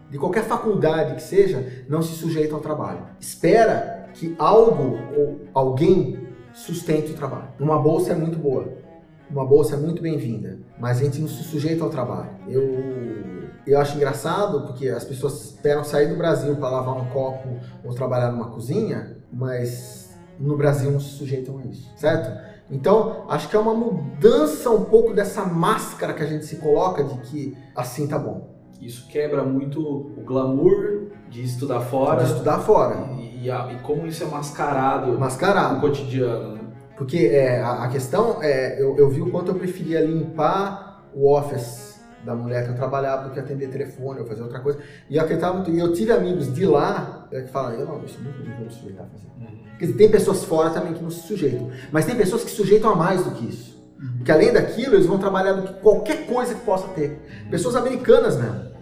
de 0.09 0.17
qualquer 0.17 0.43
faculdade 0.43 1.15
que 1.15 1.21
seja, 1.21 1.85
não 1.87 2.01
se 2.01 2.13
sujeita 2.13 2.55
ao 2.55 2.61
trabalho. 2.61 3.05
Espera 3.19 4.09
que 4.13 4.35
algo 4.39 4.97
ou 5.15 5.41
alguém 5.53 6.19
sustente 6.53 7.11
o 7.11 7.15
trabalho. 7.15 7.49
Uma 7.59 7.77
bolsa 7.79 8.13
é 8.13 8.15
muito 8.15 8.37
boa, 8.39 8.67
uma 9.29 9.45
bolsa 9.45 9.75
é 9.75 9.77
muito 9.77 10.01
bem-vinda, 10.01 10.57
mas 10.79 10.99
a 10.99 11.03
gente 11.03 11.19
não 11.19 11.27
se 11.27 11.43
sujeita 11.43 11.83
ao 11.83 11.89
trabalho. 11.89 12.29
Eu, 12.47 12.63
eu 13.67 13.79
acho 13.79 13.97
engraçado 13.97 14.65
porque 14.65 14.87
as 14.87 15.03
pessoas 15.03 15.45
esperam 15.45 15.83
sair 15.83 16.07
do 16.07 16.15
Brasil 16.15 16.55
para 16.55 16.69
lavar 16.69 16.95
um 16.97 17.05
copo 17.07 17.59
ou 17.83 17.93
trabalhar 17.93 18.31
numa 18.31 18.49
cozinha, 18.49 19.17
mas 19.31 20.04
no 20.39 20.57
Brasil 20.57 20.91
não 20.91 20.99
se 20.99 21.09
sujeitam 21.09 21.57
a 21.59 21.65
isso, 21.65 21.91
certo? 21.95 22.55
Então, 22.69 23.25
acho 23.29 23.47
que 23.47 23.55
é 23.55 23.59
uma 23.59 23.73
mudança 23.73 24.69
um 24.71 24.85
pouco 24.85 25.13
dessa 25.13 25.45
máscara 25.45 26.13
que 26.13 26.23
a 26.23 26.25
gente 26.25 26.45
se 26.45 26.55
coloca 26.57 27.03
de 27.03 27.17
que 27.19 27.57
assim 27.75 28.07
tá 28.07 28.17
bom. 28.17 28.55
Isso 28.81 29.07
quebra 29.07 29.43
muito 29.43 29.79
o 29.81 30.21
glamour 30.25 31.07
de 31.29 31.43
estudar 31.43 31.81
fora. 31.81 32.23
De 32.23 32.31
estudar 32.31 32.59
fora. 32.59 32.95
E, 33.19 33.45
e 33.45 33.49
e 33.49 33.79
como 33.83 34.07
isso 34.07 34.23
é 34.23 34.27
mascarado 34.27 35.11
no 35.11 35.19
Mascarado. 35.19 35.79
cotidiano. 35.79 36.55
né? 36.55 36.61
Porque 36.97 37.29
é, 37.31 37.61
a, 37.61 37.83
a 37.83 37.87
questão 37.89 38.37
é, 38.41 38.81
eu, 38.81 38.95
eu 38.97 39.09
vi 39.09 39.21
o 39.21 39.29
quanto 39.29 39.51
eu 39.51 39.55
preferia 39.55 40.01
limpar 40.01 41.05
o 41.13 41.31
office 41.31 41.94
da 42.25 42.35
mulher 42.35 42.65
que 42.65 42.71
eu 42.71 42.75
trabalhava 42.75 43.25
do 43.25 43.33
que 43.33 43.39
atender 43.39 43.69
telefone 43.69 44.19
ou 44.19 44.25
fazer 44.25 44.41
outra 44.41 44.59
coisa. 44.59 44.79
E 45.09 45.15
eu 45.15 45.21
acreditava 45.21 45.53
muito. 45.53 45.69
E 45.69 45.79
eu 45.79 45.93
tive 45.93 46.11
amigos 46.11 46.53
de 46.53 46.65
lá 46.65 47.27
é, 47.31 47.41
que 47.41 47.51
falam, 47.51 47.73
eu 47.73 47.85
não, 47.85 48.03
isso 48.03 48.19
não, 48.21 48.31
não 48.31 48.55
vou 48.55 48.65
me 48.65 48.71
sujeitar 48.71 49.05
a 49.05 49.09
fazer. 49.09 49.27
Quer 49.77 49.85
dizer, 49.85 49.97
tem 49.97 50.09
pessoas 50.09 50.43
fora 50.43 50.69
também 50.69 50.93
que 50.93 51.03
não 51.03 51.09
se 51.09 51.27
sujeitam. 51.27 51.69
Mas 51.91 52.05
tem 52.05 52.15
pessoas 52.15 52.43
que 52.43 52.49
se 52.49 52.55
sujeitam 52.55 52.91
a 52.91 52.95
mais 52.95 53.23
do 53.23 53.31
que 53.31 53.45
isso. 53.45 53.75
Porque 54.17 54.31
além 54.31 54.51
daquilo, 54.51 54.95
eles 54.95 55.05
vão 55.05 55.17
trabalhar 55.17 55.53
do 55.53 55.63
que 55.63 55.73
qualquer 55.81 56.25
coisa 56.25 56.55
que 56.55 56.61
possa 56.61 56.87
ter. 56.89 57.19
Pessoas 57.49 57.75
americanas 57.75 58.37
mesmo. 58.37 58.75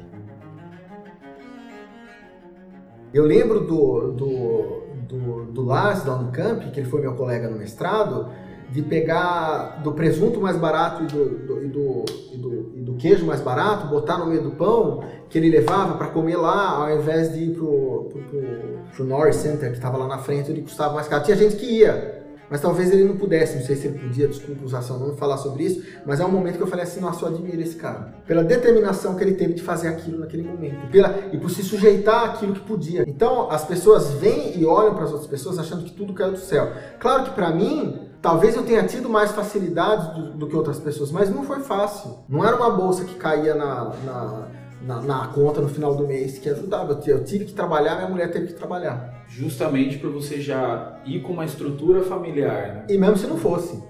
Eu 3.14 3.26
lembro 3.26 3.60
do, 3.62 4.12
do, 4.12 4.84
do, 5.08 5.46
do 5.52 5.64
Lars 5.64 6.04
da 6.04 6.16
Unicamp, 6.16 6.72
que 6.72 6.80
ele 6.80 6.90
foi 6.90 7.02
meu 7.02 7.14
colega 7.14 7.48
no 7.48 7.58
mestrado, 7.58 8.32
de 8.74 8.82
pegar 8.82 9.84
do 9.84 9.92
presunto 9.92 10.42
mais 10.42 10.58
barato 10.58 11.04
e 11.04 11.06
do, 11.06 11.26
do, 11.26 11.64
e 11.64 11.68
do, 11.68 12.06
e 12.34 12.38
do, 12.38 12.72
e 12.78 12.82
do 12.82 12.94
queijo 12.96 13.24
mais 13.24 13.40
barato, 13.40 13.86
botar 13.86 14.18
no 14.18 14.26
meio 14.26 14.42
do 14.42 14.52
pão 14.52 15.04
que 15.30 15.38
ele 15.38 15.48
levava 15.48 15.96
para 15.96 16.08
comer 16.08 16.38
lá, 16.38 16.70
ao 16.70 16.98
invés 16.98 17.32
de 17.32 17.44
ir 17.44 17.54
pro, 17.54 18.10
pro, 18.12 18.22
pro, 18.24 18.42
pro 18.96 19.06
Norris 19.06 19.36
Center, 19.36 19.70
que 19.70 19.78
estava 19.78 19.96
lá 19.96 20.08
na 20.08 20.18
frente, 20.18 20.50
onde 20.50 20.62
custava 20.62 20.96
mais 20.96 21.08
caro. 21.08 21.24
Tinha 21.24 21.38
gente 21.38 21.56
que 21.56 21.68
ia, 21.68 22.24
mas 22.50 22.62
talvez 22.62 22.92
ele 22.92 23.04
não 23.04 23.16
pudesse, 23.16 23.58
não 23.58 23.64
sei 23.64 23.76
se 23.76 23.86
ele 23.86 24.00
podia, 24.00 24.28
desculpa 24.28 24.66
usar 24.66 24.82
seu 24.82 24.98
nome, 24.98 25.16
falar 25.18 25.38
sobre 25.38 25.66
isso, 25.66 25.84
mas 26.04 26.20
é 26.20 26.26
um 26.26 26.32
momento 26.32 26.58
que 26.58 26.64
eu 26.64 26.68
falei 26.68 26.84
assim, 26.84 27.00
nossa, 27.00 27.26
eu 27.26 27.30
admiro 27.30 27.62
esse 27.62 27.76
cara. 27.76 28.16
Pela 28.26 28.44
determinação 28.44 29.14
que 29.14 29.24
ele 29.24 29.36
teve 29.36 29.54
de 29.54 29.62
fazer 29.62 29.88
aquilo 29.88 30.18
naquele 30.18 30.42
momento, 30.42 30.90
pela, 30.90 31.30
e 31.32 31.38
por 31.38 31.52
se 31.52 31.62
sujeitar 31.62 32.32
àquilo 32.32 32.54
que 32.54 32.62
podia. 32.62 33.06
Então, 33.08 33.52
as 33.52 33.64
pessoas 33.64 34.14
vêm 34.14 34.58
e 34.58 34.66
olham 34.66 34.96
para 34.96 35.04
as 35.04 35.12
outras 35.12 35.30
pessoas 35.30 35.60
achando 35.60 35.84
que 35.84 35.92
tudo 35.92 36.12
caiu 36.14 36.32
do 36.32 36.40
céu. 36.40 36.72
Claro 37.00 37.26
que 37.26 37.32
para 37.32 37.52
mim, 37.52 38.03
talvez 38.24 38.56
eu 38.56 38.64
tenha 38.64 38.84
tido 38.84 39.10
mais 39.10 39.32
facilidades 39.32 40.08
do, 40.16 40.32
do 40.32 40.48
que 40.48 40.56
outras 40.56 40.80
pessoas, 40.80 41.12
mas 41.12 41.30
não 41.30 41.44
foi 41.44 41.60
fácil. 41.60 42.20
Não 42.28 42.44
era 42.44 42.56
uma 42.56 42.72
bolsa 42.72 43.04
que 43.04 43.14
caía 43.16 43.54
na... 43.54 43.94
na 44.04 44.48
na, 44.84 45.02
na 45.02 45.28
conta 45.28 45.62
no 45.62 45.70
final 45.70 45.96
do 45.96 46.06
mês 46.06 46.38
que 46.38 46.50
ajudava. 46.50 47.02
Eu 47.08 47.24
tive 47.24 47.46
que 47.46 47.54
trabalhar, 47.54 47.96
minha 47.96 48.10
mulher 48.10 48.30
teve 48.30 48.48
que 48.48 48.54
trabalhar. 48.54 49.24
Justamente 49.30 49.98
por 49.98 50.12
você 50.12 50.42
já 50.42 51.00
ir 51.06 51.22
com 51.22 51.32
uma 51.32 51.46
estrutura 51.46 52.04
familiar. 52.04 52.68
Né? 52.68 52.86
E 52.90 52.98
mesmo 52.98 53.16
se 53.16 53.26
não 53.26 53.38
fosse, 53.38 53.82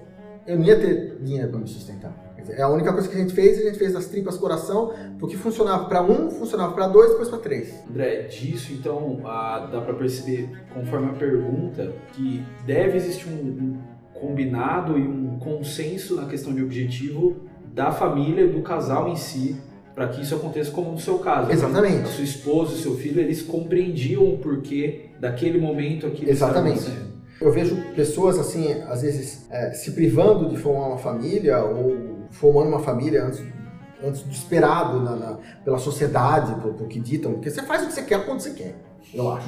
eu 0.45 0.55
não 0.55 0.63
ia 0.63 0.79
ter 0.79 1.17
dinheiro 1.19 1.49
para 1.49 1.59
me 1.59 1.67
sustentar. 1.67 2.13
É 2.47 2.61
a 2.61 2.69
única 2.69 2.93
coisa 2.93 3.07
que 3.07 3.15
a 3.15 3.19
gente 3.19 3.33
fez, 3.33 3.57
a 3.59 3.63
gente 3.63 3.79
fez 3.79 3.93
das 3.93 4.05
tripas 4.05 4.37
coração, 4.37 4.93
porque 5.17 5.35
funcionava 5.35 5.85
para 5.85 6.03
um, 6.03 6.29
funcionava 6.29 6.73
para 6.73 6.87
dois, 6.87 7.09
depois 7.09 7.29
para 7.29 7.39
três. 7.39 7.73
André, 7.89 8.23
disso 8.23 8.71
então 8.73 9.19
ah, 9.25 9.67
dá 9.71 9.81
para 9.81 9.95
perceber, 9.95 10.51
conforme 10.75 11.09
a 11.09 11.13
pergunta, 11.13 11.91
que 12.11 12.45
deve 12.67 12.97
existir 12.97 13.29
um 13.29 13.79
combinado 14.27 14.97
e 14.97 15.01
um 15.01 15.37
consenso 15.39 16.15
na 16.15 16.25
questão 16.25 16.53
de 16.53 16.63
objetivo 16.63 17.35
da 17.73 17.91
família 17.91 18.43
e 18.45 18.49
do 18.49 18.61
casal 18.61 19.09
em 19.09 19.15
si, 19.15 19.55
para 19.93 20.07
que 20.07 20.21
isso 20.21 20.33
aconteça 20.35 20.71
como 20.71 20.91
no 20.91 20.99
seu 20.99 21.19
caso. 21.19 21.47
né? 21.47 21.53
Exatamente. 21.53 22.03
A 22.03 22.05
sua 22.05 22.23
esposa 22.23 22.73
e 22.75 22.77
seu 22.77 22.95
filho, 22.95 23.19
eles 23.19 23.41
compreendiam 23.41 24.23
o 24.33 24.37
porquê 24.37 25.09
daquele 25.19 25.59
momento 25.59 26.07
estava 26.07 26.29
Exatamente. 26.31 26.89
Eu 27.41 27.51
vejo 27.51 27.75
pessoas 27.95 28.39
assim, 28.39 28.71
às 28.87 29.01
vezes, 29.01 29.47
é, 29.51 29.71
se 29.73 29.91
privando 29.91 30.49
de 30.49 30.57
formar 30.57 30.87
uma 30.87 30.97
família 30.97 31.63
ou 31.63 32.27
formando 32.31 32.67
uma 32.69 32.79
família 32.79 33.25
antes, 33.25 33.43
antes 34.03 34.21
do 34.21 34.31
esperado 34.31 35.01
na, 35.01 35.15
na- 35.15 35.37
pela 35.65 35.77
sociedade, 35.77 36.53
por, 36.61 36.73
por 36.73 36.87
que 36.87 36.99
ditam, 36.99 37.33
porque 37.33 37.49
você 37.49 37.61
faz 37.63 37.83
o 37.83 37.87
que 37.87 37.93
você 37.93 38.03
quer 38.03 38.25
quando 38.25 38.39
você 38.39 38.51
quer, 38.51 38.75
eu 39.13 39.31
acho. 39.31 39.47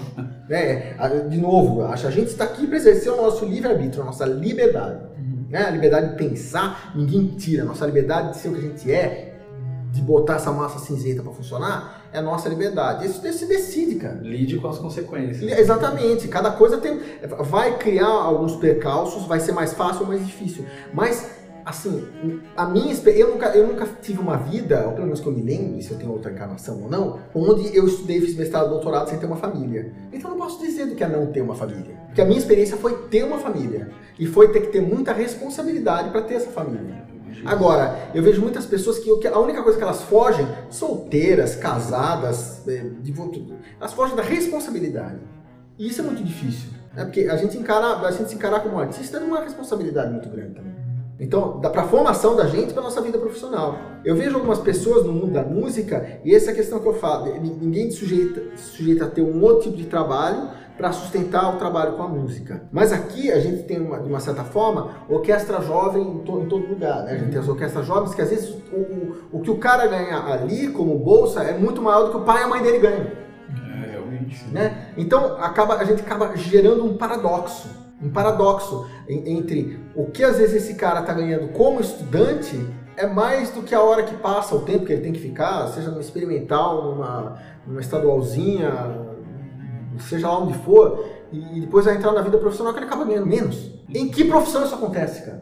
né? 0.49 0.95
De 1.29 1.37
novo, 1.37 1.81
eu 1.81 1.87
acho 1.87 2.07
a 2.07 2.11
gente 2.11 2.27
está 2.27 2.45
aqui 2.45 2.65
para 2.67 2.77
exercer 2.77 3.11
o 3.11 3.17
nosso 3.17 3.45
livre-arbítrio, 3.45 4.01
a 4.01 4.05
nossa 4.05 4.25
liberdade. 4.25 5.03
Né? 5.49 5.65
A 5.65 5.69
liberdade 5.69 6.11
de 6.11 6.15
pensar, 6.15 6.91
ninguém 6.95 7.27
tira. 7.27 7.63
A 7.63 7.65
nossa 7.65 7.85
liberdade 7.85 8.31
de 8.31 8.37
ser 8.37 8.49
o 8.49 8.53
que 8.53 8.59
a 8.59 8.61
gente 8.61 8.91
é, 8.91 9.35
de 9.91 10.01
botar 10.01 10.35
essa 10.35 10.51
massa 10.51 10.79
cinzenta 10.79 11.23
para 11.23 11.31
funcionar, 11.31 12.05
é 12.11 12.17
a 12.17 12.21
nossa 12.21 12.49
liberdade. 12.49 13.05
Isso 13.05 13.21
se 13.21 13.45
decide, 13.45 13.95
cara. 13.95 14.19
Lide 14.21 14.57
com 14.57 14.67
as 14.67 14.77
consequências. 14.77 15.57
Exatamente, 15.57 16.27
cada 16.27 16.51
coisa 16.51 16.77
tem. 16.77 16.99
Vai 17.39 17.77
criar 17.77 18.07
alguns 18.07 18.55
percalços, 18.57 19.25
vai 19.25 19.39
ser 19.39 19.53
mais 19.53 19.73
fácil 19.73 20.01
ou 20.01 20.07
mais 20.07 20.25
difícil. 20.25 20.65
Mas 20.93 21.44
assim, 21.66 22.07
a 22.55 22.66
minha 22.66 22.93
eu 22.93 23.32
nunca, 23.32 23.47
eu 23.57 23.68
nunca 23.68 23.88
tive 24.01 24.20
uma 24.20 24.38
vida, 24.38 24.86
ou 24.86 24.91
pelo 24.93 25.05
menos 25.05 25.20
que 25.20 25.28
eu 25.28 25.34
me 25.34 25.41
lembre, 25.41 25.82
se 25.82 25.91
eu 25.91 25.97
tenho 25.97 26.11
outra 26.11 26.32
encarnação 26.32 26.84
ou 26.84 26.89
não, 26.89 27.20
onde 27.34 27.76
eu 27.76 27.88
estudei, 27.88 28.22
fiz 28.22 28.36
mestrado, 28.36 28.70
doutorado 28.70 29.09
sem 29.09 29.18
ter 29.18 29.26
uma 29.26 29.36
família. 29.36 29.91
Então 30.13 30.32
eu 30.32 30.38
não 30.38 30.45
posso 30.45 30.63
dizer 30.63 30.86
do 30.86 30.95
que 30.95 31.03
é 31.03 31.07
não 31.07 31.26
ter 31.28 31.41
uma 31.41 31.55
família. 31.55 31.95
Porque 32.05 32.22
a 32.22 32.26
minha 32.26 32.38
experiência 32.38 32.78
foi 32.78 33.07
ter 33.07 33.24
uma 33.24 33.39
família. 33.39 33.89
E 34.20 34.28
foi 34.28 34.49
ter 34.49 34.61
que 34.61 34.68
ter 34.68 34.82
muita 34.82 35.11
responsabilidade 35.11 36.11
para 36.11 36.22
ter 36.22 36.36
essa 36.36 36.51
família. 36.51 37.03
Agora, 37.43 38.09
eu 38.13 38.24
vejo 38.24 38.41
muitas 38.41 38.66
pessoas 38.66 38.99
que 38.99 39.28
a 39.28 39.39
única 39.39 39.61
coisa 39.61 39.78
que 39.78 39.84
elas 39.84 40.01
fogem, 40.03 40.47
solteiras, 40.70 41.55
casadas, 41.55 42.66
é, 42.68 42.86
elas 43.80 43.93
fogem 43.93 44.16
da 44.16 44.24
responsabilidade. 44.24 45.20
E 45.78 45.88
isso 45.88 46.01
é 46.01 46.03
muito 46.03 46.24
difícil. 46.24 46.70
Né? 46.95 47.03
Porque 47.03 47.22
a 47.22 47.36
gente, 47.36 47.57
encara, 47.57 48.07
a 48.07 48.11
gente 48.11 48.30
se 48.30 48.36
encarar 48.36 48.61
como 48.61 48.80
artista 48.80 49.18
é 49.18 49.20
uma 49.20 49.41
responsabilidade 49.41 50.11
muito 50.11 50.30
grande 50.30 50.55
também. 50.55 50.74
Então, 51.20 51.59
dá 51.61 51.70
para 51.70 51.84
a 51.84 51.88
formação 51.88 52.36
da 52.36 52.45
gente 52.47 52.74
para 52.74 52.84
nossa 52.84 53.01
vida 53.01 53.18
profissional. 53.18 53.78
Eu 54.03 54.16
vejo 54.16 54.36
algumas 54.36 54.59
pessoas 54.59 55.05
no 55.05 55.13
mundo 55.13 55.32
da 55.32 55.43
música, 55.43 56.20
e 56.26 56.36
essa 56.36 56.49
é 56.49 56.53
a 56.53 56.55
questão 56.55 56.80
que 56.80 56.88
eu 56.88 56.93
falo: 56.93 57.34
ninguém 57.39 57.89
sujeita, 57.89 58.43
sujeita 58.57 59.05
a 59.05 59.09
ter 59.09 59.22
um 59.22 59.41
outro 59.41 59.63
tipo 59.63 59.78
de 59.78 59.86
trabalho 59.86 60.49
para 60.78 60.91
sustentar 60.91 61.55
o 61.55 61.57
trabalho 61.57 61.93
com 61.93 62.03
a 62.03 62.07
música. 62.07 62.63
Mas 62.72 62.91
aqui 62.91 63.32
a 63.32 63.39
gente 63.39 63.63
tem, 63.63 63.80
uma, 63.80 63.99
de 63.99 64.09
uma 64.09 64.20
certa 64.20 64.43
forma, 64.43 64.91
orquestra 65.09 65.61
jovem 65.61 66.03
em, 66.03 66.20
to, 66.20 66.41
em 66.41 66.47
todo 66.47 66.68
lugar. 66.68 67.03
Né? 67.05 67.13
A 67.13 67.18
gente 67.18 67.32
tem 67.32 67.39
as 67.39 67.47
orquestras 67.47 67.86
jovens 67.86 68.13
que 68.13 68.22
às 68.22 68.30
vezes 68.30 68.49
o, 68.49 68.76
o, 68.76 69.16
o, 69.32 69.41
que 69.41 69.49
o 69.49 69.57
cara 69.57 69.88
ganha 69.88 70.18
ali 70.18 70.68
como 70.68 70.97
bolsa 70.99 71.43
é 71.43 71.57
muito 71.57 71.82
maior 71.82 72.03
do 72.03 72.11
que 72.11 72.18
o 72.18 72.22
pai 72.22 72.41
e 72.41 72.43
a 72.43 72.47
mãe 72.47 72.61
dele 72.61 72.80
ganham. 72.80 73.05
É, 73.05 73.91
realmente. 73.91 74.45
Né? 74.51 74.93
Então 74.97 75.38
acaba, 75.41 75.76
a 75.76 75.84
gente 75.86 76.01
acaba 76.01 76.36
gerando 76.36 76.86
um 76.86 76.97
paradoxo. 76.97 77.84
Um 78.01 78.09
paradoxo 78.09 78.87
entre 79.07 79.79
o 79.95 80.05
que 80.05 80.23
às 80.23 80.37
vezes 80.37 80.63
esse 80.63 80.75
cara 80.75 80.99
está 80.99 81.13
ganhando 81.13 81.47
como 81.49 81.79
estudante 81.79 82.59
é 82.97 83.07
mais 83.07 83.51
do 83.51 83.61
que 83.61 83.73
a 83.73 83.81
hora 83.81 84.03
que 84.03 84.15
passa, 84.17 84.55
o 84.55 84.61
tempo 84.61 84.85
que 84.85 84.93
ele 84.93 85.01
tem 85.01 85.13
que 85.13 85.19
ficar, 85.19 85.67
seja 85.67 85.89
numa 85.89 86.01
experimental, 86.01 86.83
numa, 86.83 87.37
numa 87.65 87.81
estadualzinha, 87.81 88.71
seja 89.99 90.27
lá 90.27 90.39
onde 90.39 90.53
for, 90.59 91.05
e 91.31 91.61
depois 91.61 91.85
vai 91.85 91.95
entrar 91.95 92.11
na 92.11 92.21
vida 92.21 92.37
profissional 92.37 92.73
que 92.73 92.79
ele 92.79 92.85
acaba 92.85 93.05
ganhando 93.05 93.27
menos. 93.27 93.71
Em 93.89 94.09
que 94.09 94.25
profissão 94.25 94.63
isso 94.63 94.75
acontece, 94.75 95.25
cara? 95.25 95.41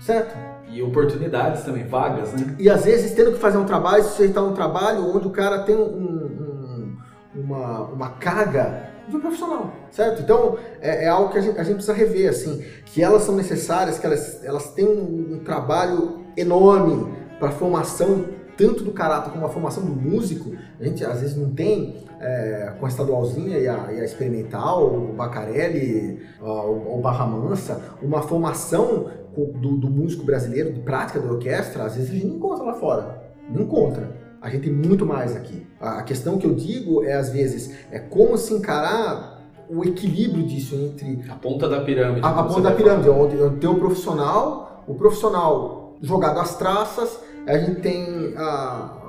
Certo? 0.00 0.36
E 0.68 0.82
oportunidades 0.82 1.64
também, 1.64 1.86
vagas, 1.86 2.32
né? 2.32 2.54
E 2.58 2.70
às 2.70 2.84
vezes 2.84 3.12
tendo 3.12 3.32
que 3.32 3.38
fazer 3.38 3.58
um 3.58 3.64
trabalho, 3.64 4.04
sujeitar 4.04 4.44
um 4.44 4.52
trabalho 4.52 5.14
onde 5.14 5.26
o 5.26 5.30
cara 5.30 5.62
tem 5.62 5.76
um, 5.76 5.82
um, 5.82 6.96
uma, 7.34 7.80
uma 7.82 8.10
carga 8.10 8.89
profissional, 9.18 9.72
certo? 9.90 10.22
Então 10.22 10.58
é, 10.80 11.06
é 11.06 11.08
algo 11.08 11.32
que 11.32 11.38
a 11.38 11.40
gente, 11.40 11.58
a 11.58 11.64
gente, 11.64 11.76
precisa 11.76 11.94
rever, 11.94 12.30
assim, 12.30 12.62
que 12.86 13.02
elas 13.02 13.22
são 13.22 13.34
necessárias, 13.34 13.98
que 13.98 14.06
elas, 14.06 14.44
elas 14.44 14.70
têm 14.72 14.86
um, 14.86 15.34
um 15.34 15.38
trabalho 15.38 16.20
enorme 16.36 17.12
para 17.38 17.50
formação 17.50 18.26
tanto 18.60 18.84
do 18.84 18.92
caráter 18.92 19.30
como 19.30 19.46
a 19.46 19.48
formação 19.48 19.82
do 19.82 19.90
músico, 19.90 20.54
a 20.78 20.84
gente 20.84 21.02
às 21.02 21.22
vezes 21.22 21.34
não 21.34 21.48
tem 21.48 22.04
é, 22.20 22.74
com 22.78 22.84
a 22.84 22.88
estadualzinha 22.90 23.58
e 23.58 23.66
a, 23.66 23.90
e 23.90 24.00
a 24.00 24.04
experimental, 24.04 24.86
o 24.86 25.14
Bacarelli, 25.14 26.20
o, 26.38 26.98
o 26.98 27.00
Barra 27.00 27.24
Mansa, 27.24 27.80
uma 28.02 28.20
formação 28.20 29.10
do, 29.34 29.76
do, 29.78 29.90
músico 29.90 30.24
brasileiro, 30.24 30.72
de 30.72 30.80
prática 30.80 31.18
da 31.18 31.32
orquestra, 31.32 31.84
às 31.84 31.94
vezes 31.94 32.10
a 32.10 32.12
gente 32.12 32.26
não 32.26 32.36
encontra 32.36 32.64
lá 32.64 32.74
fora. 32.74 33.22
Não 33.48 33.62
encontra. 33.62 34.19
A 34.40 34.48
gente 34.48 34.64
tem 34.64 34.72
muito 34.72 35.04
mais 35.04 35.36
aqui. 35.36 35.66
A, 35.78 36.02
questão 36.02 36.38
que 36.38 36.46
eu 36.46 36.54
digo 36.54 37.04
é, 37.04 37.14
às 37.14 37.30
vezes, 37.30 37.74
é 37.90 37.98
como 37.98 38.38
se 38.38 38.54
encarar 38.54 39.38
o 39.68 39.84
equilíbrio 39.84 40.44
disso 40.46 40.74
entre... 40.74 41.22
A 41.28 41.34
ponta 41.34 41.68
da 41.68 41.80
pirâmide. 41.80 42.26
A, 42.26 42.30
a 42.30 42.42
ponta 42.44 42.62
da 42.62 42.72
pirâmide, 42.72 43.08
onde, 43.10 43.36
onde 43.36 43.56
tem 43.56 43.68
o 43.68 43.76
profissional, 43.76 44.82
o 44.86 44.94
profissional 44.94 45.94
jogado 46.00 46.40
às 46.40 46.56
traças, 46.56 47.20
a 47.46 47.58
gente 47.58 47.80
tem 47.82 48.34
a, 48.36 49.00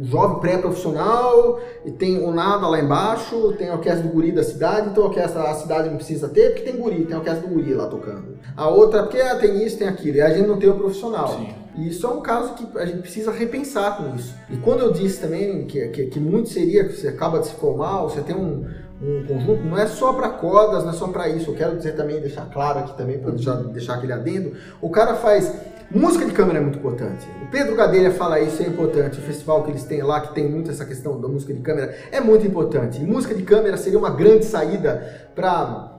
o 0.00 0.04
jovem 0.04 0.40
pré-profissional, 0.40 1.60
e 1.84 1.92
tem 1.92 2.18
o 2.22 2.32
nada 2.32 2.66
lá 2.66 2.80
embaixo, 2.80 3.54
tem 3.56 3.68
a 3.68 3.74
orquestra 3.74 4.02
do 4.02 4.08
guri 4.08 4.32
da 4.32 4.42
cidade, 4.42 4.88
então 4.88 5.04
a 5.04 5.06
orquestra 5.06 5.42
a 5.42 5.54
cidade 5.54 5.88
não 5.88 5.96
precisa 5.96 6.28
ter, 6.28 6.50
porque 6.50 6.70
tem 6.70 6.80
guri, 6.80 7.04
tem 7.04 7.14
a 7.14 7.18
orquestra 7.18 7.46
do 7.46 7.54
guri 7.54 7.74
lá 7.74 7.86
tocando. 7.86 8.38
A 8.56 8.68
outra, 8.68 9.04
porque 9.04 9.20
ah, 9.20 9.36
tem 9.36 9.64
isso, 9.64 9.78
tem 9.78 9.86
aquilo, 9.86 10.16
e 10.16 10.20
a 10.20 10.30
gente 10.30 10.48
não 10.48 10.58
tem 10.58 10.68
o 10.68 10.74
profissional. 10.74 11.28
Sim. 11.28 11.61
E 11.74 11.88
isso 11.88 12.06
é 12.06 12.10
um 12.10 12.20
caso 12.20 12.54
que 12.54 12.78
a 12.78 12.84
gente 12.84 13.00
precisa 13.00 13.32
repensar 13.32 13.96
com 13.96 14.14
isso. 14.14 14.34
E 14.50 14.56
quando 14.56 14.80
eu 14.80 14.92
disse 14.92 15.20
também 15.20 15.64
que, 15.66 15.88
que, 15.88 16.06
que 16.06 16.20
muito 16.20 16.50
seria 16.50 16.84
que 16.84 16.94
você 16.94 17.08
acaba 17.08 17.38
de 17.38 17.46
se 17.46 17.54
formar, 17.54 18.02
você 18.02 18.20
tem 18.20 18.36
um, 18.36 18.68
um 19.02 19.24
conjunto, 19.26 19.64
não 19.64 19.78
é 19.78 19.86
só 19.86 20.12
para 20.12 20.28
cordas, 20.28 20.84
não 20.84 20.90
é 20.90 20.94
só 20.94 21.08
para 21.08 21.28
isso. 21.28 21.50
Eu 21.50 21.54
quero 21.54 21.76
dizer 21.76 21.92
também, 21.92 22.20
deixar 22.20 22.46
claro 22.46 22.80
aqui 22.80 22.96
também, 22.96 23.18
para 23.18 23.30
deixar, 23.30 23.54
deixar 23.56 23.94
aquele 23.94 24.12
adendo. 24.12 24.54
O 24.80 24.90
cara 24.90 25.14
faz 25.14 25.50
Música 25.94 26.24
de 26.24 26.32
câmera 26.32 26.58
é 26.58 26.62
muito 26.62 26.78
importante. 26.78 27.26
O 27.42 27.50
Pedro 27.50 27.76
Gadelha 27.76 28.10
fala 28.12 28.40
isso, 28.40 28.62
é 28.62 28.66
importante. 28.66 29.18
O 29.18 29.22
festival 29.22 29.62
que 29.62 29.72
eles 29.72 29.84
têm 29.84 30.02
lá, 30.02 30.22
que 30.22 30.34
tem 30.34 30.48
muito 30.48 30.70
essa 30.70 30.86
questão 30.86 31.20
da 31.20 31.28
música 31.28 31.52
de 31.52 31.60
câmera, 31.60 31.94
é 32.10 32.18
muito 32.18 32.46
importante. 32.46 32.98
E 33.02 33.04
música 33.04 33.34
de 33.34 33.42
câmera 33.42 33.76
seria 33.76 33.98
uma 33.98 34.08
grande 34.08 34.46
saída 34.46 35.28
para 35.34 35.92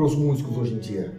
os 0.00 0.16
músicos 0.16 0.58
hoje 0.58 0.74
em 0.74 0.78
dia. 0.78 1.12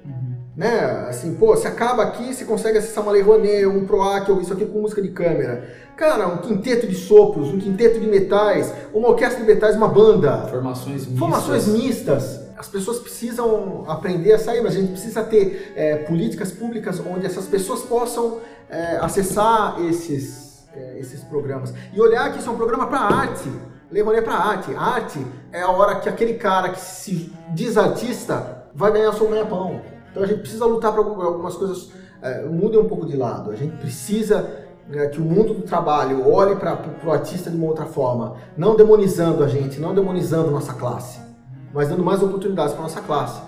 Né? 0.55 1.07
Assim, 1.09 1.33
pô, 1.35 1.55
você 1.55 1.67
acaba 1.67 2.03
aqui, 2.03 2.33
você 2.33 2.45
consegue 2.45 2.77
acessar 2.77 3.03
uma 3.03 3.11
Lei 3.11 3.21
Rouanet, 3.21 3.65
um 3.65 3.85
PROAC, 3.85 4.29
ou 4.29 4.39
isso 4.39 4.53
aqui 4.53 4.65
com 4.65 4.81
música 4.81 5.01
de 5.01 5.09
câmera. 5.09 5.67
Cara, 5.97 6.27
um 6.27 6.37
quinteto 6.37 6.87
de 6.87 6.95
sopros, 6.95 7.49
um 7.49 7.59
quinteto 7.59 7.99
de 7.99 8.07
metais, 8.07 8.73
uma 8.93 9.09
orquestra 9.09 9.39
de 9.39 9.47
metais, 9.47 9.75
uma 9.75 9.87
banda. 9.87 10.47
Formações 10.47 11.07
mistas. 11.07 11.19
Formações 11.19 11.67
mistas 11.67 12.43
as 12.63 12.69
pessoas 12.69 12.99
precisam 12.99 13.83
aprender 13.89 14.31
a 14.31 14.39
sair, 14.39 14.61
mas 14.61 14.73
a 14.73 14.79
gente 14.79 14.93
precisa 14.93 15.21
ter 15.21 15.73
é, 15.75 15.97
políticas 15.97 16.49
públicas 16.49 16.97
onde 17.05 17.25
essas 17.25 17.45
pessoas 17.45 17.81
possam 17.81 18.37
é, 18.69 18.97
acessar 19.01 19.81
esses, 19.81 20.65
é, 20.73 20.97
esses 20.97 21.21
programas. 21.25 21.73
E 21.93 21.99
olhar 21.99 22.31
que 22.31 22.39
isso 22.39 22.47
é 22.47 22.51
um 22.53 22.55
programa 22.55 22.87
para 22.87 22.99
arte. 22.99 23.51
Levando 23.91 24.23
para 24.23 24.35
arte. 24.35 24.73
A 24.75 24.81
arte 24.81 25.27
é 25.51 25.61
a 25.61 25.69
hora 25.69 25.99
que 25.99 26.07
aquele 26.07 26.35
cara 26.35 26.69
que 26.69 26.79
se 26.79 27.33
diz 27.53 27.77
artista 27.77 28.63
vai 28.73 28.93
ganhar 28.93 29.11
seu 29.11 29.27
ganha-pão. 29.27 29.81
Então 30.13 30.23
a 30.23 30.25
gente 30.25 30.39
precisa 30.39 30.65
lutar 30.65 30.93
para 30.93 31.01
algumas 31.01 31.55
coisas 31.55 31.91
é, 32.21 32.45
mudem 32.45 32.79
um 32.79 32.87
pouco 32.87 33.05
de 33.05 33.17
lado. 33.17 33.51
A 33.51 33.55
gente 33.55 33.75
precisa 33.75 34.49
é, 34.89 35.07
que 35.07 35.19
o 35.19 35.23
mundo 35.25 35.53
do 35.53 35.63
trabalho 35.63 36.25
olhe 36.31 36.55
para 36.55 36.79
o 37.03 37.11
artista 37.11 37.49
de 37.49 37.57
uma 37.57 37.67
outra 37.67 37.85
forma, 37.85 38.37
não 38.55 38.77
demonizando 38.77 39.43
a 39.43 39.47
gente, 39.47 39.81
não 39.81 39.93
demonizando 39.93 40.49
nossa 40.49 40.73
classe 40.73 41.33
mas 41.73 41.89
dando 41.89 42.03
mais 42.03 42.21
oportunidades 42.21 42.73
para 42.73 42.83
nossa 42.83 43.01
classe. 43.01 43.41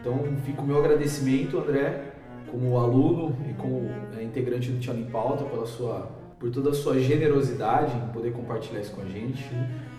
Então 0.00 0.18
fica 0.44 0.62
o 0.62 0.66
meu 0.66 0.78
agradecimento, 0.78 1.58
André, 1.58 2.12
como 2.50 2.78
aluno 2.78 3.36
e 3.48 3.52
como 3.52 3.90
é, 4.18 4.22
integrante 4.22 4.70
do 4.70 4.80
Tiano 4.80 5.00
em 5.00 5.10
Pauta, 5.10 5.44
pela 5.44 5.66
sua, 5.66 6.10
por 6.38 6.50
toda 6.50 6.70
a 6.70 6.74
sua 6.74 6.98
generosidade 6.98 7.94
em 7.94 8.08
poder 8.12 8.32
compartilhar 8.32 8.80
isso 8.80 8.92
com 8.92 9.02
a 9.02 9.04
gente. 9.04 9.44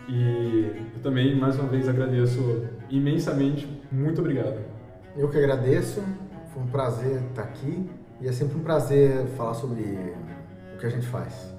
E 0.09 0.89
eu 0.95 1.01
também, 1.03 1.35
mais 1.35 1.57
uma 1.57 1.67
vez, 1.67 1.87
agradeço 1.87 2.65
imensamente. 2.89 3.67
Muito 3.91 4.19
obrigado. 4.21 4.59
Eu 5.15 5.29
que 5.29 5.37
agradeço. 5.37 6.03
Foi 6.51 6.63
um 6.63 6.67
prazer 6.67 7.21
estar 7.29 7.43
aqui 7.43 7.87
e 8.19 8.27
é 8.27 8.31
sempre 8.31 8.57
um 8.57 8.63
prazer 8.63 9.27
falar 9.37 9.53
sobre 9.53 9.81
o 10.73 10.77
que 10.79 10.85
a 10.85 10.89
gente 10.89 11.05
faz. 11.05 11.58